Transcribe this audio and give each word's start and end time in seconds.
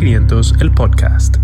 500, 0.00 0.54
el 0.62 0.72
podcast. 0.72 1.36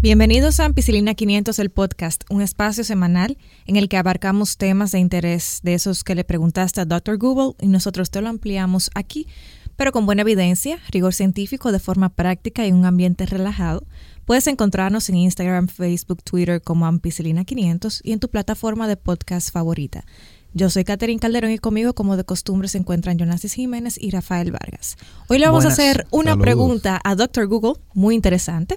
Bienvenidos 0.00 0.58
a 0.58 0.64
Ampicilina 0.64 1.14
500, 1.14 1.60
el 1.60 1.70
podcast, 1.70 2.24
un 2.30 2.42
espacio 2.42 2.82
semanal 2.82 3.38
en 3.66 3.76
el 3.76 3.88
que 3.88 3.96
abarcamos 3.96 4.56
temas 4.56 4.90
de 4.90 4.98
interés 4.98 5.60
de 5.62 5.74
esos 5.74 6.02
que 6.02 6.16
le 6.16 6.24
preguntaste 6.24 6.80
a 6.80 6.84
Dr. 6.84 7.16
Google 7.16 7.54
y 7.60 7.68
nosotros 7.68 8.10
te 8.10 8.20
lo 8.20 8.28
ampliamos 8.28 8.90
aquí, 8.96 9.28
pero 9.76 9.92
con 9.92 10.04
buena 10.04 10.22
evidencia, 10.22 10.80
rigor 10.90 11.14
científico 11.14 11.70
de 11.70 11.78
forma 11.78 12.08
práctica 12.08 12.66
y 12.66 12.72
un 12.72 12.86
ambiente 12.86 13.24
relajado. 13.24 13.86
Puedes 14.24 14.48
encontrarnos 14.48 15.08
en 15.08 15.14
Instagram, 15.14 15.68
Facebook, 15.68 16.24
Twitter 16.24 16.60
como 16.60 16.86
Ampicilina 16.86 17.44
500 17.44 18.00
y 18.02 18.10
en 18.10 18.18
tu 18.18 18.28
plataforma 18.30 18.88
de 18.88 18.96
podcast 18.96 19.52
favorita. 19.52 20.04
Yo 20.56 20.70
soy 20.70 20.84
Catherine 20.84 21.18
Calderón 21.18 21.50
y 21.50 21.58
conmigo, 21.58 21.94
como 21.94 22.16
de 22.16 22.22
costumbre, 22.22 22.68
se 22.68 22.78
encuentran 22.78 23.18
Jonasis 23.18 23.54
Jiménez 23.54 23.96
y 24.00 24.10
Rafael 24.12 24.52
Vargas. 24.52 24.96
Hoy 25.28 25.38
le 25.40 25.46
vamos 25.46 25.64
Buenas. 25.64 25.78
a 25.80 25.82
hacer 25.82 26.06
una 26.12 26.30
Saludos. 26.30 26.44
pregunta 26.44 27.00
a 27.02 27.14
Dr. 27.16 27.48
Google, 27.48 27.74
muy 27.92 28.14
interesante. 28.14 28.76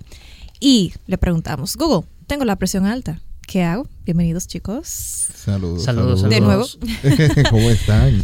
Y 0.59 0.93
le 1.05 1.19
preguntamos, 1.19 1.75
Google, 1.75 2.07
tengo 2.25 2.45
la 2.45 2.55
presión 2.55 2.87
alta. 2.87 3.21
¿Qué 3.45 3.63
hago? 3.63 3.87
Bienvenidos, 4.05 4.47
chicos. 4.47 4.87
Saludos. 4.87 5.83
Saludos, 5.83 6.23
De 6.27 6.41
nuevo. 6.41 6.65
¿Cómo 7.51 7.69
están? 7.69 8.23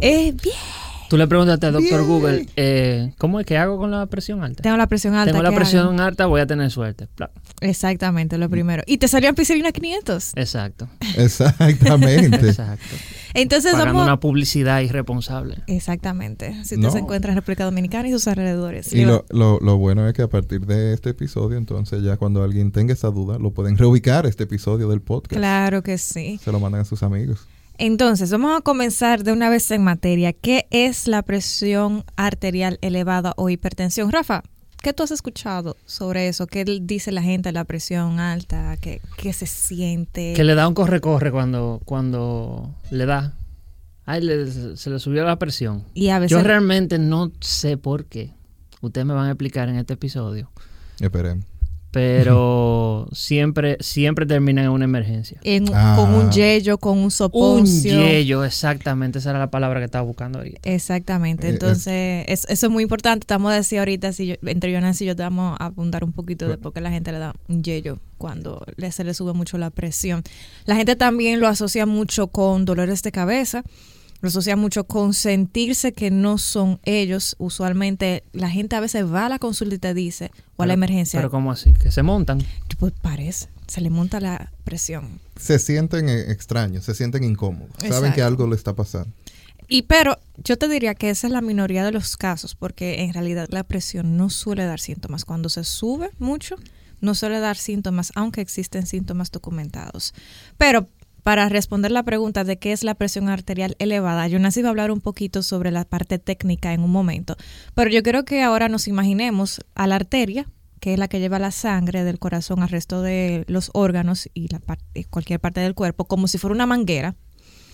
Eh, 0.00 0.32
bien, 0.42 0.54
Tú 1.12 1.18
le 1.18 1.26
preguntaste 1.26 1.66
al 1.66 1.74
doctor 1.74 1.98
Bien. 1.98 2.08
Google, 2.10 2.46
eh, 2.56 3.12
¿cómo 3.18 3.38
es 3.38 3.44
que 3.44 3.58
hago 3.58 3.76
con 3.76 3.90
la 3.90 4.06
presión 4.06 4.42
alta? 4.42 4.62
tengo 4.62 4.78
la 4.78 4.86
presión 4.86 5.12
alta. 5.12 5.30
Tengo 5.30 5.42
la 5.42 5.50
¿qué 5.50 5.56
presión 5.56 5.88
hago? 5.94 6.08
alta, 6.08 6.24
voy 6.24 6.40
a 6.40 6.46
tener 6.46 6.70
suerte. 6.70 7.06
Exactamente, 7.60 8.38
lo 8.38 8.48
primero. 8.48 8.82
Y 8.86 8.96
te 8.96 9.08
salió 9.08 9.28
Ampicilina 9.28 9.72
500. 9.72 10.32
Exacto. 10.36 10.88
Exactamente. 11.18 12.48
Exacto. 12.48 12.96
Entonces 13.34 13.72
Pagando 13.72 14.02
una 14.02 14.20
publicidad 14.20 14.80
irresponsable. 14.80 15.58
Exactamente. 15.66 16.54
Si 16.64 16.76
usted 16.76 16.78
No. 16.78 16.90
se 16.90 17.00
encuentra 17.00 17.32
en 17.32 17.36
República 17.36 17.64
Dominicana 17.64 18.08
y 18.08 18.12
sus 18.12 18.26
alrededores. 18.26 18.90
Y 18.94 19.04
lo, 19.04 19.26
lo, 19.28 19.58
lo 19.60 19.76
bueno 19.76 20.08
es 20.08 20.14
que 20.14 20.22
a 20.22 20.28
partir 20.28 20.64
de 20.64 20.94
este 20.94 21.10
episodio, 21.10 21.58
entonces 21.58 22.02
ya 22.02 22.16
cuando 22.16 22.42
alguien 22.42 22.72
tenga 22.72 22.94
esa 22.94 23.08
duda, 23.10 23.38
lo 23.38 23.50
pueden 23.50 23.76
reubicar 23.76 24.24
este 24.24 24.44
episodio 24.44 24.88
del 24.88 25.02
podcast. 25.02 25.36
Claro 25.36 25.82
que 25.82 25.98
sí. 25.98 26.40
Se 26.42 26.50
lo 26.50 26.58
mandan 26.58 26.80
a 26.80 26.84
sus 26.86 27.02
amigos. 27.02 27.46
Entonces, 27.78 28.30
vamos 28.30 28.56
a 28.56 28.60
comenzar 28.60 29.24
de 29.24 29.32
una 29.32 29.48
vez 29.50 29.70
en 29.70 29.82
materia. 29.82 30.32
¿Qué 30.32 30.66
es 30.70 31.08
la 31.08 31.22
presión 31.22 32.04
arterial 32.16 32.78
elevada 32.82 33.32
o 33.36 33.48
hipertensión? 33.50 34.12
Rafa, 34.12 34.42
¿qué 34.82 34.92
tú 34.92 35.02
has 35.02 35.10
escuchado 35.10 35.76
sobre 35.86 36.28
eso? 36.28 36.46
¿Qué 36.46 36.64
dice 36.64 37.10
la 37.12 37.22
gente 37.22 37.48
de 37.48 37.52
la 37.54 37.64
presión 37.64 38.20
alta? 38.20 38.76
¿Qué, 38.80 39.00
qué 39.16 39.32
se 39.32 39.46
siente? 39.46 40.32
Que 40.34 40.44
le 40.44 40.54
da 40.54 40.68
un 40.68 40.74
corre-corre 40.74 41.32
cuando, 41.32 41.80
cuando 41.84 42.74
le 42.90 43.06
da. 43.06 43.34
Ay, 44.04 44.20
le- 44.22 44.76
se 44.76 44.90
le 44.90 44.98
subió 44.98 45.24
la 45.24 45.38
presión. 45.38 45.84
y 45.94 46.08
a 46.08 46.18
veces... 46.18 46.36
Yo 46.36 46.42
realmente 46.42 46.98
no 46.98 47.32
sé 47.40 47.76
por 47.76 48.04
qué. 48.04 48.32
Ustedes 48.80 49.06
me 49.06 49.14
van 49.14 49.26
a 49.26 49.30
explicar 49.30 49.68
en 49.68 49.76
este 49.76 49.94
episodio. 49.94 50.50
Esperemos. 51.00 51.44
Pero 51.92 53.06
siempre, 53.12 53.76
siempre 53.80 54.26
terminan 54.26 54.64
en 54.64 54.70
una 54.70 54.84
emergencia. 54.86 55.38
en- 55.44 55.66
Ah. 55.74 55.94
Con 55.96 56.14
un 56.14 56.30
yello, 56.32 56.78
con 56.78 56.98
un 56.98 57.04
Un 57.04 57.10
soponcio. 57.10 57.92
yello, 58.00 58.44
exactamente. 58.44 59.18
Esa 59.18 59.30
era 59.30 59.38
la 59.38 59.50
palabra 59.50 59.78
que 59.78 59.84
estaba 59.84 60.02
buscando 60.04 60.38
ahorita. 60.38 60.58
Exactamente, 60.64 61.46
Eh, 61.46 61.50
eh. 61.50 61.52
entonces 61.52 62.24
es- 62.28 62.46
eso 62.48 62.66
es 62.66 62.72
muy 62.72 62.82
importante. 62.82 63.24
Estamos 63.24 63.52
a 63.52 63.56
decir 63.56 63.78
ahorita, 63.78 64.12
si 64.12 64.26
yo, 64.26 64.34
entre 64.46 64.72
Jonas 64.72 65.00
y 65.02 65.04
yo 65.04 65.14
te 65.14 65.22
vamos 65.22 65.56
a 65.60 65.66
apuntar 65.66 66.02
un 66.02 66.12
poquito 66.12 66.48
de 66.48 66.56
por 66.58 66.72
qué 66.72 66.80
la 66.80 66.90
gente 66.90 67.12
le 67.12 67.18
da 67.18 67.34
un 67.48 67.62
yello 67.62 67.98
cuando 68.18 68.64
le, 68.76 68.90
se 68.90 69.04
le 69.04 69.14
sube 69.14 69.32
mucho 69.34 69.58
la 69.58 69.70
presión. 69.70 70.22
La 70.64 70.76
gente 70.76 70.96
también 70.96 71.40
lo 71.40 71.46
asocia 71.48 71.86
mucho 71.86 72.28
con 72.28 72.64
dolores 72.64 73.02
de 73.02 73.12
cabeza, 73.12 73.64
lo 74.22 74.28
asocia 74.28 74.56
mucho 74.56 74.84
con 74.84 75.12
sentirse 75.12 75.92
que 75.92 76.10
no 76.10 76.38
son 76.38 76.80
ellos. 76.84 77.34
Usualmente 77.38 78.22
la 78.32 78.48
gente 78.48 78.76
a 78.76 78.80
veces 78.80 79.04
va 79.12 79.26
a 79.26 79.28
la 79.28 79.38
consulta 79.38 79.74
y 79.74 79.78
te 79.78 79.92
dice, 79.94 80.30
o 80.56 80.62
a 80.62 80.66
la 80.66 80.72
Pero- 80.72 80.78
emergencia, 80.84 81.18
Pero 81.18 81.30
¿cómo 81.30 81.52
así? 81.52 81.74
Que 81.74 81.90
se 81.90 82.02
montan. 82.02 82.42
pues 82.78 82.92
parece, 83.02 83.48
se 83.66 83.80
le 83.80 83.90
monta 83.90 84.20
la 84.20 84.50
presión. 84.64 85.20
Se 85.38 85.58
sienten 85.58 86.08
eh, 86.08 86.30
extraños, 86.32 86.84
se 86.84 86.94
sienten 86.94 87.24
incómodos. 87.24 87.70
Saben 87.78 87.92
Exacto. 87.92 88.14
que 88.14 88.22
algo 88.22 88.46
le 88.46 88.56
está 88.56 88.74
pasando. 88.74 89.10
Y 89.68 89.82
pero 89.82 90.18
yo 90.44 90.56
te 90.58 90.68
diría 90.68 90.94
que 90.94 91.10
esa 91.10 91.26
es 91.26 91.32
la 91.32 91.40
minoría 91.40 91.84
de 91.84 91.92
los 91.92 92.16
casos, 92.16 92.54
porque 92.54 93.02
en 93.02 93.12
realidad 93.14 93.48
la 93.50 93.64
presión 93.64 94.16
no 94.16 94.28
suele 94.30 94.64
dar 94.64 94.80
síntomas. 94.80 95.24
Cuando 95.24 95.48
se 95.48 95.64
sube 95.64 96.10
mucho, 96.18 96.56
no 97.00 97.14
suele 97.14 97.40
dar 97.40 97.56
síntomas, 97.56 98.12
aunque 98.14 98.40
existen 98.40 98.86
síntomas 98.86 99.30
documentados. 99.30 100.14
Pero 100.58 100.88
para 101.22 101.48
responder 101.48 101.92
la 101.92 102.02
pregunta 102.02 102.44
de 102.44 102.58
qué 102.58 102.72
es 102.72 102.84
la 102.84 102.94
presión 102.94 103.28
arterial 103.28 103.76
elevada, 103.78 104.26
yo 104.28 104.38
nací 104.38 104.62
a 104.62 104.68
hablar 104.68 104.90
un 104.90 105.00
poquito 105.00 105.42
sobre 105.42 105.70
la 105.70 105.84
parte 105.84 106.18
técnica 106.18 106.72
en 106.72 106.82
un 106.82 106.90
momento. 106.90 107.36
Pero 107.74 107.90
yo 107.90 108.02
creo 108.02 108.24
que 108.24 108.42
ahora 108.42 108.68
nos 108.68 108.88
imaginemos 108.88 109.60
a 109.74 109.86
la 109.86 109.96
arteria, 109.96 110.48
que 110.80 110.94
es 110.94 110.98
la 110.98 111.08
que 111.08 111.20
lleva 111.20 111.38
la 111.38 111.52
sangre 111.52 112.02
del 112.02 112.18
corazón 112.18 112.62
al 112.62 112.68
resto 112.68 113.02
de 113.02 113.44
los 113.46 113.70
órganos 113.72 114.28
y 114.34 114.48
la 114.48 114.60
cualquier 115.10 115.38
parte 115.38 115.60
del 115.60 115.74
cuerpo, 115.74 116.06
como 116.06 116.26
si 116.26 116.38
fuera 116.38 116.54
una 116.54 116.66
manguera. 116.66 117.14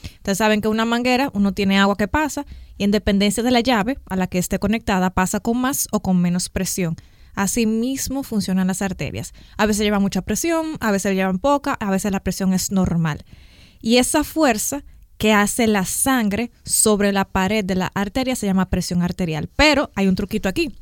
Ustedes 0.03 0.38
saben 0.38 0.60
que 0.60 0.69
una 0.69 0.84
manguera, 0.84 1.31
uno 1.32 1.53
tiene 1.53 1.78
agua 1.78 1.97
que 1.97 2.06
pasa 2.06 2.44
y 2.76 2.84
en 2.84 2.91
dependencia 2.91 3.42
de 3.42 3.50
la 3.50 3.60
llave 3.60 3.98
a 4.06 4.16
la 4.16 4.26
que 4.26 4.38
esté 4.38 4.58
conectada 4.58 5.10
pasa 5.10 5.41
con 5.41 5.58
más 5.58 5.88
o 5.91 6.00
con 6.00 6.20
menos 6.20 6.50
presión. 6.50 6.97
Así 7.38 7.66
mismo 7.66 8.25
funcionan 8.25 8.66
las 8.66 8.82
arterias. 8.82 9.32
A 9.56 9.66
veces 9.66 9.84
llevan 9.84 10.03
mucha 10.03 10.22
presión, 10.22 10.76
a 10.81 10.91
veces 10.91 11.15
llevan 11.15 11.38
poca, 11.38 11.75
a 11.75 11.88
veces 11.88 12.10
la 12.10 12.19
presión 12.19 12.53
es 12.53 12.72
normal. 12.72 13.25
Y 13.81 13.99
esa 13.99 14.25
fuerza 14.25 14.82
que 15.19 15.32
hace 15.32 15.69
la 15.69 15.84
sangre 15.84 16.50
sobre 16.65 17.12
la 17.12 17.26
pared 17.26 17.65
de 17.65 17.76
la 17.76 17.93
arteria 17.94 18.34
se 18.34 18.47
llama 18.47 18.71
presión 18.71 19.03
arterial. 19.03 19.49
Pero 19.54 19.93
hay 19.94 20.09
un 20.09 20.16
truquito 20.16 20.49
aquí. 20.49 20.75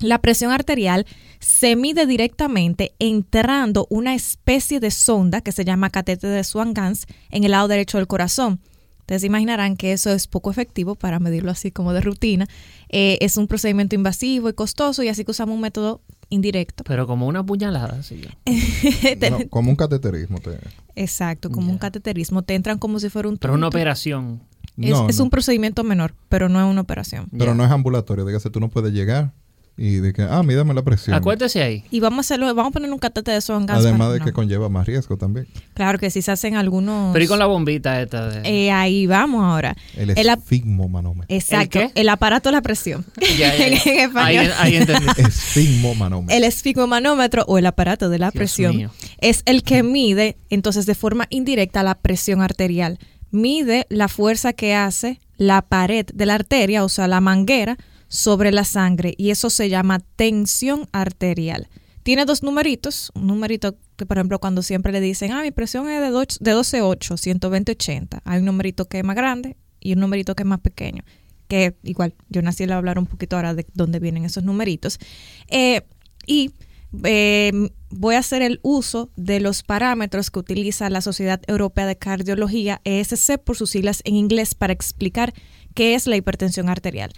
La 0.00 0.20
presión 0.20 0.52
arterial 0.52 1.06
se 1.40 1.76
mide 1.76 2.04
directamente 2.04 2.92
entrando 2.98 3.86
una 3.88 4.14
especie 4.14 4.80
de 4.80 4.90
sonda 4.90 5.40
que 5.40 5.52
se 5.52 5.64
llama 5.64 5.88
catéter 5.88 6.28
de 6.28 6.44
Swan-Ganz 6.44 7.06
en 7.30 7.44
el 7.44 7.52
lado 7.52 7.68
derecho 7.68 7.96
del 7.96 8.06
corazón. 8.06 8.60
Ustedes 9.02 9.20
se 9.22 9.26
imaginarán 9.26 9.76
que 9.76 9.92
eso 9.92 10.10
es 10.10 10.26
poco 10.26 10.50
efectivo 10.50 10.94
para 10.94 11.18
medirlo 11.18 11.50
así 11.50 11.70
como 11.70 11.92
de 11.92 12.00
rutina. 12.00 12.46
Eh, 12.88 13.18
es 13.20 13.36
un 13.36 13.46
procedimiento 13.48 13.94
invasivo 13.94 14.48
y 14.48 14.52
costoso 14.54 15.02
y 15.02 15.08
así 15.08 15.24
que 15.24 15.30
usamos 15.32 15.54
un 15.54 15.60
método 15.60 16.00
indirecto. 16.30 16.82
Pero 16.84 17.06
como 17.06 17.26
una 17.26 17.44
puñalada, 17.44 18.00
yo. 18.00 18.30
No, 19.30 19.48
como 19.50 19.70
un 19.70 19.76
cateterismo. 19.76 20.38
te- 20.40 20.58
Exacto, 20.96 21.50
como 21.50 21.70
un 21.70 21.78
cateterismo. 21.78 22.42
Te 22.42 22.54
entran 22.54 22.78
como 22.78 22.98
si 23.00 23.08
fuera 23.08 23.28
un 23.28 23.36
Pero 23.38 23.54
una 23.54 23.68
operación. 23.68 24.40
Es, 24.78 24.90
No, 24.90 25.08
es 25.08 25.18
no. 25.18 25.24
un 25.24 25.30
procedimiento 25.30 25.84
menor, 25.84 26.14
pero 26.28 26.48
no 26.48 26.58
es 26.60 26.70
una 26.70 26.80
operación. 26.80 27.28
Pero 27.36 27.54
no 27.54 27.64
es 27.64 27.70
ambulatorio. 27.70 28.24
Dígase, 28.24 28.48
tú 28.50 28.60
no 28.60 28.70
puedes 28.70 28.92
llegar 28.92 29.32
y 29.76 29.96
de 29.96 30.12
que, 30.12 30.22
ah, 30.22 30.42
mídame 30.42 30.74
la 30.74 30.82
presión. 30.82 31.14
Acuérdese 31.16 31.62
ahí. 31.62 31.84
Y 31.90 32.00
vamos 32.00 32.18
a 32.18 32.20
hacerlo, 32.20 32.46
vamos 32.54 32.70
a 32.70 32.72
poner 32.74 32.92
un 32.92 32.98
catéter 32.98 33.34
de 33.34 33.40
Swan-Ganz. 33.40 33.80
Además 33.80 34.08
para- 34.08 34.12
de 34.12 34.20
que 34.20 34.32
conlleva 34.32 34.68
más 34.68 34.86
riesgo 34.86 35.16
también. 35.16 35.48
Claro 35.74 35.98
que 35.98 36.10
sí 36.10 36.20
se 36.22 36.30
hacen 36.30 36.56
algunos... 36.56 37.12
Pero 37.12 37.24
y 37.24 37.28
con 37.28 37.38
la 37.38 37.46
bombita 37.46 38.00
esta 38.02 38.28
de... 38.28 38.48
Eh, 38.66 38.70
ahí 38.70 39.06
vamos 39.06 39.42
ahora. 39.42 39.74
El 39.96 40.10
El 40.10 40.28
esfigmomanómetro. 40.28 41.34
Exacto, 41.34 41.80
¿El 41.94 42.08
aparato 42.10 42.50
de 42.50 42.52
la 42.52 42.62
presión. 42.62 43.04
Ya, 43.38 43.56
ya, 43.56 43.66
en, 43.66 43.74
ya. 43.74 43.82
en 43.92 43.98
español. 44.00 44.52
Ahí, 44.58 44.74
ahí 44.74 44.76
entendí. 44.76 45.06
Esfigmomanómetro. 45.16 46.36
El 46.36 46.44
esfigmomanómetro 46.44 47.44
o 47.46 47.58
el 47.58 47.66
aparato 47.66 48.08
de 48.08 48.18
la 48.18 48.26
Dios 48.30 48.38
presión 48.38 48.76
mío. 48.76 48.90
es 49.18 49.42
el 49.46 49.62
que 49.62 49.82
mide, 49.82 50.36
entonces, 50.50 50.86
de 50.86 50.94
forma 50.94 51.26
indirecta 51.30 51.82
la 51.82 51.94
presión 51.96 52.40
arterial. 52.42 52.98
Mide 53.30 53.86
la 53.88 54.08
fuerza 54.08 54.52
que 54.52 54.74
hace 54.74 55.20
la 55.38 55.62
pared 55.62 56.06
de 56.12 56.26
la 56.26 56.34
arteria, 56.34 56.84
o 56.84 56.88
sea, 56.88 57.08
la 57.08 57.20
manguera, 57.20 57.78
sobre 58.12 58.52
la 58.52 58.64
sangre 58.64 59.14
y 59.16 59.30
eso 59.30 59.48
se 59.48 59.70
llama 59.70 60.00
tensión 60.16 60.86
arterial. 60.92 61.70
Tiene 62.02 62.26
dos 62.26 62.42
numeritos, 62.42 63.10
un 63.14 63.26
numerito 63.26 63.78
que 63.96 64.04
por 64.04 64.18
ejemplo 64.18 64.38
cuando 64.38 64.60
siempre 64.60 64.92
le 64.92 65.00
dicen, 65.00 65.32
ah, 65.32 65.40
mi 65.40 65.50
presión 65.50 65.88
es 65.88 65.98
de, 65.98 66.08
de 66.10 66.54
12.8, 66.54 67.40
120.80, 67.40 68.20
hay 68.24 68.38
un 68.40 68.44
numerito 68.44 68.86
que 68.86 68.98
es 68.98 69.04
más 69.04 69.16
grande 69.16 69.56
y 69.80 69.94
un 69.94 70.00
numerito 70.00 70.34
que 70.34 70.42
es 70.42 70.46
más 70.46 70.60
pequeño, 70.60 71.02
que 71.48 71.74
igual 71.84 72.14
yo 72.28 72.42
nací 72.42 72.64
a 72.64 72.76
hablar 72.76 72.98
un 72.98 73.06
poquito 73.06 73.36
ahora 73.36 73.54
de 73.54 73.66
dónde 73.72 73.98
vienen 73.98 74.26
esos 74.26 74.44
numeritos. 74.44 74.98
Eh, 75.48 75.80
y 76.26 76.50
eh, 77.04 77.70
voy 77.88 78.16
a 78.16 78.18
hacer 78.18 78.42
el 78.42 78.60
uso 78.62 79.10
de 79.16 79.40
los 79.40 79.62
parámetros 79.62 80.30
que 80.30 80.38
utiliza 80.38 80.90
la 80.90 81.00
Sociedad 81.00 81.40
Europea 81.46 81.86
de 81.86 81.96
Cardiología, 81.96 82.82
ESC 82.84 83.38
por 83.38 83.56
sus 83.56 83.70
siglas 83.70 84.02
en 84.04 84.16
inglés, 84.16 84.54
para 84.54 84.74
explicar 84.74 85.32
qué 85.74 85.94
es 85.94 86.06
la 86.06 86.16
hipertensión 86.16 86.68
arterial. 86.68 87.12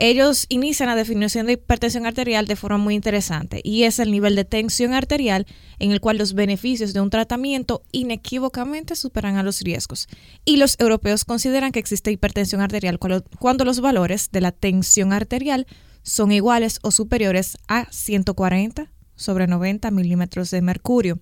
Ellos 0.00 0.46
inician 0.48 0.88
la 0.88 0.94
definición 0.94 1.46
de 1.46 1.54
hipertensión 1.54 2.06
arterial 2.06 2.46
de 2.46 2.54
forma 2.54 2.78
muy 2.78 2.94
interesante 2.94 3.60
y 3.64 3.82
es 3.82 3.98
el 3.98 4.12
nivel 4.12 4.36
de 4.36 4.44
tensión 4.44 4.94
arterial 4.94 5.44
en 5.80 5.90
el 5.90 6.00
cual 6.00 6.18
los 6.18 6.34
beneficios 6.34 6.92
de 6.92 7.00
un 7.00 7.10
tratamiento 7.10 7.82
inequívocamente 7.90 8.94
superan 8.94 9.36
a 9.36 9.42
los 9.42 9.60
riesgos. 9.60 10.06
Y 10.44 10.56
los 10.56 10.76
europeos 10.78 11.24
consideran 11.24 11.72
que 11.72 11.80
existe 11.80 12.12
hipertensión 12.12 12.60
arterial 12.60 13.00
cuando- 13.00 13.64
los 13.64 13.80
valores 13.80 14.30
de 14.30 14.40
la 14.40 14.52
tensión 14.52 15.12
arterial 15.12 15.66
son 16.04 16.30
iguales 16.30 16.78
o 16.82 16.92
superiores 16.92 17.58
a 17.66 17.88
140 17.90 18.92
sobre 19.16 19.48
90 19.48 19.90
milímetros 19.90 20.52
de 20.52 20.62
mercurio. 20.62 21.18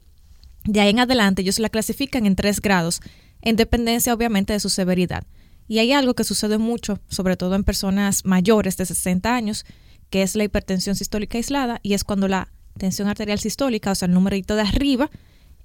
De 0.65 0.81
ahí 0.81 0.91
en 0.91 1.01
adelante 1.01 1.41
ellos 1.41 1.59
la 1.61 1.71
clasifican 1.71 2.27
en 2.27 2.37
tres 2.37 2.61
grados, 2.61 3.01
en 3.41 3.57
dependencia 3.57 4.13
obviamente 4.13 4.53
de 4.53 4.61
su 4.61 4.69
severidad. 4.69 5.25
Y 5.69 5.79
hay 5.79 5.93
algo 5.93 6.15
que 6.15 6.25
sucede 6.25 6.59
mucho, 6.59 7.01
sobre 7.09 7.37
todo 7.37 7.55
en 7.55 7.65
personas 7.65 8.25
mayores 8.25 8.77
de 8.77 8.87
60 8.87 9.35
años, 9.35 9.65
que 10.11 10.23
es 10.23 10.37
la 10.37 10.45
hipertensión 10.45 10.97
sistólica 10.97 11.39
aislada, 11.39 11.81
y 11.83 11.95
es 11.95 12.05
cuando 12.05 12.29
la 12.29 12.49
tensión 12.79 13.09
arterial 13.09 13.39
sistólica, 13.39 13.91
o 13.91 13.95
sea, 13.95 14.07
el 14.07 14.15
numerito 14.15 14.55
de 14.55 14.63
arriba, 14.63 15.11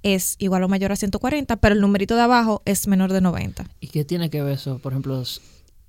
es 0.02 0.36
igual 0.38 0.64
o 0.64 0.68
mayor 0.68 0.92
a 0.92 0.96
140, 0.96 1.56
pero 1.56 1.74
el 1.74 1.80
numerito 1.80 2.16
de 2.16 2.22
abajo 2.22 2.62
es 2.64 2.88
menor 2.88 3.12
de 3.12 3.20
90. 3.20 3.66
¿Y 3.80 3.88
qué 3.88 4.04
tiene 4.04 4.30
que 4.30 4.42
ver 4.42 4.54
eso? 4.54 4.78
Por 4.78 4.92
ejemplo, 4.92 5.22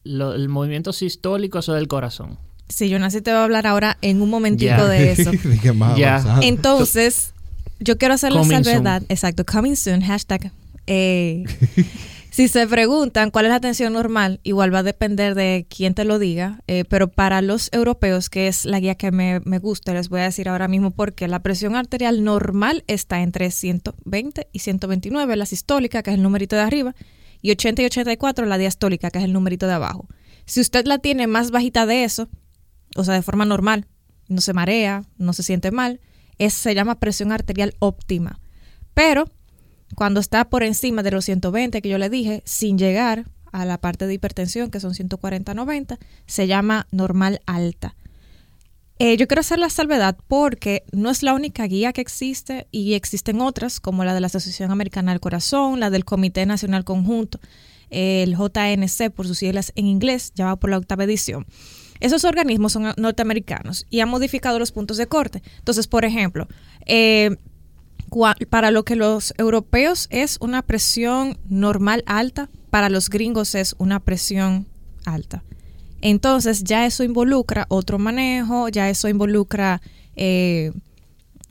lo, 0.03 0.33
el 0.33 0.49
movimiento 0.49 0.93
sistólico, 0.93 1.59
eso 1.59 1.73
del 1.73 1.87
corazón. 1.87 2.37
Sí, 2.69 2.89
yo 2.89 2.99
nací 2.99 3.21
te 3.21 3.31
voy 3.31 3.39
a 3.39 3.43
hablar 3.43 3.67
ahora 3.67 3.97
en 4.01 4.21
un 4.21 4.29
momentito 4.29 4.87
de 4.87 5.11
eso. 5.11 5.31
Entonces, 6.41 7.33
yo 7.79 7.97
quiero 7.97 8.13
hacer 8.13 8.31
la 8.31 8.43
salvedad. 8.43 9.03
Exacto, 9.09 9.45
coming 9.45 9.75
soon, 9.75 10.01
hashtag. 10.01 10.51
Eh, 10.87 11.43
si 12.33 12.47
se 12.47 12.65
preguntan 12.65 13.29
cuál 13.29 13.45
es 13.45 13.51
la 13.51 13.59
tensión 13.59 13.93
normal, 13.93 14.39
igual 14.41 14.73
va 14.73 14.79
a 14.79 14.83
depender 14.83 15.35
de 15.35 15.67
quién 15.69 15.93
te 15.93 16.03
lo 16.03 16.17
diga, 16.17 16.63
eh, 16.65 16.83
pero 16.83 17.07
para 17.07 17.43
los 17.43 17.69
europeos, 17.71 18.31
que 18.31 18.47
es 18.47 18.65
la 18.65 18.79
guía 18.79 18.95
que 18.95 19.11
me, 19.11 19.39
me, 19.41 19.59
gusta, 19.59 19.93
les 19.93 20.09
voy 20.09 20.21
a 20.21 20.23
decir 20.23 20.49
ahora 20.49 20.67
mismo 20.67 20.89
porque 20.89 21.27
la 21.27 21.43
presión 21.43 21.75
arterial 21.75 22.23
normal 22.23 22.83
está 22.87 23.21
entre 23.21 23.51
120 23.51 24.47
y 24.51 24.59
129, 24.59 25.35
la 25.35 25.45
sistólica, 25.45 26.01
que 26.01 26.09
es 26.09 26.15
el 26.15 26.23
numerito 26.23 26.55
de 26.55 26.63
arriba, 26.63 26.95
y 27.43 27.51
80 27.51 27.83
y 27.83 27.85
84, 27.85 28.47
la 28.47 28.57
diastólica, 28.57 29.11
que 29.11 29.19
es 29.19 29.25
el 29.25 29.33
numerito 29.33 29.67
de 29.67 29.73
abajo. 29.73 30.07
Si 30.45 30.59
usted 30.59 30.87
la 30.87 30.97
tiene 30.97 31.27
más 31.27 31.51
bajita 31.51 31.85
de 31.85 32.03
eso, 32.03 32.29
o 32.95 33.03
sea, 33.03 33.13
de 33.13 33.21
forma 33.21 33.45
normal, 33.45 33.85
no 34.27 34.41
se 34.41 34.53
marea, 34.53 35.03
no 35.19 35.33
se 35.33 35.43
siente 35.43 35.69
mal, 35.69 35.99
se 36.49 36.73
llama 36.73 36.99
presión 36.99 37.31
arterial 37.31 37.75
óptima. 37.77 38.39
Pero 38.95 39.29
cuando 39.95 40.19
está 40.19 40.49
por 40.49 40.63
encima 40.63 41.03
de 41.03 41.11
los 41.11 41.25
120 41.25 41.81
que 41.81 41.89
yo 41.89 41.97
le 41.97 42.09
dije, 42.09 42.41
sin 42.45 42.77
llegar 42.77 43.25
a 43.51 43.65
la 43.65 43.77
parte 43.77 44.07
de 44.07 44.15
hipertensión, 44.15 44.71
que 44.71 44.79
son 44.79 44.93
140-90, 44.93 45.97
se 46.25 46.47
llama 46.47 46.87
normal 46.91 47.41
alta. 47.45 47.95
Eh, 48.99 49.17
yo 49.17 49.27
quiero 49.27 49.41
hacer 49.41 49.59
la 49.59 49.69
salvedad 49.69 50.17
porque 50.27 50.83
no 50.91 51.09
es 51.09 51.23
la 51.23 51.33
única 51.33 51.65
guía 51.65 51.93
que 51.93 52.01
existe 52.01 52.67
y 52.71 52.93
existen 52.93 53.41
otras, 53.41 53.79
como 53.79 54.03
la 54.03 54.13
de 54.13 54.21
la 54.21 54.27
Asociación 54.27 54.71
Americana 54.71 55.11
del 55.11 55.19
Corazón, 55.19 55.79
la 55.79 55.89
del 55.89 56.05
Comité 56.05 56.45
Nacional 56.45 56.83
Conjunto, 56.83 57.39
el 57.89 58.35
JNC 58.35 59.11
por 59.11 59.27
sus 59.27 59.39
siglas 59.39 59.71
en 59.75 59.87
inglés, 59.87 60.31
ya 60.35 60.45
va 60.45 60.55
por 60.55 60.69
la 60.69 60.77
octava 60.77 61.03
edición. 61.03 61.45
Esos 61.99 62.23
organismos 62.23 62.73
son 62.73 62.93
norteamericanos 62.97 63.85
y 63.89 63.99
han 63.99 64.09
modificado 64.09 64.59
los 64.59 64.71
puntos 64.71 64.97
de 64.97 65.07
corte. 65.07 65.41
Entonces, 65.59 65.87
por 65.87 66.05
ejemplo, 66.05 66.47
eh, 66.85 67.37
para 68.49 68.71
lo 68.71 68.83
que 68.83 68.95
los 68.95 69.33
europeos 69.37 70.07
es 70.09 70.37
una 70.39 70.61
presión 70.61 71.37
normal 71.47 72.03
alta, 72.05 72.49
para 72.69 72.89
los 72.89 73.09
gringos 73.09 73.55
es 73.55 73.75
una 73.77 73.99
presión 73.99 74.67
alta. 75.05 75.43
Entonces 76.01 76.63
ya 76.63 76.85
eso 76.85 77.03
involucra 77.03 77.65
otro 77.69 77.97
manejo, 77.99 78.67
ya 78.69 78.89
eso 78.89 79.07
involucra 79.07 79.81
eh, 80.15 80.71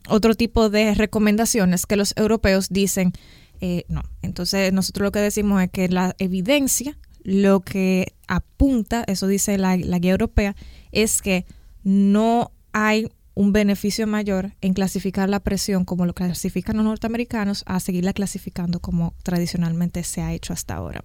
otro 0.07 0.35
tipo 0.35 0.69
de 0.69 0.93
recomendaciones 0.93 1.85
que 1.85 1.95
los 1.95 2.13
europeos 2.17 2.69
dicen 2.69 3.13
eh, 3.61 3.85
no. 3.87 4.03
Entonces 4.21 4.73
nosotros 4.73 5.05
lo 5.05 5.11
que 5.11 5.19
decimos 5.19 5.63
es 5.63 5.69
que 5.71 5.87
la 5.87 6.15
evidencia 6.19 6.97
lo 7.23 7.61
que 7.61 8.13
apunta, 8.27 9.05
eso 9.07 9.27
dice 9.27 9.57
la, 9.57 9.77
guía 9.77 10.11
europea, 10.11 10.55
es 10.91 11.21
que 11.21 11.45
no 11.83 12.51
hay 12.73 13.09
un 13.35 13.51
beneficio 13.51 14.05
mayor 14.05 14.53
en 14.61 14.73
clasificar 14.73 15.29
la 15.29 15.39
presión 15.39 15.85
como 15.85 16.05
lo 16.05 16.13
clasifican 16.13 16.77
los 16.77 16.85
norteamericanos 16.85 17.63
a 17.65 17.79
seguirla 17.79 18.13
clasificando 18.13 18.79
como 18.79 19.13
tradicionalmente 19.23 20.03
se 20.03 20.21
ha 20.21 20.33
hecho 20.33 20.53
hasta 20.53 20.75
ahora. 20.75 21.03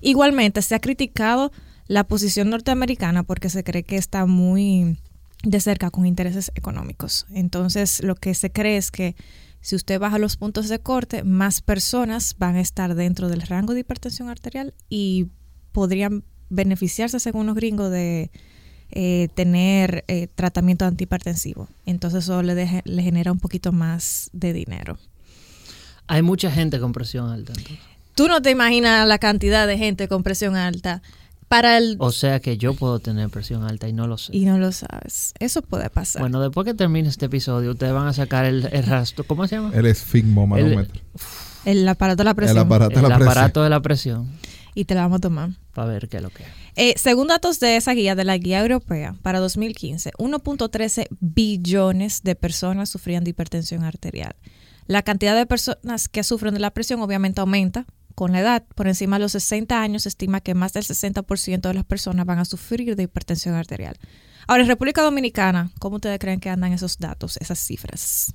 Igualmente, 0.00 0.60
se 0.62 0.74
ha 0.74 0.80
criticado 0.80 1.52
la 1.86 2.04
posición 2.04 2.50
norteamericana 2.50 3.22
porque 3.22 3.48
se 3.48 3.64
cree 3.64 3.82
que 3.82 3.96
está 3.96 4.26
muy 4.26 4.98
de 5.42 5.60
cerca 5.60 5.90
con 5.90 6.06
intereses 6.06 6.50
económicos. 6.54 7.26
Entonces, 7.30 8.02
lo 8.02 8.14
que 8.14 8.34
se 8.34 8.50
cree 8.50 8.76
es 8.76 8.90
que 8.90 9.14
si 9.60 9.76
usted 9.76 9.98
baja 9.98 10.18
los 10.18 10.36
puntos 10.36 10.68
de 10.68 10.78
corte, 10.78 11.24
más 11.24 11.62
personas 11.62 12.36
van 12.38 12.56
a 12.56 12.60
estar 12.60 12.94
dentro 12.94 13.28
del 13.28 13.42
rango 13.42 13.72
de 13.72 13.80
hipertensión 13.80 14.28
arterial 14.28 14.74
y 14.90 15.28
podrían 15.72 16.24
beneficiarse, 16.50 17.18
según 17.18 17.46
los 17.46 17.54
gringos, 17.54 17.90
de 17.90 18.30
eh, 18.96 19.28
tener 19.34 20.04
eh, 20.06 20.28
tratamiento 20.32 20.84
antihipertensivo. 20.84 21.68
Entonces 21.84 22.24
eso 22.24 22.42
le, 22.42 22.82
le 22.84 23.02
genera 23.02 23.32
un 23.32 23.40
poquito 23.40 23.72
más 23.72 24.30
de 24.32 24.52
dinero. 24.52 24.98
Hay 26.06 26.22
mucha 26.22 26.50
gente 26.50 26.78
con 26.78 26.92
presión 26.92 27.28
alta. 27.28 27.52
Tú 28.14 28.28
no 28.28 28.40
te 28.40 28.52
imaginas 28.52 29.06
la 29.08 29.18
cantidad 29.18 29.66
de 29.66 29.78
gente 29.78 30.06
con 30.06 30.22
presión 30.22 30.54
alta. 30.54 31.02
Para 31.48 31.76
el... 31.76 31.96
O 31.98 32.12
sea 32.12 32.38
que 32.38 32.56
yo 32.56 32.74
puedo 32.74 33.00
tener 33.00 33.28
presión 33.30 33.64
alta 33.64 33.88
y 33.88 33.92
no 33.92 34.06
lo 34.06 34.16
sé. 34.16 34.36
Y 34.36 34.44
no 34.44 34.58
lo 34.58 34.70
sabes. 34.70 35.34
Eso 35.40 35.62
puede 35.62 35.90
pasar. 35.90 36.22
Bueno, 36.22 36.40
después 36.40 36.64
que 36.64 36.74
termine 36.74 37.08
este 37.08 37.26
episodio, 37.26 37.72
ustedes 37.72 37.92
van 37.92 38.06
a 38.06 38.12
sacar 38.12 38.44
el, 38.44 38.62
rastro. 38.86 39.24
¿Cómo 39.24 39.46
se 39.48 39.56
llama? 39.56 39.72
El 39.74 39.86
esfigmomanómetro. 39.86 41.00
El, 41.64 41.86
aparato 41.88 42.18
de 42.18 42.24
la 42.24 42.34
presión. 42.34 42.58
El 42.58 42.64
aparato, 42.64 43.00
el 43.00 43.08
la 43.08 43.16
aparato 43.16 43.62
de 43.62 43.70
la 43.70 43.80
presión 43.80 44.28
y 44.74 44.84
te 44.84 44.94
la 44.94 45.02
vamos 45.02 45.16
a 45.16 45.20
tomar. 45.20 45.50
Para 45.72 45.88
ver 45.88 46.08
qué 46.08 46.18
es 46.18 46.22
lo 46.22 46.30
que 46.30 46.44
es. 46.44 46.48
Eh, 46.76 46.94
según 46.96 47.28
datos 47.28 47.60
de 47.60 47.76
esa 47.76 47.92
guía, 47.92 48.14
de 48.14 48.24
la 48.24 48.36
guía 48.36 48.60
europea, 48.60 49.14
para 49.22 49.38
2015, 49.38 50.12
1.13 50.18 51.06
billones 51.20 52.22
de 52.22 52.34
personas 52.34 52.88
sufrían 52.88 53.22
de 53.22 53.30
hipertensión 53.30 53.84
arterial. 53.84 54.34
La 54.86 55.02
cantidad 55.02 55.36
de 55.36 55.46
personas 55.46 56.08
que 56.08 56.24
sufren 56.24 56.52
de 56.52 56.60
la 56.60 56.72
presión 56.72 57.00
obviamente 57.00 57.40
aumenta 57.40 57.86
con 58.14 58.32
la 58.32 58.40
edad. 58.40 58.64
Por 58.74 58.86
encima 58.86 59.16
de 59.16 59.22
los 59.22 59.32
60 59.32 59.80
años 59.80 60.02
se 60.02 60.08
estima 60.08 60.40
que 60.40 60.54
más 60.54 60.72
del 60.72 60.84
60% 60.84 61.60
de 61.60 61.74
las 61.74 61.84
personas 61.84 62.26
van 62.26 62.38
a 62.38 62.44
sufrir 62.44 62.96
de 62.96 63.04
hipertensión 63.04 63.54
arterial. 63.54 63.96
Ahora, 64.46 64.62
en 64.62 64.68
República 64.68 65.02
Dominicana, 65.02 65.70
¿cómo 65.78 65.96
ustedes 65.96 66.18
creen 66.18 66.40
que 66.40 66.50
andan 66.50 66.72
esos 66.72 66.98
datos, 66.98 67.38
esas 67.38 67.58
cifras? 67.58 68.34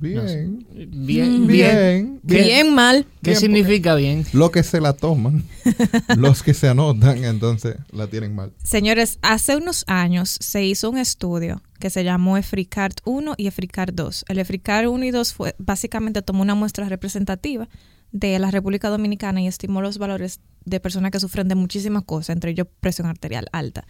Bien. 0.00 0.64
bien. 0.72 1.46
Bien. 1.46 2.20
Bien. 2.22 2.74
mal. 2.74 3.06
¿Qué 3.22 3.34
significa 3.34 3.94
bien? 3.94 4.24
Lo 4.32 4.50
que 4.50 4.62
se 4.62 4.80
la 4.80 4.92
toman, 4.92 5.44
los 6.16 6.42
que 6.42 6.54
se 6.54 6.68
anotan, 6.68 7.24
entonces 7.24 7.76
la 7.92 8.06
tienen 8.06 8.34
mal. 8.34 8.52
Señores, 8.62 9.18
hace 9.22 9.56
unos 9.56 9.84
años 9.86 10.36
se 10.40 10.64
hizo 10.64 10.90
un 10.90 10.98
estudio 10.98 11.62
que 11.78 11.90
se 11.90 12.04
llamó 12.04 12.36
EFRICARD 12.36 12.96
1 13.04 13.34
y 13.36 13.46
EFRICARD 13.46 13.94
2. 13.94 14.24
El 14.28 14.38
EFRICARD 14.38 14.88
1 14.88 15.04
y 15.04 15.10
2 15.10 15.34
fue, 15.34 15.54
básicamente 15.58 16.22
tomó 16.22 16.42
una 16.42 16.54
muestra 16.54 16.88
representativa 16.88 17.68
de 18.12 18.38
la 18.38 18.50
República 18.50 18.88
Dominicana 18.88 19.42
y 19.42 19.48
estimó 19.48 19.82
los 19.82 19.98
valores 19.98 20.40
de 20.64 20.80
personas 20.80 21.10
que 21.10 21.20
sufren 21.20 21.48
de 21.48 21.56
muchísimas 21.56 22.04
cosas, 22.04 22.30
entre 22.30 22.52
ellos 22.52 22.68
presión 22.80 23.06
arterial 23.08 23.48
alta 23.52 23.84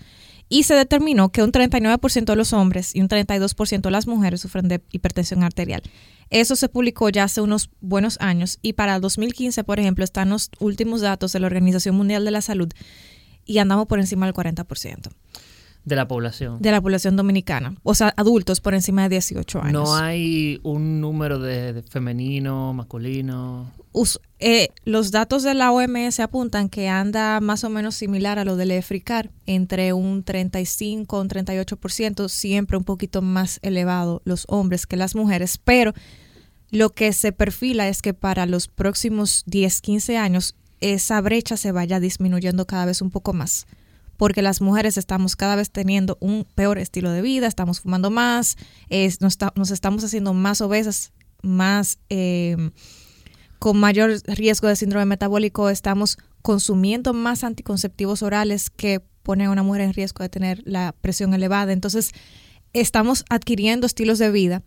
y 0.49 0.65
se 0.65 0.75
determinó 0.75 1.31
que 1.31 1.43
un 1.43 1.53
39% 1.53 2.25
de 2.25 2.37
los 2.37 2.53
hombres 2.53 2.95
y 2.95 3.01
un 3.01 3.09
32% 3.09 3.81
de 3.81 3.91
las 3.91 4.07
mujeres 4.07 4.41
sufren 4.41 4.69
de 4.69 4.83
hipertensión 4.93 5.43
arterial. 5.43 5.83
Eso 6.31 6.57
se 6.57 6.69
publicó 6.69 7.09
ya 7.09 7.25
hace 7.25 7.41
unos 7.41 7.71
buenos 7.81 8.19
años 8.21 8.59
y 8.63 8.75
para 8.75 8.97
el 8.97 9.01
2015, 9.01 9.65
por 9.65 9.81
ejemplo, 9.81 10.05
están 10.05 10.31
los 10.31 10.51
últimos 10.59 11.01
datos 11.01 11.33
de 11.33 11.41
la 11.41 11.47
Organización 11.47 11.97
Mundial 11.97 12.25
de 12.25 12.31
la 12.31 12.41
Salud 12.41 12.71
y 13.45 13.59
andamos 13.59 13.87
por 13.87 14.01
encima 14.01 14.27
del 14.27 14.35
40%. 14.35 15.11
De 15.85 15.97
la 15.97 16.09
población. 16.09 16.59
De 16.61 16.71
la 16.71 16.81
población 16.81 17.17
dominicana. 17.17 17.75
O 17.83 17.95
sea, 17.95 18.15
adultos 18.17 18.61
por 18.61 18.73
encima 18.73 19.03
de 19.03 19.11
18 19.11 19.61
años. 19.61 19.73
No 19.73 19.95
hay 19.95 20.59
un 20.63 21.01
número 21.01 21.39
de, 21.39 21.83
femenino, 21.91 22.73
masculino. 22.73 23.71
Eh, 24.39 24.69
los 24.85 25.11
datos 25.11 25.43
de 25.43 25.55
la 25.55 25.73
OMS 25.73 26.21
apuntan 26.21 26.69
que 26.69 26.89
anda 26.89 27.41
más 27.41 27.65
o 27.65 27.71
menos 27.71 27.95
similar 27.95 28.39
a 28.39 28.45
lo 28.45 28.57
del 28.57 28.71
EFRICAR, 28.71 29.31
entre 29.47 29.93
un 29.93 30.25
35 30.25 31.21
un 31.21 31.29
38%, 31.29 32.29
siempre 32.29 32.77
un 32.77 32.85
poquito 32.85 33.23
más 33.23 33.61
elevado 33.63 34.23
los 34.25 34.47
hombres 34.49 34.87
que 34.87 34.97
las 34.97 35.15
mujeres, 35.15 35.59
pero 35.63 35.93
lo 36.71 36.91
que 36.91 37.13
se 37.13 37.31
perfila 37.31 37.89
es 37.89 38.03
que 38.03 38.15
para 38.15 38.47
los 38.47 38.69
próximos 38.69 39.45
10, 39.47 39.81
15 39.81 40.17
años 40.17 40.57
esa 40.81 41.21
brecha 41.21 41.57
se 41.57 41.71
vaya 41.73 42.01
disminuyendo 42.01 42.67
cada 42.67 42.87
vez 42.87 43.01
un 43.01 43.11
poco 43.11 43.33
más 43.33 43.67
porque 44.17 44.43
las 44.43 44.61
mujeres 44.61 44.97
estamos 44.97 45.37
cada 45.37 45.57
vez 45.57 45.71
teniendo 45.71 46.17
un 46.21 46.47
peor 46.55 46.79
estilo 46.79 47.11
de 47.11 47.23
vida, 47.23 47.47
estamos 47.47 47.81
fumando 47.81 48.11
más, 48.11 48.57
nos, 49.21 49.71
estamos 49.71 50.05
haciendo 50.05 50.35
más 50.35 50.61
obesas, 50.61 51.13
más 51.43 51.99
em, 52.09 52.71
con 53.59 53.79
mayor 53.79 54.21
riesgo 54.27 54.69
de 54.69 54.77
síndrome 54.77 55.07
metabólico, 55.07 55.71
estamos 55.71 56.19
consumiendo 56.43 57.15
más 57.15 57.45
anticonceptivos 57.45 58.23
orales 58.23 58.71
que 58.71 59.01
ponen 59.23 59.49
a 59.49 59.51
una 59.51 59.63
mujer 59.63 59.81
en 59.81 59.95
riesgo 59.95 60.23
de 60.23 60.29
tener 60.29 60.63
la 60.67 60.95
presión 61.01 61.33
elevada. 61.33 61.73
Entonces, 61.73 62.13
estamos 62.75 63.25
adquiriendo 63.31 63.87
estilos 63.87 64.19
de 64.19 64.31
vida 64.31 64.63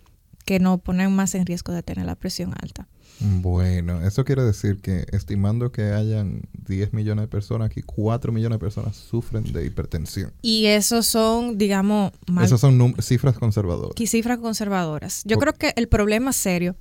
que 0.45 0.59
no 0.59 0.79
ponen 0.79 1.15
más 1.15 1.35
en 1.35 1.45
riesgo 1.45 1.73
de 1.73 1.83
tener 1.83 2.05
la 2.05 2.15
presión 2.15 2.53
alta. 2.59 2.87
Bueno, 3.19 4.01
eso 4.05 4.23
quiere 4.25 4.43
decir 4.43 4.79
que 4.81 5.05
estimando 5.11 5.71
que 5.71 5.93
hayan 5.93 6.41
10 6.67 6.93
millones 6.93 7.23
de 7.23 7.27
personas, 7.27 7.71
aquí 7.71 7.81
4 7.81 8.31
millones 8.31 8.57
de 8.57 8.59
personas 8.59 8.95
sufren 8.95 9.43
de 9.51 9.65
hipertensión. 9.65 10.33
Y 10.41 10.65
esos 10.65 11.07
son, 11.07 11.57
digamos, 11.57 12.11
Esas 12.41 12.61
son 12.61 12.95
cifras 13.01 13.37
conservadoras. 13.37 13.99
Y 13.99 14.07
cifras 14.07 14.39
conservadoras. 14.39 15.23
Yo 15.25 15.37
creo 15.37 15.53
que 15.53 15.73
el 15.75 15.87
problema 15.87 16.33
serio, 16.33 16.75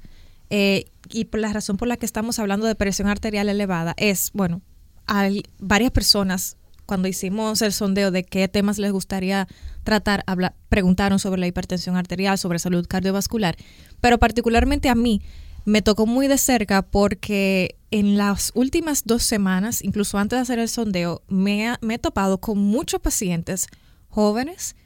eh, 0.51 0.87
y 1.11 1.27
por 1.27 1.41
la 1.41 1.53
razón 1.53 1.77
por 1.77 1.89
la 1.89 1.97
que 1.97 2.07
estamos 2.07 2.39
hablando 2.39 2.67
de 2.67 2.75
presión 2.75 3.09
arterial 3.09 3.49
elevada, 3.49 3.95
es, 3.97 4.31
bueno, 4.35 4.61
hay 5.07 5.43
varias 5.59 5.93
personas 5.93 6.57
cuando 6.85 7.09
hicimos 7.09 7.63
el 7.63 7.73
sondeo 7.73 8.11
de 8.11 8.25
qué 8.25 8.47
temas 8.47 8.79
les 8.79 8.93
gustaría 8.93 9.49
tratar, 9.83 10.23
habla, 10.27 10.55
preguntaron 10.69 11.19
sobre 11.19 11.41
la 11.41 11.47
hipertensión 11.49 11.97
arterial, 11.97 12.39
sobre 12.39 12.59
salud 12.59 12.87
cardiovascular, 12.89 13.57
pero 14.01 14.19
particularmente 14.19 14.89
a 14.89 14.95
mí 14.95 15.21
me 15.67 15.83
tocó 15.83 16.07
muy 16.07 16.29
de 16.29 16.39
cerca 16.39 16.81
porque 16.81 17.77
en 17.91 18.17
las 18.17 18.53
últimas 18.55 19.05
dos 19.05 19.25
semanas, 19.25 19.83
incluso 19.83 20.17
antes 20.17 20.39
de 20.39 20.43
hacer 20.43 20.59
el 20.61 20.69
sondeo, 20.69 21.23
me, 21.29 21.75
me 21.81 21.95
he 21.95 21.99
topado 21.99 22.39
con 22.39 22.59
muchos 22.59 23.01
pacientes 23.01 23.67
jóvenes, 24.09 24.77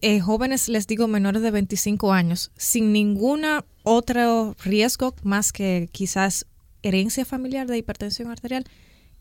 eh, 0.00 0.20
jóvenes 0.20 0.68
les 0.68 0.86
digo 0.86 1.08
menores 1.08 1.42
de 1.42 1.50
25 1.50 2.12
años, 2.12 2.50
sin 2.56 2.90
ninguna 2.92 3.66
otro 3.82 4.56
riesgo 4.64 5.14
más 5.22 5.52
que 5.52 5.90
quizás 5.92 6.46
herencia 6.82 7.26
familiar 7.26 7.66
de 7.66 7.76
hipertensión 7.76 8.30
arterial, 8.30 8.64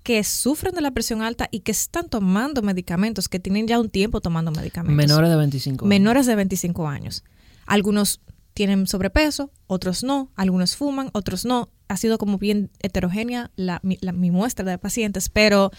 que 0.03 0.23
sufren 0.23 0.73
de 0.73 0.81
la 0.81 0.91
presión 0.91 1.21
alta 1.21 1.49
y 1.51 1.61
que 1.61 1.73
están 1.73 2.07
tomando 2.07 2.61
medicamentos, 2.61 3.27
que 3.27 3.39
tienen 3.39 3.67
ya 3.67 3.77
un 3.77 3.89
tiempo 3.89 4.21
tomando 4.21 4.51
medicamentos. 4.51 4.95
Menores 4.95 5.29
de 5.29 5.35
25 5.35 5.83
años. 5.83 5.89
Menores 5.89 6.25
de 6.27 6.35
25 6.35 6.87
años. 6.87 7.23
Algunos 7.65 8.21
tienen 8.53 8.87
sobrepeso, 8.87 9.51
otros 9.67 10.03
no, 10.03 10.31
algunos 10.35 10.75
fuman, 10.75 11.09
otros 11.13 11.45
no. 11.45 11.69
Ha 11.87 11.97
sido 11.97 12.17
como 12.17 12.37
bien 12.37 12.71
heterogénea 12.79 13.51
la, 13.55 13.79
mi, 13.83 14.31
muestra 14.31 14.65
de 14.65 14.77
pacientes, 14.77 15.29
pero 15.29 15.71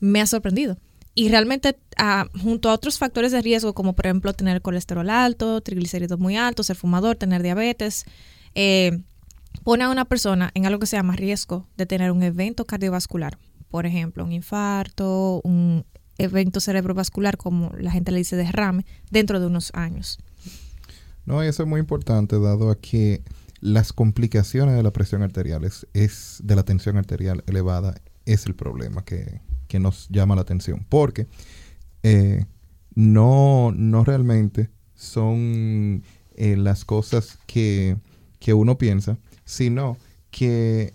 me 0.00 0.20
ha 0.20 0.26
sorprendido. 0.26 0.78
Y 1.14 1.28
realmente, 1.28 1.78
uh, 2.00 2.38
junto 2.38 2.70
a 2.70 2.74
otros 2.74 2.98
factores 2.98 3.30
de 3.30 3.40
riesgo, 3.40 3.72
como 3.72 3.94
por 3.94 4.06
ejemplo 4.06 4.32
tener 4.32 4.62
colesterol 4.62 5.08
alto, 5.10 5.60
triglicéridos 5.60 6.18
muy 6.18 6.36
altos, 6.36 6.66
ser 6.66 6.76
fumador, 6.76 7.16
tener 7.16 7.42
diabetes, 7.42 8.04
eh, 8.54 9.00
pone 9.62 9.84
a 9.84 9.90
una 9.90 10.04
persona 10.04 10.50
en 10.54 10.66
algo 10.66 10.80
que 10.80 10.86
se 10.86 10.96
llama 10.96 11.14
riesgo 11.14 11.68
de 11.76 11.86
tener 11.86 12.10
un 12.10 12.22
evento 12.22 12.64
cardiovascular. 12.64 13.38
Por 13.68 13.86
ejemplo, 13.86 14.24
un 14.24 14.32
infarto, 14.32 15.40
un 15.44 15.84
evento 16.18 16.60
cerebrovascular, 16.60 17.36
como 17.36 17.70
la 17.78 17.90
gente 17.90 18.10
le 18.12 18.18
dice 18.18 18.36
derrame, 18.36 18.84
dentro 19.10 19.40
de 19.40 19.46
unos 19.46 19.70
años. 19.74 20.18
No, 21.26 21.42
eso 21.42 21.62
es 21.62 21.68
muy 21.68 21.80
importante, 21.80 22.38
dado 22.38 22.70
a 22.70 22.78
que 22.78 23.22
las 23.60 23.92
complicaciones 23.92 24.76
de 24.76 24.82
la 24.82 24.92
presión 24.92 25.22
arterial, 25.22 25.64
es, 25.64 26.40
de 26.42 26.56
la 26.56 26.64
tensión 26.64 26.96
arterial 26.96 27.42
elevada, 27.46 27.94
es 28.26 28.46
el 28.46 28.54
problema 28.54 29.04
que, 29.04 29.40
que 29.68 29.78
nos 29.78 30.08
llama 30.10 30.34
la 30.34 30.42
atención. 30.42 30.86
Porque 30.88 31.26
eh, 32.02 32.44
no, 32.94 33.72
no 33.74 34.04
realmente 34.04 34.70
son 34.94 36.02
eh, 36.34 36.56
las 36.56 36.84
cosas 36.84 37.38
que, 37.46 37.96
que 38.38 38.54
uno 38.54 38.76
piensa, 38.76 39.18
sino 39.44 39.96
que 40.30 40.94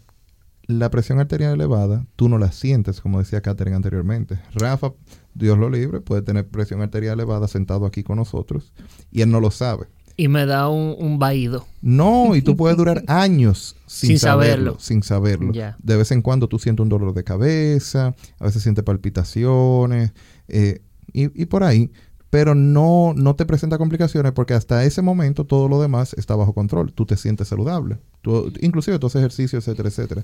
la 0.70 0.92
presión 0.92 1.20
arterial 1.20 1.56
elevada, 1.56 2.06
tú 2.16 2.30
no 2.30 2.38
la 2.38 2.52
sientes, 2.52 3.02
como 3.02 3.18
decía 3.18 3.42
Catherine 3.42 3.76
anteriormente. 3.76 4.40
Rafa, 4.54 4.94
Dios 5.34 5.58
lo 5.58 5.68
libre, 5.68 6.00
puede 6.00 6.22
tener 6.22 6.48
presión 6.48 6.82
arterial 6.84 7.16
elevada 7.16 7.48
sentado 7.48 7.88
aquí 7.88 8.04
con 8.04 8.18
nosotros 8.18 8.72
y 9.12 9.22
él 9.22 9.32
no 9.32 9.40
lo 9.40 9.50
sabe. 9.50 9.88
Y 10.20 10.28
me 10.28 10.46
da 10.46 10.68
un, 10.68 10.98
un 11.00 11.18
vaído. 11.18 11.66
No, 11.82 12.36
y 12.36 12.42
tú 12.42 12.58
puedes 12.58 12.76
durar 12.76 13.04
años 13.08 13.78
sin, 13.88 14.10
Sin 14.10 14.20
saberlo, 14.20 14.72
saberlo. 14.72 14.80
Sin 14.80 15.02
saberlo. 15.02 15.54
De 15.82 15.96
vez 15.96 16.12
en 16.12 16.22
cuando 16.22 16.50
tú 16.50 16.60
sientes 16.60 16.84
un 16.84 16.90
dolor 16.90 17.14
de 17.14 17.24
cabeza, 17.24 18.14
a 18.38 18.44
veces 18.44 18.62
sientes 18.62 18.84
palpitaciones 18.84 20.12
eh, 20.50 20.82
y, 21.14 21.42
y 21.42 21.46
por 21.46 21.64
ahí, 21.64 21.90
pero 22.30 22.54
no, 22.54 23.14
no 23.16 23.38
te 23.38 23.46
presenta 23.46 23.78
complicaciones 23.78 24.34
porque 24.34 24.54
hasta 24.54 24.84
ese 24.84 25.02
momento 25.02 25.46
todo 25.46 25.70
lo 25.70 25.82
demás 25.82 26.14
está 26.16 26.36
bajo 26.36 26.54
control. 26.54 26.92
Tú 26.92 27.06
te 27.06 27.16
sientes 27.16 27.48
saludable, 27.48 27.98
tú, 28.22 28.52
inclusive 28.60 29.00
tú 29.00 29.08
haces 29.08 29.20
ejercicio, 29.20 29.58
etcétera, 29.58 29.88
etcétera. 29.88 30.24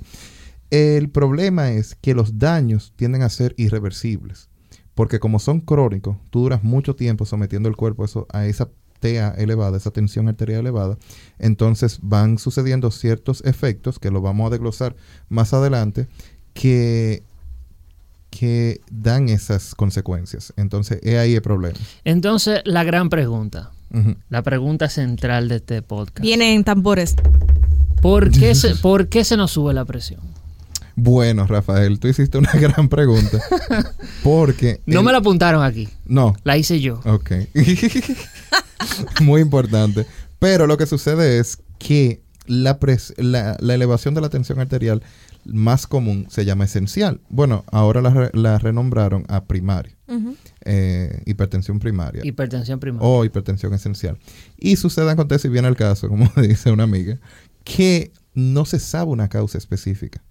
El 0.72 1.10
problema 1.10 1.72
es 1.72 1.96
que 1.96 2.14
los 2.14 2.38
daños 2.38 2.92
tienden 2.98 3.22
a 3.22 3.30
ser 3.30 3.56
irreversibles. 3.58 4.50
Porque 4.94 5.20
como 5.20 5.40
son 5.40 5.62
crónicos, 5.62 6.18
tú 6.32 6.42
duras 6.42 6.64
mucho 6.64 6.96
tiempo 6.96 7.25
sometiendo 7.25 7.70
el 7.70 7.75
cuerpo 7.75 8.04
a, 8.04 8.06
eso, 8.06 8.28
a 8.32 8.46
esa 8.46 8.70
TEA 9.00 9.36
elevada, 9.38 9.78
esa 9.78 9.92
tensión 9.92 10.28
arterial 10.28 10.62
elevada, 10.62 10.98
entonces 11.40 12.00
van 12.02 12.38
sucediendo 12.38 12.92
ciertos 12.92 13.44
efectos, 13.46 14.00
que 14.00 14.12
lo 14.12 14.22
vamos 14.22 14.48
a 14.48 14.50
desglosar 14.52 14.96
más 15.30 15.54
adelante, 15.54 16.08
que, 16.54 17.24
que 18.30 18.82
dan 18.92 19.30
esas 19.30 19.75
consecuencias. 19.75 20.54
Entonces, 20.58 21.00
es 21.04 21.18
ahí 21.18 21.36
el 21.36 21.42
problema. 21.42 21.78
Entonces, 22.04 22.62
la 22.66 22.84
gran 22.84 23.10
pregunta, 23.10 23.72
la 24.30 24.42
pregunta 24.42 24.90
central 24.90 25.48
de 25.48 25.58
este 25.58 25.82
podcast. 25.82 26.20
Vienen 26.22 26.64
tambores. 26.64 27.16
¿Por 28.02 28.30
qué, 28.30 28.54
se, 28.56 28.75
¿Por 28.75 29.08
qué 29.08 29.24
se 29.24 29.38
nos 29.38 29.52
sube 29.52 29.74
la 29.74 29.86
presión? 29.86 30.35
Bueno, 30.96 31.46
Rafael, 31.46 32.00
tú 32.00 32.08
hiciste 32.08 32.38
una 32.38 32.52
gran 32.60 32.88
pregunta. 32.90 33.40
Porque... 34.24 34.82
No 34.86 35.00
el- 35.00 35.06
me 35.06 35.12
la 35.12 35.18
apuntaron 35.20 35.64
aquí, 35.64 35.90
No, 36.06 36.34
la 36.44 36.58
hice 36.58 36.80
yo. 36.80 37.02
Ok. 37.06 37.32
Muy 39.22 39.42
importante. 39.42 40.06
Pero 40.40 40.68
lo 40.68 40.78
que 40.78 40.86
sucede 40.86 41.40
es 41.40 41.58
que 41.80 42.22
la, 42.46 42.80
pres- 42.80 43.14
la, 43.18 43.58
la 43.60 43.74
elevación 43.74 44.14
de 44.14 44.22
la 44.22 44.30
tensión 44.30 44.60
arterial 44.60 45.02
más 45.46 45.88
común 45.88 46.28
se 46.30 46.46
llama 46.46 46.66
esencial. 46.66 47.22
Bueno, 47.30 47.64
ahora 47.72 48.02
la, 48.02 48.10
re- 48.12 48.32
la 48.34 48.58
renombraron 48.58 49.25
a 49.28 49.46
primaria, 49.46 49.96
eh, 50.64 51.22
hipertensión 51.25 51.78
primaria 51.80 52.22
Hipertensión 52.25 52.80
primaria. 52.80 53.08
o 53.08 53.24
hipertensión 53.25 53.74
esencial. 53.74 54.18
Y 54.58 54.75
sucede, 54.78 55.12
acontece 55.12 55.48
y 55.48 55.52
viene 55.52 55.68
el 55.68 55.75
caso, 55.75 56.08
como 56.10 56.32
dice 56.38 56.72
una 56.72 56.84
amiga, 56.84 57.18
que 57.64 58.12
no 58.34 58.66
se 58.66 58.80
sabe 58.80 59.12
una 59.12 59.28
causa 59.30 59.58
específica. 59.58 60.22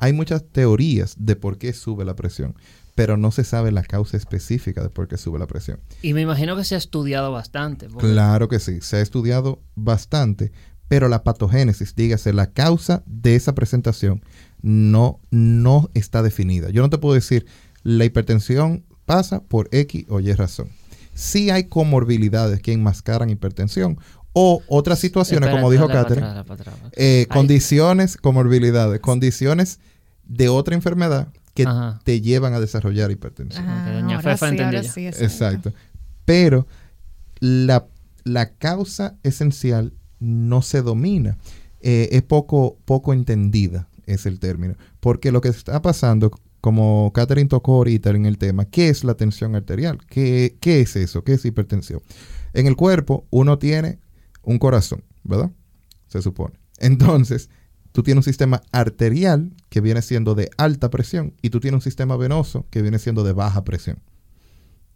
Hay 0.00 0.12
muchas 0.12 0.44
teorías 0.50 1.14
de 1.18 1.36
por 1.36 1.58
qué 1.58 1.72
sube 1.72 2.04
la 2.04 2.16
presión, 2.16 2.54
pero 2.94 3.16
no 3.16 3.30
se 3.30 3.44
sabe 3.44 3.70
la 3.72 3.82
causa 3.82 4.16
específica 4.16 4.82
de 4.82 4.90
por 4.90 5.08
qué 5.08 5.16
sube 5.16 5.38
la 5.38 5.46
presión. 5.46 5.78
Y 6.02 6.12
me 6.14 6.22
imagino 6.22 6.56
que 6.56 6.64
se 6.64 6.74
ha 6.74 6.78
estudiado 6.78 7.30
bastante. 7.32 7.88
porque- 7.88 8.08
Claro 8.10 8.48
que 8.48 8.58
sí, 8.58 8.80
se 8.80 8.96
ha 8.96 9.00
estudiado 9.00 9.62
bastante, 9.74 10.52
pero 10.88 11.08
la 11.08 11.22
patogénesis, 11.22 11.94
dígase, 11.94 12.32
la 12.32 12.50
causa 12.52 13.02
de 13.06 13.36
esa 13.36 13.54
presentación 13.54 14.22
no, 14.62 15.20
no 15.30 15.88
está 15.94 16.22
definida. 16.22 16.70
Yo 16.70 16.82
no 16.82 16.90
te 16.90 16.98
puedo 16.98 17.14
decir, 17.14 17.46
la 17.82 18.04
hipertensión 18.04 18.84
pasa 19.06 19.42
por 19.42 19.68
X 19.72 20.04
o 20.08 20.20
Y 20.20 20.32
razón. 20.32 20.68
Sí 21.14 21.50
hay 21.50 21.64
comorbilidades 21.64 22.60
que 22.62 22.72
enmascaran 22.72 23.30
hipertensión 23.30 23.98
o 24.32 24.62
otras 24.68 24.98
situaciones, 24.98 25.48
Espera, 25.48 25.60
como 25.60 25.70
dijo 25.72 25.86
para 25.88 26.02
Catherine, 26.02 26.26
atrás, 26.26 26.46
dale 26.46 26.62
para 26.62 26.72
atrás. 26.72 26.92
eh, 26.96 27.26
condiciones, 27.30 28.16
comorbilidades, 28.16 29.00
condiciones 29.00 29.80
de 30.24 30.48
otra 30.48 30.74
enfermedad 30.74 31.28
que 31.54 31.64
Ajá. 31.64 32.00
te 32.04 32.20
llevan 32.20 32.54
a 32.54 32.60
desarrollar 32.60 33.10
hipertensión. 33.10 33.64
Ok, 33.68 33.86
doña 33.92 34.16
ahora 34.16 34.36
Fefa 34.36 34.50
sí, 34.50 34.58
ahora 34.60 34.82
sí, 34.84 35.06
Exacto. 35.06 35.72
Pero 36.24 36.66
la, 37.40 37.86
la 38.24 38.50
causa 38.54 39.16
esencial 39.22 39.92
no 40.20 40.62
se 40.62 40.82
domina. 40.82 41.36
Eh, 41.80 42.08
es 42.12 42.22
poco, 42.22 42.78
poco 42.84 43.12
entendida, 43.12 43.88
es 44.06 44.26
el 44.26 44.38
término. 44.38 44.74
Porque 45.00 45.32
lo 45.32 45.40
que 45.40 45.48
está 45.48 45.82
pasando, 45.82 46.30
como 46.60 47.10
Catherine 47.14 47.48
tocó 47.48 47.76
ahorita 47.76 48.10
en 48.10 48.26
el 48.26 48.38
tema, 48.38 48.66
¿qué 48.66 48.90
es 48.90 49.02
la 49.02 49.14
tensión 49.14 49.56
arterial? 49.56 49.98
¿Qué, 50.06 50.56
qué 50.60 50.82
es 50.82 50.94
eso? 50.94 51.24
¿Qué 51.24 51.32
es 51.32 51.44
hipertensión? 51.44 52.00
En 52.52 52.66
el 52.66 52.76
cuerpo 52.76 53.26
uno 53.30 53.58
tiene 53.58 53.98
un 54.42 54.58
corazón, 54.58 55.02
¿verdad? 55.22 55.50
Se 56.08 56.22
supone. 56.22 56.54
Entonces, 56.78 57.50
tú 57.92 58.02
tienes 58.02 58.18
un 58.26 58.30
sistema 58.30 58.62
arterial 58.72 59.52
que 59.68 59.80
viene 59.80 60.02
siendo 60.02 60.34
de 60.34 60.50
alta 60.56 60.90
presión 60.90 61.34
y 61.42 61.50
tú 61.50 61.60
tienes 61.60 61.76
un 61.76 61.82
sistema 61.82 62.16
venoso 62.16 62.66
que 62.70 62.82
viene 62.82 62.98
siendo 62.98 63.22
de 63.24 63.32
baja 63.32 63.64
presión. 63.64 63.98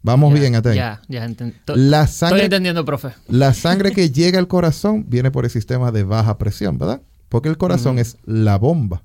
Vamos 0.01 0.33
Ya, 0.33 0.39
bien 0.39 0.55
hasta 0.55 0.69
ahí. 0.69 0.75
Ya, 0.75 1.01
ya 1.07 1.27
La 1.75 2.03
Estoy 2.03 2.29
sangre, 2.29 2.43
entendiendo, 2.43 2.85
profe. 2.85 3.09
la 3.27 3.53
sangre 3.53 3.91
que 3.91 4.09
llega 4.11 4.37
al 4.37 4.47
corazón 4.47 5.05
viene 5.07 5.31
por 5.31 5.45
el 5.45 5.51
sistema 5.51 5.91
de 5.91 6.03
baja 6.03 6.37
presión, 6.37 6.77
¿verdad? 6.77 7.01
Porque 7.27 7.49
el 7.49 7.57
corazón 7.57 7.97
es 7.97 8.17
la 8.23 8.57
bomba. 8.57 9.03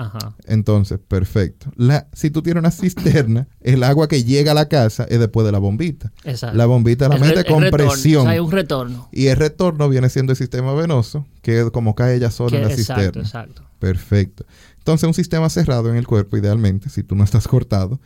Ajá. 0.00 0.36
Entonces, 0.46 0.98
perfecto. 1.06 1.70
La, 1.76 2.06
si 2.12 2.30
tú 2.30 2.40
tienes 2.42 2.60
una 2.60 2.70
cisterna, 2.70 3.48
el 3.60 3.82
agua 3.82 4.06
que 4.06 4.22
llega 4.22 4.52
a 4.52 4.54
la 4.54 4.68
casa 4.68 5.04
es 5.10 5.18
después 5.18 5.44
de 5.44 5.50
la 5.52 5.58
bombita. 5.58 6.12
Exacto. 6.24 6.56
La 6.56 6.66
bombita 6.66 7.08
la 7.08 7.16
El 7.16 7.20
mete 7.20 7.44
con 7.44 7.64
presión. 7.70 8.20
o 8.20 8.22
sea, 8.22 8.30
hay 8.32 8.38
un 8.38 8.50
retorno. 8.52 9.08
Y 9.12 9.26
el 9.26 9.36
retorno 9.36 9.88
viene 9.88 10.08
siendo 10.08 10.32
el 10.32 10.36
sistema 10.38 10.72
venoso, 10.74 11.26
que 11.42 11.60
es 11.60 11.70
como 11.72 11.94
cae 11.96 12.14
ella 12.16 12.30
sola 12.30 12.50
Que- 12.52 12.56
en 12.58 12.62
la 12.68 12.74
exacto, 12.74 13.02
cisterna. 13.02 13.22
exacto. 13.22 13.62
Perfecto. 13.80 14.46
Entonces, 14.78 15.06
un 15.06 15.14
sistema 15.14 15.50
cerrado 15.50 15.90
en 15.90 15.96
el 15.96 16.06
cuerpo, 16.06 16.36
idealmente, 16.36 16.88
si 16.90 17.02
tú 17.02 17.14
no 17.16 17.24
estás 17.24 17.48
cortado, 17.48 18.00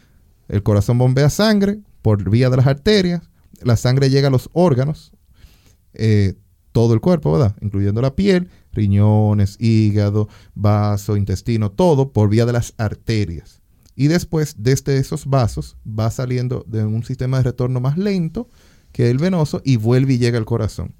el 0.49 0.63
corazón 0.63 0.97
bombea 0.99 1.29
sangre 1.31 1.79
por 2.01 2.29
vía 2.31 2.49
de 2.51 2.57
las 2.57 2.67
arterias, 2.67 3.21
la 3.63 3.77
sangre 3.77 4.09
llega 4.11 4.29
a 4.29 4.31
los 4.31 4.49
órganos, 4.55 5.13
eh, 5.95 6.35
todo 6.73 6.95
el 6.95 7.01
cuerpo, 7.01 7.33
¿verdad? 7.33 7.55
Incluyendo 7.61 8.01
la 8.01 8.15
piel, 8.17 8.49
riñones, 8.73 9.57
hígado, 9.61 10.29
vaso, 10.55 11.17
intestino, 11.17 11.71
todo 11.71 12.13
por 12.13 12.29
vía 12.29 12.47
de 12.47 12.53
las 12.53 12.75
arterias. 12.79 13.61
Y 13.95 14.09
después, 14.09 14.57
desde 14.59 14.97
esos 14.99 15.27
vasos, 15.27 15.77
va 15.87 16.11
saliendo 16.11 16.65
de 16.67 16.85
un 16.85 17.05
sistema 17.05 17.37
de 17.39 17.45
retorno 17.45 17.81
más 17.81 17.99
lento 17.99 18.49
que 18.91 19.11
el 19.11 19.19
venoso 19.19 19.61
y 19.65 19.77
vuelve 19.77 20.15
y 20.15 20.19
llega 20.19 20.39
al 20.39 20.45
corazón. 20.47 20.95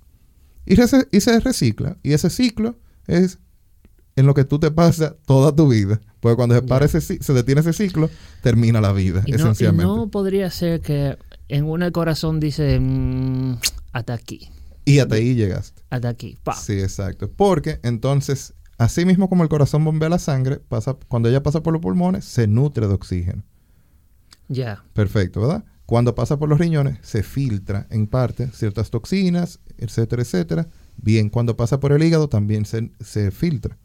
Y, 0.67 0.75
y 0.81 1.21
se 1.21 1.41
recicla. 1.41 1.97
Y 2.03 2.13
ese 2.13 2.31
ciclo 2.31 2.77
es 3.07 3.39
en 4.15 4.27
lo 4.27 4.35
que 4.35 4.45
tú 4.45 4.59
te 4.59 4.71
pasas 4.71 5.15
toda 5.27 5.55
tu 5.57 5.69
vida. 5.69 6.01
Porque 6.21 6.37
cuando 6.37 6.55
se, 6.55 6.63
para 6.63 6.85
ese 6.85 7.01
se 7.01 7.33
detiene 7.33 7.63
ese 7.63 7.73
ciclo, 7.73 8.11
termina 8.43 8.81
la 8.81 8.93
vida, 8.93 9.23
Y 9.27 9.33
no, 9.33 9.39
y 9.39 9.41
esencialmente. 9.41 9.85
no 9.85 10.09
podría 10.09 10.51
ser 10.51 10.81
que 10.81 11.17
en 11.49 11.83
el 11.83 11.93
corazón 11.93 12.39
dice 12.41 12.79
"Mm, 12.79 13.57
hasta 13.93 14.13
aquí, 14.15 14.51
Y 14.85 14.99
hasta 14.99 15.15
ahí 15.17 15.35
llegaste. 15.35 15.83
hasta 15.91 16.09
aquí. 16.09 16.39
pa". 16.43 16.55
Sí, 16.55 16.81
exacto. 16.81 17.31
Porque 17.31 17.79
entonces, 17.83 18.55
así 18.79 19.05
mismo 19.05 19.29
como 19.29 19.43
el 19.43 19.49
corazón 19.49 19.85
bombea 19.85 20.09
la 20.09 20.19
sangre, 20.19 20.59
pasa, 20.59 20.97
cuando 21.09 21.29
ella 21.29 21.43
pasa 21.43 21.63
por 21.63 21.73
los 21.73 21.83
pulmones, 21.83 22.25
se 22.25 22.47
nutre 22.47 22.89
de 22.89 22.95
oxígeno. 22.95 23.45
Ya. 24.49 24.85
Perfecto, 24.93 25.41
¿verdad? 25.41 25.65
Cuando 25.87 26.15
pasa 26.15 26.39
por 26.39 26.49
los 26.49 26.59
riñones, 26.59 26.99
se 27.03 27.23
filtra 27.23 27.87
en 27.91 28.07
parte 28.07 28.49
ciertas 28.49 28.91
toxinas, 28.91 29.61
etcétera, 29.79 30.23
etcétera. 30.23 30.69
Bien, 30.97 31.29
cuando 31.29 31.57
pasa 31.57 31.81
por 31.81 31.93
el 31.93 32.03
hígado 32.03 32.29
también 32.29 32.65
se, 32.65 32.91
se 33.01 33.31
filtra. 33.31 33.79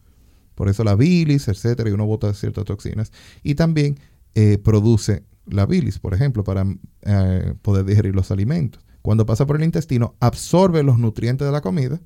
Por 0.55 0.69
eso 0.69 0.83
la 0.83 0.95
bilis, 0.95 1.47
etcétera, 1.47 1.89
y 1.89 1.93
uno 1.93 2.05
bota 2.05 2.33
ciertas 2.33 2.65
toxinas. 2.65 3.11
Y 3.43 3.55
también 3.55 3.99
eh, 4.35 4.57
produce 4.57 5.23
la 5.45 5.65
bilis, 5.65 5.99
por 5.99 6.13
ejemplo, 6.13 6.43
para 6.43 6.65
eh, 7.01 7.53
poder 7.61 7.85
digerir 7.85 8.15
los 8.15 8.31
alimentos. 8.31 8.83
Cuando 9.07 9.25
pasa 9.25 9.45
por 9.45 9.55
el 9.55 9.63
intestino, 9.63 10.17
absorbe 10.19 10.83
los 10.83 10.99
nutrientes 10.99 11.47
de 11.47 11.51
la 11.53 11.61
comida. 11.61 12.01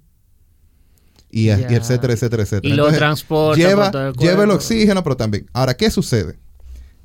Y, 1.31 1.50
etcétera, 1.50 2.13
etcétera, 2.13 2.43
etcétera. 2.43 2.72
Y 2.72 2.77
lo 2.77 2.91
transporta 2.91 3.58
lleva, 3.60 3.86
por 3.86 3.91
todo 3.91 4.08
el 4.10 4.13
lleva 4.17 4.43
el 4.43 4.51
oxígeno, 4.51 5.01
pero 5.01 5.17
también. 5.17 5.48
Ahora, 5.51 5.75
¿qué 5.75 5.89
sucede? 5.89 6.38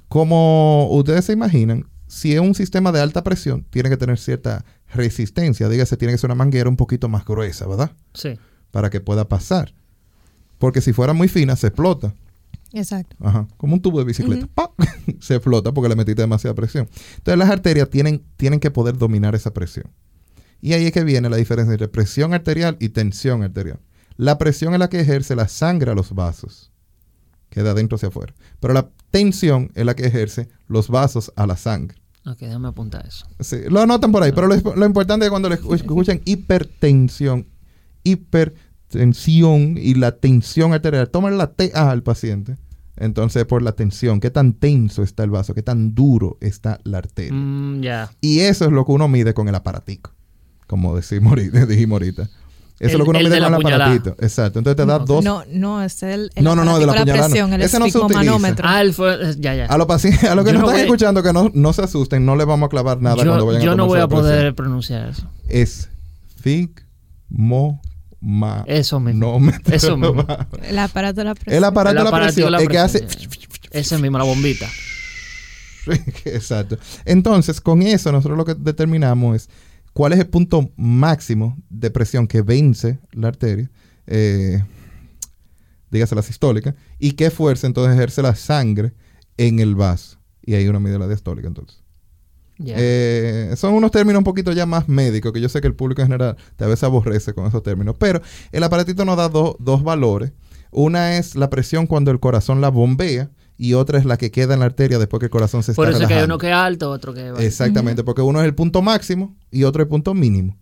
Como 0.08 0.90
ustedes 0.90 1.24
se 1.24 1.32
imaginan, 1.32 1.88
si 2.08 2.34
es 2.34 2.40
un 2.40 2.54
sistema 2.54 2.92
de 2.92 3.00
alta 3.00 3.24
presión, 3.24 3.64
tiene 3.70 3.88
que 3.88 3.96
tener 3.96 4.18
cierta 4.18 4.66
resistencia. 4.92 5.66
Dígase, 5.66 5.96
tiene 5.96 6.12
que 6.12 6.18
ser 6.18 6.28
una 6.28 6.34
manguera 6.34 6.68
un 6.68 6.76
poquito 6.76 7.08
más 7.08 7.24
gruesa, 7.24 7.66
¿verdad? 7.66 7.92
Sí. 8.12 8.38
Para 8.72 8.90
que 8.90 9.00
pueda 9.00 9.26
pasar. 9.26 9.72
Porque 10.58 10.82
si 10.82 10.92
fuera 10.92 11.14
muy 11.14 11.28
fina, 11.28 11.56
se 11.56 11.68
explota. 11.68 12.12
Exacto. 12.72 13.16
Ajá. 13.20 13.46
Como 13.56 13.74
un 13.74 13.80
tubo 13.80 13.98
de 14.00 14.04
bicicleta. 14.04 14.46
¡Pa! 14.54 14.72
se 15.20 15.34
explota 15.36 15.72
porque 15.72 15.88
le 15.88 15.96
metiste 15.96 16.22
demasiada 16.22 16.54
presión. 16.54 16.88
Entonces, 17.18 17.38
las 17.38 17.48
arterias 17.50 17.88
tienen, 17.90 18.22
tienen 18.36 18.60
que 18.60 18.70
poder 18.70 18.98
dominar 18.98 19.34
esa 19.34 19.52
presión. 19.54 19.86
Y 20.60 20.72
ahí 20.72 20.86
es 20.86 20.92
que 20.92 21.04
viene 21.04 21.28
la 21.30 21.36
diferencia 21.36 21.72
entre 21.72 21.88
presión 21.88 22.34
arterial 22.34 22.76
y 22.80 22.88
tensión 22.88 23.42
arterial. 23.42 23.78
La 24.16 24.38
presión 24.38 24.72
es 24.72 24.78
la 24.80 24.88
que 24.88 25.00
ejerce 25.00 25.36
la 25.36 25.46
sangre 25.48 25.90
a 25.90 25.94
los 25.94 26.14
vasos, 26.14 26.72
que 27.50 27.62
de 27.62 27.70
adentro 27.70 27.96
hacia 27.96 28.08
afuera. 28.08 28.34
Pero 28.60 28.72
la 28.74 28.88
tensión 29.10 29.70
es 29.74 29.84
la 29.84 29.94
que 29.94 30.06
ejerce 30.06 30.48
los 30.66 30.88
vasos 30.88 31.32
a 31.36 31.46
la 31.46 31.56
sangre. 31.56 31.98
Ok, 32.24 32.38
déjame 32.40 32.68
apuntar 32.68 33.06
eso. 33.06 33.26
Sí, 33.38 33.58
lo 33.68 33.80
anotan 33.80 34.10
por 34.10 34.22
ahí, 34.22 34.32
pero 34.32 34.48
lo, 34.48 34.56
lo 34.74 34.86
importante 34.86 35.26
es 35.26 35.30
cuando 35.30 35.48
le 35.48 35.60
escu- 35.60 35.74
escuchan 35.76 36.20
hipertensión, 36.24 37.46
hipertensión 38.96 39.76
y 39.78 39.94
la 39.94 40.12
tensión 40.12 40.72
arterial, 40.72 41.08
toman 41.10 41.38
la 41.38 41.48
TA 41.52 41.90
al 41.90 42.02
paciente. 42.02 42.56
Entonces, 42.98 43.44
por 43.44 43.60
la 43.62 43.72
tensión, 43.72 44.20
qué 44.20 44.30
tan 44.30 44.54
tenso 44.54 45.02
está 45.02 45.22
el 45.24 45.30
vaso, 45.30 45.52
qué 45.54 45.62
tan 45.62 45.94
duro 45.94 46.38
está 46.40 46.80
la 46.84 46.98
arteria. 46.98 47.32
Mm. 47.34 47.82
Y 48.22 48.40
eso 48.40 48.64
es 48.64 48.72
lo 48.72 48.86
que 48.86 48.92
uno 48.92 49.06
mide 49.06 49.34
con 49.34 49.48
el 49.48 49.54
aparatico, 49.54 50.12
como 50.66 50.96
decimos 50.96 51.30
ahorita, 51.30 51.66
dijimos 51.66 51.96
ahorita. 51.96 52.22
Eso 52.78 52.92
es 52.92 52.98
lo 52.98 53.04
que 53.04 53.10
uno 53.10 53.18
mide 53.20 53.30
de 53.30 53.40
la 53.40 53.50
con 53.56 53.66
el 53.66 53.72
aparatito. 53.74 54.10
Exacto. 54.18 54.58
Entonces 54.58 54.76
te 54.76 54.84
da 54.86 54.98
dos. 54.98 55.24
No, 55.24 55.42
no, 55.50 55.82
es 55.82 56.02
el, 56.02 56.30
el 56.34 56.44
No, 56.44 56.54
no, 56.54 56.62
no, 56.64 56.78
de 56.78 56.84
la 56.86 56.92
no. 56.94 57.04
presión, 57.10 57.52
el 57.54 57.62
Ese 57.62 57.78
no 57.78 57.88
se 57.88 57.96
utiliza. 57.98 58.20
esfigmomanómetro. 58.20 58.68
Ah, 58.68 59.32
Ya, 59.38 59.54
ya. 59.54 59.64
A 59.66 59.78
los 59.78 59.86
pacientes, 59.86 60.24
a 60.24 60.34
los 60.34 60.44
que 60.44 60.52
Yo 60.52 60.58
no 60.58 60.60
no 60.60 60.66
están 60.66 60.80
voy- 60.80 60.84
escuchando, 60.86 61.22
que 61.22 61.32
no, 61.32 61.50
no 61.54 61.72
se 61.72 61.82
asusten, 61.82 62.26
no 62.26 62.36
le 62.36 62.44
vamos 62.44 62.66
a 62.66 62.70
clavar 62.70 63.00
nada 63.00 63.16
cuando 63.16 63.38
yo 63.38 63.46
vayan 63.46 63.62
yo 63.62 63.72
a 63.72 63.76
no 63.76 63.84
tomarse 63.86 63.88
voy 63.88 63.98
la 63.98 64.04
a 64.04 64.08
presión. 64.08 64.24
poder 64.26 64.54
pronunciar 64.54 65.08
eso. 65.08 65.26
es 65.48 65.88
figmo 66.38 67.80
ma. 68.26 68.64
Eso 68.66 68.98
mismo. 68.98 69.38
no 69.40 69.52
Eso 69.72 69.96
mismo. 69.96 70.26
El 70.62 70.78
aparato 70.78 71.20
de 71.20 71.24
la 71.24 71.34
presión. 71.34 71.56
el 71.56 71.64
aparato 71.64 71.98
El 71.98 72.04
de 72.04 72.10
la 72.10 72.18
presión. 72.18 72.54
el 72.54 72.68
que 72.68 72.78
hace 72.78 73.06
Ese 73.70 73.98
mismo, 74.02 74.18
la 74.18 74.24
bombita. 74.24 74.68
exacto. 76.24 76.76
Entonces 77.04 77.60
con 77.60 77.82
eso 77.82 78.10
nosotros 78.10 78.36
lo 78.36 78.44
que 78.44 78.54
determinamos 78.54 79.36
es 79.36 79.50
cuál 79.92 80.12
es 80.12 80.18
el 80.18 80.26
punto 80.26 80.72
máximo 80.76 81.56
de 81.70 81.90
presión 81.90 82.26
que 82.26 82.42
vence 82.42 82.98
la 83.12 83.28
arteria 83.28 83.70
eh, 84.08 84.62
dígase 85.90 86.14
la 86.16 86.22
sistólica. 86.22 86.74
Y 86.98 87.12
qué 87.12 87.30
fuerza 87.30 87.68
entonces 87.68 87.94
ejerce 87.94 88.22
la 88.22 88.34
sangre 88.34 88.92
en 89.36 89.60
el 89.60 89.76
vaso 89.76 90.18
y 90.42 90.54
ahí 90.54 90.66
uno 90.66 90.80
mide 90.80 90.98
la 90.98 91.06
diastólica 91.06 91.46
entonces 91.46 91.82
Eh, 92.64 93.52
son 93.56 93.74
unos 93.74 93.90
términos 93.90 94.18
un 94.20 94.24
poquito 94.24 94.50
ya 94.52 94.64
más 94.66 94.88
médicos, 94.88 95.32
que 95.32 95.40
yo 95.40 95.48
sé 95.48 95.60
que 95.60 95.66
el 95.66 95.74
público 95.74 96.00
en 96.02 96.08
general 96.08 96.36
a 96.58 96.66
veces 96.66 96.84
aborrece 96.84 97.34
con 97.34 97.46
esos 97.46 97.62
términos, 97.62 97.96
pero 97.98 98.22
el 98.52 98.62
aparatito 98.62 99.04
nos 99.04 99.16
da 99.16 99.28
do- 99.28 99.56
dos 99.60 99.82
valores. 99.82 100.32
Una 100.70 101.16
es 101.18 101.34
la 101.36 101.50
presión 101.50 101.86
cuando 101.86 102.10
el 102.10 102.18
corazón 102.20 102.60
la 102.60 102.68
bombea 102.70 103.30
y 103.58 103.74
otra 103.74 103.98
es 103.98 104.04
la 104.04 104.16
que 104.18 104.30
queda 104.30 104.54
en 104.54 104.60
la 104.60 104.66
arteria 104.66 104.98
después 104.98 105.18
que 105.20 105.26
el 105.26 105.30
corazón 105.30 105.62
se 105.62 105.72
Por 105.74 105.86
está 105.86 105.96
eso 105.98 106.02
es 106.04 106.08
que 106.08 106.14
hay 106.14 106.24
uno 106.24 106.38
que 106.38 106.48
es 106.48 106.54
alto, 106.54 106.90
otro 106.90 107.14
que 107.14 107.26
es 107.26 107.30
bajo. 107.32 107.42
Exactamente, 107.42 108.04
porque 108.04 108.20
uno 108.22 108.40
es 108.40 108.46
el 108.46 108.54
punto 108.54 108.82
máximo 108.82 109.34
y 109.50 109.64
otro 109.64 109.82
el 109.82 109.88
punto 109.88 110.12
mínimo. 110.14 110.56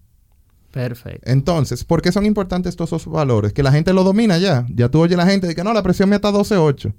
Perfecto. 0.70 1.30
Entonces, 1.30 1.84
¿por 1.84 2.02
qué 2.02 2.10
son 2.10 2.26
importantes 2.26 2.70
estos 2.70 2.90
dos 2.90 3.06
valores? 3.06 3.52
Que 3.52 3.62
la 3.62 3.70
gente 3.70 3.92
lo 3.92 4.02
domina 4.02 4.38
ya. 4.38 4.66
Ya 4.68 4.88
tú 4.88 5.00
oyes 5.00 5.16
a 5.18 5.24
la 5.24 5.30
gente 5.30 5.46
de 5.46 5.54
que 5.54 5.62
no, 5.62 5.72
la 5.72 5.82
presión 5.84 6.08
mía 6.08 6.16
está 6.16 6.32
12.8. 6.32 6.92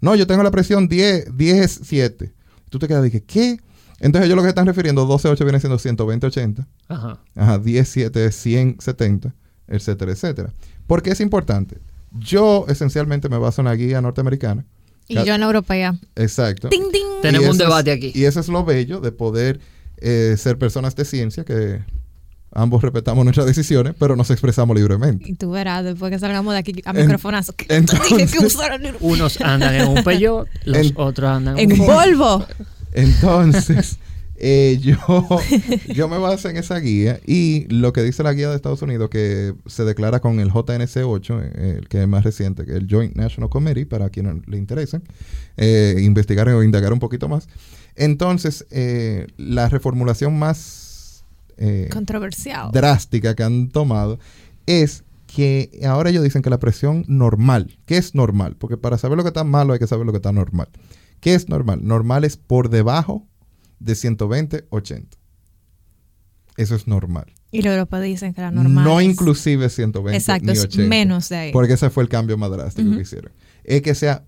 No, 0.00 0.14
yo 0.16 0.26
tengo 0.26 0.42
la 0.42 0.50
presión 0.50 0.88
10, 0.88 1.32
10.7. 1.36 2.32
Tú 2.68 2.78
te 2.78 2.88
quedas 2.88 3.02
de 3.02 3.10
que, 3.10 3.22
¿qué? 3.22 3.58
Entonces 4.00 4.26
ellos 4.26 4.36
lo 4.36 4.42
que 4.42 4.48
están 4.48 4.66
refiriendo, 4.66 5.06
12.8 5.06 5.42
viene 5.44 5.60
siendo 5.60 5.78
120.80. 5.78 6.66
Ajá. 6.88 7.18
Ajá, 7.36 7.58
17, 7.58 8.32
170, 8.32 9.34
etcétera, 9.68 10.12
etcétera. 10.12 10.52
¿Por 10.86 11.02
qué 11.02 11.10
es 11.10 11.20
importante? 11.20 11.78
Yo 12.18 12.64
esencialmente 12.68 13.28
me 13.28 13.38
baso 13.38 13.60
en 13.60 13.66
la 13.66 13.76
guía 13.76 14.00
norteamericana. 14.00 14.64
Y 15.06 15.14
yo 15.24 15.34
en 15.34 15.42
europea. 15.42 15.94
Exacto. 16.16 16.68
¡Ting, 16.68 16.90
ting! 16.92 17.02
Tenemos 17.22 17.48
un 17.48 17.52
es- 17.52 17.58
debate 17.58 17.90
aquí. 17.92 18.12
Y 18.14 18.24
eso 18.24 18.40
es 18.40 18.48
lo 18.48 18.64
bello 18.64 19.00
de 19.00 19.12
poder 19.12 19.60
eh, 19.98 20.34
ser 20.38 20.56
personas 20.56 20.94
de 20.96 21.04
ciencia 21.04 21.44
que 21.44 21.82
ambos 22.52 22.80
respetamos 22.82 23.24
nuestras 23.24 23.46
decisiones, 23.46 23.94
pero 23.98 24.16
nos 24.16 24.30
expresamos 24.30 24.76
libremente. 24.76 25.28
Y 25.30 25.34
tú 25.34 25.50
verás, 25.50 25.84
después 25.84 26.10
que 26.10 26.18
salgamos 26.18 26.52
de 26.54 26.58
aquí 26.60 26.74
a 26.84 26.90
En- 26.90 26.96
microfonazo. 26.96 27.54
entonces- 27.68 28.34
Unos 29.00 29.40
andan 29.40 29.74
en 29.74 29.88
un 29.88 30.02
Peugeot, 30.04 30.48
los 30.64 30.76
En- 30.86 30.92
otros 30.96 31.28
andan 31.28 31.58
en 31.58 31.72
un. 31.72 31.78
Volvo. 31.86 32.46
Entonces, 32.92 33.98
eh, 34.36 34.78
yo, 34.80 34.96
yo 35.94 36.08
me 36.08 36.18
baso 36.18 36.48
en 36.48 36.56
esa 36.56 36.78
guía 36.78 37.20
y 37.26 37.66
lo 37.68 37.92
que 37.92 38.02
dice 38.02 38.22
la 38.22 38.32
guía 38.32 38.48
de 38.50 38.56
Estados 38.56 38.82
Unidos, 38.82 39.10
que 39.10 39.54
se 39.66 39.84
declara 39.84 40.20
con 40.20 40.40
el 40.40 40.50
JNC8, 40.50 41.42
eh, 41.42 41.76
el 41.78 41.88
que 41.88 42.02
es 42.02 42.08
más 42.08 42.24
reciente, 42.24 42.64
que 42.64 42.72
el 42.72 42.86
Joint 42.88 43.16
National 43.16 43.50
Committee, 43.50 43.86
para 43.86 44.10
quienes 44.10 44.46
le 44.46 44.56
interesen, 44.56 45.02
eh, 45.56 45.96
investigar 46.00 46.48
o 46.48 46.62
indagar 46.62 46.92
un 46.92 46.98
poquito 46.98 47.28
más. 47.28 47.48
Entonces, 47.96 48.66
eh, 48.70 49.26
la 49.36 49.68
reformulación 49.68 50.38
más 50.38 51.24
eh, 51.58 51.88
Controversial. 51.92 52.70
drástica 52.72 53.34
que 53.34 53.42
han 53.42 53.68
tomado 53.68 54.18
es 54.66 55.04
que 55.26 55.80
ahora 55.84 56.10
ellos 56.10 56.24
dicen 56.24 56.42
que 56.42 56.50
la 56.50 56.58
presión 56.58 57.04
normal, 57.08 57.78
¿qué 57.86 57.98
es 57.98 58.14
normal? 58.14 58.56
Porque 58.58 58.76
para 58.76 58.98
saber 58.98 59.16
lo 59.18 59.22
que 59.22 59.28
está 59.28 59.44
malo 59.44 59.74
hay 59.74 59.78
que 59.78 59.86
saber 59.86 60.06
lo 60.06 60.12
que 60.12 60.16
está 60.16 60.32
normal. 60.32 60.68
¿Qué 61.20 61.34
es 61.34 61.48
normal? 61.48 61.80
Normal 61.82 62.24
es 62.24 62.36
por 62.36 62.70
debajo 62.70 63.26
de 63.78 63.94
120, 63.94 64.66
80. 64.70 65.16
Eso 66.56 66.74
es 66.74 66.86
normal. 66.86 67.26
Y 67.50 67.62
los 67.62 67.72
europeos 67.72 68.02
dicen 68.04 68.34
que 68.34 68.40
la 68.42 68.50
normal. 68.50 68.84
no 68.84 69.00
es- 69.00 69.06
inclusive 69.06 69.68
120 69.70 70.16
Exacto, 70.16 70.46
ni 70.46 70.52
es 70.52 70.64
80. 70.64 70.88
menos 70.88 71.28
de 71.28 71.36
ahí. 71.36 71.52
Porque 71.52 71.74
ese 71.74 71.90
fue 71.90 72.02
el 72.02 72.08
cambio 72.08 72.36
más 72.36 72.50
drástico 72.50 72.90
que 72.94 73.02
hicieron. 73.02 73.32
Es 73.64 73.82
que 73.82 73.94
sea 73.94 74.24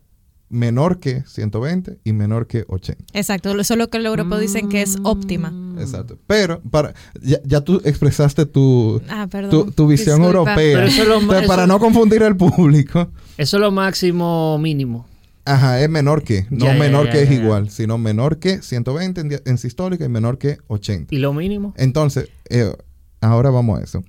menor 0.49 0.99
que 0.99 1.23
120 1.27 1.99
y 2.05 2.13
menor 2.13 2.47
que 2.47 2.65
80. 2.69 3.05
Exacto, 3.15 3.51
eso 3.59 3.75
es 3.75 3.79
lo 3.79 3.89
que 3.89 3.99
los 3.99 4.07
europeos 4.11 4.41
dicen 4.41 4.69
que 4.69 4.83
es 4.83 4.97
óptima. 5.03 5.51
Mm. 5.51 5.79
Exacto. 5.79 6.19
Pero 6.27 6.61
para 6.71 6.95
ya, 7.23 7.39
ya 7.45 7.61
tú 7.63 7.81
expresaste 7.85 8.45
tu, 8.45 9.01
Ah, 9.09 9.27
tu, 9.51 9.71
tu 9.71 9.87
visión 9.87 10.19
Disculpa. 10.21 10.39
europea. 10.53 10.57
Pero 10.57 10.87
eso 10.87 11.03
es 11.03 11.09
lo 11.09 11.15
más- 11.17 11.23
Entonces, 11.25 11.49
para 11.49 11.67
no 11.67 11.79
confundir 11.79 12.23
al 12.25 12.37
público, 12.37 13.11
Eso 13.39 13.57
es 13.57 13.61
lo 13.61 13.71
máximo 13.71 14.59
mínimo. 14.59 15.07
Ajá, 15.45 15.81
es 15.81 15.89
menor 15.89 16.23
que, 16.23 16.47
no 16.51 16.67
Ya, 16.67 16.75
menor 16.75 17.07
ya, 17.07 17.13
que 17.13 17.23
es 17.23 17.31
igual, 17.31 17.71
sino 17.71 17.99
menor 17.99 18.39
que 18.39 18.63
120 18.63 19.21
en, 19.21 19.43
en 19.45 19.59
sistólica 19.59 20.05
y 20.05 20.09
menor 20.09 20.39
que 20.39 20.59
80. 20.69 21.15
¿Y 21.15 21.19
lo 21.19 21.33
mínimo? 21.33 21.75
Entonces, 21.77 22.29
eh, 22.49 22.73
ahora 23.21 23.51
vamos 23.51 23.81
a 23.81 23.83
eso. 23.83 24.05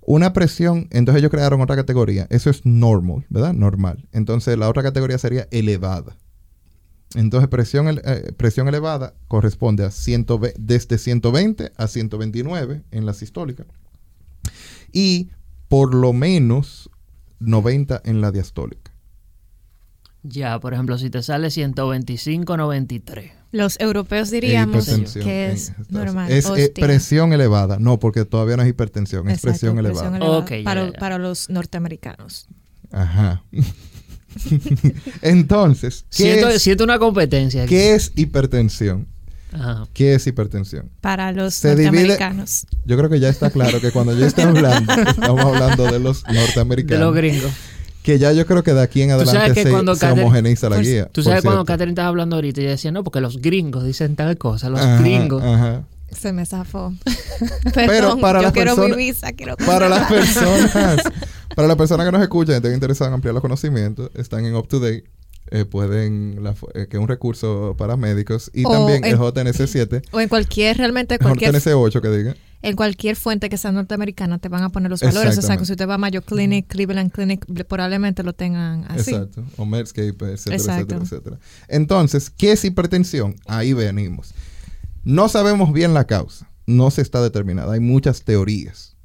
Una 0.00 0.32
presión, 0.32 0.88
entonces 0.90 1.20
ellos 1.20 1.30
crearon 1.30 1.60
otra 1.60 1.76
categoría. 1.76 2.26
Eso 2.30 2.48
es 2.48 2.64
normal, 2.64 3.26
¿verdad? 3.28 3.52
Normal. 3.52 4.08
Entonces 4.12 4.56
la 4.56 4.68
otra 4.70 4.82
categoría 4.82 5.18
sería 5.18 5.46
elevada. 5.50 6.16
Entonces 7.14 7.48
presión, 7.50 7.88
eh, 7.88 8.32
presión 8.36 8.68
elevada 8.68 9.12
corresponde 9.28 9.84
a 9.84 9.90
120, 9.90 10.58
desde 10.58 10.96
120 10.96 11.72
a 11.76 11.86
129 11.86 12.84
en 12.90 13.04
la 13.04 13.12
sistólica. 13.12 13.66
Y 14.92 15.28
por 15.68 15.94
lo 15.94 16.14
menos 16.14 16.88
90 17.40 18.00
en 18.04 18.22
la 18.22 18.30
diastólica. 18.30 18.92
Ya, 20.22 20.58
por 20.58 20.74
ejemplo, 20.74 20.98
si 20.98 21.10
te 21.10 21.22
sale 21.22 21.50
125, 21.50 22.56
93. 22.56 23.32
Los 23.52 23.80
europeos 23.80 24.28
Es 24.28 24.30
diríamos 24.32 24.86
que 25.14 25.50
es 25.52 25.72
normal. 25.88 26.30
Es 26.30 26.46
eh, 26.56 26.72
presión 26.74 27.32
elevada. 27.32 27.78
No, 27.78 27.98
porque 27.98 28.24
todavía 28.24 28.56
no 28.56 28.62
es 28.62 28.68
hipertensión, 28.68 29.26
es 29.28 29.34
Exacto, 29.38 29.48
presión 29.50 29.78
elevada. 29.78 30.08
elevada. 30.16 30.38
Ok, 30.38 30.50
ya, 30.50 30.64
para, 30.64 30.86
ya, 30.86 30.92
ya. 30.92 30.98
para 30.98 31.18
los 31.18 31.48
norteamericanos. 31.48 32.46
Ajá. 32.90 33.42
Entonces, 35.22 36.04
¿qué, 36.10 36.16
Siento, 36.24 36.48
es, 36.48 36.62
siento 36.62 36.84
una 36.84 36.98
competencia 36.98 37.62
aquí. 37.62 37.70
qué 37.70 37.94
es 37.94 38.12
hipertensión? 38.16 39.06
Ajá. 39.52 39.86
¿Qué 39.94 40.14
es 40.14 40.26
hipertensión? 40.26 40.90
Para 41.00 41.32
los 41.32 41.54
Se 41.54 41.70
divide- 41.74 41.84
norteamericanos. 41.86 42.66
Yo 42.84 42.98
creo 42.98 43.08
que 43.08 43.18
ya 43.20 43.30
está 43.30 43.50
claro 43.50 43.80
que 43.80 43.90
cuando 43.92 44.16
yo 44.16 44.26
esté 44.26 44.42
hablando, 44.42 44.92
estamos 45.08 45.40
hablando 45.44 45.84
de 45.90 45.98
los 46.00 46.22
De 46.24 46.34
norteamericanos. 46.34 47.00
los 47.06 47.14
gringos. 47.14 47.50
Que 48.02 48.18
ya 48.18 48.32
yo 48.32 48.46
creo 48.46 48.62
que 48.62 48.72
de 48.74 48.82
aquí 48.82 49.02
en 49.02 49.10
adelante 49.10 49.54
se, 49.54 49.62
se 49.64 49.70
Catherine- 49.70 50.12
homogeneiza 50.22 50.68
la 50.70 50.76
Pues, 50.76 50.88
guía. 50.88 51.08
Tú 51.12 51.22
sabes 51.22 51.42
cuando. 51.42 51.64
Catherine 51.64 51.92
estaba 51.92 52.08
hablando 52.08 52.36
ahorita, 52.36 52.60
ella 52.60 52.70
decía, 52.70 52.90
no, 52.92 53.04
porque 53.04 53.20
los 53.20 53.40
gringos 53.42 53.84
dicen 53.84 54.16
tal 54.16 54.36
cosa, 54.38 54.70
los 54.70 54.80
Ajá, 54.80 54.98
gringos. 55.00 55.42
ajá. 55.42 55.82
Se 56.10 56.32
me 56.32 56.46
zafó. 56.46 56.94
Pero 57.74 57.86
Perdón, 57.86 58.20
para 58.20 58.38
yo 58.38 58.42
las 58.44 58.52
quiero 58.52 58.74
personas- 58.76 58.96
mi 58.96 59.04
visa, 59.04 59.32
quiero 59.32 59.56
Para 59.58 59.88
las 59.90 60.08
personas, 60.10 60.72
para 61.54 61.68
las 61.68 61.76
personas 61.76 62.06
que 62.06 62.12
nos 62.12 62.22
escuchan 62.22 62.54
y 62.54 62.56
estén 62.56 62.72
interesadas 62.72 63.10
en 63.10 63.14
ampliar 63.14 63.34
los 63.34 63.42
conocimientos, 63.42 64.10
están 64.14 64.44
en 64.46 64.54
Up 64.54 64.68
to 64.68 64.80
Date. 64.80 65.04
eh, 65.50 65.64
pueden, 65.64 66.42
la 66.42 66.54
eh, 66.74 66.86
que 66.90 66.96
es 66.98 67.02
un 67.02 67.08
recurso 67.08 67.74
para 67.78 67.96
médicos 67.96 68.50
y 68.54 68.64
O 68.66 68.70
también 68.70 69.02
el 69.04 69.14
en- 69.14 69.18
JNC 69.18 69.66
7, 69.66 70.02
O 70.12 70.20
en 70.20 70.28
cualquier, 70.28 70.76
realmente 70.78 71.14
el 71.14 71.20
cualquier, 71.20 71.52
JNC 71.54 71.74
8 71.74 72.00
que 72.02 72.08
diga. 72.10 72.36
En 72.60 72.74
cualquier 72.76 73.14
fuente 73.16 73.48
que 73.48 73.56
sea 73.56 73.70
norteamericana 73.72 74.38
te 74.38 74.48
van 74.48 74.62
a 74.64 74.70
poner 74.70 74.90
los 74.90 75.00
valores. 75.00 75.38
O 75.38 75.42
sea, 75.42 75.56
que 75.56 75.64
si 75.64 75.72
usted 75.72 75.88
va 75.88 75.94
a 75.94 75.98
Mayo 75.98 76.22
Clinic, 76.22 76.66
Cleveland 76.66 77.12
Clinic, 77.12 77.44
le- 77.48 77.64
probablemente 77.64 78.22
lo 78.22 78.32
tengan 78.32 78.84
así. 78.88 79.10
Exacto. 79.14 79.44
O 79.56 79.64
Medscape, 79.64 80.08
etcétera, 80.32 80.56
Exacto. 80.56 80.94
etcétera, 80.96 81.00
etcétera. 81.02 81.38
Entonces, 81.68 82.30
¿qué 82.30 82.52
es 82.52 82.64
hipertensión? 82.64 83.36
Ahí 83.46 83.72
venimos. 83.72 84.34
No 85.04 85.28
sabemos 85.28 85.72
bien 85.72 85.94
la 85.94 86.06
causa. 86.06 86.50
No 86.66 86.90
se 86.90 87.00
está 87.02 87.22
determinada. 87.22 87.72
Hay 87.72 87.80
muchas 87.80 88.22
teorías. 88.24 88.96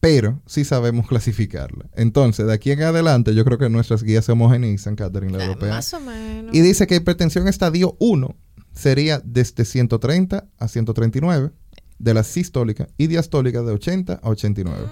Pero 0.00 0.40
sí 0.46 0.64
sabemos 0.64 1.08
clasificarla. 1.08 1.86
Entonces, 1.94 2.46
de 2.46 2.52
aquí 2.52 2.70
en 2.70 2.82
adelante, 2.82 3.34
yo 3.34 3.44
creo 3.44 3.58
que 3.58 3.68
nuestras 3.68 4.02
guías 4.04 4.24
se 4.24 4.32
homogeneizan, 4.32 4.94
Catherine, 4.96 5.36
la 5.36 5.44
europea. 5.44 5.70
Más 5.74 5.92
o 5.92 6.00
menos. 6.00 6.54
Y 6.54 6.60
dice 6.60 6.86
que 6.86 6.96
hipertensión 6.96 7.48
estadio 7.48 7.96
1 7.98 8.36
sería 8.72 9.20
desde 9.24 9.64
130 9.64 10.46
a 10.56 10.68
139 10.68 11.50
de 11.98 12.14
la 12.14 12.22
sistólica 12.22 12.88
y 12.96 13.06
diastólica 13.06 13.62
de 13.62 13.72
80 13.72 14.20
a 14.22 14.28
89. 14.28 14.86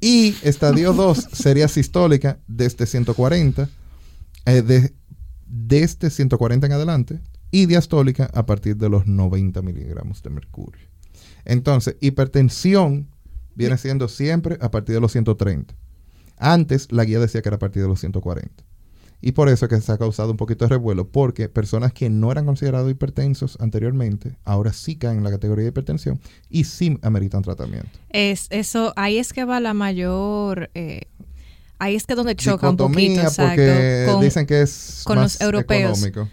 Y 0.00 0.34
estadio 0.42 0.92
2 0.94 1.28
sería 1.32 1.68
sistólica 1.68 2.38
desde 2.46 2.86
140, 2.86 3.68
eh, 4.46 4.62
de, 4.62 4.92
desde 5.46 6.10
140 6.10 6.66
en 6.66 6.72
adelante, 6.72 7.20
y 7.50 7.66
diastólica 7.66 8.30
a 8.34 8.46
partir 8.46 8.76
de 8.76 8.88
los 8.88 9.06
90 9.06 9.62
miligramos 9.62 10.22
de 10.22 10.30
mercurio. 10.30 10.86
Entonces, 11.44 11.96
hipertensión 12.00 13.08
viene 13.54 13.78
siendo 13.78 14.08
siempre 14.08 14.58
a 14.60 14.70
partir 14.70 14.94
de 14.96 15.00
los 15.00 15.12
130. 15.12 15.74
Antes 16.36 16.92
la 16.92 17.04
guía 17.04 17.18
decía 17.18 17.40
que 17.40 17.48
era 17.48 17.56
a 17.56 17.60
partir 17.60 17.82
de 17.82 17.88
los 17.88 18.00
140. 18.00 18.64
Y 19.22 19.32
por 19.32 19.48
eso 19.48 19.64
es 19.64 19.70
que 19.70 19.80
se 19.80 19.90
ha 19.92 19.98
causado 19.98 20.30
un 20.30 20.36
poquito 20.36 20.64
de 20.66 20.70
revuelo, 20.70 21.08
porque 21.08 21.48
personas 21.48 21.92
que 21.92 22.10
no 22.10 22.30
eran 22.30 22.44
considerados 22.44 22.90
hipertensos 22.90 23.56
anteriormente, 23.60 24.36
ahora 24.44 24.72
sí 24.72 24.96
caen 24.96 25.18
en 25.18 25.24
la 25.24 25.30
categoría 25.30 25.64
de 25.64 25.70
hipertensión 25.70 26.20
y 26.50 26.64
sí 26.64 26.98
ameritan 27.02 27.42
tratamiento. 27.42 27.88
Es 28.10 28.46
eso, 28.50 28.92
ahí 28.96 29.18
es 29.18 29.32
que 29.32 29.44
va 29.44 29.58
la 29.60 29.72
mayor, 29.74 30.70
eh, 30.74 31.02
ahí 31.78 31.94
es 31.96 32.06
que 32.06 32.14
donde 32.14 32.36
choca 32.36 32.68
un 32.68 32.76
poquito, 32.76 33.22
exacto. 33.22 34.12
con- 34.12 34.20
dicen 34.22 34.46
que 34.46 34.62
es 34.62 35.02
con 35.04 35.16
más 35.16 35.34
los 35.34 35.40
europeos. 35.40 35.98
económico. 35.98 36.28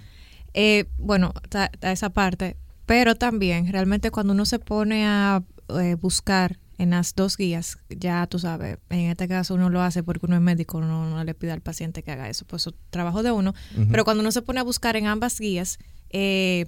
Eh, 0.54 0.86
bueno, 0.98 1.34
ta 1.50 1.72
esa 1.82 2.10
parte, 2.12 2.58
pero 2.86 3.15
también 3.15 3.72
realmente 3.72 4.12
cuando 4.12 4.34
uno 4.34 4.46
se 4.46 4.60
pone 4.60 5.06
a 5.08 5.41
eh, 5.80 5.96
buscar 5.96 6.60
en 6.78 6.92
las 6.92 7.16
dos 7.16 7.38
guías, 7.38 7.78
ya 7.90 8.26
tú 8.28 8.40
sabes, 8.40 8.78
en 8.90 9.12
este 9.12 9.28
caso 9.28 9.54
uno 9.54 9.70
lo 9.70 9.82
hace 9.82 10.04
porque 10.04 10.26
uno 10.26 10.36
es 10.36 10.42
médico, 10.42 10.80
uno 10.80 11.10
no 11.10 11.24
le 11.24 11.34
pide 11.34 11.52
al 11.52 11.62
paciente 11.62 12.04
que 12.04 12.12
haga 12.12 12.30
eso, 12.30 12.46
pues 12.46 12.68
es 12.68 12.74
trabajo 12.90 13.24
de 13.24 13.32
uno, 13.32 13.54
pero 13.92 14.04
cuando 14.04 14.22
uno 14.22 14.32
se 14.32 14.42
pone 14.42 14.60
a 14.60 14.64
buscar 14.64 14.96
en 14.96 15.08
ambas 15.08 15.40
guías 15.40 15.80
eh, 16.10 16.66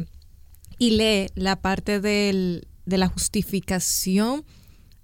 y 0.77 0.91
lee 0.91 1.27
la 1.35 1.55
parte 1.55 1.99
del, 1.99 2.67
de 2.85 2.97
la 2.97 3.07
justificación 3.07 4.45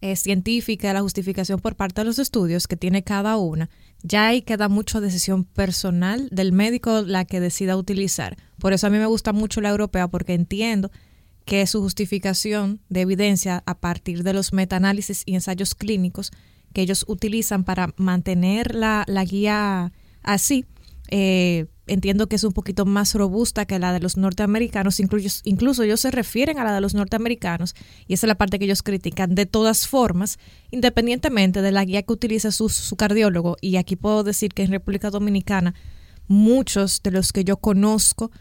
eh, 0.02 0.16
científica, 0.16 0.94
la 0.94 1.02
justificación 1.02 1.60
por 1.60 1.76
parte 1.76 2.02
de 2.02 2.06
los 2.06 2.20
estudios 2.20 2.68
que 2.68 2.78
tiene 2.78 3.04
cada 3.04 3.38
una, 3.38 3.70
ya 4.04 4.28
ahí 4.28 4.42
queda 4.42 4.68
mucho 4.68 5.00
decisión 5.00 5.44
personal 5.44 6.28
del 6.32 6.54
médico 6.54 7.04
la 7.04 7.26
que 7.26 7.40
decida 7.40 7.78
utilizar. 7.78 8.38
Por 8.58 8.74
eso 8.74 8.88
a 8.88 8.90
mí 8.90 8.98
me 8.98 9.06
gusta 9.06 9.32
mucho 9.32 9.62
la 9.62 9.70
europea 9.70 10.08
porque 10.08 10.34
entiendo 10.34 10.92
que 11.46 11.66
su 11.68 11.82
justificación 11.82 12.82
de 12.90 13.02
evidencia 13.02 13.64
a 13.66 13.80
partir 13.80 14.24
de 14.24 14.34
los 14.34 14.54
metaanálisis 14.54 15.24
y 15.26 15.36
ensayos 15.36 15.76
clínicos 15.76 16.32
que 16.74 16.82
ellos 16.82 17.06
utilizan 17.08 17.64
para 17.64 17.94
mantener 17.98 18.76
la, 18.76 19.04
la 19.08 19.26
guía 19.26 19.92
así, 20.24 20.66
eh, 21.10 21.66
entiendo 21.88 22.28
que 22.28 22.38
es 22.38 22.44
un 22.46 22.54
poquito 22.54 22.86
más 22.86 23.14
robusta 23.16 23.66
que 23.66 23.80
la 23.80 23.92
de 23.92 24.00
los 24.00 24.16
norteamericanos, 24.16 25.02
incluso, 25.02 25.42
incluso 25.44 25.84
ellos 25.84 26.00
se 26.00 26.12
refieren 26.12 26.58
a 26.58 26.64
la 26.64 26.74
de 26.74 26.80
los 26.80 26.94
norteamericanos 26.94 27.76
y 28.08 28.14
esa 28.14 28.26
es 28.26 28.30
la 28.30 28.36
parte 28.36 28.60
que 28.60 28.66
ellos 28.66 28.82
critican. 28.82 29.36
De 29.36 29.46
todas 29.46 29.88
formas, 29.88 30.40
independientemente 30.70 31.62
de 31.62 31.72
la 31.72 31.84
guía 31.84 32.04
que 32.04 32.14
utiliza 32.14 32.52
su, 32.52 32.70
su 32.70 32.96
cardiólogo, 32.96 33.58
y 33.60 33.76
aquí 33.76 33.98
puedo 33.98 34.24
decir 34.24 34.54
que 34.54 34.64
en 34.64 34.72
República 34.72 35.10
Dominicana 35.10 35.76
muchos 36.28 37.04
de 37.04 37.12
los 37.12 37.34
que 37.34 37.44
yo 37.44 37.58
conozco 37.58 38.32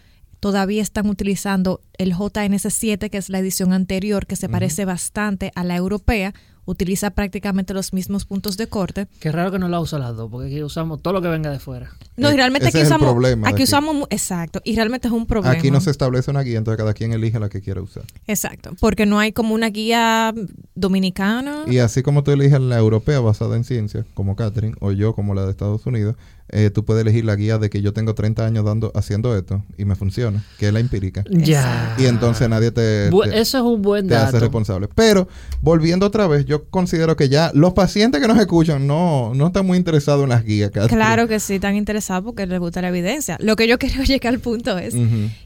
todavía 0.41 0.83
están 0.83 1.09
utilizando 1.09 1.81
el 1.99 2.15
JNS7, 2.15 3.11
que 3.11 3.19
es 3.19 3.29
la 3.29 3.39
edición 3.39 3.73
anterior, 3.73 4.27
que 4.27 4.37
se 4.37 4.49
parece 4.49 4.85
bastante 4.85 5.53
a 5.55 5.65
la 5.65 5.77
europea, 5.77 6.35
utiliza 6.65 7.11
prácticamente 7.11 7.75
los 7.75 7.93
mismos 7.93 8.25
puntos 8.25 8.57
de 8.57 8.69
corte. 8.69 9.07
Qué 9.19 9.33
raro 9.33 9.51
que 9.51 9.59
no 9.59 9.69
la 9.69 9.81
usa 9.81 9.99
las 9.99 10.17
dos, 10.17 10.31
porque 10.31 10.49
aquí 10.49 10.63
usamos 10.63 11.03
todo 11.03 11.15
lo 11.15 11.23
que 11.23 11.29
venga 11.29 11.51
de 11.51 11.59
fuera. 11.59 11.87
Eh, 11.87 12.07
No, 12.17 12.33
y 12.33 12.37
realmente 12.37 12.69
ese 12.69 12.79
aquí 12.79 12.87
es 12.87 12.91
el 12.91 12.97
usamos, 12.97 13.25
aquí 13.45 13.55
aquí. 13.55 13.63
usamos, 13.65 14.07
exacto, 14.11 14.61
y 14.65 14.77
realmente 14.77 15.09
es 15.09 15.13
un 15.15 15.27
problema. 15.27 15.57
Aquí 15.57 15.71
no 15.71 15.81
se 15.81 15.91
establece 15.91 16.31
una 16.31 16.43
guía, 16.43 16.59
entonces 16.59 16.79
cada 16.79 16.95
quien 16.95 17.13
elige 17.13 17.39
la 17.41 17.49
que 17.49 17.61
quiera 17.61 17.83
usar. 17.83 18.05
Exacto, 18.27 18.71
porque 18.79 19.05
no 19.05 19.19
hay 19.19 19.33
como 19.33 19.55
una 19.55 19.69
guía 19.69 20.33
dominicana. 20.75 21.65
Y 21.67 21.79
así 21.79 22.03
como 22.03 22.23
tú 22.23 22.31
eliges 22.31 22.61
la 22.61 22.79
europea 22.79 23.21
basada 23.21 23.57
en 23.57 23.65
ciencia, 23.65 24.05
como 24.15 24.37
Catherine, 24.37 24.75
o 24.81 24.93
yo 24.93 25.15
como 25.15 25.35
la 25.35 25.45
de 25.45 25.51
Estados 25.51 25.85
Unidos, 25.87 26.17
eh, 26.53 26.71
tú 26.71 26.85
puedes 26.85 27.03
elegir 27.03 27.25
la 27.25 27.37
guía 27.37 27.59
de 27.59 27.71
que 27.71 27.81
yo 27.83 27.93
tengo 27.93 28.15
30 28.15 28.45
años 28.45 28.65
dando 28.65 28.91
haciendo 28.95 29.37
esto 29.37 29.63
y 29.79 29.85
me 29.85 29.95
funciona, 29.97 30.45
que 30.59 30.69
es 30.69 30.73
la 30.73 30.81
empírica. 30.81 31.25
Ya. 31.31 31.95
Y 31.99 32.07
entonces 32.07 32.49
nadie 32.49 32.71
te, 32.71 33.11
Bu- 33.11 33.25
te- 33.25 33.41
Eso 33.41 33.59
es 33.59 33.65
un 33.65 33.83
buen 33.83 34.09
te 34.09 34.15
hace 34.17 34.39
responsable. 34.41 34.89
Pero, 34.95 35.29
volviendo 35.61 36.07
otra 36.07 36.27
vez, 36.27 36.45
yo 36.47 36.65
considero 36.71 37.17
que 37.17 37.29
ya 37.29 37.51
los 37.55 37.73
pacientes 37.73 38.21
que 38.21 38.29
nos 38.29 38.39
escuchan 38.39 38.87
no, 38.87 39.33
no 39.35 39.47
están 39.49 39.67
muy 39.67 39.79
interesados 39.79 40.23
en 40.25 40.31
las 40.31 40.45
guías. 40.45 40.71
Claro 40.89 41.29
que 41.29 41.39
sí, 41.41 41.55
están 41.55 41.77
interesados 41.77 42.25
porque 42.25 42.47
les 42.47 42.59
gusta 42.59 42.83
la 42.83 42.89
evidencia. 42.89 43.37
Lo 43.41 43.57
que 43.57 43.69
yo 43.69 43.79
quiero 43.79 44.03
llegar 44.05 44.33
al 44.35 44.41
punto 44.41 44.77
es 44.79 44.95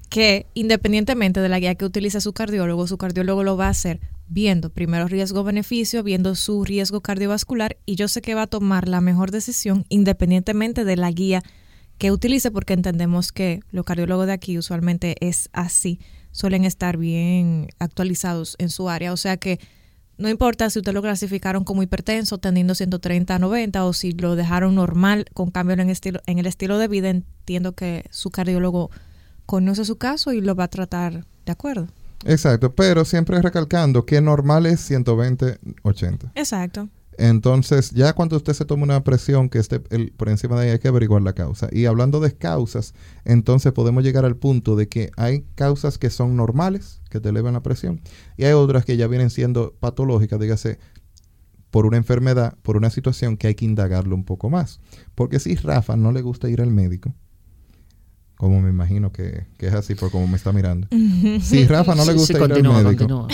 que 0.09 0.47
independientemente 0.55 1.41
de 1.41 1.49
la 1.49 1.59
guía 1.59 1.75
que 1.75 1.85
utilice 1.85 2.21
su 2.21 2.33
cardiólogo, 2.33 2.87
su 2.87 2.97
cardiólogo 2.99 3.43
lo 3.43 3.57
va 3.57 3.67
a 3.67 3.71
hacer 3.71 4.01
viendo 4.27 4.71
primero 4.71 5.07
riesgo-beneficio, 5.07 6.03
viendo 6.03 6.35
su 6.35 6.65
riesgo 6.65 7.01
cardiovascular 7.01 7.77
y 7.87 7.97
yo 7.97 8.09
sé 8.09 8.23
que 8.23 8.35
va 8.35 8.43
a 8.43 8.47
tomar 8.47 8.89
la 8.89 9.01
mejor 9.01 9.31
decisión 9.31 9.85
independientemente 9.89 10.85
de 10.85 10.97
la 10.97 11.11
guía 11.11 11.43
que 11.99 12.11
utilice 12.11 12.51
porque 12.51 12.73
entendemos 12.73 13.33
que 13.33 13.61
los 13.71 13.85
cardiólogos 13.85 14.27
de 14.27 14.33
aquí 14.33 14.59
usualmente 14.59 15.17
es 15.21 15.49
así, 15.53 16.01
suelen 16.33 16.65
estar 16.65 16.97
bien 16.97 17.69
actualizados 17.79 18.57
en 18.59 18.71
su 18.71 18.89
área, 18.89 19.13
o 19.13 19.17
sea 19.17 19.37
que 19.37 19.61
no 20.17 20.29
importa 20.29 20.71
si 20.71 20.79
usted 20.79 20.93
lo 20.93 21.03
clasificaron 21.03 21.65
como 21.65 21.83
hipertenso 21.83 22.39
tendiendo 22.39 22.75
130 22.75 23.35
a 23.35 23.39
90 23.39 23.85
o 23.85 23.93
si 23.93 24.13
lo 24.13 24.37
dejaron 24.37 24.77
normal 24.77 25.27
con 25.35 25.51
cambio 25.51 25.75
en 25.75 25.91
estilo, 25.91 26.21
en 26.27 26.39
el 26.39 26.47
estilo 26.47 26.79
de 26.79 26.89
vida, 26.89 27.11
entiendo 27.11 27.73
que 27.73 28.05
su 28.11 28.31
cardiólogo 28.31 28.91
conoce 29.45 29.85
su 29.85 29.97
caso 29.97 30.33
y 30.33 30.41
lo 30.41 30.55
va 30.55 30.65
a 30.65 30.69
tratar 30.69 31.27
de 31.45 31.53
acuerdo. 31.53 31.89
Exacto, 32.25 32.75
pero 32.75 33.05
siempre 33.05 33.41
recalcando 33.43 34.05
que 34.07 34.21
normal 34.21 34.67
es 34.67 34.81
120-80. 34.91 36.33
Exacto. 36.35 36.89
Entonces, 37.17 37.93
ya 37.93 38.13
cuando 38.13 38.37
usted 38.37 38.55
se 38.55 38.65
toma 38.65 38.83
una 38.83 39.05
presión 39.05 39.49
que 39.49 39.59
esté 39.61 39.81
el- 39.91 40.11
por 40.13 40.29
encima 40.29 40.57
de 40.59 40.67
ahí, 40.67 40.71
hay 40.73 40.79
que 40.81 40.89
averiguar 40.89 41.23
la 41.23 41.33
causa. 41.33 41.69
Y 41.71 41.85
hablando 41.87 42.19
de 42.19 42.37
causas, 42.37 42.93
entonces 43.25 43.73
podemos 43.73 44.03
llegar 44.03 44.25
al 44.25 44.37
punto 44.37 44.75
de 44.75 44.89
que 44.89 45.11
hay 45.17 45.45
causas 45.55 45.97
que 45.97 46.11
son 46.11 46.35
normales, 46.37 47.03
que 47.11 47.21
te 47.21 47.29
elevan 47.29 47.55
la 47.55 47.63
presión, 47.63 48.01
y 48.37 48.45
hay 48.45 48.53
otras 48.55 48.85
que 48.85 48.97
ya 48.97 49.07
vienen 49.07 49.31
siendo 49.31 49.75
patológicas, 49.79 50.41
dígase, 50.41 50.79
por 51.71 51.87
una 51.87 51.97
enfermedad, 51.97 52.57
por 52.63 52.77
una 52.77 52.91
situación 52.91 53.37
que 53.37 53.49
hay 53.49 53.55
que 53.55 53.65
indagarlo 53.65 54.15
un 54.17 54.25
poco 54.25 54.49
más. 54.51 54.81
Porque 55.15 55.39
si 55.41 55.55
Rafa 55.57 55.97
no 55.97 56.11
le 56.13 56.23
gusta 56.23 56.49
ir 56.49 56.61
al 56.63 56.71
médico, 56.71 57.15
como 58.45 58.61
me 58.63 58.71
imagino 58.71 59.11
que, 59.13 59.47
que 59.59 59.67
es 59.67 59.75
así 59.75 59.95
por 59.95 60.11
como 60.11 60.27
me 60.29 60.37
está 60.37 60.53
mirando. 60.53 60.87
Si 61.43 61.67
Rafa 61.67 61.95
no 61.95 62.05
le 62.05 62.13
Sí, 62.13 62.19
gusta 62.19 62.39
sí, 62.39 62.43
ir 62.45 62.49
continúa, 62.49 62.79
al 62.79 62.85
médico 62.85 63.07
continúa. 63.09 63.29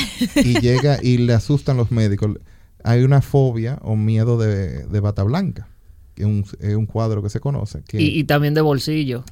y 0.44 0.60
llega 0.60 0.98
y 1.02 1.18
le 1.18 1.32
asustan 1.34 1.76
los 1.76 1.90
médicos, 1.90 2.36
hay 2.84 3.02
una 3.02 3.20
fobia 3.22 3.78
o 3.82 3.96
miedo 3.96 4.38
de, 4.38 4.84
de 4.86 5.00
bata 5.00 5.22
blanca. 5.22 5.68
que 6.14 6.24
un, 6.26 6.44
es 6.60 6.74
un 6.74 6.86
cuadro 6.86 7.22
que 7.22 7.30
se 7.30 7.40
conoce. 7.40 7.82
Que, 7.88 8.00
Y, 8.02 8.18
y 8.20 8.24
también 8.24 8.52
de 8.54 8.60
bolsillo. 8.60 9.24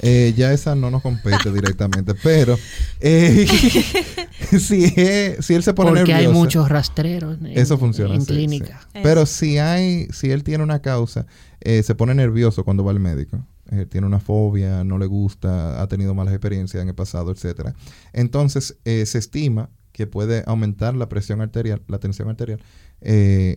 eh, 0.00 0.34
ya 0.36 0.52
esa 0.52 0.74
no 0.74 0.90
nos 0.90 1.02
compete 1.02 1.52
directamente, 1.52 2.14
pero 2.14 2.58
eh, 3.00 3.46
si, 4.58 4.84
es- 4.96 5.44
si 5.44 5.54
él 5.54 5.62
se 5.62 5.72
pone 5.74 5.90
Porque 5.90 6.12
hay 6.12 6.22
nervioso, 6.24 6.38
muchos 6.38 6.68
rastreros 6.68 7.38
en, 7.40 7.46
Eso 7.58 7.78
funciona. 7.78 8.14
en 8.14 8.22
sí, 8.22 8.26
clínica. 8.26 8.80
sí. 8.92 9.00
Pero 9.02 9.26
si 9.26 9.58
hay, 9.58 10.08
si 10.12 10.30
él 10.30 10.42
tiene 10.42 10.64
una 10.64 10.80
causa, 10.80 11.26
eh, 11.60 11.82
se 11.82 11.94
pone 11.94 12.14
nervioso 12.14 12.64
cuando 12.64 12.84
va 12.84 12.90
al 12.90 13.00
médico. 13.00 13.38
Eh, 13.70 13.86
tiene 13.86 14.06
una 14.06 14.20
fobia, 14.20 14.84
no 14.84 14.98
le 14.98 15.06
gusta, 15.06 15.80
ha 15.80 15.86
tenido 15.88 16.14
malas 16.14 16.34
experiencias 16.34 16.82
en 16.82 16.88
el 16.88 16.94
pasado, 16.94 17.30
etcétera. 17.30 17.74
Entonces 18.12 18.78
eh, 18.84 19.06
se 19.06 19.18
estima 19.18 19.70
que 19.92 20.06
puede 20.06 20.42
aumentar 20.46 20.96
la 20.96 21.08
presión 21.08 21.40
arterial, 21.40 21.82
la 21.86 21.98
tensión 21.98 22.28
arterial, 22.28 22.60
eh, 23.00 23.56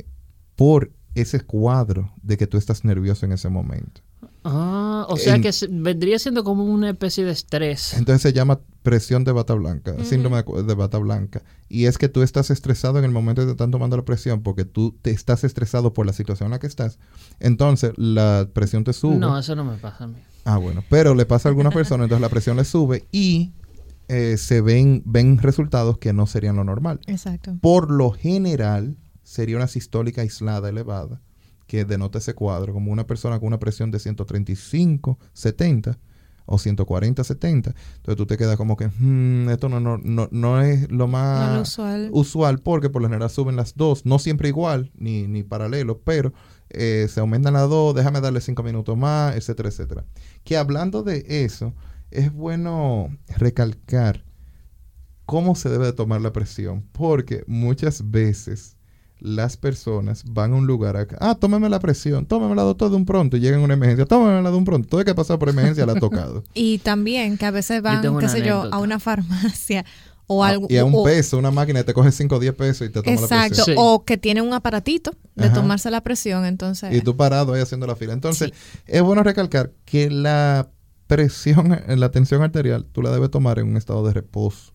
por 0.56 0.92
ese 1.16 1.42
cuadro 1.42 2.12
de 2.22 2.38
que 2.38 2.46
tú 2.46 2.58
estás 2.58 2.84
nervioso 2.84 3.26
en 3.26 3.32
ese 3.32 3.50
momento. 3.50 4.02
Ah, 4.48 5.08
o 5.10 5.18
sea 5.18 5.36
En- 5.36 5.42
que 5.42 5.50
vendría 5.72 6.20
siendo 6.20 6.44
como 6.44 6.64
una 6.66 6.92
especie 6.92 7.26
de 7.26 7.32
estrés. 7.32 7.96
Entonces 7.96 8.22
se 8.22 8.32
llama 8.32 8.60
presión 8.84 9.24
de 9.24 9.32
bata 9.32 9.56
blanca, 9.56 9.96
síndrome 10.04 10.44
de 10.44 10.74
bata 10.76 11.00
blanca. 11.00 11.42
Y 11.68 11.86
es 11.86 11.98
que 11.98 12.10
tú 12.10 12.22
estás 12.22 12.52
estresado 12.52 13.00
en 13.00 13.06
el 13.06 13.12
momento 13.12 13.42
que 13.42 13.48
te 13.48 13.52
están 13.54 13.72
tomando 13.72 13.98
la 13.98 14.06
presión 14.06 14.44
porque 14.44 14.64
tú 14.64 14.96
te 15.02 15.10
estás 15.10 15.44
estresado 15.44 15.94
por 15.94 16.06
la 16.06 16.14
situación 16.14 16.48
en 16.48 16.52
la 16.52 16.60
que 16.60 16.68
estás. 16.68 17.00
Entonces 17.40 17.94
la 17.98 18.48
presión 18.54 18.84
te 18.84 18.94
sube. 18.94 19.16
No, 19.16 19.38
eso 19.40 19.56
no 19.56 19.64
me 19.66 19.78
pasa 19.78 20.04
a 20.04 20.08
mí. 20.08 20.20
Ah, 20.44 20.58
bueno. 20.58 20.84
Pero 20.90 21.16
le 21.16 21.26
pasa 21.26 21.50
a 21.50 21.52
algunas 21.52 21.74
personas, 21.74 22.06
entonces 22.06 22.22
la 22.22 22.30
presión 22.30 22.56
le 22.58 22.66
sube 22.66 23.08
y 23.12 23.54
eh, 24.10 24.38
se 24.38 24.62
ven, 24.62 25.02
ven 25.06 25.40
resultados 25.40 25.98
que 25.98 26.14
no 26.14 26.28
serían 26.28 26.56
lo 26.56 26.64
normal. 26.64 27.00
Exacto. 27.08 27.58
Por 27.62 27.90
lo 27.90 28.12
general, 28.12 28.96
sería 29.24 29.56
una 29.56 29.68
sistólica 29.68 30.22
aislada 30.22 30.70
elevada 30.70 31.20
que 31.68 31.86
denota 31.86 32.18
ese 32.20 32.34
cuadro, 32.34 32.74
como 32.74 32.92
una 32.92 33.08
persona 33.08 33.40
con 33.40 33.48
una 33.48 33.60
presión 33.60 33.92
de 33.92 34.00
135, 34.00 35.18
70 35.34 35.98
o 36.48 36.60
140, 36.60 37.24
70. 37.24 37.72
Entonces 37.96 38.16
tú 38.18 38.28
te 38.28 38.38
quedas 38.38 38.56
como 38.56 38.78
que, 38.78 38.88
"Hmm, 38.88 39.50
esto 39.50 39.68
no, 39.68 39.80
no, 39.80 39.98
no, 39.98 40.28
no 40.32 40.62
es 40.62 40.92
lo 40.92 41.08
más 41.08 41.50
No 41.50 41.56
lo 41.56 41.62
usual. 41.64 42.10
usual 42.14 42.60
porque 42.60 42.90
por 42.92 43.02
lo 43.02 43.08
general 43.08 43.30
suben 43.32 43.56
las 43.56 43.76
dos, 43.76 44.06
no 44.06 44.20
siempre 44.20 44.50
igual 44.50 44.92
ni, 44.96 45.26
ni 45.28 45.42
paralelo, 45.42 46.02
pero 46.04 46.34
eh, 46.70 47.08
se 47.10 47.20
aumentan 47.20 47.54
las 47.54 47.68
dos, 47.70 47.96
déjame 47.96 48.22
darle 48.22 48.42
cinco 48.42 48.62
minutos 48.62 48.96
más, 48.96 49.36
etcétera, 49.36 49.70
etcétera. 49.70 50.06
Que 50.44 50.56
hablando 50.58 51.02
de 51.02 51.26
eso, 51.28 51.74
es 52.12 52.32
bueno 52.32 53.10
recalcar 53.38 54.24
cómo 55.26 55.56
se 55.56 55.70
debe 55.70 55.86
de 55.86 55.94
tomar 55.94 56.22
la 56.22 56.32
presión, 56.32 56.84
porque 56.92 57.44
muchas 57.48 58.12
veces 58.12 58.75
las 59.20 59.58
personas 59.58 60.24
van 60.28 60.54
a 60.54 60.56
un 60.58 60.68
lugar 60.68 60.98
a, 60.98 61.08
ah, 61.20 61.36
tómeme 61.36 61.70
la 61.70 61.80
presión, 61.80 62.26
tómeme 62.26 62.54
la 62.56 62.64
doctor 62.64 62.90
de 62.90 62.96
un 62.98 63.06
pronto 63.06 63.38
y 63.38 63.40
llegan 63.40 63.62
a 63.62 63.64
una 63.64 63.74
emergencia, 63.76 64.06
tómeme 64.06 64.42
la 64.42 64.52
de 64.52 64.58
un 64.58 64.66
pronto, 64.66 64.88
todo 64.90 65.00
el 65.02 65.06
que 65.06 65.12
ha 65.12 65.16
pasado 65.16 65.40
por 65.40 65.50
emergencia 65.50 65.86
la 65.86 65.94
ha 65.94 66.00
tocado. 66.00 66.44
Y 66.54 66.80
también 66.80 67.38
que 67.38 67.46
a 67.46 67.52
veces 67.52 67.82
van, 67.82 68.02
qué 68.02 68.10
una 68.10 68.28
sé 68.30 68.44
yo, 68.46 68.68
a 68.72 68.78
una 68.80 69.00
farmacia 69.00 69.86
o 70.28 70.44
Ah, 70.44 70.50
algo. 70.50 70.68
y 70.70 70.78
a 70.78 70.86
un 70.86 70.94
o- 70.96 71.04
peso, 71.04 71.38
una 71.38 71.52
máquina 71.52 71.84
te 71.84 71.94
coge 71.94 72.12
5 72.12 72.36
o 72.36 72.40
10 72.40 72.54
pesos 72.56 72.88
y 72.88 72.92
te 72.92 73.02
toma 73.02 73.16
la 73.16 73.22
Exacto. 73.22 73.48
presión. 73.56 73.66
Sí. 73.68 73.74
O 73.78 74.04
que 74.06 74.18
tiene 74.18 74.42
un 74.42 74.54
aparatito 74.54 75.12
de 75.36 75.46
Ajá. 75.46 75.54
tomarse 75.54 75.90
la 75.92 76.02
presión, 76.02 76.46
entonces. 76.46 76.94
Y 76.94 77.02
tú 77.02 77.16
parado 77.16 77.54
ahí 77.54 77.62
haciendo 77.62 77.86
la 77.88 77.96
fila. 77.96 78.14
Entonces, 78.14 78.52
es 78.88 79.02
bueno 79.04 79.22
recalcar 79.24 79.72
que 79.86 80.10
la 80.10 80.70
presión, 81.08 81.80
la 81.88 82.10
tensión 82.12 82.42
arterial, 82.42 82.86
tú 82.92 83.02
la 83.04 83.12
debes 83.12 83.30
tomar 83.30 83.60
en 83.60 83.68
un 83.68 83.78
estado 83.78 84.06
de 84.06 84.14
reposo. 84.14 84.74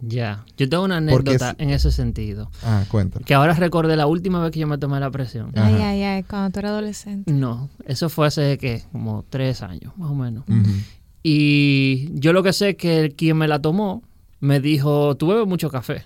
Ya. 0.00 0.44
Yo 0.56 0.68
tengo 0.68 0.84
una 0.84 0.98
anécdota 0.98 1.54
en 1.58 1.70
ese 1.70 1.90
sentido. 1.90 2.50
Ah, 2.62 2.84
cuéntalo. 2.88 3.24
Que 3.26 3.34
ahora 3.34 3.54
recordé 3.54 3.96
la 3.96 4.06
última 4.06 4.40
vez 4.42 4.52
que 4.52 4.60
yo 4.60 4.66
me 4.66 4.78
tomé 4.78 5.00
la 5.00 5.10
presión. 5.10 5.50
Ay, 5.56 5.74
Ajá. 5.74 5.88
ay, 5.90 6.02
ay, 6.02 6.22
cuando 6.22 6.50
tú 6.50 6.60
eras 6.60 6.70
adolescente. 6.70 7.32
No, 7.32 7.68
eso 7.86 8.08
fue 8.08 8.26
hace, 8.28 8.58
¿qué? 8.58 8.84
Como 8.92 9.24
tres 9.28 9.62
años, 9.62 9.92
más 9.96 10.10
o 10.10 10.14
menos. 10.14 10.44
Y 11.22 12.08
yo 12.14 12.32
lo 12.32 12.42
que 12.42 12.52
sé 12.52 12.70
es 12.70 12.76
que 12.76 13.00
el 13.00 13.14
quien 13.14 13.36
me 13.36 13.48
la 13.48 13.60
tomó 13.60 14.02
me 14.40 14.60
dijo, 14.60 15.16
tú 15.16 15.26
bebes 15.28 15.46
mucho 15.46 15.68
café. 15.70 16.04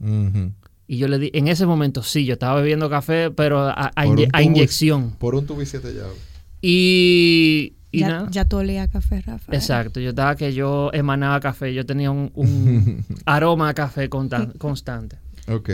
Ujú. 0.00 0.52
Y 0.86 0.98
yo 0.98 1.08
le 1.08 1.18
di, 1.18 1.30
en 1.32 1.48
ese 1.48 1.64
momento 1.64 2.02
sí, 2.02 2.26
yo 2.26 2.34
estaba 2.34 2.60
bebiendo 2.60 2.90
café, 2.90 3.30
pero 3.30 3.60
a, 3.66 3.90
inye- 4.04 4.28
inyección. 4.44 5.12
Por 5.18 5.34
un 5.34 5.46
tubo 5.46 5.62
y 5.62 5.66
siete 5.66 5.94
llaves. 5.94 6.18
Y, 6.60 7.72
y 7.92 8.00
ya, 8.00 8.08
nada. 8.08 8.28
ya 8.30 8.44
tú 8.46 8.56
olías 8.56 8.88
café, 8.88 9.20
Rafa. 9.20 9.54
Exacto, 9.54 10.00
yo 10.00 10.10
estaba 10.10 10.34
que 10.34 10.52
yo 10.54 10.90
emanaba 10.92 11.38
café, 11.40 11.72
yo 11.74 11.84
tenía 11.86 12.10
un, 12.10 12.30
un 12.34 13.04
aroma 13.26 13.68
a 13.68 13.74
café 13.74 14.08
constante. 14.08 15.16
Ok. 15.48 15.70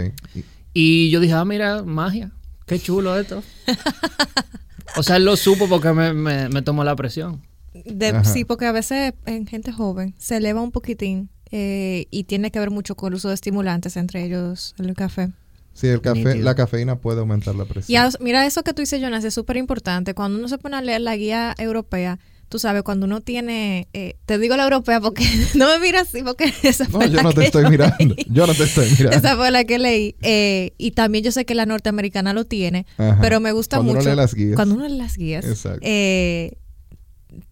Y- 0.74 1.10
yo 1.10 1.20
dije, 1.20 1.32
ah, 1.34 1.44
mira, 1.44 1.82
magia, 1.84 2.30
qué 2.66 2.78
chulo 2.78 3.18
esto. 3.18 3.42
o 4.96 5.02
sea, 5.02 5.16
él 5.16 5.24
lo 5.24 5.36
supo 5.36 5.68
porque 5.68 5.92
me, 5.92 6.12
me, 6.12 6.48
me 6.48 6.62
tomó 6.62 6.84
la 6.84 6.94
presión. 6.96 7.42
De- 7.84 8.24
sí, 8.24 8.44
porque 8.44 8.66
a 8.66 8.72
veces 8.72 9.14
en 9.26 9.46
gente 9.46 9.72
joven 9.72 10.14
se 10.18 10.36
eleva 10.38 10.60
un 10.60 10.72
poquitín 10.72 11.28
eh, 11.50 12.06
y 12.10 12.24
tiene 12.24 12.50
que 12.50 12.58
ver 12.58 12.70
mucho 12.70 12.94
con 12.96 13.12
el 13.12 13.16
uso 13.16 13.28
de 13.28 13.34
estimulantes, 13.34 13.96
entre 13.96 14.24
ellos 14.24 14.74
el 14.78 14.94
café. 14.94 15.30
Sí, 15.78 15.86
el 15.86 16.00
café, 16.00 16.24
Nítido. 16.24 16.44
la 16.44 16.54
cafeína 16.54 16.96
puede 16.96 17.20
aumentar 17.20 17.54
la 17.54 17.64
presión. 17.64 17.92
Y 17.92 17.96
a- 17.96 18.10
mira, 18.20 18.44
eso 18.46 18.62
que 18.64 18.72
tú 18.74 18.82
dices, 18.82 19.00
Jonas, 19.00 19.22
es 19.24 19.32
súper 19.34 19.56
importante. 19.58 20.14
Cuando 20.14 20.38
uno 20.38 20.48
se 20.48 20.58
pone 20.58 20.76
a 20.76 20.82
leer 20.82 21.02
la 21.02 21.16
guía 21.16 21.54
europea, 21.56 22.18
tú 22.48 22.58
sabes, 22.58 22.82
cuando 22.82 23.06
uno 23.06 23.20
tiene, 23.20 23.86
eh, 23.92 24.16
te 24.26 24.38
digo 24.38 24.56
la 24.56 24.64
europea 24.64 25.00
porque 25.00 25.22
no 25.54 25.68
me 25.68 25.78
miras 25.78 26.08
así, 26.08 26.22
porque 26.22 26.52
esa 26.64 26.84
No, 26.84 26.90
fue 26.90 27.10
yo 27.10 27.16
la 27.16 27.22
no 27.22 27.32
te 27.32 27.40
que 27.42 27.46
estoy 27.46 27.62
yo 27.64 27.70
mirando. 27.70 27.96
leí. 28.16 28.26
Yo 28.30 28.46
no 28.46 28.54
te 28.54 28.64
estoy 28.64 28.90
mirando. 28.98 29.16
Esa 29.16 29.36
fue 29.36 29.50
la 29.52 29.64
que 29.64 29.78
leí. 29.78 30.16
Eh, 30.22 30.72
y 30.78 30.90
también 30.92 31.22
yo 31.22 31.30
sé 31.30 31.44
que 31.44 31.54
la 31.54 31.64
norteamericana 31.66 32.32
lo 32.32 32.44
tiene, 32.44 32.84
Ajá. 32.96 33.18
pero 33.20 33.38
me 33.38 33.52
gusta 33.52 33.76
Cuando 33.76 33.92
uno 33.92 34.00
mucho. 34.00 34.10
lee 34.10 34.16
las 34.16 34.34
guías. 34.34 34.56
Cuando 34.56 34.74
uno 34.74 34.88
lee 34.88 34.98
las 34.98 35.16
guías. 35.16 35.44
Exacto. 35.44 35.80
eh, 35.82 36.54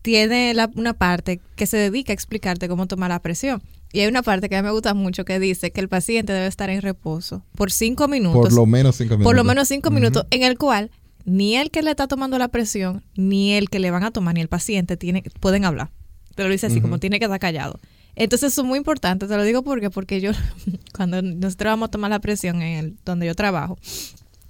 tiene 0.02 0.54
la- 0.54 0.70
una 0.74 0.94
parte 0.94 1.40
que 1.54 1.66
se 1.66 1.76
dedica 1.76 2.12
a 2.12 2.14
explicarte 2.14 2.68
cómo 2.68 2.86
tomar 2.86 3.10
la 3.10 3.20
presión. 3.20 3.62
Y 3.96 4.00
hay 4.00 4.08
una 4.08 4.22
parte 4.22 4.50
que 4.50 4.56
a 4.56 4.60
mí 4.60 4.66
me 4.66 4.72
gusta 4.72 4.92
mucho 4.92 5.24
que 5.24 5.40
dice 5.40 5.70
que 5.70 5.80
el 5.80 5.88
paciente 5.88 6.30
debe 6.30 6.48
estar 6.48 6.68
en 6.68 6.82
reposo 6.82 7.42
por 7.54 7.72
cinco 7.72 8.08
minutos. 8.08 8.42
Por 8.42 8.52
lo 8.52 8.66
menos 8.66 8.96
cinco 8.96 9.14
minutos. 9.14 9.24
por 9.24 9.36
lo 9.36 9.42
menos 9.42 9.68
cinco 9.68 9.90
minutos, 9.90 10.26
en 10.28 10.42
el 10.42 10.58
cual 10.58 10.90
ni 11.24 11.56
el 11.56 11.70
que 11.70 11.80
le 11.80 11.92
está 11.92 12.06
tomando 12.06 12.36
la 12.36 12.48
presión, 12.48 13.02
ni 13.16 13.54
el 13.54 13.70
que 13.70 13.78
le 13.78 13.90
van 13.90 14.04
a 14.04 14.10
tomar, 14.10 14.34
ni 14.34 14.42
el 14.42 14.48
paciente 14.48 14.98
tiene, 14.98 15.22
pueden 15.40 15.64
hablar. 15.64 15.92
Te 16.34 16.42
lo 16.42 16.50
dice 16.50 16.66
así, 16.66 16.82
como 16.82 16.98
tiene 16.98 17.18
que 17.18 17.24
estar 17.24 17.40
callado. 17.40 17.80
Entonces 18.16 18.52
eso 18.52 18.60
es 18.60 18.68
muy 18.68 18.76
importante, 18.76 19.28
te 19.28 19.34
lo 19.34 19.42
digo 19.44 19.62
porque, 19.62 19.88
porque 19.88 20.20
yo, 20.20 20.32
cuando 20.94 21.22
nosotros 21.22 21.72
vamos 21.72 21.86
a 21.86 21.90
tomar 21.90 22.10
la 22.10 22.20
presión 22.20 22.60
en 22.60 22.78
el, 22.78 22.96
donde 23.02 23.24
yo 23.24 23.34
trabajo, 23.34 23.78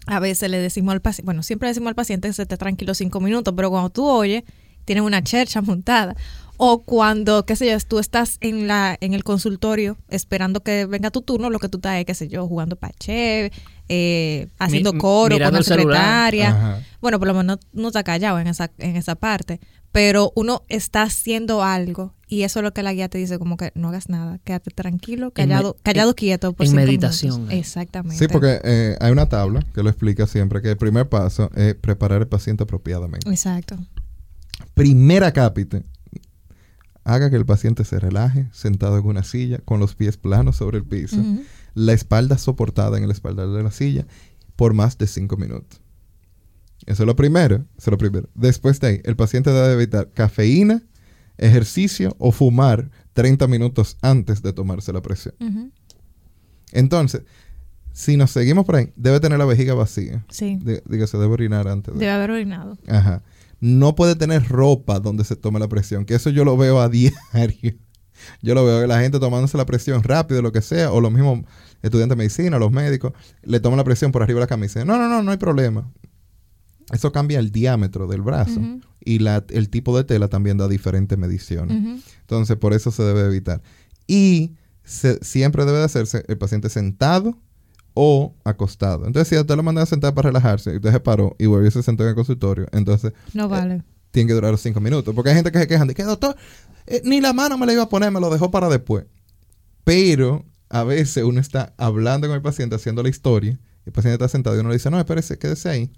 a 0.06 0.18
veces 0.18 0.50
le 0.50 0.58
decimos 0.58 0.92
al 0.92 1.02
paciente, 1.02 1.24
bueno, 1.24 1.44
siempre 1.44 1.68
le 1.68 1.70
decimos 1.70 1.90
al 1.90 1.94
paciente 1.94 2.26
que 2.26 2.34
se 2.34 2.42
esté 2.42 2.56
tranquilo 2.56 2.94
cinco 2.94 3.20
minutos, 3.20 3.54
pero 3.56 3.70
cuando 3.70 3.90
tú 3.90 4.08
oyes, 4.08 4.42
tienen 4.86 5.04
una 5.04 5.22
chercha 5.22 5.60
montada. 5.60 6.16
O 6.58 6.82
cuando, 6.82 7.44
qué 7.46 7.56
sé 7.56 7.70
yo, 7.70 7.78
tú 7.86 7.98
estás 7.98 8.38
en 8.40 8.66
la 8.66 8.96
en 9.00 9.12
el 9.14 9.24
consultorio 9.24 9.96
esperando 10.08 10.62
que 10.62 10.86
venga 10.86 11.10
tu 11.10 11.22
turno, 11.22 11.50
lo 11.50 11.58
que 11.58 11.68
tú 11.68 11.78
estás, 11.78 11.98
es, 11.98 12.04
qué 12.06 12.14
sé 12.14 12.28
yo, 12.28 12.46
jugando 12.48 12.76
paché, 12.76 13.52
eh, 13.88 14.48
haciendo 14.58 14.92
Mi- 14.92 14.98
coro 14.98 15.36
con 15.38 15.52
la 15.52 15.62
secretaria. 15.62 16.82
Bueno, 17.00 17.18
por 17.18 17.28
lo 17.28 17.34
menos 17.34 17.58
no 17.72 17.88
está 17.88 18.02
callado 18.02 18.38
en 18.40 18.46
esa, 18.46 18.70
en 18.78 18.96
esa 18.96 19.14
parte, 19.14 19.60
pero 19.92 20.32
uno 20.34 20.62
está 20.68 21.02
haciendo 21.02 21.62
algo 21.62 22.14
y 22.28 22.42
eso 22.42 22.58
es 22.58 22.64
lo 22.64 22.72
que 22.74 22.82
la 22.82 22.92
guía 22.92 23.08
te 23.08 23.18
dice, 23.18 23.38
como 23.38 23.56
que 23.56 23.70
no 23.76 23.88
hagas 23.88 24.08
nada, 24.08 24.38
quédate 24.42 24.70
tranquilo, 24.72 25.26
En 25.26 25.30
callado, 25.30 25.76
callado 25.82 26.14
quieto. 26.14 26.52
Por 26.54 26.66
en 26.66 26.74
meditación, 26.74 27.50
eh. 27.50 27.58
Exactamente. 27.58 28.18
Sí, 28.18 28.26
porque 28.30 28.60
eh, 28.64 28.96
hay 29.00 29.12
una 29.12 29.28
tabla 29.28 29.64
que 29.74 29.82
lo 29.82 29.88
explica 29.90 30.26
siempre, 30.26 30.60
que 30.60 30.70
el 30.70 30.76
primer 30.76 31.08
paso 31.08 31.50
es 31.54 31.74
preparar 31.76 32.20
el 32.22 32.28
paciente 32.28 32.64
apropiadamente. 32.64 33.30
Exacto. 33.30 33.76
Primera 34.74 35.32
cápite, 35.32 35.84
haga 37.06 37.30
que 37.30 37.36
el 37.36 37.46
paciente 37.46 37.84
se 37.84 37.98
relaje 38.00 38.48
sentado 38.52 38.98
en 38.98 39.06
una 39.06 39.22
silla 39.22 39.58
con 39.64 39.78
los 39.80 39.94
pies 39.94 40.16
planos 40.16 40.56
sobre 40.56 40.78
el 40.78 40.84
piso, 40.84 41.16
la 41.74 41.92
espalda 41.92 42.36
soportada 42.36 42.98
en 42.98 43.04
el 43.04 43.10
espaldar 43.10 43.48
de 43.48 43.62
la 43.62 43.70
silla 43.70 44.06
por 44.56 44.74
más 44.74 44.98
de 44.98 45.06
cinco 45.06 45.36
minutos. 45.36 45.80
Eso 46.86 47.02
es 47.02 47.06
lo 47.06 47.16
primero, 47.16 47.56
eso 47.76 47.90
es 47.90 47.92
lo 47.92 47.98
primero. 47.98 48.28
Después 48.34 48.80
de 48.80 48.86
ahí, 48.88 49.00
el 49.04 49.16
paciente 49.16 49.50
debe 49.50 49.72
evitar 49.74 50.10
cafeína, 50.12 50.82
ejercicio 51.38 52.14
o 52.18 52.32
fumar 52.32 52.90
30 53.12 53.46
minutos 53.46 53.96
antes 54.02 54.42
de 54.42 54.52
tomarse 54.52 54.92
la 54.92 55.00
presión. 55.02 55.34
Entonces, 56.72 57.22
si 57.92 58.16
nos 58.16 58.30
seguimos 58.30 58.64
por 58.66 58.76
ahí, 58.76 58.92
debe 58.96 59.20
tener 59.20 59.38
la 59.38 59.44
vejiga 59.46 59.74
vacía. 59.74 60.24
Sí. 60.28 60.58
De- 60.62 60.82
Diga, 60.86 61.06
se 61.06 61.16
debe 61.18 61.32
orinar 61.32 61.68
antes 61.68 61.94
de. 61.94 62.00
Debe 62.00 62.12
haber 62.12 62.30
orinado. 62.30 62.76
Ajá. 62.88 63.22
No 63.60 63.94
puede 63.94 64.14
tener 64.16 64.48
ropa 64.48 65.00
donde 65.00 65.24
se 65.24 65.36
tome 65.36 65.58
la 65.58 65.68
presión, 65.68 66.04
que 66.04 66.14
eso 66.14 66.30
yo 66.30 66.44
lo 66.44 66.56
veo 66.56 66.80
a 66.80 66.88
diario. 66.90 67.74
Yo 68.42 68.54
lo 68.54 68.64
veo 68.64 68.80
que 68.80 68.86
la 68.86 69.00
gente 69.00 69.18
tomándose 69.20 69.56
la 69.58 69.66
presión 69.66 70.02
rápido, 70.02 70.40
lo 70.42 70.50
que 70.52 70.62
sea, 70.62 70.90
o 70.90 71.00
los 71.00 71.12
mismos 71.12 71.40
estudiantes 71.82 72.16
de 72.16 72.22
medicina, 72.24 72.58
los 72.58 72.72
médicos, 72.72 73.12
le 73.42 73.60
toman 73.60 73.76
la 73.76 73.84
presión 73.84 74.10
por 74.12 74.22
arriba 74.22 74.38
de 74.38 74.44
la 74.44 74.48
camisa. 74.48 74.84
No, 74.84 74.96
no, 74.98 75.08
no, 75.08 75.22
no 75.22 75.30
hay 75.30 75.36
problema. 75.36 75.90
Eso 76.92 77.12
cambia 77.12 77.38
el 77.40 77.50
diámetro 77.50 78.06
del 78.06 78.22
brazo 78.22 78.60
y 79.00 79.18
la, 79.18 79.44
el 79.50 79.68
tipo 79.70 79.96
de 79.96 80.04
tela 80.04 80.28
también 80.28 80.56
da 80.56 80.68
diferentes 80.68 81.18
mediciones. 81.18 81.76
Entonces, 82.20 82.56
por 82.56 82.72
eso 82.72 82.90
se 82.90 83.02
debe 83.02 83.22
evitar. 83.26 83.60
Y 84.06 84.54
se- 84.84 85.22
siempre 85.22 85.64
debe 85.64 85.78
de 85.78 85.84
hacerse 85.84 86.24
el 86.28 86.38
paciente 86.38 86.68
sentado 86.68 87.38
o 87.98 88.34
acostado. 88.44 89.06
Entonces, 89.06 89.28
si 89.28 89.36
a 89.36 89.40
usted 89.40 89.56
lo 89.56 89.62
mandan 89.62 89.84
a 89.84 89.86
sentar 89.86 90.12
para 90.12 90.28
relajarse 90.28 90.70
y 90.72 90.76
usted 90.76 90.92
se 90.92 91.00
paró 91.00 91.34
y 91.38 91.46
volvió 91.46 91.66
y 91.68 91.70
se 91.70 91.82
sentó 91.82 92.02
en 92.02 92.10
el 92.10 92.14
consultorio, 92.14 92.66
entonces 92.72 93.14
No 93.32 93.48
vale. 93.48 93.82
tiene 94.10 94.28
que 94.28 94.34
durar 94.34 94.50
los 94.52 94.60
cinco 94.60 94.80
minutos. 94.80 95.14
Porque 95.14 95.30
hay 95.30 95.36
gente 95.36 95.50
que 95.50 95.58
se 95.60 95.66
quejan 95.66 95.88
de 95.88 95.94
que, 95.94 96.02
doctor, 96.04 96.36
eh, 96.86 97.00
ni 97.04 97.22
la 97.22 97.32
mano 97.32 97.56
me 97.56 97.64
la 97.64 97.72
iba 97.72 97.82
a 97.84 97.88
poner, 97.88 98.10
me 98.10 98.20
lo 98.20 98.28
dejó 98.28 98.50
para 98.50 98.68
después. 98.68 99.06
Pero 99.84 100.44
a 100.68 100.84
veces 100.84 101.24
uno 101.24 101.40
está 101.40 101.74
hablando 101.78 102.26
con 102.26 102.36
el 102.36 102.42
paciente, 102.42 102.76
haciendo 102.76 103.02
la 103.02 103.08
historia, 103.08 103.52
y 103.84 103.88
el 103.88 103.92
paciente 103.92 104.14
está 104.14 104.28
sentado 104.28 104.56
y 104.56 104.60
uno 104.60 104.68
le 104.70 104.74
dice, 104.76 104.90
no, 104.90 104.98
espérese, 104.98 105.38
quédese 105.38 105.68
ahí. 105.68 105.92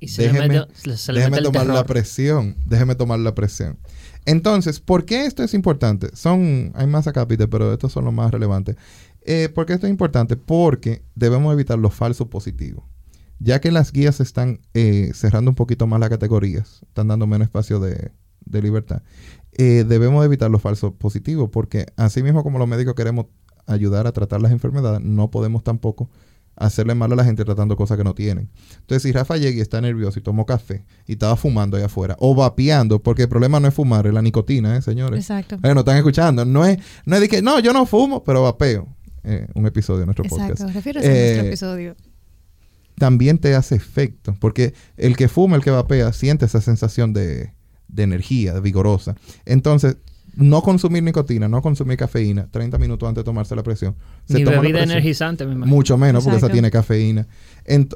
Y 0.00 0.08
se 0.08 0.24
Déjeme- 0.32 0.66
le 0.84 0.96
se 0.96 1.12
le 1.12 1.20
déjeme 1.20 1.38
el 1.38 1.44
tomar 1.44 1.66
la 1.66 1.84
presión. 1.86 2.56
Déjeme 2.66 2.96
tomar 2.96 3.20
la 3.20 3.34
presión. 3.36 3.78
Entonces, 4.24 4.80
¿por 4.80 5.04
qué 5.04 5.26
esto 5.26 5.44
es 5.44 5.54
importante? 5.54 6.10
Son, 6.16 6.72
hay 6.74 6.86
más 6.88 7.06
acá, 7.06 7.26
Peter, 7.28 7.48
pero 7.48 7.72
estos 7.72 7.92
son 7.92 8.04
los 8.04 8.12
más 8.12 8.32
relevantes. 8.32 8.76
Eh, 9.24 9.48
¿Por 9.48 9.66
qué 9.66 9.74
esto 9.74 9.86
es 9.86 9.90
importante? 9.90 10.36
Porque 10.36 11.02
debemos 11.14 11.52
evitar 11.52 11.78
los 11.78 11.94
falsos 11.94 12.28
positivos. 12.28 12.84
Ya 13.38 13.60
que 13.60 13.72
las 13.72 13.92
guías 13.92 14.20
están 14.20 14.60
eh, 14.74 15.10
cerrando 15.14 15.50
un 15.50 15.56
poquito 15.56 15.86
más 15.86 15.98
las 15.98 16.10
categorías, 16.10 16.80
están 16.82 17.08
dando 17.08 17.26
menos 17.26 17.46
espacio 17.46 17.80
de, 17.80 18.12
de 18.44 18.62
libertad, 18.62 19.02
eh, 19.52 19.84
debemos 19.86 20.24
evitar 20.24 20.50
los 20.50 20.62
falsos 20.62 20.92
positivos, 20.94 21.50
porque 21.50 21.86
así 21.96 22.22
mismo 22.22 22.42
como 22.44 22.58
los 22.58 22.68
médicos 22.68 22.94
queremos 22.94 23.26
ayudar 23.66 24.06
a 24.06 24.12
tratar 24.12 24.40
las 24.40 24.52
enfermedades, 24.52 25.00
no 25.00 25.30
podemos 25.30 25.64
tampoco 25.64 26.08
hacerle 26.56 26.94
mal 26.94 27.12
a 27.12 27.16
la 27.16 27.24
gente 27.24 27.44
tratando 27.44 27.76
cosas 27.76 27.98
que 27.98 28.04
no 28.04 28.14
tienen. 28.14 28.50
Entonces, 28.80 29.02
si 29.02 29.12
Rafa 29.12 29.36
llega 29.36 29.56
y 29.56 29.60
está 29.60 29.80
nervioso 29.80 30.18
y 30.18 30.22
tomó 30.22 30.46
café 30.46 30.84
y 31.06 31.12
estaba 31.12 31.36
fumando 31.36 31.76
ahí 31.76 31.82
afuera, 31.82 32.16
o 32.18 32.34
vapeando, 32.34 33.02
porque 33.02 33.22
el 33.22 33.28
problema 33.28 33.60
no 33.60 33.68
es 33.68 33.74
fumar, 33.74 34.06
es 34.06 34.14
la 34.14 34.22
nicotina, 34.22 34.76
¿eh, 34.76 34.82
señores? 34.82 35.20
Exacto. 35.20 35.58
No 35.62 35.80
están 35.80 35.96
escuchando. 35.96 36.44
No 36.44 36.64
es, 36.64 36.78
no 37.06 37.16
es 37.16 37.22
de 37.22 37.28
que, 37.28 37.42
no, 37.42 37.58
yo 37.60 37.72
no 37.72 37.86
fumo, 37.86 38.22
pero 38.22 38.42
vapeo. 38.42 38.88
Eh, 39.24 39.46
un 39.54 39.66
episodio 39.66 40.00
de 40.00 40.06
nuestro 40.06 40.24
Exacto. 40.24 40.48
podcast. 40.54 40.74
Refieres 40.74 41.04
a 41.04 41.08
nuestro 41.08 41.42
Eh, 41.42 41.46
episodio. 41.48 41.96
También 42.96 43.38
te 43.38 43.54
hace 43.54 43.74
efecto, 43.74 44.36
porque 44.38 44.74
el 44.96 45.16
que 45.16 45.28
fuma, 45.28 45.56
el 45.56 45.62
que 45.62 45.70
vapea, 45.70 46.12
siente 46.12 46.44
esa 46.44 46.60
sensación 46.60 47.12
de, 47.12 47.52
de 47.88 48.02
energía, 48.02 48.52
de 48.54 48.60
vigorosa. 48.60 49.16
Entonces, 49.44 49.96
no 50.34 50.62
consumir 50.62 51.02
nicotina, 51.02 51.46
no 51.48 51.60
consumir 51.62 51.98
cafeína 51.98 52.48
30 52.50 52.78
minutos 52.78 53.06
antes 53.08 53.20
de 53.22 53.24
tomarse 53.24 53.54
la 53.56 53.62
presión. 53.62 53.96
se 54.26 54.34
Ni 54.38 54.44
toma 54.44 54.56
la 54.56 54.62
bebida 54.62 54.78
presión. 54.78 54.92
energizante, 54.98 55.44
me 55.46 55.52
imagino. 55.52 55.74
Mucho 55.76 55.98
menos, 55.98 56.22
porque 56.24 56.36
esa 56.38 56.46
Exacto. 56.46 56.52
tiene 56.54 56.70
cafeína 56.70 57.26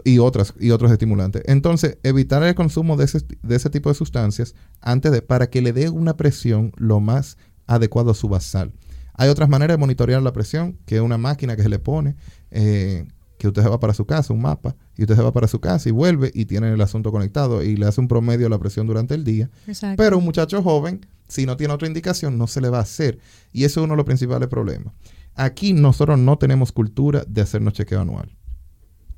y, 0.04 0.18
otras, 0.18 0.54
y 0.60 0.70
otros 0.70 0.90
estimulantes. 0.90 1.42
Entonces, 1.46 1.98
evitar 2.02 2.42
el 2.42 2.54
consumo 2.54 2.96
de 2.96 3.04
ese, 3.04 3.20
de 3.42 3.56
ese 3.56 3.70
tipo 3.70 3.88
de 3.90 3.94
sustancias 3.94 4.54
antes 4.80 5.12
de, 5.12 5.22
para 5.22 5.48
que 5.48 5.62
le 5.62 5.72
dé 5.72 5.88
una 5.88 6.16
presión 6.16 6.72
lo 6.76 7.00
más 7.00 7.38
adecuado 7.66 8.10
a 8.10 8.14
su 8.14 8.28
basal. 8.28 8.72
Hay 9.18 9.28
otras 9.28 9.48
maneras 9.48 9.76
de 9.76 9.80
monitorear 9.80 10.22
la 10.22 10.32
presión, 10.32 10.78
que 10.86 10.96
es 10.96 11.00
una 11.00 11.18
máquina 11.18 11.56
que 11.56 11.62
se 11.62 11.68
le 11.68 11.78
pone, 11.78 12.16
eh, 12.50 13.06
que 13.38 13.48
usted 13.48 13.62
se 13.62 13.68
va 13.68 13.80
para 13.80 13.94
su 13.94 14.06
casa, 14.06 14.32
un 14.32 14.42
mapa, 14.42 14.76
y 14.96 15.02
usted 15.02 15.16
se 15.16 15.22
va 15.22 15.32
para 15.32 15.48
su 15.48 15.60
casa 15.60 15.88
y 15.88 15.92
vuelve 15.92 16.30
y 16.34 16.46
tiene 16.46 16.72
el 16.72 16.80
asunto 16.80 17.12
conectado 17.12 17.62
y 17.62 17.76
le 17.76 17.86
hace 17.86 18.00
un 18.00 18.08
promedio 18.08 18.46
de 18.46 18.50
la 18.50 18.58
presión 18.58 18.86
durante 18.86 19.14
el 19.14 19.24
día. 19.24 19.50
Exacto. 19.66 20.02
Pero 20.02 20.18
un 20.18 20.24
muchacho 20.24 20.62
joven, 20.62 21.06
si 21.28 21.46
no 21.46 21.56
tiene 21.56 21.74
otra 21.74 21.88
indicación, 21.88 22.38
no 22.38 22.46
se 22.46 22.60
le 22.60 22.68
va 22.68 22.78
a 22.78 22.82
hacer. 22.82 23.18
Y 23.52 23.64
eso 23.64 23.80
es 23.80 23.84
uno 23.84 23.94
de 23.94 23.98
los 23.98 24.06
principales 24.06 24.48
problemas. 24.48 24.94
Aquí 25.34 25.72
nosotros 25.72 26.18
no 26.18 26.38
tenemos 26.38 26.72
cultura 26.72 27.24
de 27.26 27.42
hacernos 27.42 27.74
chequeo 27.74 28.00
anual. 28.00 28.34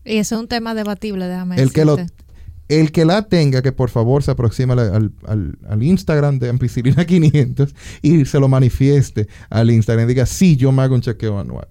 y 0.04 0.16
eso 0.16 0.34
es 0.34 0.40
un 0.40 0.48
tema 0.48 0.74
debatible, 0.74 1.26
déjame 1.26 1.60
El 1.60 1.72
que, 1.72 1.84
lo. 1.84 1.96
El 2.68 2.92
que 2.92 3.04
la 3.04 3.22
tenga, 3.22 3.62
que 3.62 3.72
por 3.72 3.90
favor 3.90 4.22
se 4.22 4.30
aproxime 4.30 4.74
al, 4.74 5.82
Instagram 5.82 6.38
de 6.38 6.50
Ampicilina 6.50 7.04
500 7.04 7.74
y 8.02 8.24
se 8.24 8.40
lo 8.40 8.48
manifieste 8.48 9.28
al 9.50 9.70
Instagram 9.70 10.04
y 10.06 10.08
diga, 10.08 10.26
sí, 10.26 10.56
yo 10.56 10.70
me 10.72 10.82
hago 10.82 10.94
un 10.94 11.00
chequeo 11.00 11.38
anual. 11.38 11.68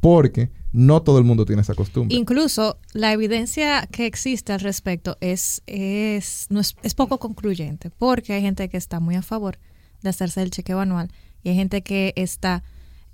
Porque 0.00 0.50
no 0.72 1.02
todo 1.02 1.18
el 1.18 1.24
mundo 1.24 1.44
tiene 1.44 1.62
esa 1.62 1.74
costumbre. 1.74 2.16
Incluso 2.16 2.78
la 2.92 3.12
evidencia 3.12 3.88
que 3.90 4.06
existe 4.06 4.52
al 4.52 4.60
respecto 4.60 5.16
es, 5.20 5.62
es 5.66 6.94
poco 6.96 7.18
concluyente, 7.18 7.90
porque 7.90 8.32
hay 8.32 8.42
gente 8.42 8.68
que 8.68 8.76
está 8.76 9.00
muy 9.00 9.14
a 9.14 9.22
favor 9.22 9.58
de 10.02 10.10
hacerse 10.10 10.42
el 10.42 10.50
chequeo 10.50 10.80
anual 10.80 11.10
y 11.42 11.50
hay 11.50 11.56
gente 11.56 11.82
que 11.82 12.12
está 12.16 12.62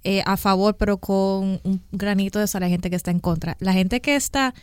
eh, 0.07 0.23
a 0.27 0.37
favor 0.37 0.77
pero 0.77 0.99
con 0.99 1.61
un 1.64 1.83
granito 1.90 2.38
de 2.38 2.47
sal, 2.47 2.62
hay 2.62 2.71
gente 2.71 2.90
que 2.90 2.97
está 2.97 3.11
en 3.11 3.21
contra. 3.21 3.57
La 3.61 3.73
gente 3.73 4.03
que 4.03 4.17
está, 4.17 4.55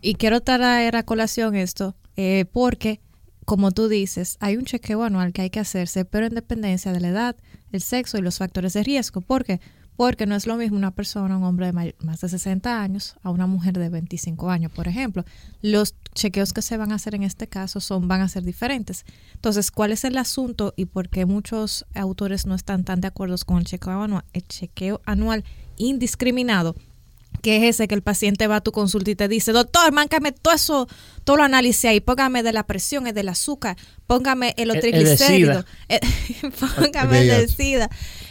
y 0.00 0.14
quiero 0.14 0.40
traer 0.40 0.96
a 0.96 1.02
colación 1.02 1.54
esto, 1.54 1.94
eh, 2.16 2.46
porque 2.52 3.00
como 3.44 3.72
tú 3.72 3.88
dices, 3.88 4.36
hay 4.40 4.56
un 4.56 4.64
chequeo 4.64 5.02
anual 5.02 5.32
que 5.32 5.42
hay 5.42 5.50
que 5.50 5.60
hacerse, 5.60 6.04
pero 6.04 6.26
en 6.26 6.34
dependencia 6.34 6.92
de 6.92 7.00
la 7.00 7.08
edad, 7.08 7.36
el 7.72 7.82
sexo 7.82 8.18
y 8.18 8.22
los 8.22 8.38
factores 8.38 8.72
de 8.72 8.82
riesgo. 8.82 9.20
¿Por 9.20 9.44
qué? 9.44 9.60
Porque 9.96 10.26
no 10.26 10.34
es 10.34 10.46
lo 10.46 10.56
mismo 10.56 10.76
una 10.76 10.90
persona, 10.90 11.36
un 11.36 11.44
hombre 11.44 11.66
de 11.66 11.94
más 12.00 12.20
de 12.20 12.28
60 12.28 12.82
años, 12.82 13.16
a 13.22 13.30
una 13.30 13.46
mujer 13.46 13.78
de 13.78 13.88
25 13.90 14.50
años, 14.50 14.72
por 14.72 14.88
ejemplo. 14.88 15.24
Los 15.62 15.94
chequeos 16.14 16.52
que 16.52 16.62
se 16.62 16.76
van 16.76 16.90
a 16.90 16.96
hacer 16.96 17.14
en 17.14 17.22
este 17.22 17.46
caso 17.46 17.80
son, 17.80 18.08
van 18.08 18.22
a 18.22 18.28
ser 18.28 18.44
diferentes. 18.44 19.04
Entonces, 19.34 19.70
¿cuál 19.70 19.92
es 19.92 20.04
el 20.04 20.16
asunto 20.16 20.72
y 20.76 20.86
por 20.86 21.08
qué 21.08 21.26
muchos 21.26 21.84
autores 21.94 22.46
no 22.46 22.54
están 22.54 22.84
tan 22.84 23.00
de 23.00 23.08
acuerdo 23.08 23.36
con 23.46 23.58
el 23.58 23.64
chequeo 23.64 24.02
anual, 24.02 24.24
el 24.32 24.46
chequeo 24.48 25.00
anual 25.04 25.44
indiscriminado? 25.76 26.74
Que 27.44 27.58
es 27.58 27.62
ese 27.76 27.86
que 27.88 27.94
el 27.94 28.00
paciente 28.02 28.46
va 28.46 28.56
a 28.56 28.60
tu 28.62 28.72
consulta 28.72 29.10
y 29.10 29.14
te 29.14 29.28
dice, 29.28 29.52
doctor, 29.52 29.92
máncame 29.92 30.32
todo 30.32 30.54
eso, 30.54 30.88
todo 31.24 31.36
lo 31.36 31.42
análisis 31.44 31.84
ahí, 31.84 32.00
póngame 32.00 32.42
de 32.42 32.54
la 32.54 32.66
presión, 32.66 33.06
el 33.06 33.14
del 33.14 33.28
azúcar, 33.28 33.76
póngame 34.06 34.54
el 34.56 34.70
El- 34.70 34.80
eh, 35.90 36.00
póngame 36.78 37.20
el 37.20 37.28
de. 37.28 37.48
SIDA. 37.48 37.90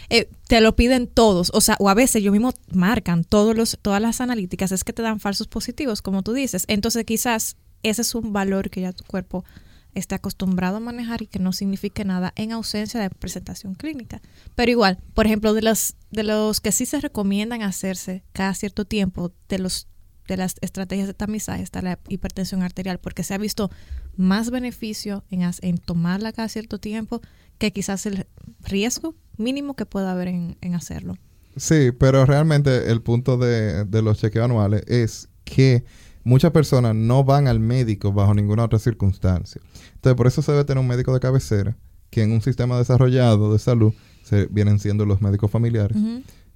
Eh, 0.09 0.29
te 0.47 0.61
lo 0.61 0.75
piden 0.75 1.07
todos, 1.07 1.51
o 1.53 1.61
sea, 1.61 1.75
o 1.79 1.89
a 1.89 1.93
veces 1.93 2.17
ellos 2.17 2.31
mismos 2.33 2.55
marcan 2.71 3.23
todos 3.23 3.55
los, 3.55 3.77
todas 3.81 4.01
las 4.01 4.19
analíticas, 4.19 4.71
es 4.71 4.83
que 4.83 4.93
te 4.93 5.01
dan 5.03 5.19
falsos 5.19 5.47
positivos, 5.47 6.01
como 6.01 6.23
tú 6.23 6.33
dices. 6.33 6.65
Entonces 6.67 7.05
quizás 7.05 7.55
ese 7.83 8.01
es 8.01 8.15
un 8.15 8.33
valor 8.33 8.69
que 8.69 8.81
ya 8.81 8.93
tu 8.93 9.03
cuerpo 9.05 9.45
esté 9.93 10.15
acostumbrado 10.15 10.77
a 10.77 10.79
manejar 10.79 11.21
y 11.21 11.27
que 11.27 11.37
no 11.37 11.53
signifique 11.53 12.03
nada 12.03 12.33
en 12.35 12.51
ausencia 12.51 12.99
de 12.99 13.11
presentación 13.11 13.75
clínica. 13.75 14.21
Pero 14.55 14.71
igual, 14.71 14.97
por 15.13 15.27
ejemplo, 15.27 15.53
de 15.53 15.61
los, 15.61 15.93
de 16.13 16.23
los 16.23 16.61
que 16.61 16.71
sí 16.71 16.85
se 16.85 16.99
recomiendan 16.99 17.61
hacerse 17.61 18.23
cada 18.31 18.53
cierto 18.53 18.85
tiempo, 18.85 19.33
de 19.49 19.59
los 19.59 19.87
de 20.27 20.37
las 20.37 20.55
estrategias 20.61 21.07
de 21.07 21.13
tamizaje 21.13 21.63
está 21.63 21.81
la 21.81 21.99
hipertensión 22.07 22.63
arterial, 22.63 22.97
porque 22.97 23.23
se 23.23 23.33
ha 23.33 23.37
visto 23.37 23.69
más 24.15 24.51
beneficio 24.51 25.25
en, 25.29 25.41
en 25.61 25.77
tomarla 25.77 26.31
cada 26.31 26.47
cierto 26.47 26.79
tiempo 26.79 27.19
que 27.57 27.73
quizás 27.73 28.05
el 28.05 28.25
riesgo 28.61 29.15
mínimo 29.37 29.75
que 29.75 29.85
pueda 29.85 30.13
haber 30.13 30.29
en, 30.29 30.57
en 30.61 30.75
hacerlo. 30.75 31.17
Sí, 31.57 31.91
pero 31.91 32.25
realmente 32.25 32.89
el 32.89 33.01
punto 33.01 33.37
de, 33.37 33.83
de 33.83 34.01
los 34.01 34.17
chequeos 34.19 34.45
anuales 34.45 34.83
es 34.87 35.27
que 35.43 35.83
muchas 36.23 36.51
personas 36.51 36.95
no 36.95 37.23
van 37.23 37.47
al 37.47 37.59
médico 37.59 38.13
bajo 38.13 38.33
ninguna 38.33 38.63
otra 38.63 38.79
circunstancia. 38.79 39.61
Entonces, 39.95 40.15
por 40.15 40.27
eso 40.27 40.41
se 40.41 40.53
debe 40.53 40.63
tener 40.63 40.79
un 40.79 40.87
médico 40.87 41.13
de 41.13 41.19
cabecera, 41.19 41.75
que 42.09 42.23
en 42.23 42.31
un 42.31 42.41
sistema 42.41 42.77
desarrollado 42.77 43.51
de 43.51 43.59
salud 43.59 43.93
se 44.23 44.47
vienen 44.47 44.79
siendo 44.79 45.05
los 45.05 45.21
médicos 45.21 45.51
familiares. 45.51 45.97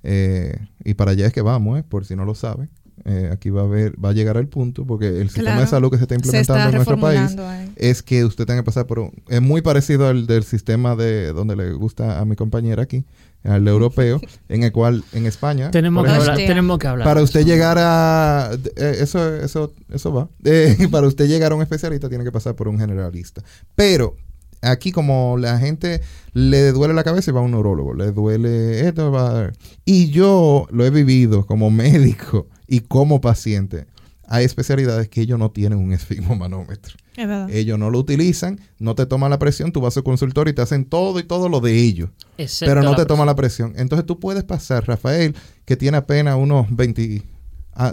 Eh, 0.03 0.57
y 0.83 0.93
para 0.93 1.11
allá 1.11 1.27
es 1.27 1.33
que 1.33 1.41
vamos, 1.41 1.79
eh, 1.79 1.83
por 1.87 2.05
si 2.05 2.15
no 2.15 2.25
lo 2.25 2.35
saben. 2.35 2.69
Eh, 3.05 3.29
aquí 3.31 3.51
va 3.51 3.61
a 3.61 3.65
haber, 3.65 3.93
va 4.03 4.09
a 4.09 4.13
llegar 4.13 4.37
el 4.37 4.47
punto, 4.47 4.83
porque 4.85 5.07
el 5.07 5.27
sistema 5.29 5.51
Claro. 5.51 5.61
de 5.61 5.67
salud 5.67 5.91
que 5.91 5.97
se 5.97 6.03
está 6.03 6.15
Se 6.15 6.19
implementando 6.19 6.57
está 6.57 6.69
en 6.69 6.75
nuestro 6.75 6.99
país 6.99 7.37
ahí. 7.37 7.71
es 7.75 8.01
que 8.01 8.25
usted 8.25 8.45
tenga 8.45 8.61
que 8.61 8.65
pasar 8.65 8.87
por 8.87 8.99
un... 8.99 9.11
Es 9.29 9.41
muy 9.41 9.61
parecido 9.61 10.07
al 10.07 10.25
del 10.25 10.43
sistema 10.43 10.95
de 10.95 11.27
donde 11.31 11.55
le 11.55 11.71
gusta 11.73 12.19
a 12.19 12.25
mi 12.25 12.35
compañera 12.35 12.83
aquí, 12.83 13.05
al 13.43 13.67
europeo, 13.67 14.19
en 14.49 14.63
el 14.63 14.71
cual 14.71 15.03
en 15.13 15.27
España... 15.27 15.69
Tenemos 15.71 16.03
que, 16.03 16.09
ejemplo, 16.09 16.31
hablar, 16.31 16.47
tenemos 16.47 16.79
que 16.79 16.87
hablar. 16.87 17.05
para 17.07 17.21
usted 17.21 17.45
llegar 17.45 17.77
a... 17.79 18.49
eh, 18.75 18.95
eso, 18.99 19.35
eso, 19.35 19.73
eso 19.93 20.11
va. 20.13 20.27
Eh, 20.43 20.87
para 20.91 21.07
usted 21.07 21.27
llegar 21.27 21.51
a 21.51 21.55
un 21.55 21.61
especialista 21.61 22.09
tiene 22.09 22.23
que 22.23 22.31
pasar 22.31 22.55
por 22.55 22.67
un 22.67 22.79
generalista. 22.79 23.43
Pero 23.75 24.17
aquí 24.61 24.91
como 24.91 25.37
la 25.37 25.59
gente 25.59 26.01
le 26.33 26.71
duele 26.71 26.93
la 26.93 27.03
cabeza 27.03 27.31
y 27.31 27.33
va 27.33 27.39
a 27.39 27.43
un 27.43 27.51
neurólogo, 27.51 27.93
le 27.93 28.11
duele 28.11 28.87
esto, 28.87 29.11
va... 29.11 29.51
Y 29.85 30.09
yo 30.09 30.67
lo 30.71 30.85
he 30.85 30.89
vivido 30.89 31.45
como 31.45 31.69
médico 31.71 32.47
y 32.67 32.81
como 32.81 33.21
paciente. 33.21 33.87
Hay 34.29 34.43
especialidades 34.43 35.07
que 35.07 35.21
ellos 35.21 35.39
no 35.39 35.51
tienen 35.51 35.79
un 35.79 35.93
esfigmomanómetro. 35.93 36.97
Es 37.15 37.27
verdad. 37.27 37.49
Ellos 37.49 37.79
no 37.79 37.89
lo 37.89 37.97
utilizan, 37.97 38.59
no 38.77 38.93
te 38.93 39.05
toman 39.05 39.29
la 39.29 39.39
presión, 39.39 39.71
tú 39.71 39.79
vas 39.79 39.93
a 39.93 40.01
su 40.01 40.03
consultorio 40.03 40.51
y 40.51 40.53
te 40.55 40.61
hacen 40.61 40.85
todo 40.85 41.19
y 41.19 41.23
todo 41.23 41.49
lo 41.49 41.61
de 41.61 41.81
ellos, 41.81 42.09
Excepto 42.37 42.69
pero 42.69 42.83
no 42.83 42.95
te 42.95 43.05
toman 43.05 43.25
la 43.25 43.35
presión. 43.35 43.73
Entonces 43.77 44.05
tú 44.05 44.19
puedes 44.19 44.43
pasar, 44.43 44.85
Rafael, 44.85 45.33
que 45.65 45.77
tiene 45.77 45.97
apenas 45.97 46.35
unos 46.35 46.67
20 46.69 47.23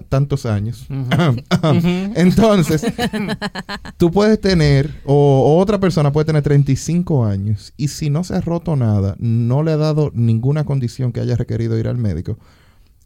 tantos 0.08 0.46
años. 0.46 0.86
Entonces, 2.14 2.84
tú 3.96 4.10
puedes 4.10 4.40
tener, 4.40 5.02
o, 5.04 5.14
o 5.14 5.58
otra 5.58 5.78
persona 5.78 6.12
puede 6.12 6.26
tener 6.26 6.42
35 6.42 7.24
años 7.24 7.72
y 7.76 7.88
si 7.88 8.10
no 8.10 8.24
se 8.24 8.35
ha 8.35 8.40
roto 8.40 8.76
nada, 8.76 9.16
no 9.18 9.62
le 9.62 9.72
ha 9.72 9.76
dado 9.76 10.10
ninguna 10.14 10.64
condición 10.64 11.12
que 11.12 11.20
haya 11.20 11.37
requerido 11.37 11.78
ir 11.78 11.88
al 11.88 11.98
médico, 11.98 12.38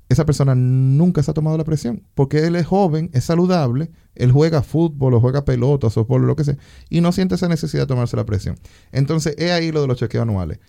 esa 0.09 0.25
persona 0.25 0.55
nunca 0.55 1.23
se 1.23 1.31
ha 1.31 1.35
tomado 1.35 1.59
la 1.59 1.65
presión, 1.65 2.03
porque 2.15 2.47
él 2.47 2.57
es 2.57 2.67
joven, 2.67 3.11
es 3.13 3.25
saludable, 3.25 3.91
él 4.15 4.33
juega 4.33 4.63
fútbol 4.63 5.15
o 5.15 5.21
juega 5.21 5.45
pelota, 5.45 5.91
softball, 5.91 6.27
lo 6.27 6.35
que 6.35 6.45
sea, 6.45 6.57
y 6.89 7.01
no 7.01 7.13
siente 7.13 7.35
esa 7.35 7.49
necesidad 7.49 7.83
de 7.83 7.89
tomarse 7.89 8.17
la 8.17 8.25
presión. 8.25 8.57
Entonces, 8.91 9.35
es 9.37 9.51
ahí 9.51 9.71
lo 9.71 9.83
de 9.83 9.87
los 9.87 9.99
chequeos 9.99 10.23
anuales. 10.23 10.61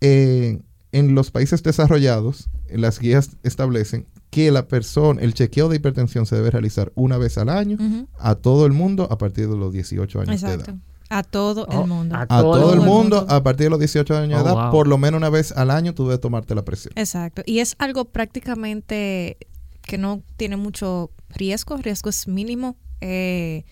Eh, 0.00 0.60
en 0.92 1.14
los 1.14 1.30
países 1.30 1.62
desarrollados, 1.62 2.50
las 2.70 2.98
guías 2.98 3.36
establecen 3.42 4.06
que 4.30 4.50
la 4.50 4.68
persona, 4.68 5.20
el 5.22 5.32
chequeo 5.34 5.68
de 5.68 5.76
hipertensión 5.76 6.26
se 6.26 6.36
debe 6.36 6.50
realizar 6.50 6.92
una 6.94 7.16
vez 7.16 7.38
al 7.38 7.48
año 7.48 7.78
a 8.18 8.34
todo 8.34 8.66
el 8.66 8.72
mundo 8.72 9.08
a 9.10 9.16
partir 9.18 9.48
de 9.48 9.56
los 9.56 9.72
18 9.72 10.20
años 10.20 10.40
de 10.40 10.48
Exacto. 10.48 10.70
edad. 10.72 10.80
A 11.10 11.22
todo 11.22 11.66
Oh, 11.70 11.82
el 11.84 11.88
mundo. 11.88 12.14
a 12.16 12.22
A 12.22 12.26
todo, 12.26 12.72
el 12.74 12.80
el 12.80 12.84
mundo, 12.84 13.20
mundo. 13.20 13.34
a 13.34 13.42
partir 13.42 13.64
de 13.64 13.70
los 13.70 13.78
18 13.78 14.14
años 14.14 14.40
Oh, 14.40 14.44
de 14.44 14.50
edad, 14.50 14.62
wow. 14.64 14.70
por 14.70 14.86
lo 14.88 14.98
menos 14.98 15.16
una 15.18 15.30
vez 15.30 15.52
al 15.52 15.70
año 15.70 15.94
tú 15.94 16.04
debes 16.04 16.20
tomarte 16.20 16.54
la 16.54 16.66
presión. 16.66 16.92
Exacto. 16.96 17.40
Y 17.46 17.60
es 17.60 17.74
algo 17.78 18.04
prácticamente 18.06 19.38
que 19.82 19.96
no 19.96 20.22
tiene 20.36 20.56
mucho 20.58 21.10
riesgo, 21.30 21.76
riesgo 21.78 22.10
es 22.10 22.28
mínimo. 22.28 22.76
eh, 23.00 23.64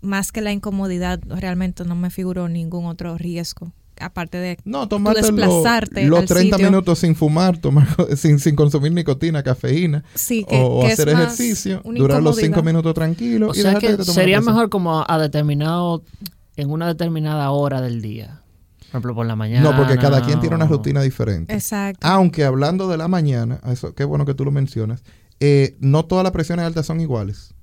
más 0.00 0.30
que 0.30 0.40
la 0.42 0.52
incomodidad, 0.52 1.18
realmente 1.26 1.84
no 1.84 1.96
me 1.96 2.10
figuró 2.10 2.48
ningún 2.48 2.86
otro 2.86 3.18
riesgo. 3.18 3.72
Aparte 4.00 4.38
de 4.38 4.58
No, 4.64 4.88
tomarte 4.88 5.20
lo- 5.20 5.26
desplazarte 5.26 6.04
los 6.06 6.20
al 6.20 6.26
30 6.26 6.56
sitio. 6.56 6.70
minutos 6.70 6.98
sin 6.98 7.14
fumar, 7.14 7.58
tomar, 7.58 7.86
sin, 8.16 8.38
sin 8.38 8.54
consumir 8.56 8.92
nicotina, 8.92 9.42
cafeína, 9.42 10.04
sí, 10.14 10.44
que, 10.48 10.60
o, 10.62 10.82
que 10.82 10.92
hacer 10.92 11.08
ejercicio, 11.08 11.82
durar 11.84 12.22
los 12.22 12.36
incomodidad. 12.38 12.46
5 12.56 12.62
minutos 12.62 12.94
tranquilo 12.94 13.48
O 13.48 13.52
y 13.52 13.56
sea 13.56 13.74
dejarte 13.74 13.86
que 13.88 13.96
de 13.96 14.04
sería 14.04 14.40
mejor 14.40 14.68
como 14.70 15.04
a 15.08 15.18
determinado, 15.18 16.02
en 16.56 16.70
una 16.70 16.86
determinada 16.86 17.50
hora 17.50 17.80
del 17.80 18.00
día. 18.02 18.42
Por 18.80 18.88
ejemplo, 18.88 19.14
por 19.16 19.26
la 19.26 19.36
mañana. 19.36 19.70
No, 19.70 19.76
porque 19.76 19.98
cada 19.98 20.22
quien 20.24 20.40
tiene 20.40 20.56
una 20.56 20.66
rutina 20.66 21.02
diferente. 21.02 21.52
Exacto. 21.52 22.06
Aunque 22.06 22.44
hablando 22.44 22.88
de 22.88 22.96
la 22.96 23.06
mañana, 23.06 23.60
eso 23.70 23.94
qué 23.94 24.04
bueno 24.04 24.24
que 24.24 24.32
tú 24.34 24.44
lo 24.46 24.50
mencionas, 24.50 25.02
eh, 25.40 25.76
no 25.80 26.06
todas 26.06 26.22
las 26.24 26.32
presiones 26.32 26.64
altas 26.64 26.86
son 26.86 27.00
iguales. 27.00 27.54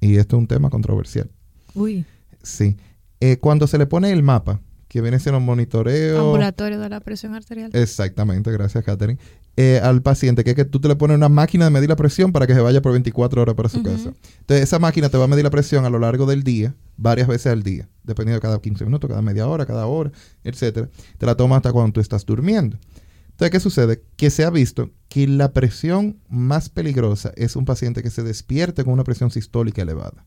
Y 0.00 0.16
esto 0.16 0.34
es 0.36 0.40
un 0.40 0.48
tema 0.48 0.68
controversial. 0.68 1.30
Uy, 1.74 2.04
Sí. 2.42 2.76
Eh, 3.20 3.36
cuando 3.36 3.68
se 3.68 3.78
le 3.78 3.86
pone 3.86 4.10
el 4.10 4.24
mapa, 4.24 4.60
que 4.92 5.00
viene 5.00 5.18
siendo 5.18 5.38
un 5.38 5.46
monitoreo. 5.46 6.20
ambulatorio 6.20 6.78
de 6.78 6.90
la 6.90 7.00
presión 7.00 7.34
arterial. 7.34 7.70
Exactamente, 7.72 8.52
gracias, 8.52 8.84
Katherine. 8.84 9.18
Eh, 9.56 9.80
al 9.82 10.02
paciente, 10.02 10.44
que 10.44 10.50
es 10.50 10.56
que 10.56 10.66
tú 10.66 10.80
te 10.80 10.88
le 10.88 10.96
pones 10.96 11.16
una 11.16 11.30
máquina 11.30 11.64
de 11.64 11.70
medir 11.70 11.88
la 11.88 11.96
presión 11.96 12.30
para 12.30 12.46
que 12.46 12.52
se 12.52 12.60
vaya 12.60 12.82
por 12.82 12.92
24 12.92 13.40
horas 13.40 13.54
para 13.54 13.70
su 13.70 13.82
casa. 13.82 14.12
Entonces, 14.40 14.62
esa 14.62 14.78
máquina 14.78 15.08
te 15.08 15.16
va 15.16 15.24
a 15.24 15.28
medir 15.28 15.44
la 15.44 15.50
presión 15.50 15.86
a 15.86 15.90
lo 15.90 15.98
largo 15.98 16.26
del 16.26 16.42
día, 16.42 16.74
varias 16.98 17.26
veces 17.26 17.46
al 17.46 17.62
día, 17.62 17.88
dependiendo 18.02 18.36
de 18.36 18.42
cada 18.42 18.60
15 18.60 18.84
minutos, 18.84 19.08
cada 19.08 19.22
media 19.22 19.48
hora, 19.48 19.64
cada 19.64 19.86
hora, 19.86 20.12
etcétera. 20.44 20.90
Te 21.16 21.24
la 21.24 21.36
toma 21.36 21.56
hasta 21.56 21.72
cuando 21.72 21.94
tú 21.94 22.00
estás 22.00 22.26
durmiendo. 22.26 22.76
Entonces, 23.30 23.50
¿qué 23.50 23.60
sucede? 23.60 24.04
Que 24.16 24.28
se 24.28 24.44
ha 24.44 24.50
visto 24.50 24.90
que 25.08 25.26
la 25.26 25.54
presión 25.54 26.20
más 26.28 26.68
peligrosa 26.68 27.32
es 27.36 27.56
un 27.56 27.64
paciente 27.64 28.02
que 28.02 28.10
se 28.10 28.22
despierte 28.22 28.84
con 28.84 28.92
una 28.92 29.04
presión 29.04 29.30
sistólica 29.30 29.80
elevada. 29.80 30.26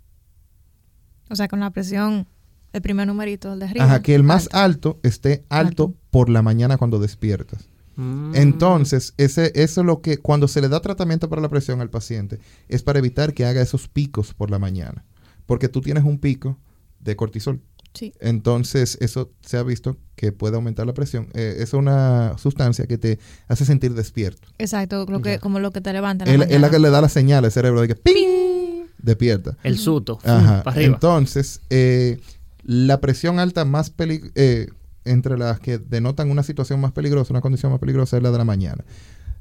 O 1.29 1.35
sea, 1.35 1.47
con 1.47 1.59
la 1.59 1.69
presión, 1.69 2.27
el 2.75 2.81
primer 2.81 3.07
numerito, 3.07 3.53
el 3.53 3.59
de 3.59 3.65
arriba. 3.65 3.85
Ajá, 3.85 4.01
que 4.01 4.15
el 4.15 4.23
más 4.23 4.49
alto. 4.51 4.89
alto 4.97 4.99
esté 5.03 5.45
alto, 5.49 5.83
Alto. 5.83 5.95
por 6.11 6.29
la 6.29 6.41
mañana 6.41 6.77
cuando 6.77 6.99
despiertas. 6.99 7.69
Mm. 7.95 8.35
Entonces, 8.35 9.13
ese, 9.17 9.51
eso 9.55 9.81
es 9.81 9.87
lo 9.87 10.01
que 10.01 10.17
cuando 10.17 10.47
se 10.49 10.59
le 10.61 10.67
da 10.67 10.81
tratamiento 10.81 11.29
para 11.29 11.41
la 11.41 11.47
presión 11.49 11.79
al 11.79 11.89
paciente, 11.89 12.39
es 12.67 12.83
para 12.83 12.99
evitar 12.99 13.33
que 13.33 13.45
haga 13.45 13.61
esos 13.61 13.87
picos 13.87 14.33
por 14.33 14.51
la 14.51 14.59
mañana. 14.59 15.05
Porque 15.45 15.69
tú 15.69 15.79
tienes 15.81 16.03
un 16.03 16.19
pico 16.19 16.57
de 16.99 17.15
cortisol. 17.15 17.61
Sí. 17.93 18.13
Entonces, 18.19 18.97
eso 18.99 19.31
se 19.39 19.55
ha 19.55 19.63
visto 19.63 19.95
que 20.17 20.33
puede 20.33 20.55
aumentar 20.57 20.85
la 20.85 20.93
presión. 20.93 21.29
Eh, 21.33 21.55
es 21.59 21.73
una 21.73 22.37
sustancia 22.37 22.87
que 22.87 22.97
te 22.97 23.19
hace 23.47 23.63
sentir 23.63 23.93
despierto. 23.93 24.49
Exacto, 24.57 25.05
lo 25.07 25.21
que, 25.21 25.39
como 25.39 25.59
lo 25.59 25.71
que 25.71 25.79
te 25.79 25.93
levanta. 25.93 26.25
en 26.25 26.39
la 26.39 26.45
Es 26.45 26.51
es 26.51 26.59
la 26.59 26.69
que 26.69 26.79
le 26.79 26.89
da 26.89 26.99
la 26.99 27.07
señal 27.07 27.45
al 27.45 27.51
cerebro 27.53 27.79
de 27.79 27.87
que 27.87 27.95
¡ping! 27.95 28.87
despierta. 28.97 29.55
El 29.63 29.77
suto. 29.77 30.19
Ajá. 30.25 30.63
Para 30.63 30.75
arriba. 30.75 30.95
Entonces, 30.95 31.61
eh, 31.69 32.19
la 32.65 32.99
presión 32.99 33.39
alta 33.39 33.63
más 33.63 33.89
peli 33.91 34.21
eh, 34.33 34.67
entre 35.05 35.37
las 35.37 35.59
que 35.59 35.77
denotan 35.77 36.31
una 36.31 36.41
situación 36.41 36.81
más 36.81 36.91
peligrosa, 36.91 37.31
una 37.31 37.41
condición 37.41 37.71
más 37.71 37.79
peligrosa, 37.79 38.17
es 38.17 38.23
la 38.23 38.31
de 38.31 38.37
la 38.39 38.43
mañana. 38.43 38.83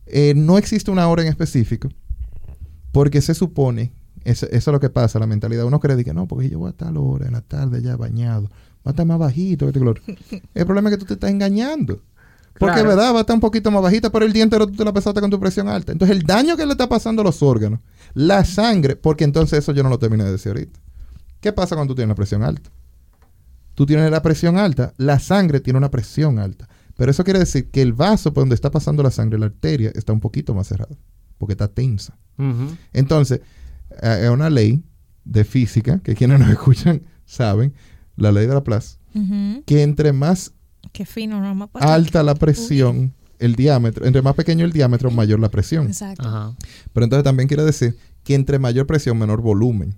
Eh, 0.07 0.35
no 0.37 0.59
existe 0.59 0.91
una 0.91 1.09
hora 1.09 1.23
en 1.23 1.29
específico, 1.29 1.89
porque 2.93 3.23
se 3.23 3.35
supone, 3.35 3.93
eso, 4.25 4.47
eso 4.47 4.71
es 4.71 4.73
lo 4.73 4.79
que 4.81 4.91
pasa, 4.91 5.19
la 5.19 5.27
mentalidad. 5.27 5.65
Uno 5.65 5.81
cree 5.81 6.05
que 6.05 6.13
no, 6.13 6.29
porque 6.29 6.51
yo 6.51 6.59
voy 6.59 6.71
a 6.71 6.73
tal 6.75 6.99
hora, 6.99 7.27
en 7.27 7.33
la 7.33 7.41
tarde 7.41 7.81
ya 7.81 7.97
bañado, 7.97 8.51
va 8.87 8.87
a 8.87 8.91
estar 8.91 9.07
más 9.07 9.19
bajito. 9.19 9.67
otro. 9.67 9.95
El 10.55 10.67
problema 10.67 10.91
es 10.91 10.97
que 10.97 11.01
tú 11.01 11.07
te 11.07 11.15
estás 11.15 11.31
engañando. 11.31 12.03
Porque, 12.59 12.75
Claro. 12.75 12.89
¿verdad? 12.91 13.13
Va 13.15 13.19
a 13.19 13.21
estar 13.23 13.35
un 13.35 13.41
poquito 13.41 13.71
más 13.71 13.83
bajita, 13.83 14.13
pero 14.13 14.25
el 14.27 14.33
día 14.33 14.45
entero 14.45 14.67
tú 14.69 14.75
te 14.75 14.85
la 14.85 14.93
pesaste 14.93 15.21
con 15.21 15.31
tu 15.31 15.41
presión 15.41 15.67
alta. 15.67 15.91
Entonces, 15.91 16.17
el 16.17 16.23
daño 16.23 16.57
que 16.57 16.65
le 16.67 16.73
está 16.73 16.89
pasando 16.89 17.23
a 17.23 17.25
los 17.25 17.43
órganos, 17.43 17.81
la 18.13 18.45
sangre, 18.45 18.95
porque 18.95 19.25
entonces 19.25 19.59
eso 19.59 19.73
yo 19.73 19.83
no 19.83 19.89
lo 19.89 19.99
terminé 19.99 20.23
de 20.25 20.33
decir 20.33 20.51
ahorita. 20.53 20.79
¿Qué 21.41 21.53
pasa 21.53 21.75
cuando 21.75 21.93
tú 21.93 21.97
tienes 21.97 22.11
la 22.11 22.15
presión 22.15 22.45
alta? 22.45 22.71
Tú 23.75 23.87
tienes 23.87 24.11
la 24.11 24.23
presión 24.23 24.57
alta, 24.57 24.93
la 24.97 25.19
sangre 25.19 25.61
tiene 25.61 25.79
una 25.79 25.91
presión 25.91 26.39
alta. 26.39 26.69
Pero 26.97 27.11
eso 27.11 27.25
quiere 27.25 27.41
decir 27.41 27.71
que 27.71 27.83
el 27.83 27.93
vaso 27.93 28.33
por 28.33 28.43
donde 28.43 28.55
está 28.55 28.71
pasando 28.71 29.03
la 29.03 29.11
sangre, 29.11 29.39
la 29.39 29.47
arteria, 29.47 29.91
está 29.95 30.13
un 30.13 30.21
poquito 30.21 30.55
más 30.55 30.69
cerrado, 30.69 30.97
porque 31.39 31.53
está 31.53 31.69
tensa. 31.69 32.17
Entonces, 32.93 33.41
eh, 34.03 34.21
es 34.25 34.31
una 34.31 34.51
ley 34.51 34.85
de 35.25 35.45
física, 35.45 35.99
que 36.01 36.15
quienes 36.15 36.39
nos 36.39 36.49
escuchan 36.51 37.03
saben, 37.25 37.75
la 38.17 38.31
ley 38.31 38.47
de 38.47 38.55
Laplace, 38.55 38.99
Ujú. 39.15 39.63
que 39.67 39.83
entre 39.83 40.13
más 40.13 40.53
Qué 40.93 41.07
fino, 41.07 41.41
no 41.41 41.55
me 41.55 41.67
alta 41.81 42.23
la 42.23 42.35
presión, 42.35 43.15
el 43.39 43.57
diámetro, 43.57 44.07
entre 44.07 44.23
más 44.23 44.35
pequeño 44.35 44.65
el 44.65 44.73
diámetro, 44.73 45.11
mayor 45.11 45.41
la 45.41 45.51
presión. 45.51 45.87
Exacto. 45.87 46.29
Ajá. 46.29 46.55
Pero 46.93 47.05
entonces 47.05 47.25
también 47.25 47.49
quiere 47.49 47.65
decir 47.65 47.97
que 48.23 48.35
entre 48.35 48.59
mayor 48.59 48.87
presión, 48.87 49.19
menor 49.19 49.41
volumen. 49.41 49.97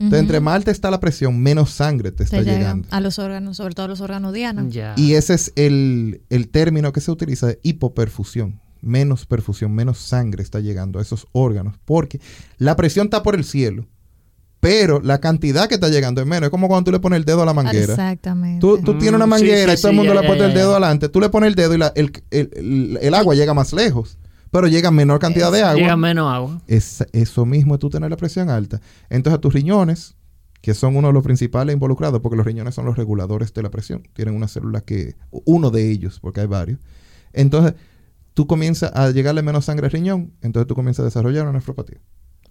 Entonces, 0.00 0.20
entre 0.20 0.40
más 0.40 0.54
alta 0.56 0.70
está 0.70 0.90
la 0.90 0.98
presión, 0.98 1.38
menos 1.38 1.70
sangre 1.70 2.10
te 2.10 2.18
Te 2.18 2.24
está 2.24 2.40
llega 2.40 2.56
llegando. 2.56 2.88
a 2.90 3.00
los 3.00 3.18
órganos, 3.18 3.56
sobre 3.58 3.74
todo 3.74 3.84
a 3.86 3.88
los 3.88 4.00
órganos 4.00 4.32
dianos. 4.32 4.72
Ya. 4.72 4.94
Y 4.96 5.12
ese 5.14 5.34
es 5.34 5.52
el, 5.56 6.22
el 6.30 6.48
término 6.48 6.92
que 6.92 7.00
se 7.00 7.10
utiliza 7.10 7.46
de 7.46 7.60
hipoperfusión. 7.62 8.60
Menos 8.82 9.26
perfusión, 9.26 9.74
menos 9.74 9.98
sangre 9.98 10.42
está 10.42 10.58
llegando 10.60 10.98
a 10.98 11.02
esos 11.02 11.26
órganos. 11.32 11.74
Porque 11.84 12.18
la 12.56 12.76
presión 12.76 13.08
está 13.08 13.22
por 13.22 13.34
el 13.34 13.44
cielo, 13.44 13.86
pero 14.58 15.00
la 15.00 15.20
cantidad 15.20 15.68
que 15.68 15.74
está 15.74 15.88
llegando 15.90 16.20
es 16.22 16.26
menos. 16.26 16.44
Es 16.44 16.50
como 16.50 16.66
cuando 16.68 16.84
tú 16.84 16.92
le 16.92 16.98
pones 17.00 17.18
el 17.18 17.24
dedo 17.26 17.42
a 17.42 17.46
la 17.46 17.52
manguera. 17.54 17.92
Exactamente. 17.92 18.60
Tú, 18.60 18.78
tú 18.78 18.94
Mm, 18.94 18.98
tienes 18.98 19.16
una 19.16 19.24
sí, 19.26 19.30
manguera 19.30 19.72
sí, 19.72 19.78
y 19.78 19.82
todo 19.82 19.90
el 19.90 19.96
mundo 19.96 20.14
le 20.14 20.26
pone 20.26 20.44
el 20.46 20.54
dedo 20.54 20.70
adelante. 20.72 21.08
Tú 21.10 21.20
le 21.20 21.28
pones 21.28 21.48
el 21.48 21.54
dedo 21.56 21.74
y 21.74 21.78
la- 21.78 21.92
el, 21.94 22.10
el- 22.30 22.50
el- 22.56 22.98
el 23.02 23.14
agua 23.14 23.34
llega 23.34 23.52
más 23.52 23.72
lejos, 23.74 24.16
pero 24.50 24.66
llega 24.66 24.90
menor 24.90 25.20
cantidad 25.20 25.52
de 25.52 25.62
agua. 25.62 25.80
Llega 25.80 25.96
menos 25.96 26.32
agua. 26.32 26.60
Es, 26.66 27.04
eso 27.12 27.46
mismo 27.46 27.74
es 27.74 27.80
tú 27.80 27.90
tener 27.90 28.10
la 28.10 28.16
presión 28.16 28.50
alta. 28.50 28.80
Entonces, 29.08 29.40
tus 29.40 29.52
riñones, 29.52 30.16
que 30.60 30.74
son 30.74 30.96
uno 30.96 31.08
de 31.08 31.14
los 31.14 31.22
principales 31.22 31.72
involucrados, 31.72 32.20
porque 32.20 32.36
los 32.36 32.46
riñones 32.46 32.74
son 32.74 32.84
los 32.84 32.96
reguladores 32.96 33.54
de 33.54 33.62
la 33.62 33.70
presión, 33.70 34.02
tienen 34.12 34.34
una 34.34 34.48
célula 34.48 34.80
que, 34.80 35.16
uno 35.30 35.70
de 35.70 35.90
ellos, 35.90 36.18
porque 36.20 36.40
hay 36.40 36.46
varios. 36.46 36.80
Entonces, 37.32 37.74
tú 38.34 38.46
comienzas 38.46 38.92
a 38.94 39.10
llegarle 39.10 39.42
menos 39.42 39.64
sangre 39.64 39.86
al 39.86 39.92
riñón, 39.92 40.32
entonces 40.42 40.66
tú 40.66 40.74
comienzas 40.74 41.04
a 41.04 41.06
desarrollar 41.06 41.44
una 41.44 41.52
nefropatía, 41.52 42.00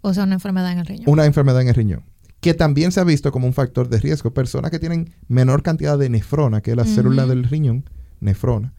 O 0.00 0.14
sea, 0.14 0.24
una 0.24 0.34
enfermedad 0.34 0.72
en 0.72 0.78
el 0.78 0.86
riñón. 0.86 1.04
una 1.06 1.26
enfermedad 1.26 1.60
en 1.60 1.68
el 1.68 1.74
riñón, 1.74 2.04
que 2.40 2.54
también 2.54 2.92
se 2.92 3.00
ha 3.00 3.04
visto 3.04 3.30
como 3.30 3.46
un 3.46 3.52
factor 3.52 3.88
de 3.88 3.98
riesgo. 3.98 4.32
Personas 4.32 4.70
que 4.70 4.78
tienen 4.78 5.14
menor 5.28 5.62
cantidad 5.62 5.98
de 5.98 6.08
nefrona, 6.08 6.62
que 6.62 6.70
es 6.70 6.76
la 6.76 6.86
célula 6.86 7.26
del 7.26 7.44
riñón, 7.44 7.84
nefrona, 8.20 8.72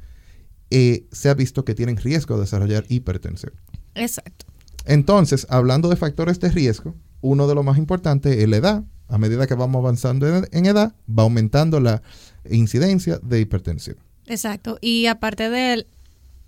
eh, 0.71 1.05
se 1.11 1.29
ha 1.29 1.33
visto 1.33 1.65
que 1.65 1.75
tienen 1.75 1.97
riesgo 1.97 2.35
de 2.35 2.41
desarrollar 2.41 2.85
hipertensión. 2.89 3.53
Exacto. 3.93 4.45
Entonces, 4.85 5.45
hablando 5.49 5.89
de 5.89 5.95
factores 5.95 6.39
de 6.39 6.49
riesgo, 6.49 6.95
uno 7.21 7.47
de 7.47 7.55
los 7.55 7.63
más 7.63 7.77
importantes 7.77 8.37
es 8.37 8.49
la 8.49 8.57
edad. 8.57 8.83
A 9.07 9.17
medida 9.17 9.45
que 9.45 9.53
vamos 9.53 9.79
avanzando 9.79 10.25
en 10.27 10.65
edad, 10.65 10.95
va 11.07 11.23
aumentando 11.23 11.81
la 11.81 12.01
incidencia 12.49 13.19
de 13.21 13.41
hipertensión. 13.41 13.97
Exacto. 14.25 14.77
Y 14.79 15.07
aparte 15.07 15.49
del, 15.49 15.87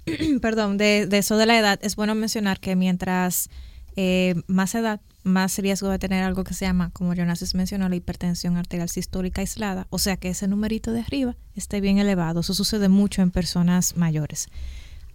perdón, 0.42 0.78
de, 0.78 1.06
de 1.06 1.18
eso 1.18 1.38
de 1.38 1.46
la 1.46 1.60
edad, 1.60 1.80
es 1.84 1.98
bueno 1.98 2.16
mencionar 2.16 2.60
que 2.62 2.76
mientras 2.78 3.50
eh, 3.96 4.36
más 4.48 4.76
edad, 4.76 5.02
más 5.24 5.58
riesgo 5.58 5.90
de 5.90 6.00
tener 6.00 6.24
algo 6.24 6.44
que 6.44 6.54
se 6.54 6.66
llama, 6.66 6.90
como 6.92 7.14
Jonas 7.14 7.54
mencionó, 7.56 7.90
la 7.90 7.96
hipertensión 7.96 8.58
arterial 8.58 8.90
sistólica 8.90 9.42
aislada. 9.42 9.88
O 9.90 10.00
sea 10.00 10.18
que 10.18 10.30
ese 10.30 10.48
numerito 10.48 10.92
de 10.92 11.02
arriba 11.02 11.36
esté 11.56 11.82
bien 11.82 11.98
elevado. 11.98 12.42
Eso 12.42 12.54
sucede 12.54 12.90
mucho 12.90 13.22
en 13.22 13.32
personas 13.32 13.96
mayores. 13.96 14.48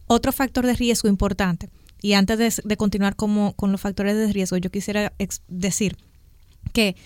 Otro 0.06 0.32
factor 0.32 0.64
de 0.64 0.74
riesgo 0.74 1.08
importante, 1.08 1.68
y 2.00 2.12
antes 2.12 2.62
de, 2.64 2.76
continuar 2.76 3.16
como, 3.16 3.54
con 3.54 3.72
los 3.72 3.80
factores 3.80 4.16
de 4.16 4.32
riesgo, 4.32 4.56
yo 4.56 4.70
quisiera 4.70 5.12
decir 5.48 5.96
que 6.72 6.96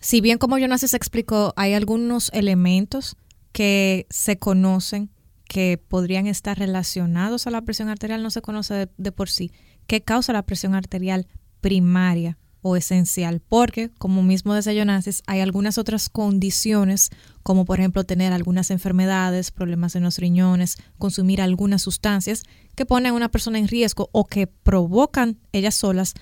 si 0.00 0.20
bien 0.20 0.38
como 0.38 0.58
Jonas 0.58 0.82
explicó, 0.92 1.54
hay 1.56 1.72
algunos 1.72 2.30
elementos 2.34 3.16
que 3.52 4.06
se 4.10 4.38
conocen 4.38 5.10
que 5.48 5.78
podrían 5.78 6.26
estar 6.26 6.58
relacionados 6.58 7.46
a 7.46 7.50
la 7.50 7.62
presión 7.62 7.88
arterial, 7.88 8.22
no 8.22 8.30
se 8.30 8.42
conoce 8.42 8.88
de 8.96 9.12
por 9.12 9.30
sí. 9.30 9.52
¿Qué 9.86 10.02
causa 10.02 10.32
la 10.32 10.44
presión 10.44 10.74
arterial 10.74 11.26
primaria 11.60 12.38
o 12.62 12.76
esencial? 12.76 13.40
Porque, 13.40 13.90
como 13.98 14.22
mismo 14.22 14.58
Jonas, 14.58 15.22
hay 15.26 15.40
algunas 15.40 15.78
otras 15.78 16.08
condiciones, 16.08 17.10
como 17.42 17.64
por 17.64 17.78
ejemplo 17.78 18.04
tener 18.04 18.32
algunas 18.32 18.70
enfermedades, 18.70 19.50
problemas 19.50 19.94
en 19.94 20.02
los 20.02 20.18
riñones, 20.18 20.76
consumir 20.98 21.40
algunas 21.40 21.82
sustancias 21.82 22.42
que 22.74 22.86
ponen 22.86 23.12
a 23.12 23.16
una 23.16 23.30
persona 23.30 23.58
en 23.58 23.68
riesgo 23.68 24.08
o 24.12 24.26
que 24.26 24.46
provocan 24.46 25.38
ellas 25.52 25.74
solas 25.74 26.14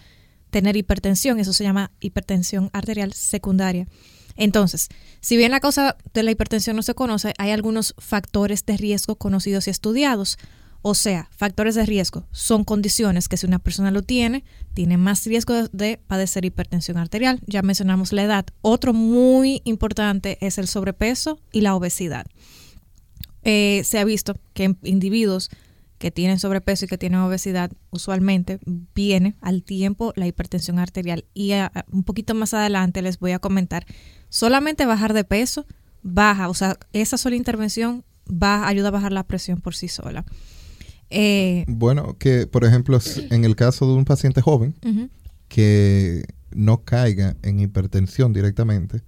tener 0.50 0.76
hipertensión. 0.76 1.40
Eso 1.40 1.52
se 1.52 1.64
llama 1.64 1.90
hipertensión 2.00 2.70
arterial 2.72 3.12
secundaria. 3.12 3.88
Entonces, 4.36 4.88
si 5.20 5.36
bien 5.36 5.50
la 5.50 5.60
causa 5.60 5.96
de 6.12 6.22
la 6.22 6.30
hipertensión 6.30 6.76
no 6.76 6.82
se 6.82 6.94
conoce, 6.94 7.34
hay 7.38 7.50
algunos 7.50 7.94
factores 7.98 8.66
de 8.66 8.76
riesgo 8.76 9.16
conocidos 9.16 9.66
y 9.66 9.70
estudiados. 9.70 10.38
O 10.86 10.94
sea, 10.94 11.30
factores 11.30 11.74
de 11.76 11.86
riesgo 11.86 12.26
son 12.30 12.62
condiciones 12.62 13.26
que 13.26 13.38
si 13.38 13.46
una 13.46 13.58
persona 13.58 13.90
lo 13.90 14.02
tiene, 14.02 14.44
tiene 14.74 14.98
más 14.98 15.24
riesgo 15.24 15.66
de 15.68 15.96
padecer 15.96 16.44
hipertensión 16.44 16.98
arterial. 16.98 17.40
Ya 17.46 17.62
mencionamos 17.62 18.12
la 18.12 18.22
edad. 18.22 18.44
Otro 18.60 18.92
muy 18.92 19.62
importante 19.64 20.36
es 20.42 20.58
el 20.58 20.68
sobrepeso 20.68 21.40
y 21.52 21.62
la 21.62 21.74
obesidad. 21.74 22.26
Eh, 23.44 23.80
se 23.86 23.98
ha 23.98 24.04
visto 24.04 24.36
que 24.52 24.76
individuos 24.82 25.48
que 25.96 26.10
tienen 26.10 26.38
sobrepeso 26.38 26.84
y 26.84 26.88
que 26.88 26.98
tienen 26.98 27.20
obesidad, 27.20 27.72
usualmente 27.88 28.58
viene 28.94 29.36
al 29.40 29.62
tiempo 29.62 30.12
la 30.16 30.26
hipertensión 30.26 30.78
arterial. 30.78 31.24
Y 31.32 31.52
un 31.92 32.04
poquito 32.04 32.34
más 32.34 32.52
adelante 32.52 33.00
les 33.00 33.18
voy 33.18 33.32
a 33.32 33.38
comentar, 33.38 33.86
solamente 34.28 34.84
bajar 34.84 35.14
de 35.14 35.24
peso 35.24 35.64
baja, 36.02 36.50
o 36.50 36.54
sea, 36.54 36.76
esa 36.92 37.16
sola 37.16 37.36
intervención 37.36 38.04
va, 38.30 38.68
ayuda 38.68 38.88
a 38.88 38.90
bajar 38.90 39.12
la 39.12 39.22
presión 39.22 39.62
por 39.62 39.74
sí 39.74 39.88
sola. 39.88 40.26
Eh, 41.16 41.64
bueno, 41.68 42.16
que 42.18 42.48
por 42.48 42.64
ejemplo, 42.64 42.98
en 43.30 43.44
el 43.44 43.54
caso 43.54 43.86
de 43.86 43.92
un 43.92 44.04
paciente 44.04 44.40
joven 44.40 44.74
que 45.46 46.24
no 46.50 46.82
caiga 46.82 47.36
en 47.42 47.60
hipertensión 47.60 48.32
directamente, 48.32 49.02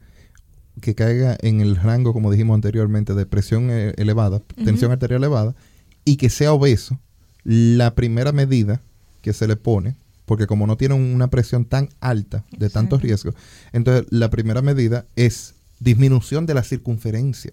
que 0.80 0.94
caiga 0.94 1.36
en 1.40 1.60
el 1.60 1.74
rango, 1.74 2.12
como 2.12 2.30
dijimos 2.30 2.54
anteriormente, 2.54 3.14
de 3.14 3.26
presión 3.26 3.70
eh, 3.70 3.92
elevada, 3.96 4.40
tensión 4.64 4.92
arterial 4.92 5.20
elevada, 5.22 5.56
y 6.04 6.16
que 6.16 6.30
sea 6.30 6.52
obeso, 6.52 7.00
la 7.42 7.96
primera 7.96 8.30
medida 8.30 8.82
que 9.20 9.32
se 9.32 9.48
le 9.48 9.56
pone, 9.56 9.96
porque 10.26 10.46
como 10.46 10.68
no 10.68 10.76
tiene 10.76 10.94
una 10.94 11.28
presión 11.28 11.64
tan 11.64 11.88
alta 12.00 12.44
de 12.56 12.70
tanto 12.70 12.98
riesgo, 12.98 13.34
entonces 13.72 14.06
la 14.10 14.30
primera 14.30 14.62
medida 14.62 15.06
es 15.16 15.54
disminución 15.80 16.46
de 16.46 16.54
la 16.54 16.62
circunferencia 16.62 17.52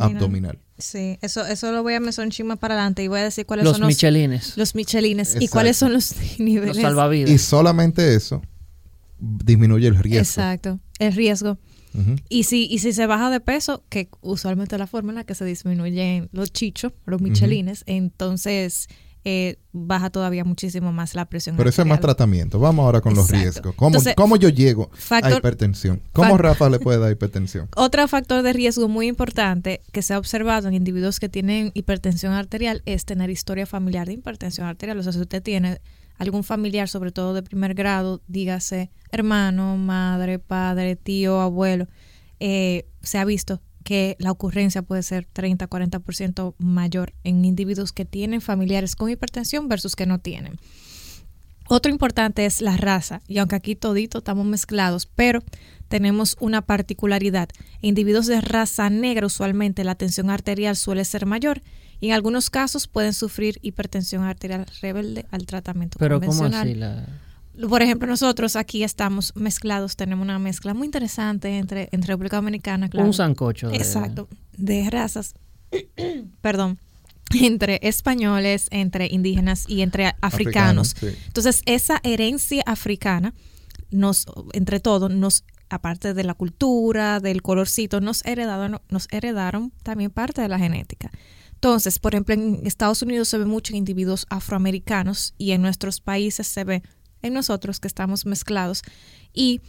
abdominal. 0.00 0.58
Sí, 0.82 1.18
eso, 1.22 1.46
eso 1.46 1.70
lo 1.70 1.82
voy 1.82 1.94
a 1.94 2.00
mencionar 2.00 2.32
chima 2.32 2.56
para 2.56 2.74
adelante 2.74 3.04
y 3.04 3.08
voy 3.08 3.20
a 3.20 3.24
decir 3.24 3.46
cuáles 3.46 3.64
los 3.64 3.74
son 3.74 3.82
los 3.82 3.88
michelines. 3.88 4.56
Los 4.56 4.74
michelines 4.74 5.36
y 5.38 5.48
cuáles 5.48 5.76
son 5.76 5.92
los 5.92 6.14
niveles. 6.38 6.76
Los 6.76 6.82
salvavidas. 6.82 7.30
Y 7.30 7.38
solamente 7.38 8.14
eso 8.14 8.42
disminuye 9.18 9.86
el 9.86 9.96
riesgo. 9.96 10.20
Exacto, 10.20 10.80
el 10.98 11.12
riesgo. 11.14 11.58
y, 12.28 12.44
si, 12.44 12.66
y 12.66 12.78
si 12.80 12.92
se 12.92 13.06
baja 13.06 13.30
de 13.30 13.38
peso, 13.38 13.84
que 13.88 14.08
usualmente 14.22 14.74
es 14.74 14.78
la 14.80 14.86
forma 14.86 15.12
en 15.12 15.16
la 15.16 15.24
que 15.24 15.34
se 15.34 15.44
disminuyen 15.44 16.28
los 16.32 16.52
chichos, 16.52 16.92
los 17.06 17.20
michelines, 17.20 17.84
entonces 17.86 18.88
eh, 19.24 19.56
baja 19.72 20.10
todavía 20.10 20.44
muchísimo 20.44 20.92
más 20.92 21.14
la 21.14 21.26
presión. 21.26 21.56
Pero 21.56 21.68
eso 21.70 21.82
es 21.82 21.88
más 21.88 22.00
tratamiento. 22.00 22.58
Vamos 22.58 22.84
ahora 22.84 23.00
con 23.00 23.14
los 23.14 23.30
riesgos. 23.30 23.74
¿Cómo, 23.76 24.36
yo 24.36 24.48
llego 24.48 24.90
a 25.10 25.30
hipertensión? 25.30 26.02
¿Cómo 26.12 26.36
Rafa 26.38 26.68
le 26.68 26.78
puede 26.78 26.98
dar 26.98 27.12
hipertensión? 27.12 27.68
Otro 27.76 28.06
factor 28.08 28.42
de 28.42 28.52
riesgo 28.52 28.88
muy 28.88 29.06
importante 29.06 29.80
que 29.92 30.02
se 30.02 30.14
ha 30.14 30.18
observado 30.18 30.68
en 30.68 30.74
individuos 30.74 31.20
que 31.20 31.28
tienen 31.28 31.70
hipertensión 31.74 32.32
arterial 32.32 32.82
es 32.84 33.04
tener 33.04 33.30
historia 33.30 33.66
familiar 33.66 34.06
de 34.06 34.14
hipertensión 34.14 34.66
arterial. 34.66 34.98
O 34.98 35.02
sea, 35.02 35.12
si 35.12 35.20
usted 35.20 35.42
tiene 35.42 35.80
algún 36.18 36.44
familiar, 36.44 36.88
sobre 36.88 37.12
todo 37.12 37.34
de 37.34 37.42
primer 37.42 37.74
grado, 37.74 38.20
dígase 38.26 38.90
hermano, 39.10 39.76
madre, 39.76 40.38
padre, 40.38 40.96
tío, 40.96 41.40
abuelo, 41.40 41.86
eh, 42.40 42.86
se 43.02 43.18
ha 43.18 43.24
visto 43.24 43.60
que 43.82 44.16
la 44.18 44.30
ocurrencia 44.30 44.82
puede 44.82 45.02
ser 45.02 45.26
30-40% 45.32 46.54
mayor 46.58 47.12
en 47.24 47.44
individuos 47.44 47.92
que 47.92 48.04
tienen 48.04 48.40
familiares 48.40 48.96
con 48.96 49.10
hipertensión 49.10 49.68
versus 49.68 49.96
que 49.96 50.06
no 50.06 50.18
tienen. 50.18 50.58
Otro 51.68 51.90
importante 51.90 52.44
es 52.44 52.60
la 52.60 52.76
raza, 52.76 53.22
y 53.28 53.38
aunque 53.38 53.56
aquí 53.56 53.76
todito 53.76 54.18
estamos 54.18 54.44
mezclados, 54.46 55.06
pero 55.06 55.42
tenemos 55.88 56.36
una 56.40 56.62
particularidad. 56.62 57.48
Individuos 57.80 58.26
de 58.26 58.40
raza 58.40 58.90
negra 58.90 59.26
usualmente 59.26 59.84
la 59.84 59.94
tensión 59.94 60.30
arterial 60.30 60.76
suele 60.76 61.04
ser 61.04 61.26
mayor 61.26 61.62
y 62.00 62.08
en 62.08 62.14
algunos 62.14 62.50
casos 62.50 62.88
pueden 62.88 63.12
sufrir 63.12 63.58
hipertensión 63.62 64.24
arterial 64.24 64.66
rebelde 64.80 65.26
al 65.30 65.46
tratamiento 65.46 65.98
pero 65.98 66.18
convencional. 66.18 66.50
¿cómo 66.52 66.62
así 66.62 66.74
la 66.74 67.06
por 67.68 67.82
ejemplo, 67.82 68.08
nosotros 68.08 68.56
aquí 68.56 68.82
estamos 68.82 69.32
mezclados, 69.36 69.96
tenemos 69.96 70.24
una 70.24 70.38
mezcla 70.38 70.74
muy 70.74 70.86
interesante 70.86 71.58
entre, 71.58 71.88
entre 71.92 72.08
República 72.08 72.36
Dominicana, 72.36 72.88
claro. 72.88 73.06
Un 73.06 73.14
sancocho. 73.14 73.70
Exacto, 73.72 74.28
de 74.56 74.88
razas, 74.90 75.34
perdón, 76.40 76.78
entre 77.34 77.78
españoles, 77.82 78.68
entre 78.70 79.06
indígenas 79.06 79.64
y 79.68 79.82
entre 79.82 80.14
africanos. 80.20 80.94
Entonces, 81.02 81.62
esa 81.66 82.00
herencia 82.02 82.62
africana, 82.66 83.34
nos, 83.90 84.26
entre 84.52 84.80
todos, 84.80 85.10
nos 85.10 85.44
aparte 85.68 86.14
de 86.14 86.24
la 86.24 86.34
cultura, 86.34 87.20
del 87.20 87.42
colorcito, 87.42 88.00
nos 88.00 88.24
heredaron, 88.24 88.80
nos 88.90 89.08
heredaron 89.10 89.72
también 89.82 90.10
parte 90.10 90.42
de 90.42 90.48
la 90.48 90.58
genética. 90.58 91.10
Entonces, 91.54 91.98
por 91.98 92.14
ejemplo, 92.14 92.34
en 92.34 92.60
Estados 92.66 93.02
Unidos 93.02 93.28
se 93.28 93.38
ve 93.38 93.46
mucho 93.46 93.72
en 93.72 93.78
individuos 93.78 94.26
afroamericanos 94.28 95.34
y 95.38 95.52
en 95.52 95.62
nuestros 95.62 96.00
países 96.00 96.46
se 96.46 96.64
ve 96.64 96.82
en 97.22 97.34
nosotros 97.34 97.80
que 97.80 97.88
estamos 97.88 98.26
mezclados. 98.26 98.82
¿Y 99.32 99.60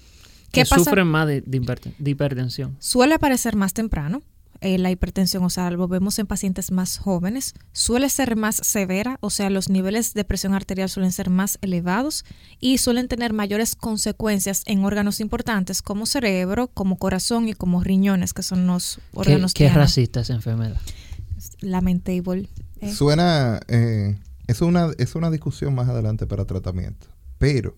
qué 0.51 0.63
que 0.63 0.65
sufren 0.65 1.07
más 1.07 1.27
de, 1.27 1.43
hipertensión? 2.03 2.75
Suele 2.79 3.15
aparecer 3.15 3.55
más 3.55 3.73
temprano. 3.73 4.21
Eh, 4.61 4.77
la 4.77 4.91
hipertensión, 4.91 5.43
o 5.43 5.49
sea, 5.49 5.69
lo 5.71 5.89
vemos 5.89 6.19
en 6.19 6.25
pacientes 6.25 6.71
más 6.71 6.97
jóvenes, 6.97 7.53
suele 7.73 8.07
ser 8.07 8.37
más 8.37 8.55
severa, 8.55 9.17
o 9.19 9.29
sea, 9.29 9.49
los 9.49 9.67
niveles 9.67 10.13
de 10.13 10.23
presión 10.23 10.53
arterial 10.53 10.87
suelen 10.87 11.11
ser 11.11 11.29
más 11.29 11.57
elevados 11.61 12.23
y 12.61 12.77
suelen 12.77 13.09
tener 13.09 13.33
mayores 13.33 13.75
consecuencias 13.75 14.61
en 14.65 14.85
órganos 14.85 15.19
importantes 15.19 15.81
como 15.81 16.05
cerebro, 16.05 16.67
como 16.67 16.97
corazón 16.97 17.49
y 17.49 17.55
como 17.55 17.83
riñones, 17.83 18.33
que 18.33 18.41
son 18.41 18.65
los 18.65 19.01
órganos 19.13 19.53
¿Qué, 19.53 19.67
qué 19.67 19.73
racista 19.73 20.21
esa 20.21 20.33
enfermedad? 20.33 20.79
Lamentable. 21.59 22.47
Eh. 22.79 22.93
Suena, 22.93 23.59
eh, 23.67 24.17
es, 24.47 24.61
una, 24.61 24.91
es 24.97 25.15
una 25.15 25.29
discusión 25.29 25.75
más 25.75 25.89
adelante 25.89 26.25
para 26.25 26.45
tratamiento 26.45 27.07
pero 27.43 27.75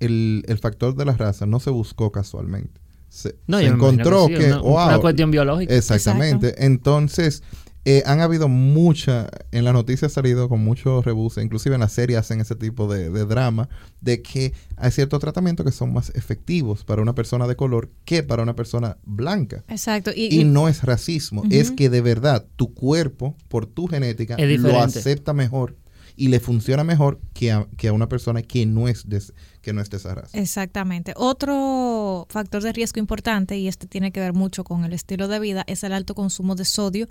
el, 0.00 0.58
factor 0.60 0.96
de 0.96 1.04
la 1.04 1.12
raza 1.12 1.46
no 1.46 1.60
se 1.60 1.70
buscó 1.70 2.10
casualmente. 2.10 2.80
Se, 3.08 3.36
encontró 3.46 4.26
que... 4.26 4.52
Una, 4.54 4.60
una, 4.60 4.98
cuestión 4.98 5.30
biológica. 5.30 5.72
Exactamente. 5.72 6.66
Entonces, 6.66 7.44
eh, 7.84 8.02
han 8.06 8.20
habido 8.20 8.48
mucha, 8.48 9.30
en 9.52 9.62
la 9.62 9.72
noticia 9.72 10.06
ha 10.06 10.10
salido 10.10 10.48
con 10.48 10.64
mucho 10.64 11.00
rebuse, 11.00 11.44
inclusive 11.44 11.76
en 11.76 11.82
la 11.82 11.88
serie 11.88 12.16
hacen 12.16 12.40
ese 12.40 12.56
tipo 12.56 12.92
de, 12.92 13.08
drama, 13.24 13.68
de 14.00 14.20
que 14.20 14.52
hay 14.76 14.90
ciertos 14.90 15.20
tratamientos 15.20 15.64
que 15.64 15.70
son 15.70 15.92
más 15.92 16.10
efectivos 16.16 16.82
para 16.82 17.00
una 17.00 17.14
persona 17.14 17.46
de 17.46 17.54
color 17.54 17.92
que 18.04 18.24
para 18.24 18.42
una 18.42 18.56
persona 18.56 18.96
blanca. 19.04 19.62
Exacto. 19.68 20.10
Y, 20.12 20.42
no 20.42 20.66
es 20.66 20.82
racismo, 20.82 21.44
es 21.50 21.70
que 21.70 21.88
de 21.88 22.00
verdad 22.00 22.44
tu 22.56 22.74
cuerpo, 22.74 23.36
por 23.46 23.66
tu 23.66 23.86
genética, 23.86 24.36
lo 24.38 24.80
acepta 24.80 25.34
mejor 25.34 25.76
y 26.16 26.28
le 26.28 26.40
funciona 26.40 26.84
mejor 26.84 27.20
que 27.32 27.52
a, 27.52 27.66
que 27.76 27.88
a 27.88 27.92
una 27.92 28.08
persona 28.08 28.42
que 28.42 28.66
no, 28.66 28.88
es 28.88 29.08
de, 29.08 29.22
que 29.62 29.72
no 29.72 29.80
es 29.80 29.90
de 29.90 29.96
esa 29.96 30.14
raza. 30.14 30.38
Exactamente. 30.38 31.12
Otro 31.16 32.26
factor 32.28 32.62
de 32.62 32.72
riesgo 32.72 33.00
importante, 33.00 33.58
y 33.58 33.68
este 33.68 33.86
tiene 33.86 34.12
que 34.12 34.20
ver 34.20 34.32
mucho 34.32 34.64
con 34.64 34.84
el 34.84 34.92
estilo 34.92 35.28
de 35.28 35.40
vida, 35.40 35.64
es 35.66 35.82
el 35.82 35.92
alto 35.92 36.14
consumo 36.14 36.54
de 36.54 36.64
sodio, 36.64 37.08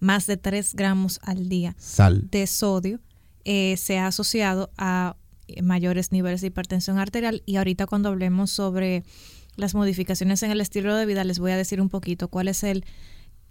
más 0.00 0.26
de 0.26 0.36
3 0.36 0.74
gramos 0.74 1.20
al 1.22 1.48
día. 1.48 1.74
Sal. 1.78 2.28
De 2.30 2.46
sodio 2.46 3.00
eh, 3.44 3.76
se 3.78 3.98
ha 3.98 4.06
asociado 4.06 4.70
a 4.76 5.16
mayores 5.62 6.12
niveles 6.12 6.40
de 6.40 6.48
hipertensión 6.48 6.98
arterial 6.98 7.42
y 7.46 7.56
ahorita 7.56 7.86
cuando 7.86 8.08
hablemos 8.08 8.50
sobre 8.50 9.04
las 9.56 9.74
modificaciones 9.74 10.42
en 10.42 10.50
el 10.50 10.60
estilo 10.60 10.94
de 10.94 11.04
vida 11.04 11.24
les 11.24 11.38
voy 11.38 11.50
a 11.50 11.56
decir 11.56 11.80
un 11.80 11.88
poquito 11.88 12.28
cuál 12.28 12.48
es 12.48 12.62
el 12.62 12.84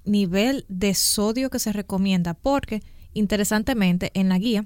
nivel 0.04 0.66
de 0.68 0.96
sodio 0.96 1.50
que 1.50 1.60
se 1.60 1.74
recomienda 1.74 2.34
porque 2.34 2.82
interesantemente 3.14 4.12
en 4.14 4.30
la 4.30 4.40
guía 4.40 4.66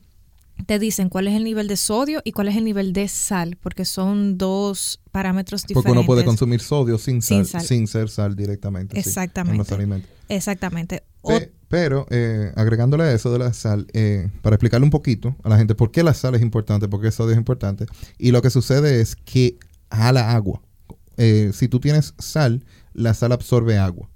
te 0.66 0.80
dicen 0.80 1.10
cuál 1.10 1.28
es 1.28 1.36
el 1.36 1.43
nivel 1.43 1.68
de 1.68 1.78
sodio 1.78 2.22
y 2.24 2.32
cuál 2.32 2.47
es 2.47 2.56
el 2.56 2.64
nivel 2.64 2.93
de 2.93 3.08
sal, 3.08 3.58
porque 3.62 3.86
son 3.86 4.38
dos 4.38 5.01
parámetros 5.12 5.64
diferentes. 5.64 5.84
Porque 5.84 5.99
uno 5.99 6.06
puede 6.06 6.24
consumir 6.24 6.62
sodio 6.62 6.97
sin 6.97 7.22
sal, 7.22 7.45
sin, 7.45 7.88
ser 7.88 8.10
sal 8.10 8.36
directamente. 8.36 8.97
Exactamente. 8.97 9.53
en 9.53 9.58
los 9.58 9.72
alimentos. 9.72 10.10
Exactamente. 10.30 11.03
pero 11.68 12.08
eh, 12.10 12.51
agregándole 12.56 13.03
a 13.03 13.12
eso 13.12 13.32
de 13.32 13.39
la 13.39 13.53
sal, 13.53 13.88
eh, 13.93 14.30
para 14.41 14.56
explicarle 14.56 14.86
un 14.86 14.91
poquito 14.91 15.36
a 15.43 15.49
la 15.49 15.58
gente 15.58 15.76
por 15.76 15.91
qué 15.91 16.03
la 16.03 16.14
sal 16.14 16.36
es 16.36 16.41
importante, 16.41 16.88
por 16.88 17.01
qué 17.01 17.08
el 17.08 17.14
sodio 17.14 17.32
es 17.32 17.38
importante, 17.38 17.86
y 18.18 18.32
lo 18.32 18.41
que 18.41 18.49
sucede 18.49 19.01
es 19.01 19.16
que 19.16 19.58
jala 19.91 20.32
agua. 20.36 20.62
Eh, 21.18 21.51
si 21.53 21.68
tú 21.68 21.80
tienes 21.80 22.14
sal, 22.18 22.66
la 22.93 23.14
sal 23.14 23.32
absorbe 23.32 23.78
agua. 23.78 24.10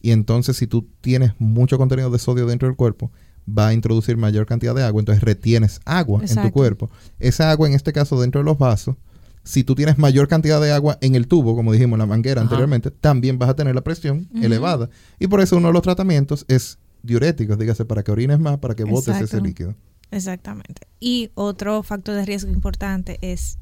Y 0.00 0.12
entonces 0.12 0.56
si 0.56 0.66
tú 0.66 0.88
tienes 1.00 1.32
mucho 1.38 1.76
contenido 1.78 2.10
de 2.10 2.18
sodio 2.18 2.46
dentro 2.46 2.68
del 2.68 2.76
cuerpo, 2.76 3.12
va 3.58 3.68
a 3.68 3.72
introducir 3.74 4.16
mayor 4.16 4.46
cantidad 4.46 4.74
de 4.74 4.82
agua, 4.82 5.00
entonces 5.00 5.22
retienes 5.22 5.80
agua 5.84 6.22
en 6.26 6.42
tu 6.42 6.50
cuerpo. 6.52 6.90
Esa 7.18 7.50
agua, 7.50 7.68
en 7.68 7.74
este 7.74 7.92
caso, 7.92 8.20
dentro 8.20 8.40
de 8.40 8.44
los 8.44 8.58
vasos, 8.58 8.96
si 9.42 9.64
tú 9.64 9.74
tienes 9.74 9.98
mayor 9.98 10.28
cantidad 10.28 10.60
de 10.60 10.72
agua 10.72 10.98
en 11.00 11.14
el 11.14 11.26
tubo, 11.26 11.56
como 11.56 11.72
dijimos 11.72 11.96
en 11.96 12.00
la 12.00 12.06
manguera 12.06 12.40
anteriormente, 12.40 12.90
también 12.90 13.38
vas 13.38 13.48
a 13.50 13.56
tener 13.56 13.74
la 13.74 13.80
presión 13.80 14.28
elevada. 14.34 14.90
Y 15.18 15.26
por 15.26 15.40
eso 15.40 15.56
uno 15.56 15.68
de 15.68 15.72
los 15.72 15.82
tratamientos 15.82 16.44
es 16.48 16.78
diuréticos, 17.02 17.58
dígase, 17.58 17.84
para 17.84 18.02
que 18.02 18.12
orines 18.12 18.38
más, 18.38 18.58
para 18.58 18.74
que 18.74 18.84
botes 18.84 19.20
ese 19.20 19.40
líquido. 19.40 19.74
Exactamente. 20.10 20.82
Y 20.98 21.30
otro 21.34 21.82
factor 21.82 22.14
de 22.14 22.24
riesgo 22.24 22.50
importante 22.50 23.18
es 23.22 23.58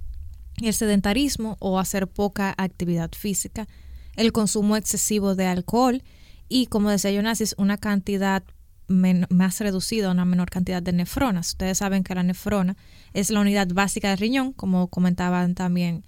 el 0.61 0.74
sedentarismo 0.74 1.57
o 1.61 1.78
hacer 1.78 2.09
poca 2.09 2.55
actividad 2.57 3.11
física, 3.16 3.68
el 4.16 4.32
consumo 4.32 4.76
excesivo 4.76 5.34
de 5.34 5.47
alcohol 5.47 6.03
y, 6.49 6.66
como 6.66 6.91
decía 6.91 7.12
Jonasis, 7.12 7.55
una 7.59 7.76
cantidad 7.76 8.43
más 8.89 9.61
reducido, 9.61 10.11
una 10.11 10.24
menor 10.24 10.51
cantidad 10.51 10.82
de 10.82 10.93
nefronas. 10.93 11.49
Ustedes 11.49 11.78
saben 11.78 12.03
que 12.03 12.14
la 12.14 12.22
nefrona 12.22 12.76
es 13.12 13.30
la 13.30 13.41
unidad 13.41 13.68
básica 13.68 14.11
del 14.11 14.18
riñón, 14.18 14.53
como 14.53 14.89
comentaban 14.89 15.55
también 15.55 16.05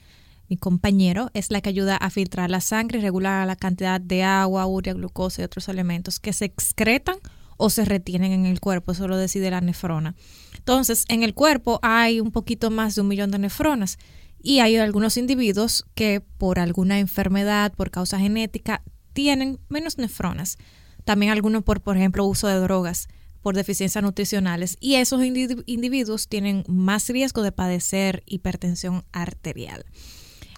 mi 0.49 0.57
compañero, 0.57 1.31
es 1.33 1.51
la 1.51 1.61
que 1.61 1.68
ayuda 1.68 1.97
a 1.97 2.11
filtrar 2.11 2.51
la 2.51 2.61
sangre 2.61 2.99
y 2.99 3.03
regular 3.03 3.47
la 3.47 3.55
cantidad 3.55 4.01
de 4.01 4.24
agua, 4.24 4.66
urea, 4.66 4.95
glucosa 4.95 5.43
y 5.43 5.45
otros 5.45 5.68
elementos 5.68 6.18
que 6.18 6.33
se 6.33 6.45
excretan 6.45 7.16
o 7.57 7.70
se 7.70 7.85
retienen 7.85 8.33
en 8.33 8.47
el 8.47 8.59
cuerpo, 8.59 8.93
eso 8.93 9.07
lo 9.07 9.16
decide 9.16 9.51
la 9.51 9.61
nefrona. 9.61 10.16
Entonces, 10.57 11.05
en 11.09 11.22
el 11.22 11.35
cuerpo 11.35 11.78
hay 11.83 12.18
un 12.18 12.33
poquito 12.33 12.70
más 12.70 12.95
de 12.95 13.03
un 13.03 13.09
millón 13.09 13.31
de 13.31 13.39
nefronas 13.39 13.99
y 14.43 14.61
hay 14.61 14.76
algunos 14.76 15.16
individuos 15.16 15.85
que 15.95 16.20
por 16.20 16.59
alguna 16.59 16.99
enfermedad, 16.99 17.72
por 17.74 17.91
causa 17.91 18.18
genética, 18.18 18.83
tienen 19.12 19.61
menos 19.68 19.99
nefronas. 19.99 20.57
También 21.05 21.33
algunos 21.33 21.63
por, 21.63 21.81
por 21.81 21.97
ejemplo, 21.97 22.25
uso 22.25 22.49
de 22.49 22.57
drogas, 22.61 23.09
por 23.43 23.55
deficiencias 23.55 24.03
nutricionales. 24.03 24.77
Y 24.81 24.97
esos 24.97 25.23
individuos 25.25 26.29
tienen 26.29 26.65
más 26.69 27.09
riesgo 27.09 27.43
de 27.43 27.53
padecer 27.53 28.23
hipertensión 28.27 29.05
arterial. 29.13 29.85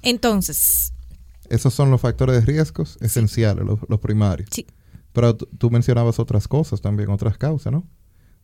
Entonces... 0.03 0.93
Esos 1.49 1.75
son 1.75 1.91
los 1.91 2.01
factores 2.01 2.37
de 2.37 2.41
riesgos 2.47 2.97
esenciales, 3.01 3.65
los, 3.67 4.01
primarios. 4.01 4.49
Sí. 4.53 4.67
Pero 5.13 5.37
tú 5.37 5.71
mencionabas 5.71 6.19
otras 6.19 6.49
cosas 6.49 6.81
también, 6.81 7.11
otras 7.11 7.37
causas, 7.37 7.73
¿no? 7.73 7.87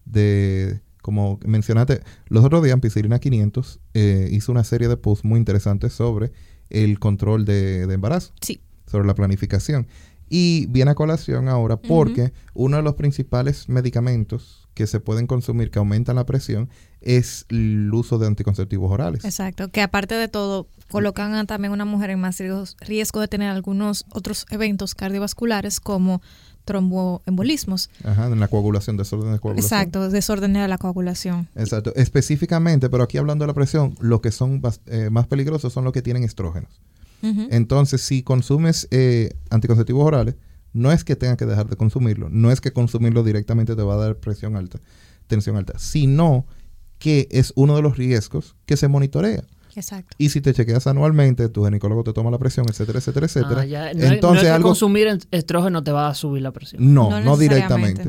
De, 0.04 0.82
como 1.00 1.38
mencionaste, 1.44 2.02
los 2.26 2.44
otros 2.44 2.62
días 2.62 2.74
Ampicilina 2.74 3.18
500 3.18 3.80
eh, 3.94 4.28
hizo 4.30 4.52
una 4.52 4.64
serie 4.64 4.88
de 4.88 4.96
posts 4.96 5.24
muy 5.24 5.38
interesantes 5.38 5.94
sobre 5.94 6.32
el 6.68 6.98
control 6.98 7.44
de, 7.44 7.82
embarazo. 7.82 8.32
Sí. 8.42 8.60
Sobre 8.86 9.06
la 9.06 9.14
planificación. 9.14 9.86
Y 10.28 10.66
viene 10.66 10.90
a 10.90 10.94
colación 10.94 11.48
ahora 11.48 11.76
porque 11.76 12.32
uno 12.54 12.76
de 12.76 12.82
los 12.82 12.94
principales 12.94 13.68
medicamentos 13.68 14.68
que 14.74 14.86
se 14.86 15.00
pueden 15.00 15.26
consumir 15.26 15.70
que 15.70 15.80
aumentan 15.80 16.16
la 16.16 16.24
presión 16.24 16.68
es 17.00 17.46
el 17.48 17.90
uso 17.92 18.18
de 18.18 18.26
anticonceptivos 18.26 18.92
orales. 18.92 19.24
Exacto, 19.24 19.68
que 19.70 19.82
aparte 19.82 20.14
de 20.14 20.28
todo 20.28 20.68
colocan 20.88 21.34
a 21.34 21.44
también 21.46 21.72
una 21.72 21.84
mujer 21.84 22.10
en 22.10 22.20
más 22.20 22.40
riesgo 22.80 23.20
de 23.20 23.28
tener 23.28 23.50
algunos 23.50 24.06
otros 24.10 24.46
eventos 24.50 24.94
cardiovasculares 24.94 25.80
como 25.80 26.22
tromboembolismos. 26.64 27.90
Ajá, 28.04 28.26
en 28.26 28.38
la 28.38 28.48
coagulación, 28.48 28.96
desorden 28.96 29.32
de 29.32 29.38
coagulación. 29.38 29.80
Exacto, 29.80 30.10
desorden 30.10 30.52
de 30.52 30.68
la 30.68 30.78
coagulación. 30.78 31.48
Exacto, 31.56 31.92
específicamente, 31.96 32.90
pero 32.90 33.02
aquí 33.02 33.16
hablando 33.16 33.44
de 33.44 33.46
la 33.48 33.54
presión, 33.54 33.96
lo 34.00 34.20
que 34.20 34.30
son 34.30 34.60
eh, 34.86 35.08
más 35.10 35.26
peligrosos 35.26 35.72
son 35.72 35.84
los 35.84 35.92
que 35.92 36.02
tienen 36.02 36.24
estrógenos. 36.24 36.70
Entonces, 37.22 38.00
si 38.00 38.22
consumes 38.22 38.86
eh, 38.90 39.30
anticonceptivos 39.50 40.04
orales, 40.04 40.36
no 40.72 40.92
es 40.92 41.04
que 41.04 41.16
tengas 41.16 41.36
que 41.36 41.46
dejar 41.46 41.68
de 41.68 41.76
consumirlo, 41.76 42.28
no 42.30 42.50
es 42.52 42.60
que 42.60 42.72
consumirlo 42.72 43.24
directamente 43.24 43.74
te 43.74 43.82
va 43.82 43.94
a 43.94 43.96
dar 43.96 44.16
presión 44.16 44.56
alta, 44.56 44.80
tensión 45.26 45.56
alta, 45.56 45.74
sino 45.78 46.46
que 46.98 47.28
es 47.30 47.52
uno 47.56 47.76
de 47.76 47.82
los 47.82 47.96
riesgos 47.96 48.56
que 48.66 48.76
se 48.76 48.88
monitorea. 48.88 49.44
Exacto. 49.74 50.16
Y 50.18 50.30
si 50.30 50.40
te 50.40 50.52
chequeas 50.52 50.86
anualmente, 50.86 51.48
tu 51.48 51.64
ginecólogo 51.64 52.02
te 52.02 52.12
toma 52.12 52.30
la 52.30 52.38
presión, 52.38 52.66
etcétera, 52.68 52.98
etcétera, 52.98 53.26
etcétera. 53.26 53.60
Ah, 53.60 53.90
entonces, 53.92 54.48
algo... 54.48 54.70
consumir 54.70 55.18
estrógeno 55.30 55.84
te 55.84 55.92
va 55.92 56.08
a 56.08 56.14
subir 56.14 56.42
la 56.42 56.52
presión. 56.52 56.94
No, 56.94 57.20
no, 57.20 57.36
directamente. 57.36 58.04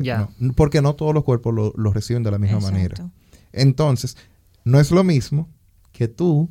porque 0.56 0.82
no 0.82 0.94
todos 0.94 1.14
los 1.14 1.24
cuerpos 1.24 1.54
lo, 1.54 1.92
reciben 1.92 2.22
de 2.22 2.30
la 2.30 2.38
misma 2.38 2.60
manera. 2.60 3.10
Entonces, 3.52 4.16
no 4.64 4.80
es 4.80 4.90
lo 4.90 5.04
mismo 5.04 5.48
que 5.92 6.08
tú, 6.08 6.50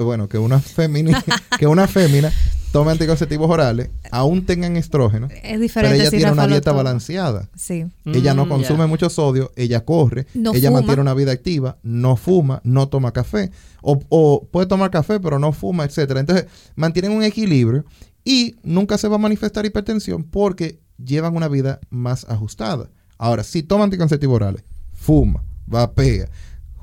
bueno, 0.00 0.28
que 0.28 0.38
una 0.38 0.60
fémina, 0.60 1.22
que 1.58 1.66
una 1.66 1.86
fémina 1.86 2.32
tome 2.72 2.90
anticonceptivos 2.90 3.48
orales, 3.48 3.90
aún 4.10 4.44
tengan 4.46 4.76
estrógeno, 4.76 5.28
es 5.30 5.60
diferente 5.60 5.72
pero 5.72 5.94
ella 5.94 6.10
tiene 6.10 6.32
una 6.32 6.48
dieta 6.48 6.72
balanceada. 6.72 7.48
Sí. 7.54 7.86
Ella 8.04 8.34
no 8.34 8.46
mm, 8.46 8.48
consume 8.48 8.86
mucho 8.86 9.08
sodio, 9.10 9.52
ella 9.54 9.84
corre, 9.84 10.26
ella 10.34 10.72
mantiene 10.72 11.00
una 11.00 11.14
vida 11.14 11.30
activa, 11.30 11.78
no 11.84 12.16
fuma, 12.16 12.60
no 12.64 12.88
toma 12.88 13.12
café, 13.12 13.52
o, 13.80 14.48
puede 14.50 14.66
tomar 14.66 14.90
café, 14.90 15.20
pero 15.20 15.38
no 15.38 15.52
fuma, 15.52 15.84
etcétera. 15.84 16.18
Entonces, 16.18 16.46
mantienen 16.74 17.12
un 17.12 17.22
equilibrio 17.22 17.84
y 18.24 18.56
nunca 18.64 18.98
se 18.98 19.06
va 19.06 19.16
a 19.16 19.18
manifestar 19.18 19.64
hipertensión 19.64 20.24
porque 20.24 20.80
llevan 20.98 21.36
una 21.36 21.46
vida 21.46 21.78
más 21.90 22.24
ajustada. 22.28 22.90
Ahora, 23.18 23.44
si 23.44 23.62
toma 23.62 23.84
anticonceptivos 23.84 24.34
orales, 24.34 24.64
fuma, 24.92 25.44
vapea, 25.66 26.28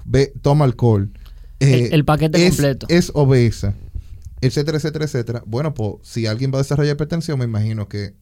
ve, 0.05 0.31
toma 0.41 0.63
alcohol, 0.63 1.11
el, 1.61 1.99
eh, 1.99 2.03
paquete 2.03 2.47
completo. 2.47 2.87
Es 2.89 3.11
obesa 3.13 3.75
etcétera, 4.41 4.77
etcétera, 4.77 5.05
etcétera. 5.05 5.43
Bueno, 5.45 5.73
pues 5.73 5.95
si 6.01 6.25
alguien 6.25 6.51
va 6.51 6.57
a 6.57 6.63
desarrollar 6.63 6.95
hipertensión, 6.95 7.37
me 7.39 7.45
imagino 7.45 7.87
que 7.87 8.15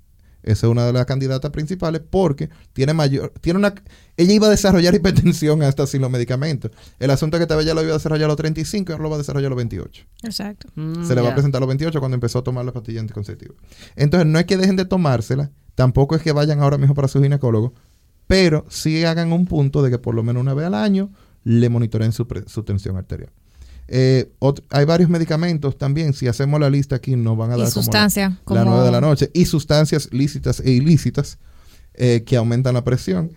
esa 0.43 0.67
es 0.67 0.71
una 0.71 0.85
de 0.85 0.93
las 0.93 1.05
candidatas 1.05 1.51
principales 1.51 2.01
porque 2.09 2.49
tiene 2.71 2.93
mayor, 2.93 3.33
tiene 3.41 3.59
una, 3.59 3.73
ella 4.15 4.33
iba 4.33 4.47
a 4.47 4.49
desarrollar 4.49 4.95
hipertensión 4.95 5.63
hasta 5.63 5.87
sin 5.87 6.01
los 6.01 6.11
medicamentos. 6.11 6.71
El 6.99 7.09
asunto 7.09 7.37
es 7.37 7.41
que 7.41 7.47
tal 7.47 7.57
vez 7.57 7.65
ya 7.65 7.73
lo 7.73 7.81
iba 7.81 7.91
a 7.91 7.93
desarrollar 7.97 8.25
a 8.25 8.27
los 8.29 8.37
35 8.37 8.91
y 8.91 8.93
ahora 8.93 9.03
lo 9.03 9.09
va 9.09 9.15
a 9.15 9.19
desarrollar 9.19 9.47
a 9.47 9.49
los 9.51 9.57
28. 9.57 10.05
Exacto. 10.23 10.67
Mm, 10.75 11.05
Se 11.05 11.15
le 11.15 11.21
va 11.21 11.29
a 11.29 11.33
presentar 11.33 11.59
a 11.59 11.61
los 11.61 11.67
28 11.69 11.99
cuando 11.99 12.15
empezó 12.15 12.39
a 12.39 12.43
tomar 12.43 12.65
la 12.65 12.73
pastilla 12.73 12.99
anticonceptiva. 12.99 13.55
Entonces 13.95 14.27
no 14.27 14.39
es 14.39 14.45
que 14.45 14.57
dejen 14.57 14.75
de 14.75 14.85
tomársela, 14.85 15.51
tampoco 15.75 16.15
es 16.15 16.21
que 16.21 16.31
vayan 16.31 16.61
ahora 16.61 16.77
mismo 16.77 16.95
para 16.95 17.07
su 17.07 17.21
ginecólogo, 17.21 17.73
pero 18.27 18.65
sí 18.69 19.03
hagan 19.05 19.33
un 19.33 19.45
punto 19.45 19.81
de 19.81 19.89
que 19.89 19.99
por 19.99 20.15
lo 20.15 20.23
menos 20.23 20.41
una 20.41 20.53
vez 20.53 20.67
al 20.67 20.75
año 20.75 21.11
le 21.49 21.67
monitoreen 21.67 22.11
su, 22.11 22.27
su 22.45 22.63
tensión 22.63 22.95
arterial. 22.95 23.31
Eh, 23.87 24.31
hay 24.69 24.85
varios 24.85 25.09
medicamentos 25.09 25.79
también. 25.79 26.13
Si 26.13 26.27
hacemos 26.27 26.59
la 26.59 26.69
lista 26.69 26.97
aquí, 26.97 27.15
nos 27.15 27.35
van 27.35 27.51
a 27.51 27.57
dar 27.57 27.71
sustancias 27.71 28.35
como 28.43 28.59
la, 28.59 28.65
9 28.65 28.85
de 28.85 28.91
la 28.91 29.01
noche. 29.01 29.31
Y 29.33 29.45
sustancias 29.45 30.09
lícitas 30.11 30.59
e 30.59 30.69
ilícitas 30.69 31.39
eh, 31.95 32.23
que 32.23 32.37
aumentan 32.37 32.75
la 32.75 32.83
presión. 32.83 33.31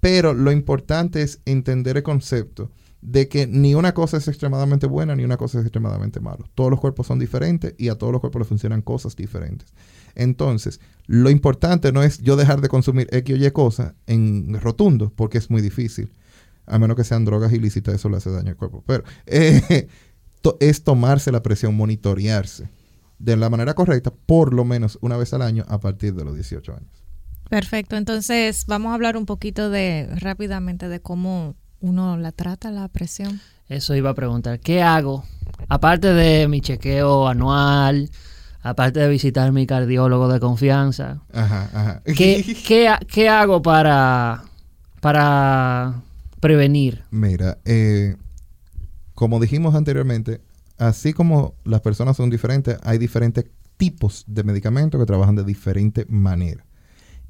Pero 0.00 0.34
lo 0.34 0.52
importante 0.52 1.22
es 1.22 1.40
entender 1.46 1.96
el 1.96 2.02
concepto 2.02 2.70
de 3.00 3.28
que 3.28 3.46
ni 3.46 3.74
una 3.74 3.94
cosa 3.94 4.18
es 4.18 4.28
extremadamente 4.28 4.86
buena 4.86 5.16
ni 5.16 5.24
una 5.24 5.38
cosa 5.38 5.58
es 5.58 5.64
extremadamente 5.64 6.20
mala. 6.20 6.44
Todos 6.54 6.70
los 6.70 6.80
cuerpos 6.80 7.06
son 7.06 7.18
diferentes 7.18 7.74
y 7.78 7.88
a 7.88 7.94
todos 7.94 8.12
los 8.12 8.20
cuerpos 8.20 8.40
les 8.40 8.48
funcionan 8.48 8.82
cosas 8.82 9.16
diferentes. 9.16 9.72
Entonces, 10.14 10.80
lo 11.06 11.30
importante 11.30 11.92
no 11.92 12.02
es 12.02 12.18
yo 12.18 12.36
dejar 12.36 12.60
de 12.60 12.68
consumir 12.68 13.08
X 13.10 13.34
o 13.34 13.42
Y 13.42 13.50
cosas 13.52 13.94
en 14.06 14.60
rotundo, 14.60 15.10
porque 15.16 15.38
es 15.38 15.48
muy 15.48 15.62
difícil 15.62 16.10
a 16.66 16.78
menos 16.78 16.96
que 16.96 17.04
sean 17.04 17.24
drogas 17.24 17.52
ilícitas, 17.52 17.94
eso 17.94 18.08
le 18.08 18.16
hace 18.16 18.30
daño 18.30 18.50
al 18.50 18.56
cuerpo. 18.56 18.82
Pero 18.86 19.04
eh, 19.26 19.88
es 20.60 20.84
tomarse 20.84 21.32
la 21.32 21.42
presión, 21.42 21.74
monitorearse 21.76 22.68
de 23.18 23.36
la 23.36 23.48
manera 23.48 23.74
correcta, 23.74 24.12
por 24.26 24.52
lo 24.52 24.64
menos 24.64 24.98
una 25.00 25.16
vez 25.16 25.32
al 25.32 25.42
año 25.42 25.64
a 25.68 25.78
partir 25.80 26.14
de 26.14 26.24
los 26.24 26.34
18 26.34 26.72
años. 26.72 27.04
Perfecto, 27.48 27.96
entonces 27.96 28.64
vamos 28.66 28.90
a 28.90 28.94
hablar 28.94 29.16
un 29.16 29.26
poquito 29.26 29.70
de 29.70 30.08
rápidamente 30.16 30.88
de 30.88 31.00
cómo 31.00 31.54
uno 31.80 32.16
la 32.16 32.32
trata 32.32 32.70
la 32.70 32.88
presión. 32.88 33.40
Eso 33.68 33.94
iba 33.94 34.10
a 34.10 34.14
preguntar, 34.14 34.60
¿qué 34.60 34.82
hago? 34.82 35.24
Aparte 35.68 36.08
de 36.08 36.48
mi 36.48 36.60
chequeo 36.60 37.28
anual, 37.28 38.10
aparte 38.62 39.00
de 39.00 39.08
visitar 39.08 39.52
mi 39.52 39.66
cardiólogo 39.66 40.28
de 40.28 40.40
confianza, 40.40 41.22
¿qué, 42.04 42.98
qué 43.08 43.28
hago 43.28 43.62
para, 43.62 44.44
para 45.00 46.02
prevenir? 46.44 47.04
Mira, 47.10 47.56
eh, 47.64 48.16
como 49.14 49.40
dijimos 49.40 49.74
anteriormente, 49.74 50.42
así 50.76 51.14
como 51.14 51.54
las 51.64 51.80
personas 51.80 52.18
son 52.18 52.28
diferentes, 52.28 52.76
hay 52.82 52.98
diferentes 52.98 53.46
tipos 53.78 54.24
de 54.26 54.44
medicamentos 54.44 55.00
que 55.00 55.06
trabajan 55.06 55.36
de 55.36 55.44
diferente 55.44 56.04
manera. 56.06 56.66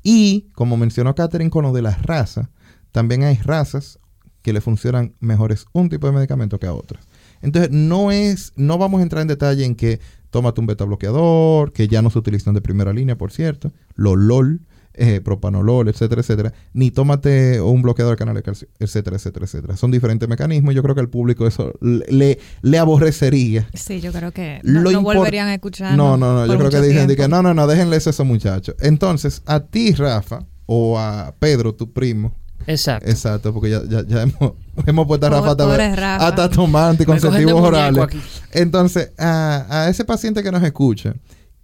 Y 0.03 0.49
como 0.55 0.77
mencionó 0.77 1.15
Catherine 1.15 1.49
con 1.49 1.63
lo 1.63 1.73
de 1.73 1.83
las 1.83 2.03
razas, 2.03 2.49
también 2.91 3.23
hay 3.23 3.37
razas 3.37 4.01
que 4.43 4.53
le 4.53 4.61
funcionan 4.61 5.15
mejores 5.21 5.67
un 5.73 5.91
tipo 5.91 6.09
de 6.09 6.13
medicamento 6.13 6.59
que 6.59 6.67
a 6.67 6.75
otras. 6.75 7.07
Entonces, 7.41 7.71
no 7.71 8.11
es, 8.11 8.53
no 8.57 8.79
vamos 8.79 8.99
a 8.99 9.05
entrar 9.05 9.23
en 9.23 9.29
detalle 9.29 9.65
en 9.65 9.77
que 9.77 10.01
tómate 10.31 10.61
un 10.61 10.67
beta 10.67 10.85
bloqueador, 10.85 11.73
que 11.73 11.87
ya 11.87 12.03
no 12.03 12.11
se 12.11 12.19
utilizan 12.19 12.55
de 12.55 12.63
primera 12.63 12.93
línea, 12.93 13.17
por 13.17 13.31
cierto, 13.31 13.73
lo 13.95 14.17
LOL, 14.17 14.61
eh, 14.95 15.21
propanolol, 15.21 15.89
etcétera, 15.89 16.21
etcétera, 16.21 16.53
ni 16.73 16.91
tómate 16.91 17.61
un 17.61 17.83
bloqueador 17.83 18.15
de 18.15 18.17
canal 18.17 18.35
de 18.35 18.43
calcio, 18.43 18.69
etcétera, 18.79 19.17
etcétera, 19.17 19.47
etcétera. 19.47 19.77
Son 19.77 19.91
diferentes 19.91 20.29
mecanismos 20.29 20.73
y 20.73 20.77
yo 20.77 20.83
creo 20.83 20.95
que 20.95 21.01
al 21.01 21.09
público 21.09 21.47
eso 21.47 21.73
le, 21.81 22.39
le 22.63 22.79
aborrecería. 22.79 23.69
Sí, 23.75 24.01
yo 24.01 24.13
creo 24.13 24.33
que 24.33 24.61
no, 24.63 25.03
volverían 25.03 25.49
a 25.49 25.55
escuchar. 25.55 25.97
No, 25.97 26.17
no, 26.17 26.35
no, 26.35 26.47
yo 26.47 26.59
creo 26.59 26.71
que 26.71 26.81
dicen 26.81 27.15
que 27.15 27.29
no, 27.29 27.43
no, 27.43 27.55
no, 27.55 27.67
déjenles 27.67 28.07
eso 28.07 28.25
muchachos. 28.25 28.75
Entonces, 28.81 29.43
a 29.47 29.61
ti, 29.61 29.93
Rafa, 29.93 30.47
o 30.67 30.99
a 30.99 31.35
Pedro, 31.39 31.75
tu 31.75 31.93
primo, 31.93 32.35
Exacto. 32.67 33.11
Exacto, 33.11 33.53
porque 33.53 33.71
ya, 33.71 33.83
ya, 33.85 34.05
ya 34.07 34.23
hemos, 34.23 34.55
hemos 34.87 35.07
puesto 35.07 35.27
a 35.27 35.31
Rafa, 35.31 35.51
hasta, 35.51 36.17
hasta 36.17 36.51
tomar 36.51 36.91
anticonceptivos 36.91 37.55
orales. 37.55 38.07
Entonces, 38.53 39.13
a, 39.19 39.67
a, 39.69 39.89
ese 39.89 40.05
paciente 40.05 40.43
que 40.43 40.51
nos 40.51 40.63
escucha, 40.63 41.15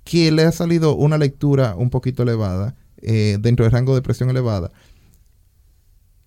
que 0.04 0.30
le 0.30 0.44
ha 0.44 0.52
salido 0.52 0.94
una 0.96 1.18
lectura 1.18 1.74
un 1.76 1.90
poquito 1.90 2.22
elevada, 2.22 2.74
eh, 3.02 3.38
dentro 3.40 3.64
del 3.64 3.72
rango 3.72 3.94
de 3.94 4.02
presión 4.02 4.30
elevada, 4.30 4.70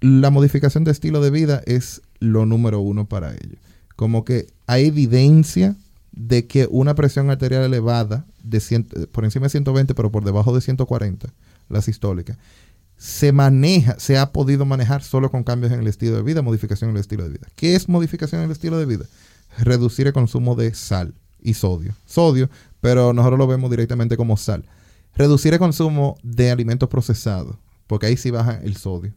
la 0.02 0.30
modificación 0.32 0.84
de 0.84 0.92
estilo 0.92 1.22
de 1.22 1.32
vida 1.32 1.62
es 1.66 2.02
lo 2.20 2.46
número 2.46 2.80
uno 2.82 3.08
para 3.08 3.32
ello. 3.32 3.58
Como 3.96 4.26
que 4.26 4.48
hay 4.68 4.88
evidencia 4.88 5.76
de 6.12 6.46
que 6.46 6.68
una 6.70 6.96
presión 6.96 7.30
arterial 7.30 7.64
elevada, 7.64 8.26
de 8.44 9.08
por 9.12 9.24
encima 9.24 9.46
de 9.46 9.52
120, 9.52 9.96
pero 9.96 10.12
por 10.12 10.24
debajo 10.26 10.54
de 10.54 10.62
140, 10.62 11.34
la 11.70 11.82
sistólica, 11.82 12.38
se 12.98 13.32
maneja, 13.32 14.00
se 14.00 14.18
ha 14.18 14.32
podido 14.32 14.66
manejar 14.66 15.04
solo 15.04 15.32
con 15.32 15.44
cambios 15.44 15.72
en 15.72 15.80
el 15.80 15.88
estilo 15.88 16.16
de 16.16 16.24
vida, 16.24 16.42
modificación 16.42 16.90
en 16.90 16.96
el 16.98 17.02
estilo 17.02 17.24
de 17.24 17.32
vida. 17.32 17.48
¿Qué 17.56 17.76
es 17.76 17.90
modificación 17.90 18.42
en 18.42 18.46
el 18.46 18.52
estilo 18.52 18.78
de 18.78 18.86
vida? 18.86 19.06
Reducir 19.58 20.08
el 20.08 20.14
consumo 20.14 20.56
de 20.56 20.74
sal 20.74 21.14
y 21.42 21.54
sodio. 21.54 21.94
Sodio, 22.06 22.50
pero 22.82 23.14
nosotros 23.14 23.40
lo 23.40 23.48
vemos 23.48 23.70
directamente 23.70 24.18
como 24.18 24.38
sal. 24.38 24.64
Reducir 25.16 25.54
el 25.54 25.60
consumo 25.60 26.18
de 26.24 26.52
alimentos 26.52 26.90
procesados, 26.90 27.58
porque 27.88 28.08
ahí 28.08 28.18
sí 28.18 28.32
baja 28.32 28.60
el 28.64 28.76
sodio. 28.78 29.14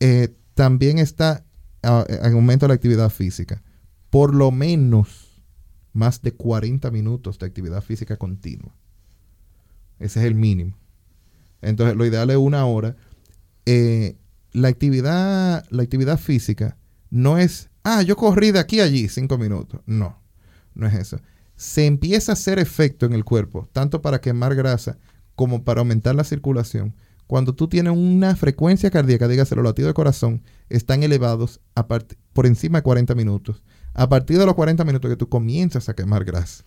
Eh, 0.00 0.34
también 0.54 0.98
está 0.98 1.44
en 1.82 2.34
aumento 2.34 2.66
de 2.66 2.68
la 2.68 2.74
actividad 2.74 3.10
física. 3.10 3.62
Por 4.10 4.34
lo 4.34 4.50
menos 4.50 5.42
más 5.92 6.22
de 6.22 6.32
40 6.32 6.90
minutos 6.90 7.38
de 7.38 7.46
actividad 7.46 7.82
física 7.82 8.16
continua. 8.16 8.74
Ese 9.98 10.20
es 10.20 10.26
el 10.26 10.34
mínimo. 10.34 10.76
Entonces, 11.62 11.96
lo 11.96 12.04
ideal 12.04 12.30
es 12.30 12.36
una 12.36 12.66
hora. 12.66 12.96
Eh, 13.64 14.16
la, 14.52 14.68
actividad, 14.68 15.64
la 15.70 15.82
actividad 15.82 16.18
física 16.18 16.76
no 17.10 17.38
es, 17.38 17.70
ah, 17.82 18.02
yo 18.02 18.16
corrí 18.16 18.52
de 18.52 18.58
aquí 18.58 18.80
a 18.80 18.84
allí 18.84 19.08
cinco 19.08 19.38
minutos. 19.38 19.80
No, 19.86 20.20
no 20.74 20.86
es 20.86 20.94
eso. 20.94 21.18
Se 21.56 21.86
empieza 21.86 22.32
a 22.32 22.34
hacer 22.34 22.58
efecto 22.58 23.06
en 23.06 23.12
el 23.12 23.24
cuerpo, 23.24 23.68
tanto 23.72 24.02
para 24.02 24.20
quemar 24.20 24.54
grasa 24.54 24.98
como 25.34 25.64
para 25.64 25.80
aumentar 25.80 26.14
la 26.14 26.24
circulación. 26.24 26.94
Cuando 27.26 27.54
tú 27.54 27.68
tienes 27.68 27.92
una 27.92 28.36
frecuencia 28.36 28.90
cardíaca, 28.90 29.26
dígase 29.26 29.56
los 29.56 29.64
latidos 29.64 29.90
de 29.90 29.94
corazón, 29.94 30.42
están 30.68 31.02
elevados 31.02 31.60
por 32.32 32.46
encima 32.46 32.78
de 32.78 32.82
40 32.82 33.14
minutos. 33.14 33.62
A 33.94 34.08
partir 34.08 34.38
de 34.38 34.46
los 34.46 34.54
40 34.54 34.84
minutos 34.84 35.10
que 35.10 35.16
tú 35.16 35.28
comienzas 35.28 35.88
a 35.88 35.94
quemar 35.94 36.24
grasa. 36.24 36.64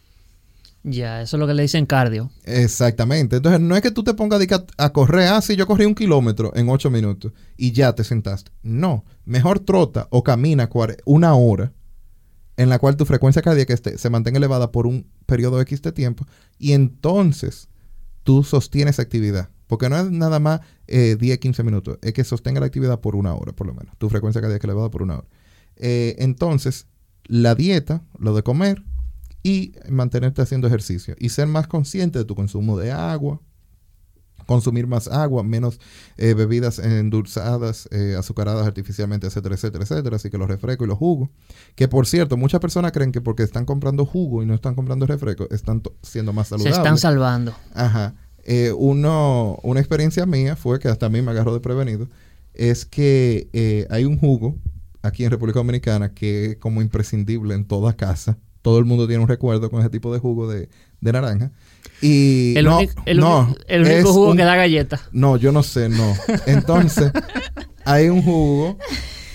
Ya, 0.83 1.21
eso 1.21 1.35
es 1.35 1.39
lo 1.39 1.47
que 1.47 1.53
le 1.53 1.63
dicen 1.63 1.85
cardio. 1.85 2.31
Exactamente. 2.45 3.37
Entonces, 3.37 3.59
no 3.59 3.75
es 3.75 3.81
que 3.81 3.91
tú 3.91 4.03
te 4.03 4.13
pongas 4.13 4.41
a, 4.77 4.89
correr, 4.91 5.27
ah, 5.27 5.41
sí, 5.41 5.55
yo 5.55 5.67
corrí 5.67 5.85
un 5.85 5.95
kilómetro 5.95 6.53
en 6.55 6.69
ocho 6.69 6.89
minutos 6.89 7.33
y 7.57 7.71
ya 7.73 7.93
te 7.93 8.03
sentaste. 8.03 8.51
No, 8.63 9.05
mejor 9.25 9.59
trota 9.59 10.07
o 10.09 10.23
camina 10.23 10.69
una 11.05 11.35
hora 11.35 11.73
en 12.59 12.67
la 12.67 12.77
cual 12.77 12.97
tu 12.97 13.05
frecuencia 13.05 13.41
cardíaca 13.41 13.73
se 13.77 14.09
mantenga 14.09 14.37
elevada 14.37 14.69
por 14.73 14.85
un 14.85 15.07
periodo 15.25 15.61
X 15.61 15.81
de 15.81 15.93
tiempo 15.93 16.25
y 16.57 16.73
entonces 16.73 17.69
tú 18.23 18.43
sostienes 18.43 18.99
actividad. 18.99 19.49
Porque 19.67 19.87
no 19.87 19.97
es 19.97 20.11
nada 20.11 20.39
más 20.39 20.59
10, 20.87 21.21
eh, 21.21 21.39
15 21.39 21.63
minutos, 21.63 21.99
es 22.01 22.11
que 22.11 22.25
sostenga 22.25 22.59
la 22.59 22.65
actividad 22.65 22.99
por 22.99 23.15
una 23.15 23.33
hora, 23.33 23.53
por 23.53 23.65
lo 23.65 23.73
menos. 23.73 23.97
Tu 23.97 24.09
frecuencia 24.09 24.41
cardíaca 24.41 24.67
elevada 24.67 24.91
por 24.91 25.03
una 25.03 25.19
hora. 25.19 25.27
Eh, 25.77 26.17
entonces, 26.19 26.87
la 27.23 27.55
dieta, 27.55 28.03
lo 28.17 28.35
de 28.35 28.43
comer, 28.43 28.83
y 29.41 29.71
mantenerte 29.89 30.41
haciendo 30.41 30.67
ejercicio 30.67 31.15
y 31.17 31.29
ser 31.29 31.47
más 31.47 31.67
consciente 31.67 32.19
de 32.19 32.25
tu 32.25 32.35
consumo 32.35 32.77
de 32.77 32.91
agua, 32.91 33.39
consumir 34.49 34.87
más 34.87 35.07
agua, 35.07 35.43
menos 35.43 35.79
eh, 36.17 36.33
bebidas 36.33 36.79
endulzadas, 36.79 37.87
eh, 37.91 38.15
azucaradas 38.17 38.65
artificialmente, 38.65 39.27
etcétera, 39.27 39.53
etcétera, 39.53 39.83
etcétera. 39.83 40.15
Así 40.15 40.31
que 40.31 40.39
los 40.39 40.47
refrescos 40.47 40.87
y 40.87 40.89
los 40.89 40.97
jugos. 40.97 41.29
Que 41.75 41.87
por 41.87 42.07
cierto, 42.07 42.35
muchas 42.35 42.59
personas 42.59 42.91
creen 42.91 43.11
que 43.11 43.21
porque 43.21 43.43
están 43.43 43.65
comprando 43.65 44.07
jugo 44.07 44.41
y 44.41 44.47
no 44.47 44.55
están 44.55 44.73
comprando 44.73 45.05
refrescos, 45.05 45.49
están 45.51 45.83
siendo 46.01 46.33
más 46.33 46.47
saludables. 46.47 46.77
Se 46.77 46.81
están 46.81 46.97
salvando. 46.97 47.53
Ajá. 47.75 48.15
Eh, 48.43 48.73
uno, 48.75 49.59
una 49.61 49.81
experiencia 49.81 50.25
mía 50.25 50.55
fue 50.55 50.79
que 50.79 50.87
hasta 50.87 51.05
a 51.05 51.09
mí 51.09 51.21
me 51.21 51.29
agarró 51.29 51.53
de 51.53 51.59
prevenido. 51.59 52.09
Es 52.55 52.87
que 52.87 53.85
hay 53.91 54.05
un 54.05 54.17
jugo 54.17 54.57
aquí 55.03 55.25
en 55.25 55.29
República 55.29 55.59
Dominicana 55.59 56.15
que 56.15 56.45
es 56.45 56.57
como 56.57 56.81
imprescindible 56.81 57.53
en 57.53 57.65
toda 57.65 57.93
casa 57.93 58.39
todo 58.61 58.79
el 58.79 58.85
mundo 58.85 59.07
tiene 59.07 59.23
un 59.23 59.29
recuerdo 59.29 59.69
con 59.69 59.79
ese 59.79 59.89
tipo 59.89 60.13
de 60.13 60.19
jugo 60.19 60.47
de, 60.49 60.69
naranja. 61.01 61.51
Y 62.01 62.53
el, 62.57 62.65
no, 62.65 62.79
el, 63.65 63.83
único 63.83 64.13
jugo 64.13 64.35
que 64.35 64.43
da 64.43 64.55
galleta. 64.55 65.01
No, 65.11 65.35
yo 65.37 65.51
no 65.51 65.63
sé, 65.63 65.89
no. 65.89 66.15
Entonces, 66.45 67.11
hay 67.85 68.07
un 68.07 68.21
jugo 68.21 68.77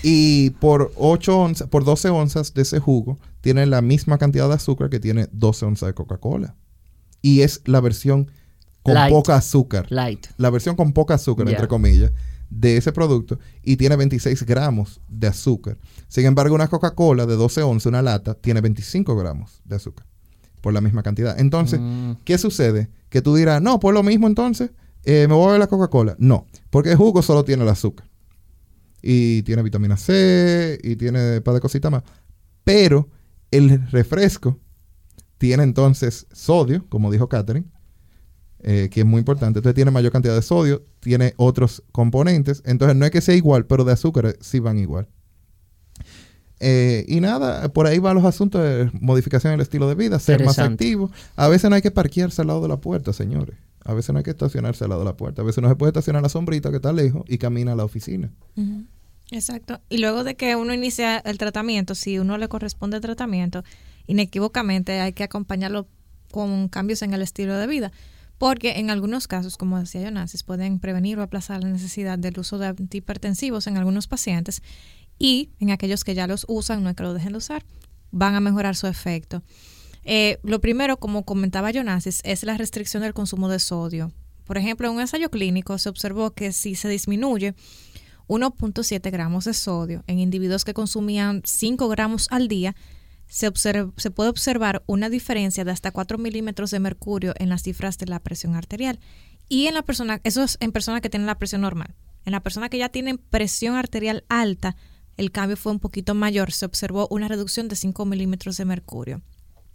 y 0.01 0.51
por 0.51 0.91
8 0.95 1.37
onzas, 1.37 1.67
por 1.67 1.83
12 1.83 2.09
onzas 2.09 2.53
de 2.53 2.63
ese 2.63 2.79
jugo, 2.79 3.19
tiene 3.41 3.65
la 3.65 3.81
misma 3.81 4.17
cantidad 4.17 4.47
de 4.47 4.55
azúcar 4.55 4.89
que 4.89 4.99
tiene 4.99 5.27
12 5.31 5.65
onzas 5.65 5.87
de 5.87 5.93
Coca-Cola. 5.93 6.55
Y 7.21 7.41
es 7.41 7.61
la 7.65 7.81
versión 7.81 8.31
con 8.81 8.95
poca 9.09 9.35
azúcar. 9.35 9.85
Light. 9.89 10.27
La 10.37 10.49
versión 10.49 10.75
con 10.75 10.93
poca 10.93 11.15
azúcar, 11.15 11.47
entre 11.49 11.67
comillas 11.67 12.11
de 12.49 12.77
ese 12.77 12.91
producto 12.93 13.39
y 13.63 13.75
tiene 13.75 13.95
26 13.95 14.43
gramos 14.43 15.01
de 15.07 15.27
azúcar. 15.27 15.77
Sin 16.07 16.25
embargo, 16.25 16.55
una 16.55 16.67
Coca-Cola 16.67 17.25
de 17.25 17.35
12 17.35 17.63
onzas, 17.63 17.87
una 17.87 18.03
lata, 18.03 18.35
tiene 18.35 18.61
25 18.61 19.15
gramos 19.15 19.61
de 19.65 19.75
azúcar 19.75 20.05
por 20.65 20.73
la 20.73 20.81
misma 20.81 21.03
cantidad. 21.03 21.39
Entonces, 21.39 21.79
mm. 21.79 22.13
¿qué 22.23 22.39
sucede? 22.39 22.89
Que 23.09 23.21
tú 23.21 23.35
dirás, 23.35 23.61
no, 23.61 23.79
por 23.79 23.93
lo 23.93 24.01
mismo 24.01 24.25
entonces, 24.25 24.71
eh, 25.03 25.27
me 25.29 25.35
voy 25.35 25.49
a 25.49 25.51
ver 25.51 25.59
la 25.59 25.67
Coca-Cola. 25.67 26.15
No, 26.17 26.47
porque 26.71 26.89
el 26.89 26.97
jugo 26.97 27.21
solo 27.21 27.45
tiene 27.45 27.61
el 27.61 27.69
azúcar. 27.69 28.09
Y 28.99 29.43
tiene 29.43 29.61
vitamina 29.61 29.95
C 29.95 30.79
y 30.81 30.95
tiene 30.95 31.37
un 31.37 31.43
par 31.43 31.53
de 31.53 31.59
cositas 31.59 31.91
más. 31.91 32.01
Pero 32.63 33.07
el 33.51 33.91
refresco 33.91 34.59
tiene 35.37 35.61
entonces 35.61 36.25
sodio, 36.31 36.83
como 36.89 37.11
dijo 37.11 37.29
Catherine, 37.29 37.67
eh, 38.63 38.89
que 38.91 39.01
es 39.01 39.05
muy 39.05 39.19
importante. 39.19 39.59
Entonces 39.59 39.75
tiene 39.75 39.91
mayor 39.91 40.11
cantidad 40.11 40.33
de 40.33 40.41
sodio, 40.41 40.83
tiene 40.99 41.35
otros 41.37 41.83
componentes. 41.91 42.63
Entonces 42.65 42.97
no 42.97 43.05
es 43.05 43.11
que 43.11 43.21
sea 43.21 43.35
igual, 43.35 43.67
pero 43.67 43.83
de 43.83 43.93
azúcar 43.93 44.35
sí 44.41 44.57
van 44.57 44.79
igual. 44.79 45.07
Eh, 46.59 47.05
y 47.07 47.19
nada, 47.19 47.67
por 47.69 47.85
ahí 47.85 47.99
van 47.99 48.15
los 48.15 48.25
asuntos 48.25 48.63
de 48.63 48.89
modificación 48.93 49.51
del 49.51 49.61
estilo 49.61 49.87
de 49.87 49.95
vida, 49.95 50.19
ser 50.19 50.43
más 50.43 50.59
activo. 50.59 51.11
A 51.35 51.47
veces 51.47 51.69
no 51.69 51.75
hay 51.75 51.81
que 51.81 51.91
parquearse 51.91 52.41
al 52.41 52.47
lado 52.47 52.61
de 52.61 52.69
la 52.69 52.77
puerta, 52.77 53.13
señores. 53.13 53.55
A 53.83 53.93
veces 53.93 54.11
no 54.13 54.17
hay 54.17 54.23
que 54.23 54.31
estacionarse 54.31 54.83
al 54.83 54.89
lado 54.89 55.01
de 55.01 55.05
la 55.05 55.17
puerta. 55.17 55.41
A 55.41 55.45
veces 55.45 55.61
no 55.61 55.69
se 55.69 55.75
puede 55.75 55.89
estacionar 55.89 56.21
la 56.23 56.29
sombrita 56.29 56.69
que 56.69 56.77
está 56.77 56.91
lejos 56.91 57.23
y 57.27 57.37
camina 57.37 57.73
a 57.73 57.75
la 57.75 57.83
oficina. 57.83 58.31
Exacto. 59.31 59.79
Y 59.89 59.99
luego 59.99 60.23
de 60.23 60.35
que 60.35 60.55
uno 60.55 60.73
inicia 60.73 61.17
el 61.19 61.37
tratamiento, 61.37 61.93
si 61.93 62.17
uno 62.17 62.37
le 62.37 62.47
corresponde 62.47 62.97
el 62.97 63.01
tratamiento, 63.01 63.63
inequívocamente 64.07 65.01
hay 65.01 65.13
que 65.13 65.23
acompañarlo 65.23 65.87
con 66.31 66.67
cambios 66.69 67.01
en 67.01 67.13
el 67.13 67.21
estilo 67.21 67.55
de 67.57 67.67
vida 67.67 67.91
porque 68.37 68.79
en 68.79 68.89
algunos 68.89 69.27
casos, 69.27 69.57
como 69.57 69.79
decía 69.79 70.01
Jonasis, 70.03 70.43
pueden 70.43 70.79
prevenir 70.79 71.17
o 71.17 71.21
aplazar 71.21 71.63
la 71.63 71.69
necesidad 71.69 72.19
del 72.19 72.37
uso 72.39 72.57
de 72.57 72.67
antihipertensivos 72.67 73.67
en 73.67 73.77
algunos 73.77 74.07
pacientes 74.07 74.61
y 75.17 75.51
en 75.59 75.71
aquellos 75.71 76.03
que 76.03 76.15
ya 76.15 76.27
los 76.27 76.45
usan, 76.47 76.83
no 76.83 76.89
es 76.89 76.95
que 76.95 77.03
lo 77.03 77.13
dejen 77.13 77.33
de 77.33 77.37
usar, 77.37 77.63
van 78.11 78.35
a 78.35 78.39
mejorar 78.39 78.75
su 78.75 78.87
efecto. 78.87 79.43
Eh, 80.03 80.39
lo 80.43 80.61
primero, 80.61 80.97
como 80.97 81.25
comentaba 81.25 81.71
Jonasis, 81.71 82.21
es 82.23 82.43
la 82.43 82.57
restricción 82.57 83.03
del 83.03 83.13
consumo 83.13 83.49
de 83.49 83.59
sodio. 83.59 84.11
Por 84.45 84.57
ejemplo, 84.57 84.87
en 84.87 84.95
un 84.95 85.01
ensayo 85.01 85.29
clínico 85.29 85.77
se 85.77 85.89
observó 85.89 86.31
que 86.31 86.51
si 86.51 86.75
se 86.75 86.87
disminuye 86.87 87.55
1.7 88.27 89.11
gramos 89.11 89.45
de 89.45 89.53
sodio 89.53 90.03
en 90.07 90.19
individuos 90.19 90.63
que 90.63 90.73
consumían 90.73 91.41
5 91.43 91.87
gramos 91.89 92.27
al 92.29 92.47
día, 92.47 92.75
se, 93.27 93.51
puede 93.51 94.29
observar 94.29 94.83
una 94.85 95.09
diferencia 95.09 95.65
de 95.65 95.71
hasta 95.71 95.91
4 95.91 96.17
milímetros 96.19 96.71
de 96.71 96.79
mercurio 96.79 97.33
en 97.37 97.49
las 97.49 97.63
cifras 97.63 97.97
de 97.97 98.05
la 98.05 98.19
presión 98.19 98.55
arterial. 98.55 98.99
Y 99.49 99.67
en 99.67 99.73
la 99.73 99.81
persona, 99.81 100.21
eso 100.23 100.43
es 100.43 100.57
en 100.59 100.71
personas 100.71 101.01
que 101.01 101.09
tienen 101.09 101.27
la 101.27 101.37
presión 101.37 101.61
normal. 101.61 101.95
En 102.25 102.31
la 102.31 102.41
persona 102.41 102.69
que 102.69 102.77
ya 102.77 102.89
tienen 102.89 103.17
presión 103.17 103.75
arterial 103.75 104.23
alta, 104.29 104.75
el 105.17 105.31
cambio 105.31 105.57
fue 105.57 105.71
un 105.71 105.79
poquito 105.79 106.13
mayor. 106.13 106.51
Se 106.51 106.65
observó 106.65 107.07
una 107.09 107.27
reducción 107.27 107.67
de 107.67 107.75
5 107.75 108.05
milímetros 108.05 108.57
de 108.57 108.65
mercurio. 108.65 109.21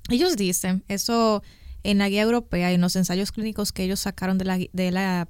Ellos 0.08 0.36
dicen, 0.36 0.84
eso 0.88 1.42
en 1.82 1.98
la 1.98 2.08
guía 2.08 2.22
europea 2.22 2.70
y 2.70 2.74
en 2.74 2.80
los 2.80 2.96
ensayos 2.96 3.32
clínicos 3.32 3.72
que 3.72 3.84
ellos 3.84 4.00
sacaron 4.00 4.38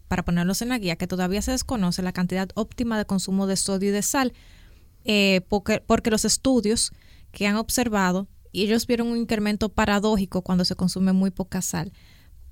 para 0.09 0.25
ponerlos 0.25 0.63
en 0.63 0.71
la 0.71 0.79
guía, 0.79 0.97
que 0.97 1.07
todavía 1.07 1.43
se 1.43 1.53
desconoce 1.53 2.03
la 2.03 2.13
cantidad 2.13 2.49
óptima 2.55 2.99
de 2.99 3.05
consumo 3.05 3.47
de 3.47 3.57
sodio 3.57 3.91
y 3.91 3.93
de 3.93 4.03
sal, 4.03 4.33
eh, 5.05 5.43
porque, 5.49 5.83
porque 5.87 6.11
los 6.11 6.25
estudios 6.25 6.93
que 7.31 7.47
han 7.47 7.57
observado 7.57 8.29
ellos 8.53 8.87
vieron 8.87 9.09
un 9.09 9.19
incremento 9.19 9.69
paradójico 9.69 10.43
cuando 10.43 10.65
se 10.65 10.75
consume 10.75 11.13
muy 11.13 11.31
poca 11.31 11.63
sal. 11.63 11.93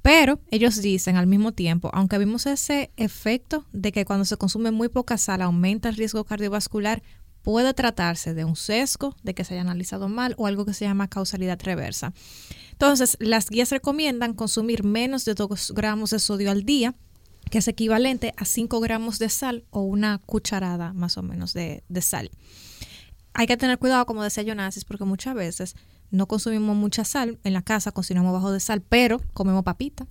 Pero 0.00 0.40
ellos 0.50 0.80
dicen 0.80 1.16
al 1.16 1.26
mismo 1.26 1.52
tiempo, 1.52 1.90
aunque 1.92 2.18
vimos 2.18 2.46
ese 2.46 2.92
efecto 2.96 3.66
de 3.72 3.90
que 3.90 4.04
cuando 4.04 4.24
se 4.24 4.36
consume 4.36 4.70
muy 4.70 4.88
poca 4.88 5.18
sal 5.18 5.42
aumenta 5.42 5.88
el 5.88 5.96
riesgo 5.96 6.24
cardiovascular, 6.24 7.02
puede 7.48 7.72
tratarse 7.72 8.34
de 8.34 8.44
un 8.44 8.56
sesgo, 8.56 9.16
de 9.22 9.32
que 9.32 9.42
se 9.42 9.54
haya 9.54 9.62
analizado 9.62 10.10
mal 10.10 10.34
o 10.36 10.46
algo 10.46 10.66
que 10.66 10.74
se 10.74 10.84
llama 10.84 11.08
causalidad 11.08 11.58
reversa. 11.62 12.12
Entonces, 12.72 13.16
las 13.20 13.48
guías 13.48 13.70
recomiendan 13.70 14.34
consumir 14.34 14.84
menos 14.84 15.24
de 15.24 15.32
2 15.32 15.72
gramos 15.74 16.10
de 16.10 16.18
sodio 16.18 16.50
al 16.50 16.64
día, 16.64 16.94
que 17.50 17.56
es 17.56 17.68
equivalente 17.68 18.34
a 18.36 18.44
5 18.44 18.80
gramos 18.80 19.18
de 19.18 19.30
sal 19.30 19.64
o 19.70 19.80
una 19.80 20.18
cucharada 20.18 20.92
más 20.92 21.16
o 21.16 21.22
menos 21.22 21.54
de, 21.54 21.84
de 21.88 22.02
sal 22.02 22.30
hay 23.38 23.46
que 23.46 23.56
tener 23.56 23.78
cuidado, 23.78 24.04
como 24.04 24.24
decía 24.24 24.42
Jonasis, 24.42 24.84
porque 24.84 25.04
muchas 25.04 25.32
veces 25.32 25.76
no 26.10 26.26
consumimos 26.26 26.76
mucha 26.76 27.04
sal 27.04 27.38
en 27.44 27.52
la 27.52 27.62
casa, 27.62 27.92
cocinamos 27.92 28.32
bajo 28.32 28.50
de 28.50 28.58
sal, 28.58 28.82
pero 28.82 29.20
comemos 29.32 29.62
papita, 29.62 30.08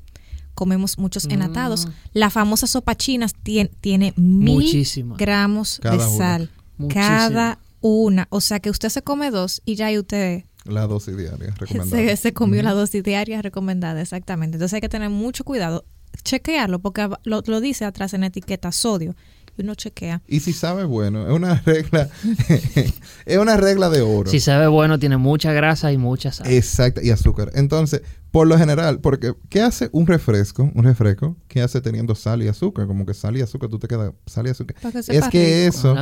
comemos 0.54 0.98
muchos 0.98 1.28
mm. 1.28 1.32
enatados. 1.32 1.90
La 2.14 2.30
famosa 2.30 2.68
sopa 2.68 2.96
china 2.96 3.28
tiene, 3.44 3.70
tiene 3.82 4.14
mil 4.16 4.88
gramos 5.18 5.82
de 5.84 6.00
sal. 6.00 6.50
Cada 6.90 7.60
una. 7.82 8.28
O 8.30 8.42
sea 8.42 8.60
que 8.60 8.70
usted 8.70 8.90
se 8.90 9.02
come 9.02 9.32
dos 9.32 9.62
y 9.66 9.76
ya 9.76 9.88
hay 9.88 9.98
usted... 9.98 10.44
La 10.66 10.86
dosis 10.86 11.16
diaria 11.16 11.54
recomendada. 11.58 12.16
Se, 12.16 12.34
comió 12.34 12.62
la 12.62 12.74
dosis 12.74 13.04
diaria 13.04 13.42
recomendada, 13.42 14.02
exactamente. 14.02 14.56
Entonces 14.56 14.76
hay 14.76 14.82
que 14.82 14.90
tener 14.90 15.10
mucho 15.10 15.44
cuidado. 15.44 15.86
chequearlo 16.24 16.80
porque 16.80 17.08
lo, 17.24 17.42
lo 17.46 17.62
dice 17.62 17.86
atrás 17.86 18.14
en 18.14 18.24
etiqueta 18.24 18.72
sodio 18.72 19.16
uno 19.64 19.76
chequea. 19.76 20.22
Y 20.28 20.40
si 20.42 20.54
sabe 20.54 20.84
bueno, 20.86 21.28
es 21.28 21.34
una 21.34 21.62
regla, 21.66 22.10
es 23.26 23.38
una 23.38 23.58
regla 23.58 23.90
de 23.90 24.02
oro. 24.02 24.30
Si 24.30 24.40
sabe 24.40 24.68
bueno, 24.68 25.00
tiene 25.00 25.18
mucha 25.18 25.52
grasa 25.54 25.92
y 25.92 25.98
mucha 25.98 26.32
sal. 26.32 26.52
Exacto, 26.52 27.02
y 27.02 27.10
azúcar. 27.10 27.52
Entonces, 27.56 28.02
por 28.32 28.48
lo 28.48 28.58
general, 28.58 29.00
porque 29.00 29.34
¿qué 29.50 29.62
hace 29.62 29.90
un 29.92 30.06
refresco? 30.06 30.70
Un 30.76 30.84
refresco, 30.84 31.38
¿qué 31.48 31.62
hace 31.62 31.82
teniendo 31.82 32.14
sal 32.14 32.44
y 32.44 32.48
azúcar? 32.48 32.88
Como 32.88 33.06
que 33.06 33.14
sal 33.14 33.38
y 33.38 33.42
azúcar, 33.42 33.70
tú 33.70 33.80
te 33.80 33.88
quedas 33.88 34.12
sal 34.26 34.48
y 34.48 34.50
azúcar. 34.50 34.76
es 35.08 35.28
que 35.30 35.68
eso 35.68 35.96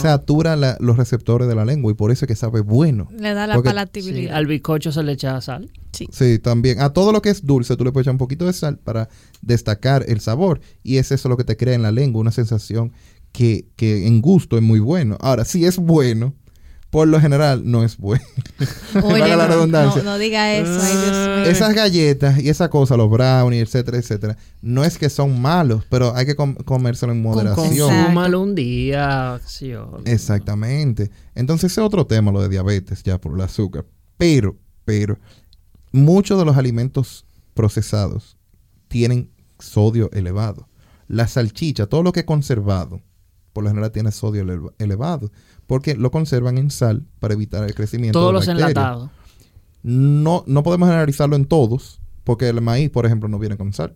satura 0.00 0.56
los 0.78 0.96
receptores 0.96 1.48
de 1.48 1.54
la 1.54 1.64
lengua 1.64 1.90
y 1.90 1.94
por 1.94 2.10
eso 2.10 2.24
es 2.24 2.28
que 2.28 2.36
sabe 2.36 2.60
bueno. 2.60 3.08
Le 3.16 3.34
da 3.34 3.46
la 3.46 3.62
palatabilidad. 3.62 4.36
al 4.36 4.46
bizcocho 4.46 4.92
se 4.92 5.02
le 5.02 5.12
echa 5.12 5.40
sal. 5.40 5.70
Sí. 5.92 6.08
sí, 6.10 6.38
también. 6.40 6.80
A 6.80 6.92
todo 6.92 7.12
lo 7.12 7.22
que 7.22 7.30
es 7.30 7.46
dulce, 7.46 7.76
tú 7.76 7.84
le 7.84 7.92
puedes 7.92 8.04
echar 8.04 8.14
un 8.14 8.18
poquito 8.18 8.46
de 8.46 8.52
sal 8.52 8.78
para 8.78 9.08
destacar 9.42 10.04
el 10.08 10.20
sabor. 10.20 10.60
Y 10.82 10.96
es 10.96 11.12
eso 11.12 11.28
lo 11.28 11.36
que 11.36 11.44
te 11.44 11.56
crea 11.56 11.74
en 11.74 11.82
la 11.82 11.92
lengua, 11.92 12.20
una 12.20 12.32
sensación 12.32 12.92
que, 13.30 13.68
que 13.76 14.06
en 14.06 14.20
gusto 14.20 14.56
es 14.56 14.62
muy 14.62 14.80
bueno. 14.80 15.16
Ahora, 15.20 15.44
si 15.44 15.64
es 15.64 15.76
bueno, 15.76 16.34
por 16.94 17.08
lo 17.08 17.20
general 17.20 17.62
no 17.64 17.82
es 17.82 17.96
bueno. 17.96 18.24
Oye, 19.02 19.18
la 19.36 19.48
redundancia. 19.48 20.00
No, 20.04 20.16
diga 20.16 20.54
eso. 20.54 21.42
Esas 21.42 21.74
galletas 21.74 22.40
y 22.40 22.48
esa 22.48 22.70
cosa, 22.70 22.96
los 22.96 23.10
brownies, 23.10 23.62
etcétera, 23.62 23.98
etcétera, 23.98 24.36
no 24.62 24.84
es 24.84 24.96
que 24.96 25.10
son 25.10 25.42
malos, 25.42 25.82
pero 25.90 26.14
hay 26.14 26.24
que 26.24 26.36
comérselo 26.36 27.10
en 27.10 27.20
moderación. 27.20 27.90
Consúmalo 27.90 28.40
un 28.40 28.54
día. 28.54 29.40
Exactamente. 30.04 31.10
Entonces 31.34 31.72
ese 31.72 31.80
es 31.80 31.84
otro 31.84 32.06
tema, 32.06 32.30
lo 32.30 32.40
de 32.40 32.48
diabetes, 32.48 33.02
ya 33.02 33.20
por 33.20 33.34
el 33.34 33.40
azúcar. 33.40 33.84
Pero, 34.16 34.56
pero, 34.84 35.18
muchos 35.90 36.38
de 36.38 36.44
los 36.44 36.56
alimentos 36.56 37.26
procesados 37.54 38.36
tienen 38.86 39.32
sodio 39.58 40.12
elevado. 40.12 40.68
La 41.08 41.26
salchicha, 41.26 41.86
todo 41.86 42.04
lo 42.04 42.12
que 42.12 42.20
es 42.20 42.26
conservado, 42.26 43.00
por 43.52 43.64
lo 43.64 43.70
general 43.70 43.90
tiene 43.90 44.12
sodio 44.12 44.72
elevado 44.78 45.32
porque 45.66 45.94
lo 45.94 46.10
conservan 46.10 46.58
en 46.58 46.70
sal 46.70 47.06
para 47.20 47.34
evitar 47.34 47.64
el 47.64 47.74
crecimiento 47.74 48.18
Todos 48.18 48.32
los 48.32 48.48
enlatados. 48.48 49.10
No, 49.82 50.44
no 50.46 50.62
podemos 50.62 50.88
analizarlo 50.88 51.36
en 51.36 51.44
todos, 51.44 52.00
porque 52.24 52.48
el 52.48 52.60
maíz, 52.60 52.90
por 52.90 53.06
ejemplo, 53.06 53.28
no 53.28 53.38
viene 53.38 53.56
con 53.56 53.72
sal. 53.72 53.94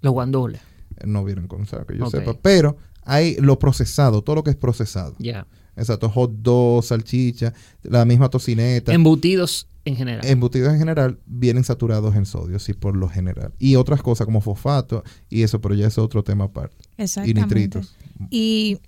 Los 0.00 0.12
guandules. 0.12 0.60
Eh, 0.96 1.06
no 1.06 1.24
vienen 1.24 1.48
con 1.48 1.66
sal, 1.66 1.86
que 1.86 1.96
yo 1.96 2.10
sepa. 2.10 2.34
Pero 2.40 2.76
hay 3.02 3.36
lo 3.36 3.58
procesado, 3.58 4.22
todo 4.22 4.36
lo 4.36 4.44
que 4.44 4.50
es 4.50 4.56
procesado. 4.56 5.14
Ya. 5.18 5.46
Exacto, 5.76 6.10
hot 6.10 6.30
dog, 6.42 6.84
salchicha, 6.84 7.54
la 7.82 8.04
misma 8.04 8.28
tocineta. 8.28 8.92
Embutidos 8.92 9.66
en 9.84 9.96
general. 9.96 10.26
Embutidos 10.26 10.72
en 10.72 10.78
general 10.78 11.18
vienen 11.24 11.64
saturados 11.64 12.14
en 12.16 12.26
sodio, 12.26 12.58
sí, 12.58 12.74
por 12.74 12.96
lo 12.96 13.08
general. 13.08 13.52
Y 13.58 13.76
otras 13.76 14.02
cosas 14.02 14.26
como 14.26 14.40
fosfato 14.40 15.02
y 15.30 15.42
eso, 15.42 15.60
pero 15.60 15.74
ya 15.74 15.86
es 15.86 15.96
otro 15.96 16.22
tema 16.22 16.44
aparte. 16.44 16.76
Exactamente. 16.98 17.40
Y 17.40 17.42
nitritos. 17.42 17.96
Y 18.30 18.78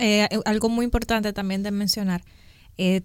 eh, 0.00 0.28
algo 0.44 0.68
muy 0.68 0.84
importante 0.84 1.32
también 1.32 1.62
de 1.62 1.70
mencionar, 1.70 2.22
eh, 2.78 3.02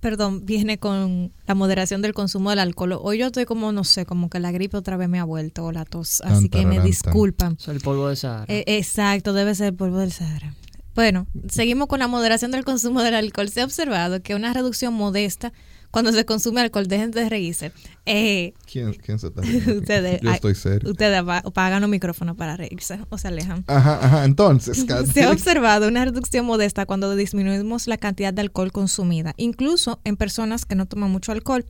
perdón, 0.00 0.46
viene 0.46 0.78
con 0.78 1.32
la 1.46 1.54
moderación 1.54 2.02
del 2.02 2.14
consumo 2.14 2.50
del 2.50 2.58
alcohol. 2.58 2.98
Hoy 3.00 3.18
yo 3.18 3.26
estoy 3.26 3.44
como, 3.44 3.72
no 3.72 3.84
sé, 3.84 4.06
como 4.06 4.30
que 4.30 4.40
la 4.40 4.52
gripe 4.52 4.76
otra 4.76 4.96
vez 4.96 5.08
me 5.08 5.18
ha 5.18 5.24
vuelto 5.24 5.64
o 5.64 5.72
la 5.72 5.84
tos, 5.84 6.20
así 6.22 6.48
que 6.48 6.66
me 6.66 6.80
disculpan. 6.80 7.56
Es 7.60 7.68
el 7.68 7.80
polvo 7.80 8.08
del 8.08 8.16
Sahara. 8.16 8.46
Eh, 8.48 8.64
exacto, 8.66 9.32
debe 9.32 9.54
ser 9.54 9.68
el 9.68 9.74
polvo 9.74 9.98
del 9.98 10.12
Sahara. 10.12 10.54
Bueno, 10.94 11.26
seguimos 11.48 11.86
con 11.86 12.00
la 12.00 12.08
moderación 12.08 12.50
del 12.50 12.64
consumo 12.64 13.02
del 13.02 13.14
alcohol. 13.14 13.48
Se 13.48 13.60
ha 13.60 13.64
observado 13.64 14.22
que 14.22 14.34
una 14.34 14.52
reducción 14.52 14.92
modesta 14.92 15.52
cuando 15.90 16.12
se 16.12 16.24
consume 16.24 16.60
alcohol, 16.60 16.86
dejen 16.86 17.10
de 17.10 17.28
reírse. 17.28 17.72
Eh, 18.06 18.54
¿Quién, 18.70 18.94
se 19.18 19.26
está 19.26 19.40
riendo? 19.40 19.78
Ustedes, 19.78 20.20
Yo 20.20 20.30
estoy 20.30 20.54
serio. 20.54 20.90
Ustedes 20.90 21.18
apagan 21.18 21.80
los 21.80 21.90
micrófonos 21.90 22.36
para 22.36 22.56
reírse 22.56 23.00
o 23.08 23.18
se 23.18 23.28
alejan. 23.28 23.64
Ajá, 23.66 23.98
ajá. 24.00 24.24
Entonces, 24.24 24.86
Se 25.12 25.24
ha 25.24 25.30
observado 25.30 25.88
una 25.88 26.04
reducción 26.04 26.46
modesta 26.46 26.86
cuando 26.86 27.14
disminuimos 27.16 27.88
la 27.88 27.98
cantidad 27.98 28.32
de 28.32 28.42
alcohol 28.42 28.70
consumida, 28.70 29.34
incluso 29.36 30.00
en 30.04 30.16
personas 30.16 30.64
que 30.64 30.76
no 30.76 30.86
toman 30.86 31.10
mucho 31.10 31.32
alcohol. 31.32 31.66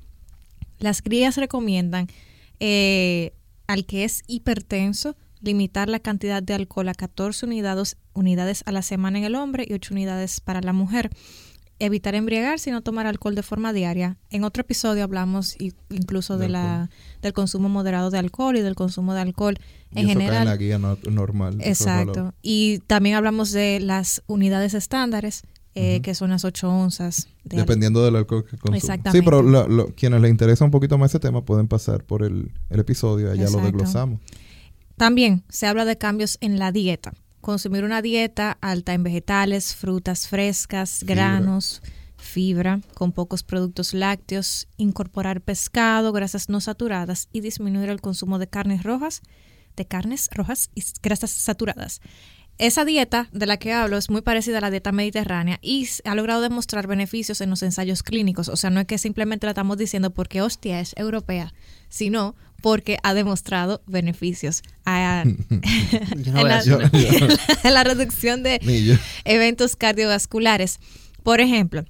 Las 0.79 1.03
crías 1.03 1.37
recomiendan 1.37 2.09
eh, 2.59 3.33
al 3.67 3.87
que 3.87 4.05
es 4.05 4.23
hipertenso 4.27 5.17
limitar 5.41 5.89
la 5.89 6.01
cantidad 6.01 6.43
de 6.43 6.55
alcohol 6.55 6.89
a 6.89 6.95
14 6.95 7.47
unidades, 7.47 7.97
unidades 8.13 8.63
a 8.67 8.73
la 8.73 8.83
semana 8.83 9.19
en 9.19 9.25
el 9.25 9.35
hombre 9.35 9.65
y 9.67 9.73
8 9.73 9.95
unidades 9.95 10.41
para 10.41 10.61
la 10.61 10.75
mujer 10.75 11.11
evitar 11.81 12.15
embriagarse 12.15 12.71
y 12.71 12.73
no 12.73 12.83
tomar 12.83 13.07
alcohol 13.07 13.35
de 13.35 13.43
forma 13.43 13.73
diaria. 13.73 14.17
En 14.31 14.45
otro 14.45 14.61
episodio 14.61 15.03
hablamos 15.03 15.57
incluso 15.89 16.39
de, 16.39 16.49
la, 16.49 16.91
del 17.23 17.33
consumo 17.33 17.69
moderado 17.69 18.11
de 18.11 18.19
alcohol 18.19 18.57
y 18.57 18.61
del 18.61 18.75
consumo 18.75 19.15
de 19.15 19.21
alcohol 19.23 19.59
en 19.93 20.07
general. 20.07 20.43
en 20.43 20.45
la 20.45 20.57
guía 20.57 20.79
normal. 20.79 21.59
Exacto. 21.61 22.35
Y 22.43 22.79
también 22.87 23.17
hablamos 23.17 23.51
de 23.51 23.81
las 23.81 24.23
unidades 24.27 24.75
estándares, 24.75 25.43
eh, 25.75 26.01
que 26.03 26.15
son 26.15 26.31
las 26.31 26.45
8 26.45 26.71
onzas. 26.71 27.29
Dependiendo 27.45 28.05
del 28.05 28.17
alcohol 28.17 28.45
que 28.45 28.59
consumen. 28.59 28.77
Exactamente. 28.77 29.19
Sí, 29.19 29.25
pero 29.25 29.43
lo, 29.43 29.95
quienes 29.95 30.21
les 30.21 30.31
interesa 30.31 30.65
un 30.65 30.71
poquito 30.71 30.99
más 30.99 31.11
ese 31.11 31.19
tema 31.19 31.45
pueden 31.45 31.67
pasar 31.67 32.05
por 32.05 32.23
el, 32.23 32.53
el 32.69 32.81
episodio, 32.81 33.33
allá 33.33 33.49
lo 33.51 33.59
desglosamos. 33.59 34.21
También 34.97 35.45
se 35.49 35.67
habla 35.67 35.87
de 35.87 35.97
cambios 35.97 36.37
en 36.43 36.59
la 36.59 36.73
dieta 36.73 37.15
consumir 37.41 37.85
una 37.85 38.03
dieta 38.03 38.59
alta 38.61 38.95
en 38.95 39.03
vegetales, 39.03 39.75
frutas 39.75 40.29
frescas, 40.29 41.03
granos, 41.05 41.83
fibra, 42.17 42.81
con 42.95 43.13
pocos 43.13 43.43
productos 43.43 43.95
lácteos, 43.95 44.69
incorporar 44.77 45.41
pescado, 45.41 46.13
grasas 46.13 46.49
no 46.49 46.61
saturadas 46.61 47.29
y 47.33 47.41
disminuir 47.41 47.89
el 47.89 48.01
consumo 48.01 48.39
de 48.39 48.49
carnes 48.49 48.83
rojas, 48.83 49.23
de 49.77 49.87
carnes 49.87 50.29
rojas 50.33 50.71
y 50.75 50.83
grasas 51.03 51.31
saturadas. 51.31 52.01
Esa 52.61 52.85
dieta 52.85 53.27
de 53.33 53.47
la 53.47 53.57
que 53.57 53.73
hablo 53.73 53.97
es 53.97 54.11
muy 54.11 54.21
parecida 54.21 54.59
a 54.59 54.61
la 54.61 54.71
dieta 54.71 54.93
mediterránea 54.93 55.59
y 55.63 55.89
ha 56.05 56.15
logrado 56.15 56.43
demostrar 56.43 56.87
beneficios 56.87 57.41
en 57.41 57.49
los 57.49 57.63
ensayos 57.63 58.03
clínicos. 58.03 58.51
O 58.51 58.57
sea, 58.57 58.69
no 58.69 58.81
es 58.81 58.87
que 58.87 58.99
simplemente 58.99 59.47
la 59.47 59.53
estamos 59.53 59.79
diciendo 59.79 60.11
porque 60.11 60.43
hostia 60.43 60.79
es 60.79 60.93
europea, 60.99 61.55
sino 61.89 62.37
porque 62.61 62.99
ha 63.03 63.15
demostrado 63.15 63.81
beneficios 63.87 64.63
en, 64.85 65.25
la, 67.73 67.83
reducción 67.83 68.43
de 68.43 68.99
eventos 69.25 69.75
cardiovasculares. 69.75 70.81
Por 71.23 71.41
ejemplo, 71.41 71.87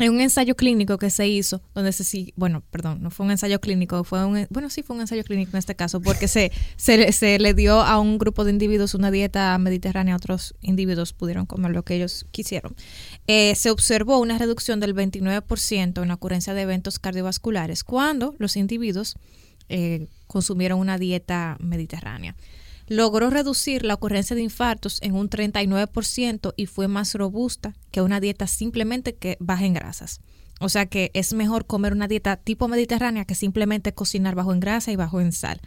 en 0.00 0.10
un 0.10 0.20
ensayo 0.20 0.54
clínico 0.56 0.96
que 0.96 1.10
se 1.10 1.28
hizo, 1.28 1.60
donde 1.74 1.92
se 1.92 2.32
bueno, 2.34 2.62
perdón, 2.70 3.02
no 3.02 3.10
fue 3.10 3.26
un 3.26 3.32
ensayo 3.32 3.60
clínico, 3.60 4.04
fue 4.04 4.24
un, 4.24 4.46
bueno, 4.50 4.70
sí 4.70 4.82
fue 4.82 4.96
un 4.96 5.02
ensayo 5.02 5.22
clínico 5.22 5.50
en 5.52 5.58
este 5.58 5.74
caso, 5.74 6.00
porque 6.00 6.28
se, 6.28 6.50
se, 6.76 7.38
le 7.38 7.54
dio 7.54 7.80
a 7.80 7.98
un 8.00 8.18
grupo 8.18 8.44
de 8.44 8.52
individuos 8.52 8.94
una 8.94 9.10
dieta 9.10 9.56
mediterránea, 9.58 10.16
otros 10.16 10.54
individuos 10.62 11.12
pudieron 11.12 11.44
comer 11.44 11.72
lo 11.72 11.82
que 11.84 11.96
ellos 11.96 12.26
quisieron. 12.30 12.74
Eh, 13.26 13.54
se 13.54 13.70
observó 13.70 14.18
una 14.18 14.38
reducción 14.38 14.80
del 14.80 14.94
29% 14.94 16.02
en 16.02 16.08
la 16.08 16.14
ocurrencia 16.14 16.54
de 16.54 16.62
eventos 16.62 16.98
cardiovasculares 16.98 17.84
cuando 17.84 18.34
los 18.38 18.56
individuos 18.56 19.16
eh, 19.68 20.08
consumieron 20.26 20.78
una 20.78 20.96
dieta 20.96 21.56
mediterránea 21.60 22.34
logró 22.88 23.30
reducir 23.30 23.84
la 23.84 23.94
ocurrencia 23.94 24.36
de 24.36 24.42
infartos 24.42 24.98
en 25.02 25.14
un 25.14 25.28
39% 25.28 26.54
y 26.56 26.66
fue 26.66 26.88
más 26.88 27.14
robusta 27.14 27.74
que 27.90 28.02
una 28.02 28.20
dieta 28.20 28.46
simplemente 28.46 29.14
que 29.14 29.36
baja 29.40 29.64
en 29.64 29.74
grasas. 29.74 30.20
O 30.60 30.68
sea 30.68 30.86
que 30.86 31.10
es 31.14 31.32
mejor 31.32 31.66
comer 31.66 31.92
una 31.92 32.08
dieta 32.08 32.36
tipo 32.36 32.68
mediterránea 32.68 33.24
que 33.24 33.34
simplemente 33.34 33.94
cocinar 33.94 34.34
bajo 34.34 34.52
en 34.52 34.60
grasa 34.60 34.92
y 34.92 34.96
bajo 34.96 35.20
en 35.20 35.32
sal, 35.32 35.60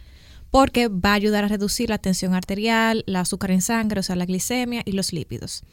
porque 0.50 0.88
va 0.88 1.10
a 1.10 1.14
ayudar 1.14 1.44
a 1.44 1.48
reducir 1.48 1.90
la 1.90 1.98
tensión 1.98 2.34
arterial, 2.34 3.04
la 3.06 3.20
azúcar 3.20 3.50
en 3.50 3.60
sangre, 3.60 4.00
o 4.00 4.02
sea, 4.02 4.16
la 4.16 4.24
glicemia 4.24 4.82
y 4.84 4.92
los 4.92 5.12
lípidos. 5.12 5.64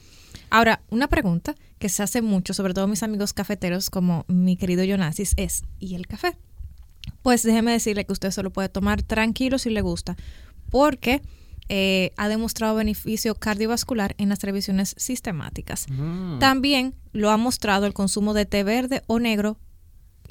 Ahora, 0.50 0.82
una 0.90 1.08
pregunta 1.08 1.56
que 1.80 1.90
se 1.90 2.04
hace 2.04 2.22
mucho, 2.22 2.54
sobre 2.54 2.74
todo 2.74 2.88
mis 2.88 3.04
amigos 3.04 3.34
cafeteros 3.34 3.90
como 3.90 4.26
mi 4.28 4.58
querido 4.58 4.84
Jonasis, 4.84 5.34
es 5.38 5.64
¿y 5.80 5.96
el 5.96 6.06
café? 6.06 6.38
Pues 7.22 7.44
déjeme 7.44 7.72
decirle 7.72 8.06
que 8.06 8.14
usted 8.14 8.32
solo 8.32 8.52
puede 8.52 8.70
tomar 8.70 9.04
tranquilo 9.04 9.58
si 9.58 9.70
le 9.70 9.82
gusta, 9.82 10.18
porque 10.74 11.22
eh, 11.70 12.14
ha 12.18 12.28
demostrado 12.30 12.74
beneficio 12.74 13.36
cardiovascular 13.36 14.16
en 14.18 14.30
las 14.30 14.42
revisiones 14.42 14.96
sistemáticas. 14.98 15.86
Mm. 15.88 16.40
También 16.40 16.96
lo 17.12 17.30
ha 17.30 17.38
mostrado 17.38 17.86
el 17.86 17.94
consumo 17.94 18.34
de 18.34 18.48
té 18.48 18.64
verde 18.64 19.04
o 19.06 19.20
negro 19.20 19.60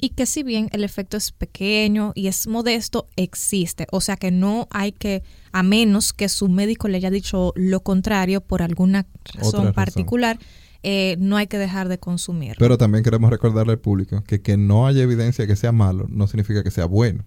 y 0.01 0.09
que 0.09 0.25
si 0.25 0.43
bien 0.43 0.67
el 0.73 0.83
efecto 0.83 1.15
es 1.15 1.31
pequeño 1.31 2.11
y 2.13 2.27
es 2.27 2.45
modesto, 2.45 3.07
existe. 3.15 3.87
O 3.89 4.01
sea 4.01 4.17
que 4.17 4.31
no 4.31 4.67
hay 4.69 4.91
que, 4.91 5.23
a 5.53 5.63
menos 5.63 6.11
que 6.11 6.27
su 6.27 6.49
médico 6.49 6.89
le 6.89 6.97
haya 6.97 7.09
dicho 7.09 7.53
lo 7.55 7.79
contrario 7.79 8.41
por 8.41 8.61
alguna 8.61 9.07
razón, 9.33 9.71
particular, 9.71 10.39
eh, 10.83 11.15
no 11.19 11.37
hay 11.37 11.47
que 11.47 11.57
dejar 11.57 11.87
de 11.87 11.99
consumir. 11.99 12.57
Pero 12.59 12.77
también 12.77 13.05
queremos 13.05 13.29
recordarle 13.29 13.71
al 13.71 13.79
público 13.79 14.21
que 14.27 14.41
que 14.41 14.57
no 14.57 14.87
haya 14.87 15.03
evidencia 15.03 15.47
que 15.47 15.55
sea 15.55 15.71
malo 15.71 16.05
no 16.09 16.27
significa 16.27 16.65
que 16.65 16.71
sea 16.71 16.83
bueno. 16.83 17.23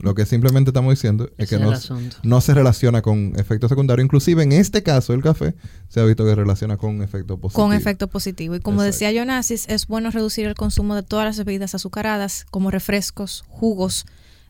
Lo 0.00 0.14
que 0.14 0.26
simplemente 0.26 0.70
estamos 0.70 0.92
diciendo 0.92 1.30
es 1.38 1.48
que 1.48 1.58
no, 1.58 2.40
se 2.40 2.54
relaciona 2.54 3.00
con 3.00 3.32
efecto 3.36 3.68
secundario. 3.68 4.04
Inclusive 4.04 4.42
en 4.42 4.52
este 4.52 4.82
caso 4.82 5.14
el 5.14 5.22
café 5.22 5.54
se 5.88 6.00
ha 6.00 6.04
visto 6.04 6.24
que 6.24 6.34
relaciona 6.34 6.76
con 6.76 7.02
efecto 7.02 7.38
positivo. 7.38 7.64
Con 7.64 7.72
efecto 7.72 8.08
positivo. 8.08 8.56
Y 8.56 8.60
como 8.60 8.82
decía 8.82 9.12
Jonasis, 9.12 9.68
es 9.68 9.86
bueno 9.86 10.10
reducir 10.10 10.46
el 10.46 10.54
consumo 10.54 10.94
de 10.96 11.02
todas 11.02 11.24
las 11.24 11.44
bebidas 11.44 11.74
azucaradas 11.74 12.44
como 12.50 12.70
refrescos, 12.70 13.44
jugos, 13.48 14.04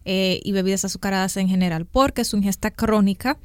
eh, 0.07 0.41
y 0.45 0.53
bebidas 0.53 0.85
azucaradas 0.85 1.35
en 1.39 1.49
general, 1.49 1.87
porque 1.87 2.25
su 2.25 2.37
ingesta 2.37 2.71
crónica, 2.71 3.39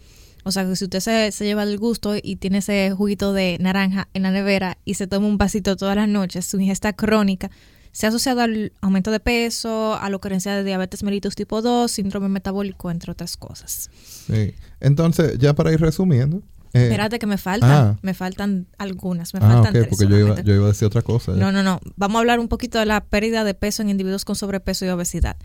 o 0.43 0.51
sea 0.51 0.65
que 0.65 0.75
si 0.75 0.83
usted 0.83 0.99
se, 0.99 1.31
se, 1.31 1.45
lleva 1.45 1.63
el 1.63 1.77
gusto 1.77 2.15
y 2.21 2.35
tiene 2.35 2.57
ese 2.57 2.91
juguito 2.91 3.31
de 3.31 3.57
naranja 3.61 4.09
en 4.13 4.23
la 4.23 4.31
nevera 4.31 4.77
y 4.83 4.95
se 4.95 5.07
toma 5.07 5.27
un 5.27 5.37
vasito 5.37 5.77
todas 5.77 5.95
las 5.95 6.09
noches, 6.09 6.45
su 6.45 6.59
ingesta 6.59 6.91
crónica 6.91 7.49
se 7.91 8.05
ha 8.05 8.09
asociado 8.09 8.41
al 8.41 8.71
aumento 8.81 9.11
de 9.11 9.19
peso, 9.19 9.95
a 9.95 10.09
la 10.09 10.15
ocurrencia 10.15 10.53
de 10.53 10.63
diabetes 10.63 11.03
mellitus 11.03 11.35
tipo 11.35 11.61
2, 11.61 11.91
síndrome 11.91 12.29
metabólico, 12.29 12.91
entre 12.91 13.11
otras 13.11 13.37
cosas. 13.37 13.89
Sí. 14.27 14.53
Entonces, 14.79 15.37
ya 15.37 15.53
para 15.53 15.71
ir 15.71 15.81
resumiendo, 15.81 16.41
eh, 16.73 16.83
Espérate 16.83 17.17
que 17.17 17.25
me 17.25 17.37
faltan, 17.37 17.71
ah. 17.71 17.99
me 18.03 18.13
faltan 18.13 18.67
algunas, 18.77 19.33
me 19.33 19.39
ah, 19.39 19.49
faltan 19.49 19.73
tres 19.73 19.87
porque 19.87 20.07
yo 20.07 20.17
iba, 20.19 20.39
yo 20.41 20.53
iba, 20.53 20.65
a 20.65 20.67
decir 20.67 20.85
otra 20.85 21.01
cosa. 21.01 21.31
No, 21.31 21.51
no, 21.51 21.63
no. 21.63 21.79
Vamos 21.95 22.17
a 22.17 22.19
hablar 22.19 22.39
un 22.39 22.47
poquito 22.47 22.77
de 22.77 22.85
la 22.85 23.03
pérdida 23.03 23.43
de 23.43 23.55
peso 23.55 23.81
en 23.81 23.89
individuos 23.89 24.23
con 24.23 24.35
sobrepeso 24.35 24.85
y 24.85 24.89
obesidad. 24.89 25.37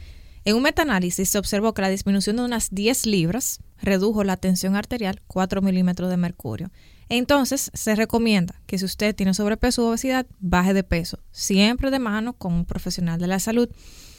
En 0.45 0.57
un 0.57 0.63
metaanálisis 0.63 1.31
se 1.31 1.39
observó 1.39 1.73
que 1.73 1.81
la 1.81 1.89
disminución 1.89 2.37
de 2.37 2.43
unas 2.43 2.69
10 2.71 3.07
libras 3.07 3.61
redujo 3.81 4.23
la 4.25 4.37
tensión 4.37 4.77
arterial 4.77 5.23
4 5.27 5.63
milímetros 5.63 6.11
de 6.11 6.19
mercurio. 6.19 6.71
Entonces, 7.09 7.71
se 7.75 7.95
recomienda 7.95 8.61
que 8.67 8.79
si 8.79 8.85
usted 8.85 9.15
tiene 9.15 9.35
sobrepeso 9.35 9.85
o 9.85 9.91
obesidad, 9.91 10.27
baje 10.41 10.75
de 10.75 10.85
peso, 10.85 11.19
siempre 11.33 11.91
de 11.91 11.99
mano 11.99 12.33
con 12.35 12.53
un 12.53 12.65
profesional 12.65 13.21
de 13.21 13.27
la 13.27 13.39
salud. 13.39 13.69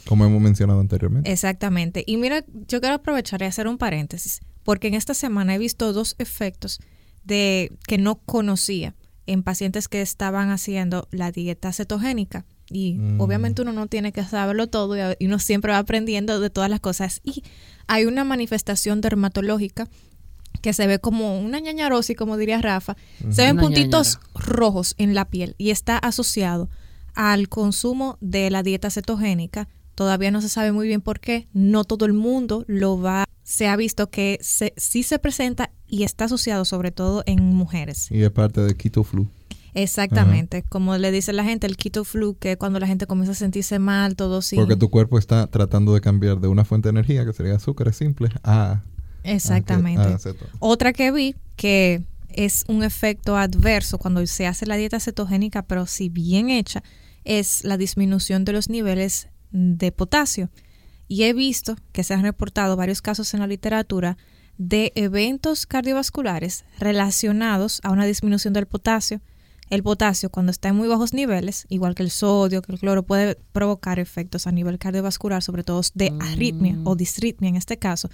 Como 0.06 0.24
hemos 0.24 0.40
mencionado 0.40 0.80
anteriormente. 0.80 1.30
Exactamente. 1.30 2.04
Y 2.06 2.16
mira, 2.16 2.44
yo 2.68 2.80
quiero 2.80 2.96
aprovechar 2.96 3.42
y 3.42 3.46
hacer 3.46 3.66
un 3.66 3.78
paréntesis, 3.78 4.40
porque 4.62 4.88
en 4.88 4.94
esta 4.94 5.14
semana 5.14 5.54
he 5.54 5.58
visto 5.58 5.92
dos 5.92 6.14
efectos 6.18 6.80
de 7.24 7.72
que 7.86 7.98
no 7.98 8.16
conocía 8.16 8.94
en 9.26 9.42
pacientes 9.42 9.88
que 9.88 10.00
estaban 10.00 10.50
haciendo 10.50 11.08
la 11.10 11.32
dieta 11.32 11.72
cetogénica. 11.72 12.46
Y 12.70 12.94
mm. 12.94 13.20
obviamente 13.20 13.62
uno 13.62 13.72
no 13.72 13.86
tiene 13.86 14.12
que 14.12 14.24
saberlo 14.24 14.68
todo 14.68 14.96
y 15.18 15.26
uno 15.26 15.38
siempre 15.38 15.72
va 15.72 15.78
aprendiendo 15.78 16.40
de 16.40 16.50
todas 16.50 16.70
las 16.70 16.80
cosas. 16.80 17.20
Y 17.24 17.42
hay 17.86 18.04
una 18.04 18.24
manifestación 18.24 19.00
dermatológica 19.00 19.88
que 20.66 20.72
se 20.72 20.88
ve 20.88 20.98
como 20.98 21.38
una 21.38 21.60
ñañarosis, 21.60 22.16
como 22.16 22.36
diría 22.36 22.60
Rafa. 22.60 22.96
Se 23.30 23.42
ven 23.42 23.56
puntitos 23.56 24.18
rojos 24.34 24.96
en 24.98 25.14
la 25.14 25.26
piel 25.26 25.54
y 25.58 25.70
está 25.70 25.96
asociado 25.96 26.68
al 27.14 27.48
consumo 27.48 28.18
de 28.20 28.50
la 28.50 28.64
dieta 28.64 28.90
cetogénica. 28.90 29.68
Todavía 29.94 30.32
no 30.32 30.40
se 30.40 30.48
sabe 30.48 30.72
muy 30.72 30.88
bien 30.88 31.02
por 31.02 31.20
qué. 31.20 31.46
No 31.52 31.84
todo 31.84 32.04
el 32.04 32.14
mundo 32.14 32.64
lo 32.66 33.00
va 33.00 33.26
se 33.44 33.68
ha 33.68 33.76
visto 33.76 34.10
que 34.10 34.40
sí 34.40 35.04
se 35.04 35.20
presenta 35.20 35.70
y 35.86 36.02
está 36.02 36.24
asociado 36.24 36.64
sobre 36.64 36.90
todo 36.90 37.22
en 37.26 37.44
mujeres. 37.44 38.10
Y 38.10 38.24
es 38.24 38.30
parte 38.32 38.60
del 38.60 38.76
keto 38.76 39.04
flu. 39.04 39.28
Exactamente, 39.72 40.64
como 40.64 40.98
le 40.98 41.12
dice 41.12 41.32
la 41.32 41.44
gente, 41.44 41.68
el 41.68 41.76
keto 41.76 42.02
flu, 42.02 42.36
que 42.36 42.56
cuando 42.56 42.80
la 42.80 42.88
gente 42.88 43.06
comienza 43.06 43.32
a 43.32 43.36
sentirse 43.36 43.78
mal, 43.78 44.16
todo 44.16 44.42
sí. 44.42 44.56
Porque 44.56 44.74
tu 44.74 44.90
cuerpo 44.90 45.16
está 45.16 45.46
tratando 45.46 45.94
de 45.94 46.00
cambiar 46.00 46.40
de 46.40 46.48
una 46.48 46.64
fuente 46.64 46.88
de 46.88 46.90
energía, 46.90 47.24
que 47.24 47.32
sería 47.32 47.54
azúcar 47.54 47.94
simple, 47.94 48.30
a... 48.42 48.82
Exactamente. 49.26 50.16
Otra 50.58 50.92
que 50.92 51.10
vi, 51.12 51.34
que 51.56 52.02
es 52.28 52.64
un 52.68 52.82
efecto 52.82 53.36
adverso 53.36 53.98
cuando 53.98 54.26
se 54.26 54.46
hace 54.46 54.66
la 54.66 54.76
dieta 54.76 55.00
cetogénica, 55.00 55.62
pero 55.62 55.86
si 55.86 56.08
bien 56.08 56.50
hecha, 56.50 56.82
es 57.24 57.64
la 57.64 57.76
disminución 57.76 58.44
de 58.44 58.52
los 58.52 58.68
niveles 58.68 59.28
de 59.50 59.90
potasio 59.92 60.50
y 61.08 61.24
he 61.24 61.32
visto 61.32 61.76
que 61.92 62.04
se 62.04 62.14
han 62.14 62.22
reportado 62.22 62.76
varios 62.76 63.02
casos 63.02 63.32
en 63.34 63.40
la 63.40 63.46
literatura 63.46 64.16
de 64.58 64.92
eventos 64.94 65.66
cardiovasculares 65.66 66.64
relacionados 66.78 67.80
a 67.82 67.90
una 67.90 68.06
disminución 68.06 68.54
del 68.54 68.66
potasio. 68.66 69.20
El 69.68 69.82
potasio, 69.82 70.30
cuando 70.30 70.50
está 70.50 70.68
en 70.68 70.76
muy 70.76 70.86
bajos 70.88 71.12
niveles, 71.12 71.66
igual 71.68 71.94
que 71.94 72.04
el 72.04 72.10
sodio, 72.10 72.62
que 72.62 72.72
el 72.72 72.78
cloro, 72.78 73.02
puede 73.02 73.36
provocar 73.52 73.98
efectos 73.98 74.46
a 74.46 74.52
nivel 74.52 74.78
cardiovascular, 74.78 75.42
sobre 75.42 75.64
todo 75.64 75.80
de 75.94 76.12
arritmia 76.20 76.78
o 76.84 76.94
disritmia 76.94 77.50
en 77.50 77.56
este 77.56 77.76
caso. 77.76 78.08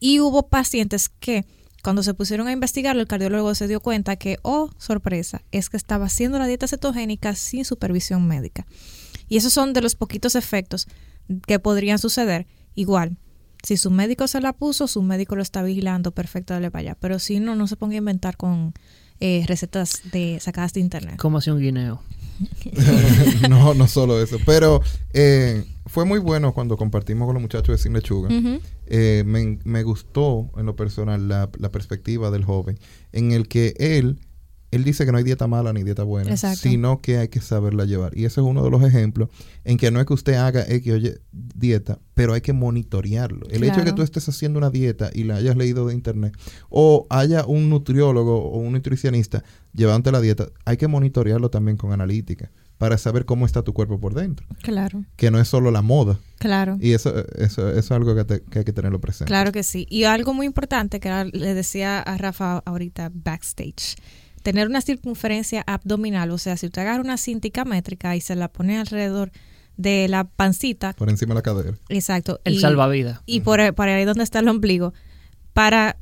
Y 0.00 0.20
hubo 0.20 0.48
pacientes 0.48 1.08
que, 1.08 1.44
cuando 1.82 2.02
se 2.02 2.14
pusieron 2.14 2.46
a 2.48 2.52
investigarlo, 2.52 3.02
el 3.02 3.08
cardiólogo 3.08 3.54
se 3.54 3.68
dio 3.68 3.80
cuenta 3.80 4.16
que, 4.16 4.38
oh, 4.42 4.70
sorpresa, 4.78 5.42
es 5.52 5.70
que 5.70 5.76
estaba 5.76 6.06
haciendo 6.06 6.38
la 6.38 6.46
dieta 6.46 6.68
cetogénica 6.68 7.34
sin 7.34 7.64
supervisión 7.64 8.26
médica. 8.26 8.66
Y 9.28 9.36
esos 9.36 9.52
son 9.52 9.72
de 9.72 9.80
los 9.80 9.94
poquitos 9.94 10.34
efectos 10.34 10.86
que 11.46 11.58
podrían 11.58 11.98
suceder. 11.98 12.46
Igual, 12.74 13.16
si 13.62 13.76
su 13.76 13.90
médico 13.90 14.28
se 14.28 14.40
la 14.40 14.52
puso, 14.52 14.86
su 14.88 15.02
médico 15.02 15.36
lo 15.36 15.42
está 15.42 15.62
vigilando, 15.62 16.12
perfecto, 16.12 16.54
para 16.54 16.78
allá. 16.78 16.96
Pero 17.00 17.18
si 17.18 17.40
no, 17.40 17.54
no 17.54 17.66
se 17.66 17.76
ponga 17.76 17.94
a 17.94 17.98
inventar 17.98 18.36
con 18.36 18.74
eh, 19.20 19.44
recetas 19.46 20.02
de 20.12 20.38
sacadas 20.40 20.74
de 20.74 20.80
internet. 20.80 21.16
Como 21.16 21.38
hace 21.38 21.50
un 21.50 21.60
guineo. 21.60 22.02
no, 23.48 23.74
no 23.74 23.88
solo 23.88 24.20
eso. 24.20 24.38
Pero 24.44 24.82
eh, 25.12 25.64
fue 25.86 26.04
muy 26.04 26.18
bueno 26.18 26.52
cuando 26.52 26.76
compartimos 26.76 27.26
con 27.26 27.34
los 27.34 27.42
muchachos 27.42 27.76
de 27.76 27.82
Sin 27.82 27.92
Lechuga. 27.92 28.28
Eh, 28.86 29.22
me, 29.26 29.58
me, 29.64 29.82
gustó 29.82 30.50
en 30.56 30.66
lo 30.66 30.76
personal 30.76 31.28
la, 31.28 31.50
la 31.58 31.70
perspectiva 31.70 32.30
del 32.30 32.44
joven, 32.44 32.78
en 33.12 33.32
el 33.32 33.48
que 33.48 33.74
él 33.78 34.18
él 34.74 34.82
dice 34.82 35.06
que 35.06 35.12
no 35.12 35.18
hay 35.18 35.24
dieta 35.24 35.46
mala 35.46 35.72
ni 35.72 35.84
dieta 35.84 36.02
buena, 36.02 36.36
sino 36.36 37.00
que 37.00 37.18
hay 37.18 37.28
que 37.28 37.40
saberla 37.40 37.84
llevar. 37.84 38.16
Y 38.16 38.24
ese 38.24 38.40
es 38.40 38.46
uno 38.46 38.64
de 38.64 38.70
los 38.70 38.82
ejemplos 38.82 39.28
en 39.62 39.76
que 39.76 39.90
no 39.90 40.00
es 40.00 40.06
que 40.06 40.14
usted 40.14 40.34
haga 40.34 40.64
X 40.66 40.92
o 40.92 40.96
Y 40.96 41.14
dieta, 41.32 42.00
pero 42.14 42.32
hay 42.32 42.40
que 42.40 42.52
monitorearlo. 42.52 43.46
El 43.50 43.62
hecho 43.62 43.76
de 43.76 43.84
que 43.84 43.92
tú 43.92 44.02
estés 44.02 44.28
haciendo 44.28 44.58
una 44.58 44.70
dieta 44.70 45.10
y 45.12 45.24
la 45.24 45.36
hayas 45.36 45.56
leído 45.56 45.86
de 45.86 45.94
internet, 45.94 46.36
o 46.70 47.06
haya 47.08 47.44
un 47.46 47.70
nutriólogo 47.70 48.36
o 48.36 48.58
un 48.58 48.72
nutricionista 48.72 49.44
llevándote 49.72 50.12
la 50.12 50.20
dieta, 50.20 50.48
hay 50.64 50.76
que 50.76 50.88
monitorearlo 50.88 51.50
también 51.50 51.76
con 51.76 51.92
analítica 51.92 52.50
para 52.78 52.98
saber 52.98 53.24
cómo 53.24 53.46
está 53.46 53.62
tu 53.62 53.72
cuerpo 53.72 54.00
por 54.00 54.14
dentro. 54.14 54.46
Claro. 54.62 55.04
Que 55.16 55.30
no 55.30 55.38
es 55.38 55.46
solo 55.46 55.70
la 55.70 55.82
moda. 55.82 56.18
Claro. 56.38 56.76
Y 56.80 56.92
eso, 56.92 57.14
eso, 57.36 57.70
es 57.70 57.90
algo 57.92 58.14
que, 58.14 58.42
que, 58.50 58.58
hay 58.58 58.64
que 58.64 58.72
tenerlo 58.72 59.00
presente. 59.00 59.26
Claro 59.26 59.52
que 59.52 59.62
sí. 59.62 59.86
Y 59.88 60.04
algo 60.04 60.34
muy 60.34 60.46
importante 60.46 60.98
que 60.98 61.30
le 61.32 61.54
decía 61.54 62.00
a 62.00 62.18
Rafa 62.18 62.58
ahorita 62.66 63.12
backstage 63.14 63.96
tener 64.44 64.68
una 64.68 64.82
circunferencia 64.82 65.64
abdominal, 65.66 66.30
o 66.30 66.36
sea, 66.36 66.58
si 66.58 66.66
usted 66.66 66.82
agarra 66.82 67.00
una 67.00 67.16
cintica 67.16 67.64
métrica 67.64 68.14
y 68.14 68.20
se 68.20 68.36
la 68.36 68.48
pone 68.48 68.78
alrededor 68.78 69.32
de 69.78 70.06
la 70.06 70.24
pancita. 70.24 70.92
Por 70.92 71.08
encima 71.08 71.30
de 71.30 71.38
la 71.38 71.42
cadera. 71.42 71.76
Exacto. 71.88 72.38
El 72.44 72.60
salvavidas. 72.60 73.22
Y 73.24 73.40
por, 73.40 73.58
ahí 73.60 74.04
donde 74.04 74.22
está 74.22 74.40
el 74.40 74.48
ombligo. 74.48 74.92
Para 75.54 75.96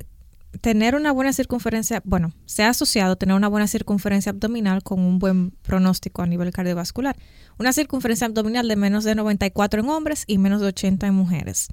tener 0.59 0.93
una 0.95 1.13
buena 1.13 1.31
circunferencia, 1.31 2.01
bueno, 2.03 2.33
se 2.45 2.63
ha 2.63 2.69
asociado 2.69 3.15
tener 3.15 3.33
una 3.33 3.47
buena 3.47 3.65
circunferencia 3.67 4.31
abdominal 4.31 4.83
con 4.83 4.99
un 4.99 5.19
buen 5.19 5.51
pronóstico 5.51 6.21
a 6.21 6.27
nivel 6.27 6.51
cardiovascular. 6.51 7.15
Una 7.57 7.71
circunferencia 7.71 8.27
abdominal 8.27 8.67
de 8.67 8.75
menos 8.75 9.05
de 9.05 9.15
94 9.15 9.79
en 9.79 9.89
hombres 9.89 10.25
y 10.27 10.37
menos 10.37 10.59
de 10.59 10.67
80 10.67 11.07
en 11.07 11.13
mujeres. 11.13 11.69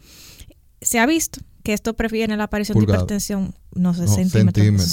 Se 0.81 0.99
ha 0.99 1.07
visto 1.07 1.41
que 1.62 1.72
esto 1.72 1.95
previene 1.95 2.37
la 2.37 2.45
aparición 2.45 2.78
de 2.78 2.85
hipertensión, 2.85 3.55
no 3.74 3.95
sé, 3.95 4.09
centímetros. 4.09 4.91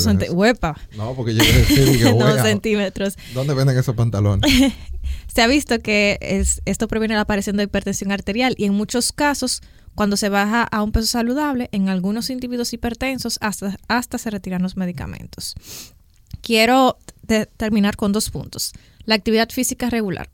no, 0.97 1.13
porque 1.15 1.33
yo 1.33 1.43
decir 1.43 1.97
que 1.97 2.13
No, 2.13 2.43
centímetros. 2.43 3.17
¿Dónde 3.33 3.53
venden 3.53 3.77
esos 3.77 3.95
pantalones? 3.95 4.51
se 5.33 5.41
ha 5.41 5.47
visto 5.47 5.79
que 5.79 6.17
es, 6.21 6.61
esto 6.65 6.87
previene 6.87 7.15
la 7.15 7.21
aparición 7.21 7.57
de 7.57 7.63
hipertensión 7.63 8.11
arterial 8.11 8.55
y 8.57 8.65
en 8.65 8.73
muchos 8.73 9.11
casos, 9.13 9.61
cuando 9.95 10.17
se 10.17 10.29
baja 10.29 10.63
a 10.63 10.83
un 10.83 10.91
peso 10.91 11.07
saludable, 11.07 11.69
en 11.71 11.89
algunos 11.89 12.29
individuos 12.29 12.73
hipertensos 12.73 13.37
hasta, 13.41 13.77
hasta 13.87 14.17
se 14.17 14.29
retiran 14.29 14.61
los 14.61 14.75
medicamentos. 14.77 15.55
Quiero 16.41 16.97
terminar 17.57 17.95
con 17.95 18.11
dos 18.11 18.29
puntos. 18.29 18.73
La 19.05 19.15
actividad 19.15 19.49
física 19.49 19.89
regular. 19.89 20.29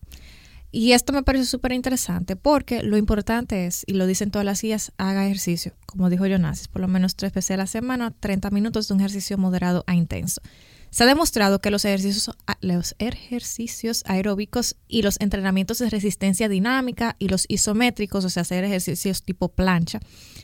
Y 0.75 0.93
esto 0.93 1.13
me 1.13 1.21
parece 1.21 1.45
súper 1.45 1.71
interesante 1.71 2.35
porque 2.35 2.81
lo 2.81 2.97
importante 2.97 3.67
es, 3.67 3.83
y 3.85 3.93
lo 3.93 4.07
dicen 4.07 4.31
todas 4.31 4.43
las 4.43 4.59
guías, 4.59 4.91
haga 4.97 5.23
ejercicio. 5.23 5.75
Como 5.85 6.09
dijo 6.09 6.25
Jonas, 6.25 6.67
por 6.67 6.81
lo 6.81 6.87
menos 6.87 7.15
tres 7.15 7.31
veces 7.31 7.51
a 7.51 7.57
la 7.57 7.67
semana, 7.67 8.09
30 8.19 8.49
minutos 8.49 8.87
de 8.87 8.95
un 8.95 8.99
ejercicio 8.99 9.37
moderado 9.37 9.83
a 9.85 9.93
intenso. 9.93 10.41
Se 10.89 11.03
ha 11.03 11.05
demostrado 11.05 11.61
que 11.61 11.69
los 11.69 11.85
ejercicios, 11.85 12.35
los 12.61 12.95
ejercicios 12.97 14.01
aeróbicos 14.07 14.75
y 14.87 15.03
los 15.03 15.21
entrenamientos 15.21 15.77
de 15.77 15.91
resistencia 15.91 16.49
dinámica 16.49 17.17
y 17.19 17.27
los 17.27 17.45
isométricos, 17.49 18.25
o 18.25 18.29
sea, 18.31 18.41
hacer 18.41 18.63
ejercicios 18.63 19.21
tipo 19.21 19.49
plancha, 19.49 19.99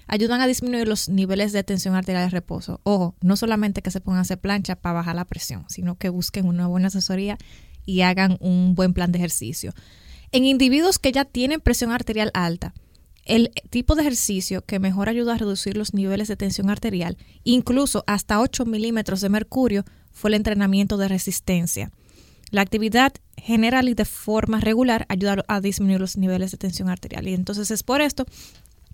ayudan 0.06 0.42
a 0.42 0.48
disminuir 0.48 0.88
los 0.88 1.10
niveles 1.10 1.54
de 1.54 1.64
tensión 1.64 1.96
arterial 1.96 2.26
de 2.26 2.30
reposo. 2.30 2.82
Ojo, 2.84 3.16
no 3.22 3.36
solamente 3.36 3.82
que 3.82 3.90
se 3.90 4.00
pongan 4.00 4.20
a 4.20 4.22
hacer 4.22 4.40
plancha 4.40 4.76
para 4.76 4.94
bajar 4.94 5.16
la 5.16 5.26
presión, 5.26 5.66
sino 5.70 5.98
que 5.98 6.10
busquen 6.10 6.46
una 6.46 6.68
buena 6.68 6.90
asesoría 6.90 7.40
y 7.84 8.02
hagan 8.02 8.38
un 8.40 8.76
buen 8.76 8.94
plan 8.94 9.12
de 9.12 9.18
ejercicio. 9.18 9.74
En 10.32 10.46
individuos 10.46 11.00
que 11.00 11.12
ya 11.12 11.26
tienen 11.26 11.60
presión 11.60 11.92
arterial 11.92 12.32
alta, 12.34 12.74
el 13.26 13.52
tipo 13.70 13.96
de 13.96 14.02
ejercicio 14.02 14.64
que 14.64 14.80
mejor 14.80 15.10
ayuda 15.10 15.36
a 15.36 15.38
reducir 15.38 15.78
los 15.78 15.94
niveles 15.94 16.28
de 16.28 16.36
tensión 16.36 16.70
arterial, 16.70 17.18
incluso 17.44 18.04
hasta 18.08 18.40
8 18.40 18.66
milímetros 18.66 19.22
de 19.22 19.30
mercurio, 19.30 19.86
fue 20.12 20.30
el 20.30 20.36
entrenamiento 20.36 20.98
de 20.98 21.08
resistencia. 21.08 21.92
La 22.52 22.62
actividad 22.62 23.14
general 23.38 23.90
y 23.90 23.94
de 23.94 24.06
forma 24.06 24.60
regular 24.60 25.06
ayuda 25.10 25.44
a 25.48 25.62
disminuir 25.62 26.00
los 26.00 26.18
niveles 26.18 26.52
de 26.52 26.58
tensión 26.58 26.90
arterial. 26.90 27.28
Y 27.28 27.34
entonces 27.34 27.70
es 27.70 27.84
por 27.84 28.02
esto 28.02 28.26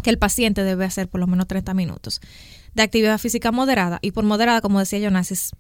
que 0.04 0.10
el 0.10 0.20
paciente 0.20 0.64
debe 0.64 0.86
hacer 0.86 1.08
por 1.08 1.22
lo 1.22 1.28
menos 1.28 1.48
30 1.48 1.74
minutos 1.74 2.20
de 2.74 2.84
actividad 2.84 3.18
física 3.18 3.52
moderada. 3.52 4.00
Y 4.02 4.12
por 4.12 4.26
moderada, 4.26 4.62
como 4.62 4.80
decía 4.80 5.00
Jonas, 5.00 5.52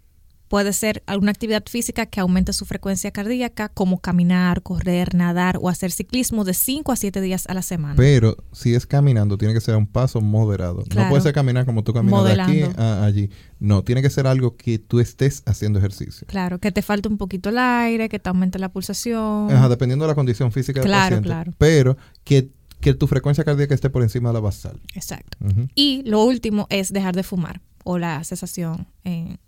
puede 0.55 0.71
ser 0.71 1.03
alguna 1.05 1.31
actividad 1.31 1.65
física 1.69 2.05
que 2.05 2.21
aumente 2.21 2.53
su 2.53 2.63
frecuencia 2.63 3.11
cardíaca, 3.11 3.67
como 3.67 3.99
caminar, 3.99 4.61
correr, 4.61 5.13
nadar 5.13 5.57
o 5.59 5.67
hacer 5.67 5.91
ciclismo 5.91 6.45
de 6.45 6.53
5 6.53 6.93
a 6.93 6.95
7 6.95 7.19
días 7.19 7.45
a 7.47 7.53
la 7.53 7.61
semana. 7.61 7.95
Pero 7.97 8.37
si 8.53 8.73
es 8.73 8.85
caminando, 8.85 9.37
tiene 9.37 9.53
que 9.53 9.59
ser 9.59 9.75
un 9.75 9.85
paso 9.85 10.21
moderado. 10.21 10.85
No 10.95 11.09
puede 11.09 11.23
ser 11.23 11.33
caminar 11.33 11.65
como 11.65 11.83
tú 11.83 11.91
caminas 11.91 12.23
de 12.23 12.41
aquí 12.41 12.61
a 12.77 13.03
allí. 13.03 13.29
No, 13.59 13.83
tiene 13.83 14.01
que 14.01 14.09
ser 14.09 14.27
algo 14.27 14.55
que 14.55 14.79
tú 14.79 15.01
estés 15.01 15.43
haciendo 15.45 15.79
ejercicio. 15.79 16.25
Claro, 16.25 16.57
que 16.59 16.71
te 16.71 16.81
falte 16.81 17.09
un 17.09 17.17
poquito 17.17 17.49
el 17.49 17.57
aire, 17.57 18.07
que 18.07 18.19
te 18.19 18.29
aumente 18.29 18.57
la 18.57 18.69
pulsación. 18.69 19.51
Ajá, 19.51 19.67
dependiendo 19.67 20.05
de 20.05 20.11
la 20.11 20.15
condición 20.15 20.53
física 20.53 20.79
del 20.79 20.87
claro, 20.87 21.17
paciente. 21.17 21.27
Claro, 21.27 21.51
Pero 21.57 21.97
que 22.23 22.49
que 22.79 22.93
tu 22.93 23.07
frecuencia 23.07 23.43
cardíaca 23.43 23.73
esté 23.73 23.89
por 23.89 24.03
encima 24.03 24.29
de 24.29 24.33
la 24.33 24.39
basal. 24.39 24.79
Exacto. 24.93 25.37
Y 25.73 26.03
lo 26.05 26.23
último 26.23 26.67
es 26.69 26.93
dejar 26.93 27.15
de 27.15 27.23
fumar 27.23 27.61
o 27.83 27.97
la 27.97 28.23
cesación 28.23 28.87
en, 29.03 29.39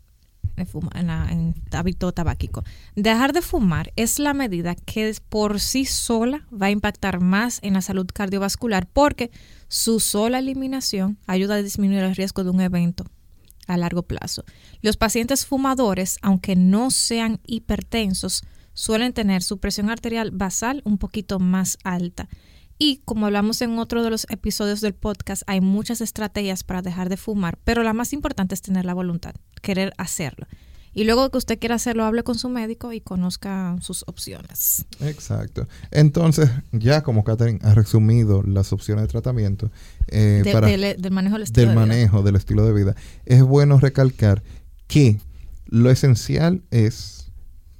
en, 0.57 1.55
hábito 1.71 2.11
tabáquico. 2.11 2.63
Dejar 2.95 3.33
de 3.33 3.41
fumar 3.41 3.93
es 3.95 4.19
la 4.19 4.33
medida 4.33 4.75
que 4.75 5.13
por 5.29 5.59
sí 5.59 5.85
sola 5.85 6.47
va 6.51 6.67
a 6.67 6.71
impactar 6.71 7.19
más 7.21 7.59
en 7.61 7.73
la 7.73 7.81
salud 7.81 8.07
cardiovascular 8.13 8.87
porque 8.87 9.31
su 9.67 9.99
sola 9.99 10.39
eliminación 10.39 11.17
ayuda 11.27 11.55
a 11.55 11.63
disminuir 11.63 12.03
el 12.03 12.15
riesgo 12.15 12.43
de 12.43 12.49
un 12.49 12.61
evento 12.61 13.05
a 13.67 13.77
largo 13.77 14.03
plazo. 14.03 14.43
Los 14.81 14.97
pacientes 14.97 15.45
fumadores, 15.45 16.17
aunque 16.21 16.55
no 16.55 16.89
sean 16.89 17.39
hipertensos, 17.45 18.43
suelen 18.73 19.13
tener 19.13 19.43
su 19.43 19.59
presión 19.59 19.89
arterial 19.89 20.31
basal 20.31 20.81
un 20.85 20.97
poquito 20.97 21.39
más 21.39 21.77
alta 21.83 22.29
y 22.79 23.01
como 23.05 23.25
hablamos 23.25 23.61
en 23.61 23.79
otro 23.79 24.03
de 24.03 24.11
los 24.11 24.27
episodios 24.29 24.81
del 24.81 24.93
podcast, 24.93 25.41
hay 25.47 25.61
muchas 25.61 26.01
estrategias 26.01 26.63
para 26.63 26.83
dejar 26.83 27.09
de 27.09 27.17
fumar, 27.17 27.57
pero 27.63 27.81
la 27.81 27.93
más 27.93 28.13
importante 28.13 28.53
es 28.53 28.61
tener 28.61 28.85
la 28.85 28.93
voluntad, 28.93 29.33
querer 29.61 29.93
hacerlo. 29.97 30.47
Y 30.97 31.03
luego 31.03 31.29
que 31.29 31.37
usted 31.37 31.59
quiera 31.59 31.75
hacerlo, 31.75 32.05
hable 32.05 32.23
con 32.23 32.39
su 32.39 32.49
médico 32.49 32.91
y 32.91 33.01
conozca 33.01 33.75
sus 33.81 34.03
opciones. 34.07 34.87
Exacto. 34.99 35.67
Entonces, 35.91 36.49
ya 36.71 37.03
como 37.03 37.23
Catherine 37.23 37.59
ha 37.61 37.75
resumido 37.75 38.41
las 38.41 38.73
opciones 38.73 39.03
de 39.03 39.07
tratamiento 39.07 39.69
eh, 40.07 40.41
para, 40.51 40.65
del, 40.65 41.11
manejo, 41.11 41.35
del 41.35 41.43
estilo, 41.43 41.67
del 41.67 41.75
manejo 41.75 42.23
del 42.23 42.35
estilo 42.35 42.65
de 42.65 42.73
vida, 42.73 42.95
es 43.27 43.43
bueno 43.43 43.79
recalcar 43.79 44.41
que 44.87 45.19
lo 45.67 45.91
esencial 45.91 46.63
es 46.71 47.27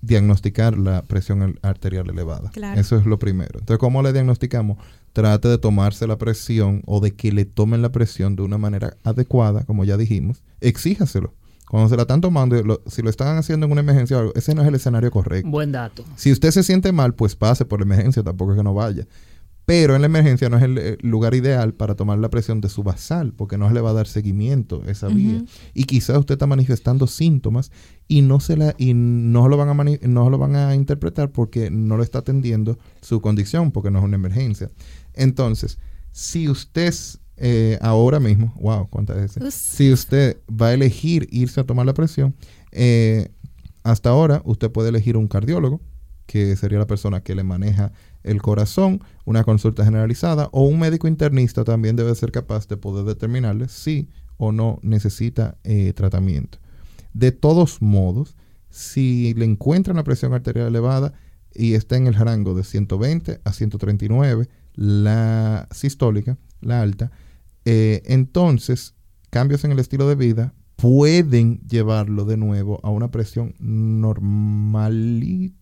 diagnosticar 0.01 0.77
la 0.77 1.01
presión 1.01 1.57
arterial 1.63 2.09
elevada. 2.11 2.51
Eso 2.75 2.97
es 2.97 3.07
lo 3.07 3.17
primero. 3.17 3.57
Entonces, 3.57 3.79
¿cómo 3.79 4.03
le 4.03 4.13
diagnosticamos? 4.13 4.77
Trate 5.13 5.47
de 5.47 5.57
tomarse 5.57 6.05
la 6.05 6.19
presión 6.19 6.83
o 6.85 6.99
de 6.99 7.15
que 7.15 7.31
le 7.31 7.45
tomen 7.45 7.81
la 7.81 7.91
presión 7.91 8.35
de 8.35 8.43
una 8.43 8.59
manera 8.59 8.95
adecuada, 9.03 9.63
como 9.63 9.85
ya 9.85 9.97
dijimos. 9.97 10.43
Exíjaselo. 10.61 11.33
Cuando 11.69 11.89
se 11.89 11.95
la 11.95 12.03
están 12.03 12.21
tomando, 12.21 12.81
si 12.87 13.01
lo 13.01 13.09
están 13.09 13.37
haciendo 13.37 13.65
en 13.65 13.71
una 13.71 13.81
emergencia 13.81 14.17
o 14.17 14.19
algo, 14.21 14.33
ese 14.35 14.55
no 14.55 14.61
es 14.61 14.67
el 14.67 14.75
escenario 14.75 15.11
correcto. 15.11 15.49
Buen 15.49 15.71
dato. 15.71 16.05
Si 16.15 16.31
usted 16.31 16.51
se 16.51 16.63
siente 16.63 16.91
mal, 16.91 17.13
pues 17.13 17.35
pase 17.35 17.65
por 17.65 17.79
la 17.79 17.85
emergencia, 17.85 18.23
tampoco 18.23 18.53
es 18.53 18.57
que 18.57 18.63
no 18.63 18.73
vaya. 18.73 19.05
Pero 19.67 19.95
en 19.95 20.01
la 20.01 20.05
emergencia 20.05 20.47
no 20.47 20.55
es 20.55 20.63
el, 20.63 20.97
lugar 21.01 21.35
ideal 21.35 21.73
para 21.73 21.95
tomar 21.95 22.19
la 22.19 22.29
presión 22.29 22.61
de 22.61 22.69
su 22.69 22.83
basal, 22.83 23.33
porque 23.33 23.57
no 23.57 23.67
se 23.67 23.73
le 23.73 23.81
va 23.81 23.89
a 23.89 23.93
dar 23.93 24.07
seguimiento 24.07 24.81
esa 24.87 25.09
vía. 25.09 25.43
Y 25.73 25.83
quizás 25.83 26.17
usted 26.17 26.35
está 26.35 26.47
manifestando 26.47 27.05
síntomas 27.05 27.69
y 28.07 28.21
no 28.21 28.39
se 28.39 28.55
la 28.55 28.75
y 28.77 28.93
no 28.93 29.49
lo 29.49 29.57
van 29.57 29.67
a 29.67 30.07
no 30.07 30.29
lo 30.29 30.37
van 30.37 30.55
a 30.55 30.73
interpretar 30.73 31.31
porque 31.33 31.69
no 31.69 31.97
lo 31.97 32.03
está 32.03 32.19
atendiendo 32.19 32.79
su 33.01 33.19
condición, 33.19 33.71
porque 33.71 33.91
no 33.91 33.99
es 33.99 34.05
una 34.05 34.15
emergencia. 34.15 34.71
Entonces, 35.13 35.79
si 36.13 36.47
usted 36.47 36.93
eh, 37.37 37.77
ahora 37.81 38.19
mismo, 38.19 38.53
wow, 38.59 38.89
cuántas 38.89 39.17
veces, 39.17 39.53
si 39.53 39.91
usted 39.91 40.37
va 40.49 40.67
a 40.67 40.73
elegir 40.73 41.27
irse 41.31 41.61
a 41.61 41.63
tomar 41.63 41.85
la 41.85 41.93
presión, 41.93 42.35
eh, 42.71 43.29
hasta 43.83 44.09
ahora 44.09 44.41
usted 44.43 44.71
puede 44.71 44.89
elegir 44.89 45.17
un 45.17 45.27
cardiólogo, 45.27 45.81
que 46.25 46.55
sería 46.55 46.79
la 46.79 46.87
persona 46.87 47.21
que 47.21 47.35
le 47.35 47.43
maneja 47.43 47.93
el 48.23 48.41
corazón, 48.41 49.01
una 49.25 49.43
consulta 49.43 49.85
generalizada 49.85 50.49
o 50.51 50.63
un 50.63 50.79
médico 50.79 51.07
internista 51.07 51.63
también 51.63 51.95
debe 51.95 52.13
ser 52.15 52.31
capaz 52.31 52.67
de 52.67 52.75
poder 52.75 53.05
determinarle 53.05 53.69
si 53.69 54.09
o 54.35 54.51
no 54.51 54.79
necesita 54.81 55.57
eh, 55.63 55.93
tratamiento. 55.93 56.59
De 57.13 57.31
todos 57.31 57.81
modos, 57.81 58.35
si 58.69 59.33
le 59.35 59.45
encuentran 59.45 59.95
una 59.95 60.03
presión 60.03 60.33
arterial 60.33 60.67
elevada 60.67 61.13
y 61.53 61.73
está 61.73 61.95
en 61.95 62.07
el 62.07 62.13
rango 62.13 62.53
de 62.53 62.63
120 62.63 63.41
a 63.43 63.53
139, 63.53 64.49
la 64.75 65.67
sistólica, 65.71 66.37
la 66.61 66.81
alta, 66.81 67.11
eh, 67.69 68.01
entonces 68.05 68.95
cambios 69.29 69.65
en 69.65 69.71
el 69.71 69.79
estilo 69.79 70.07
de 70.07 70.15
vida 70.15 70.53
pueden 70.77 71.59
llevarlo 71.67 72.23
de 72.23 72.37
nuevo 72.37 72.79
a 72.83 72.89
una 72.89 73.11
presión 73.11 73.55
normalita 73.59 75.53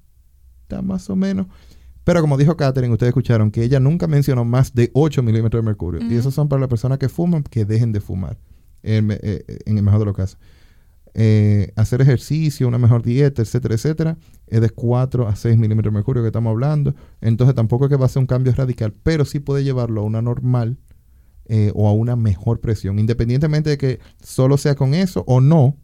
más 0.83 1.09
o 1.09 1.15
menos 1.15 1.47
pero 2.05 2.21
como 2.21 2.37
dijo 2.37 2.55
Katherine, 2.55 2.93
ustedes 2.93 3.09
escucharon 3.09 3.49
que 3.49 3.63
ella 3.63 3.79
nunca 3.79 4.05
mencionó 4.05 4.45
más 4.45 4.75
de 4.75 4.91
8 4.93 5.23
milímetros 5.23 5.63
de 5.63 5.65
mercurio. 5.65 6.01
Y 6.07 6.13
esos 6.13 6.35
son 6.35 6.47
para 6.47 6.59
las 6.59 6.69
personas 6.69 6.99
que 6.99 7.09
fuman, 7.09 7.41
que 7.41 7.65
dejen 7.65 7.91
de 7.91 7.99
fumar, 7.99 8.37
en, 8.83 9.09
eh, 9.09 9.43
el 9.65 9.81
mejor 9.81 9.99
de 9.99 10.05
los 10.05 10.15
casos. 10.15 10.37
Eh, 11.15 11.73
hacer 11.75 12.01
ejercicio, 12.01 12.67
una 12.67 12.77
mejor 12.77 13.01
dieta, 13.01 13.41
etcétera, 13.41 13.73
etcétera, 13.73 14.17
es 14.45 14.61
de 14.61 14.69
4 14.69 15.27
a 15.27 15.35
6 15.35 15.57
milímetros 15.57 15.91
de 15.91 15.95
mercurio 15.95 16.21
que 16.21 16.27
estamos 16.27 16.51
hablando. 16.51 16.93
Entonces 17.21 17.55
tampoco 17.55 17.85
es 17.85 17.89
que 17.89 17.97
va 17.97 18.05
a 18.05 18.09
ser 18.09 18.19
un 18.19 18.27
cambio 18.27 18.53
radical, 18.53 18.93
pero 19.01 19.25
sí 19.25 19.39
puede 19.39 19.63
llevarlo 19.63 20.01
a 20.01 20.03
una 20.03 20.21
normal 20.21 20.77
eh, 21.47 21.71
o 21.75 21.87
a 21.87 21.93
una 21.93 22.15
mejor 22.15 22.59
presión, 22.59 22.99
independientemente 22.99 23.69
de 23.69 23.77
que 23.77 23.99
solo 24.23 24.57
sea 24.57 24.75
con 24.75 24.93
eso 24.93 25.23
o 25.27 25.41
no, 25.41 25.77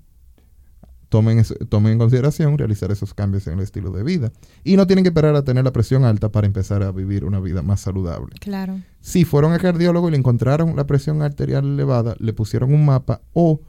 tomen, 1.10 1.44
tomen 1.70 1.94
en 1.94 2.00
consideración 2.00 2.58
realizar 2.58 2.92
esos 2.92 3.14
cambios 3.14 3.46
en 3.48 3.56
el 3.56 3.60
estilo 3.60 3.92
de 3.92 4.04
vida. 4.04 4.32
Y 4.64 4.78
no 4.78 4.88
tienen 4.88 5.04
que 5.04 5.10
esperar 5.10 5.36
a 5.36 5.44
tener 5.44 5.64
la 5.64 5.74
presión 5.74 6.04
alta 6.04 6.32
para 6.32 6.48
empezar 6.48 6.82
a 6.84 6.92
vivir 6.92 7.26
una 7.26 7.40
vida 7.40 7.62
más 7.62 7.82
saludable. 7.82 8.36
Claro. 8.40 8.82
Si 9.02 9.26
fueron 9.26 9.52
al 9.52 9.60
cardiólogo 9.60 10.08
y 10.08 10.12
le 10.12 10.18
encontraron 10.18 10.76
la 10.76 10.88
presión 10.88 11.22
arterial 11.22 11.66
elevada, 11.66 12.16
le 12.20 12.34
pusieron 12.34 12.74
un 12.74 12.86
mapa 12.86 13.22
o 13.34 13.62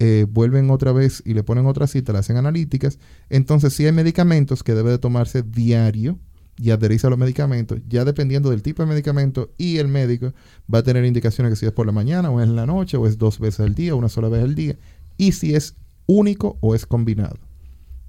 eh, 0.00 0.26
vuelven 0.28 0.70
otra 0.70 0.92
vez 0.92 1.22
y 1.26 1.34
le 1.34 1.42
ponen 1.42 1.66
otra 1.66 1.86
cita, 1.86 2.12
le 2.12 2.20
hacen 2.20 2.36
analíticas, 2.36 2.98
entonces 3.30 3.72
sí 3.72 3.84
hay 3.84 3.92
medicamentos 3.92 4.62
que 4.62 4.74
debe 4.74 4.90
de 4.90 4.98
tomarse 4.98 5.42
diario 5.42 6.20
y 6.58 6.70
adherirse 6.70 7.06
a 7.06 7.10
los 7.10 7.18
medicamentos, 7.18 7.78
ya 7.88 8.04
dependiendo 8.04 8.50
del 8.50 8.62
tipo 8.62 8.82
de 8.82 8.88
medicamento 8.88 9.50
y 9.58 9.78
el 9.78 9.88
médico 9.88 10.32
va 10.72 10.80
a 10.80 10.82
tener 10.82 11.04
indicaciones 11.04 11.52
que 11.52 11.56
si 11.56 11.66
es 11.66 11.72
por 11.72 11.86
la 11.86 11.92
mañana 11.92 12.30
o 12.30 12.40
es 12.40 12.48
en 12.48 12.56
la 12.56 12.66
noche 12.66 12.96
o 12.96 13.06
es 13.06 13.16
dos 13.16 13.38
veces 13.38 13.60
al 13.60 13.74
día 13.74 13.94
una 13.94 14.08
sola 14.08 14.28
vez 14.28 14.42
al 14.42 14.54
día. 14.54 14.76
Y 15.16 15.32
si 15.32 15.54
es 15.54 15.76
único 16.06 16.58
o 16.60 16.74
es 16.74 16.86
combinado, 16.86 17.38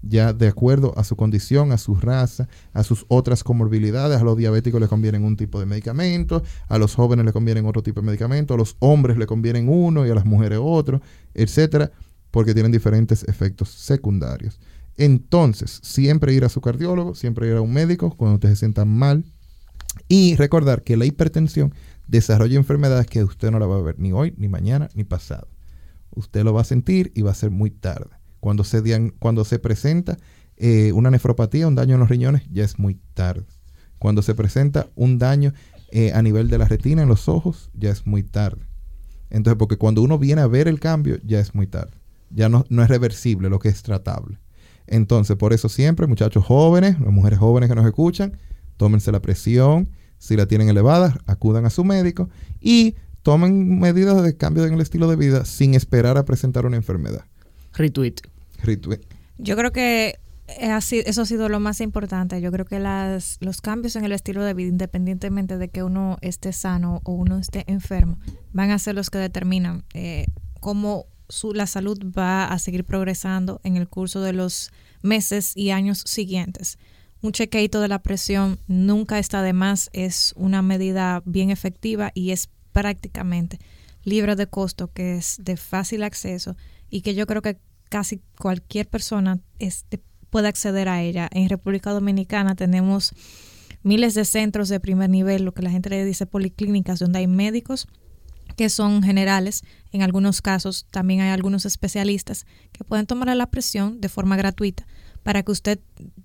ya 0.02 0.34
de 0.34 0.48
acuerdo 0.48 0.94
a 0.98 1.04
su 1.04 1.16
condición, 1.16 1.72
a 1.72 1.78
su 1.78 1.96
raza, 1.96 2.48
a 2.74 2.84
sus 2.84 3.06
otras 3.10 3.44
comorbilidades. 3.44 4.20
A 4.20 4.24
los 4.24 4.38
diabéticos 4.38 4.80
les 4.80 4.90
conviene 4.90 5.20
un 5.20 5.36
tipo 5.36 5.60
de 5.60 5.66
medicamento, 5.66 6.44
a 6.68 6.78
los 6.78 6.96
jóvenes 6.96 7.26
les 7.26 7.34
conviene 7.34 7.62
otro 7.62 7.84
tipo 7.84 8.02
de 8.02 8.08
medicamento, 8.08 8.54
a 8.54 8.58
los 8.58 8.76
hombres 8.80 9.18
les 9.18 9.28
conviene 9.28 9.62
uno 9.62 10.08
y 10.08 10.10
a 10.10 10.16
las 10.16 10.26
mujeres 10.26 10.60
otro, 10.62 11.02
etcétera, 11.34 11.92
porque 12.32 12.54
tienen 12.54 12.72
diferentes 12.72 13.24
efectos 13.24 13.70
secundarios. 13.70 14.60
Entonces, 15.00 15.80
siempre 15.82 16.34
ir 16.34 16.46
a 16.46 16.50
su 16.50 16.62
cardiólogo, 16.62 17.16
siempre 17.16 17.48
ir 17.48 17.56
a 17.56 17.62
un 17.62 17.74
médico 17.74 18.16
cuando 18.16 18.36
usted 18.36 18.50
se 18.50 18.58
sienta 18.58 18.86
mal 18.86 19.26
y 20.08 20.36
recordar 20.36 20.84
que 20.84 20.98
la 20.98 21.06
hipertensión 21.06 21.74
desarrolla 22.08 22.58
enfermedades 22.58 23.08
que 23.08 23.24
usted 23.24 23.50
no 23.50 23.60
la 23.60 23.66
va 23.66 23.78
a 23.78 23.82
ver 23.82 24.00
ni 24.00 24.12
hoy, 24.12 24.36
ni 24.38 24.48
mañana, 24.48 24.90
ni 24.94 25.04
pasado 25.04 25.48
usted 26.12 26.44
lo 26.44 26.54
va 26.54 26.62
a 26.62 26.66
sentir 26.66 27.12
y 27.16 27.22
va 27.22 27.32
a 27.32 27.36
ser 27.36 27.52
muy 27.52 27.72
tarde. 27.72 28.10
Cuando 28.40 28.64
se, 28.64 29.12
cuando 29.20 29.44
se 29.44 29.60
presenta 29.60 30.18
eh, 30.58 30.92
una 30.94 31.12
nefropatía, 31.12 31.68
un 31.68 31.76
daño 31.76 31.96
en 31.96 32.00
los 32.00 32.10
riñones, 32.10 32.44
ya 32.52 32.64
es 32.64 32.80
muy 32.80 32.96
tarde. 33.14 33.46
Cuando 33.98 34.22
se 34.22 34.36
presenta 34.36 34.90
un 34.96 35.18
daño 35.18 35.54
eh, 35.92 36.14
a 36.14 36.22
nivel 36.22 36.50
de 36.50 36.58
la 36.58 36.66
retina, 36.66 37.02
en 37.02 37.10
los 37.10 37.28
ojos, 37.28 37.70
ya 37.74 37.90
es 37.90 38.06
muy 38.06 38.24
tarde. 38.24 38.66
Entonces, 39.30 39.58
porque 39.58 39.78
cuando 39.78 40.02
uno 40.02 40.18
viene 40.18 40.42
a 40.42 40.48
ver 40.48 40.68
el 40.68 40.80
cambio, 40.80 41.20
ya 41.24 41.40
es 41.40 41.54
muy 41.54 41.68
tarde. 41.68 41.98
Ya 42.30 42.48
no, 42.50 42.66
no 42.70 42.84
es 42.84 42.90
reversible 42.90 43.50
lo 43.50 43.60
que 43.60 43.70
es 43.70 43.82
tratable. 43.84 44.40
Entonces, 44.90 45.38
por 45.38 45.54
eso 45.54 45.70
siempre, 45.70 46.08
muchachos 46.08 46.44
jóvenes, 46.44 47.00
las 47.00 47.14
mujeres 47.14 47.40
jóvenes 47.40 47.70
que 47.70 47.76
nos 47.76 47.86
escuchan, 47.86 48.38
tómense 48.78 49.12
la 49.12 49.22
presión. 49.22 49.90
Si 50.18 50.36
la 50.36 50.48
tienen 50.48 50.68
elevada, 50.68 51.16
acudan 51.28 51.66
a 51.66 51.70
su 51.70 51.86
médico 51.86 52.30
y 52.60 52.96
tomen 53.22 53.80
medidas 53.80 54.22
de 54.22 54.36
cambio 54.36 54.66
en 54.66 54.74
el 54.74 54.82
estilo 54.82 55.08
de 55.10 55.16
vida 55.16 55.46
sin 55.46 55.76
esperar 55.76 56.18
a 56.18 56.26
presentar 56.26 56.66
una 56.66 56.76
enfermedad. 56.76 57.24
Retweet. 57.74 58.16
Retweet. 58.64 59.00
Yo 59.38 59.56
creo 59.56 59.72
que 59.72 60.20
eso 60.58 61.22
ha 61.22 61.26
sido 61.26 61.48
lo 61.48 61.60
más 61.60 61.80
importante. 61.80 62.42
Yo 62.42 62.52
creo 62.52 62.66
que 62.66 62.80
las, 62.80 63.38
los 63.40 63.62
cambios 63.62 63.96
en 63.96 64.04
el 64.04 64.12
estilo 64.12 64.44
de 64.44 64.54
vida, 64.54 64.70
independientemente 64.70 65.58
de 65.58 65.70
que 65.70 65.84
uno 65.84 66.18
esté 66.22 66.52
sano 66.52 67.02
o 67.04 67.14
uno 67.14 67.38
esté 67.38 67.64
enfermo, 67.68 68.18
van 68.52 68.72
a 68.72 68.80
ser 68.80 68.96
los 68.96 69.10
que 69.10 69.20
determinan 69.20 69.84
eh, 69.94 70.26
cómo 70.60 71.06
su, 71.30 71.54
la 71.54 71.68
salud 71.68 71.98
va 72.06 72.46
a 72.46 72.60
seguir 72.60 72.84
progresando 72.84 73.62
en 73.64 73.78
el 73.78 73.88
curso 73.88 74.22
de 74.22 74.34
los 74.34 74.72
meses 75.02 75.56
y 75.56 75.70
años 75.70 76.04
siguientes. 76.06 76.78
Un 77.22 77.32
chequeito 77.32 77.82
de 77.82 77.88
la 77.88 78.02
presión 78.02 78.60
nunca 78.68 79.20
está 79.20 79.42
de 79.42 79.54
más, 79.54 79.90
es 79.94 80.34
una 80.36 80.62
medida 80.62 81.22
bien 81.26 81.50
efectiva 81.50 82.12
y 82.14 82.32
es 82.32 82.50
prácticamente 82.72 83.60
libre 84.04 84.36
de 84.36 84.48
costo, 84.48 84.92
que 84.92 85.18
es 85.18 85.38
de 85.40 85.58
fácil 85.58 86.04
acceso 86.04 86.56
y 86.90 87.02
que 87.02 87.16
yo 87.16 87.28
creo 87.28 87.42
que 87.42 87.58
casi 87.90 88.22
cualquier 88.38 88.88
persona 88.88 89.40
este, 89.60 90.02
puede 90.30 90.48
acceder 90.48 90.88
a 90.90 91.02
ella. 91.02 91.28
En 91.32 91.50
República 91.50 91.92
Dominicana 91.92 92.56
tenemos 92.56 93.14
miles 93.84 94.14
de 94.14 94.26
centros 94.26 94.70
de 94.70 94.80
primer 94.80 95.10
nivel, 95.10 95.44
lo 95.44 95.54
que 95.54 95.62
la 95.62 95.72
gente 95.72 96.06
dice 96.06 96.26
policlínicas, 96.26 97.00
donde 97.00 97.20
hay 97.20 97.28
médicos 97.28 97.88
que 98.60 98.68
son 98.68 99.02
generales. 99.02 99.64
En 99.94 100.02
algunos 100.02 100.42
casos 100.42 100.86
también 100.92 101.22
hay 101.22 101.30
algunos 101.30 101.66
especialistas 101.66 102.46
que 102.74 102.84
pueden 102.84 103.06
tomar 103.06 103.34
la 103.34 103.50
presión 103.50 104.02
de 104.02 104.10
forma 104.10 104.36
gratuita 104.36 104.86
para 105.24 105.44
que 105.44 105.54
usted 105.54 105.80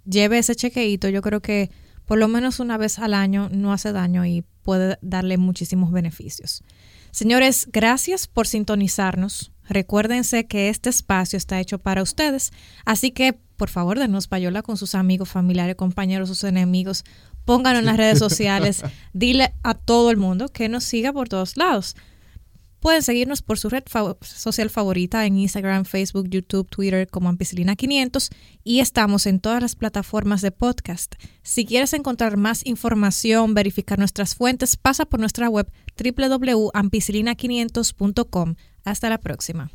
lleve 0.05 0.39
ese 0.39 0.57
chequeito. 0.57 1.09
Yo 1.09 1.23
creo 1.23 1.41
que 1.41 1.71
por 2.07 2.19
lo 2.19 2.27
menos 2.27 2.59
una 2.59 2.77
vez 2.77 2.99
al 2.99 3.15
año 3.15 3.51
no 3.53 3.73
hace 3.73 3.93
daño 3.93 4.27
y 4.27 4.43
puede 4.65 4.99
darle 5.01 5.39
muchísimos 5.39 5.93
beneficios. 5.93 6.65
Señores, 7.13 7.69
gracias 7.73 8.27
por 8.27 8.49
sintonizarnos. 8.49 9.53
Recuérdense 9.69 10.49
que 10.49 10.71
este 10.71 10.91
espacio 10.91 11.37
está 11.37 11.61
hecho 11.61 11.79
para 11.79 12.03
ustedes, 12.03 12.51
así 12.85 13.13
que 13.13 13.39
por 13.57 13.71
favor 13.71 14.01
denos 14.01 14.27
payola 14.27 14.63
con 14.63 14.77
sus 14.77 14.97
amigos, 14.97 15.29
familiares, 15.29 15.77
compañeros, 15.77 16.29
sus 16.29 16.43
enemigos. 16.43 17.05
Pónganlo 17.45 17.79
en 17.79 17.87
las 17.87 17.97
redes 17.97 18.19
sociales. 18.27 18.83
Dile 19.13 19.55
a 19.63 19.75
todo 19.75 20.11
el 20.11 20.17
mundo 20.17 20.49
que 20.49 20.69
nos 20.69 20.83
siga 20.83 21.13
por 21.13 21.29
todos 21.29 21.57
lados. 21.57 21.95
Pueden 22.85 23.03
seguirnos 23.03 23.41
por 23.41 23.59
su 23.59 23.71
red 23.71 23.85
social 24.21 24.69
favorita 24.69 25.25
en 25.25 25.39
Instagram, 25.39 25.87
Facebook, 25.87 26.29
YouTube, 26.29 26.69
Twitter 26.69 27.09
como 27.09 27.31
Ampicilina 27.31 27.77
500 27.77 28.29
y 28.63 28.81
estamos 28.81 29.25
en 29.25 29.41
todas 29.41 29.63
las 29.63 29.75
plataformas 29.75 30.43
de 30.43 30.51
podcast. 30.51 31.15
Si 31.43 31.65
quieres 31.65 31.95
encontrar 31.95 32.37
más 32.37 32.61
información, 32.67 33.55
verificar 33.55 33.99
nuestras 33.99 34.35
fuentes, 34.35 34.77
pasa 34.77 35.07
por 35.07 35.19
nuestra 35.19 35.49
web 35.49 35.67
www.ampicilina500.com. 35.97 38.55
Hasta 38.85 39.09
la 39.09 39.17
próxima. 39.17 39.71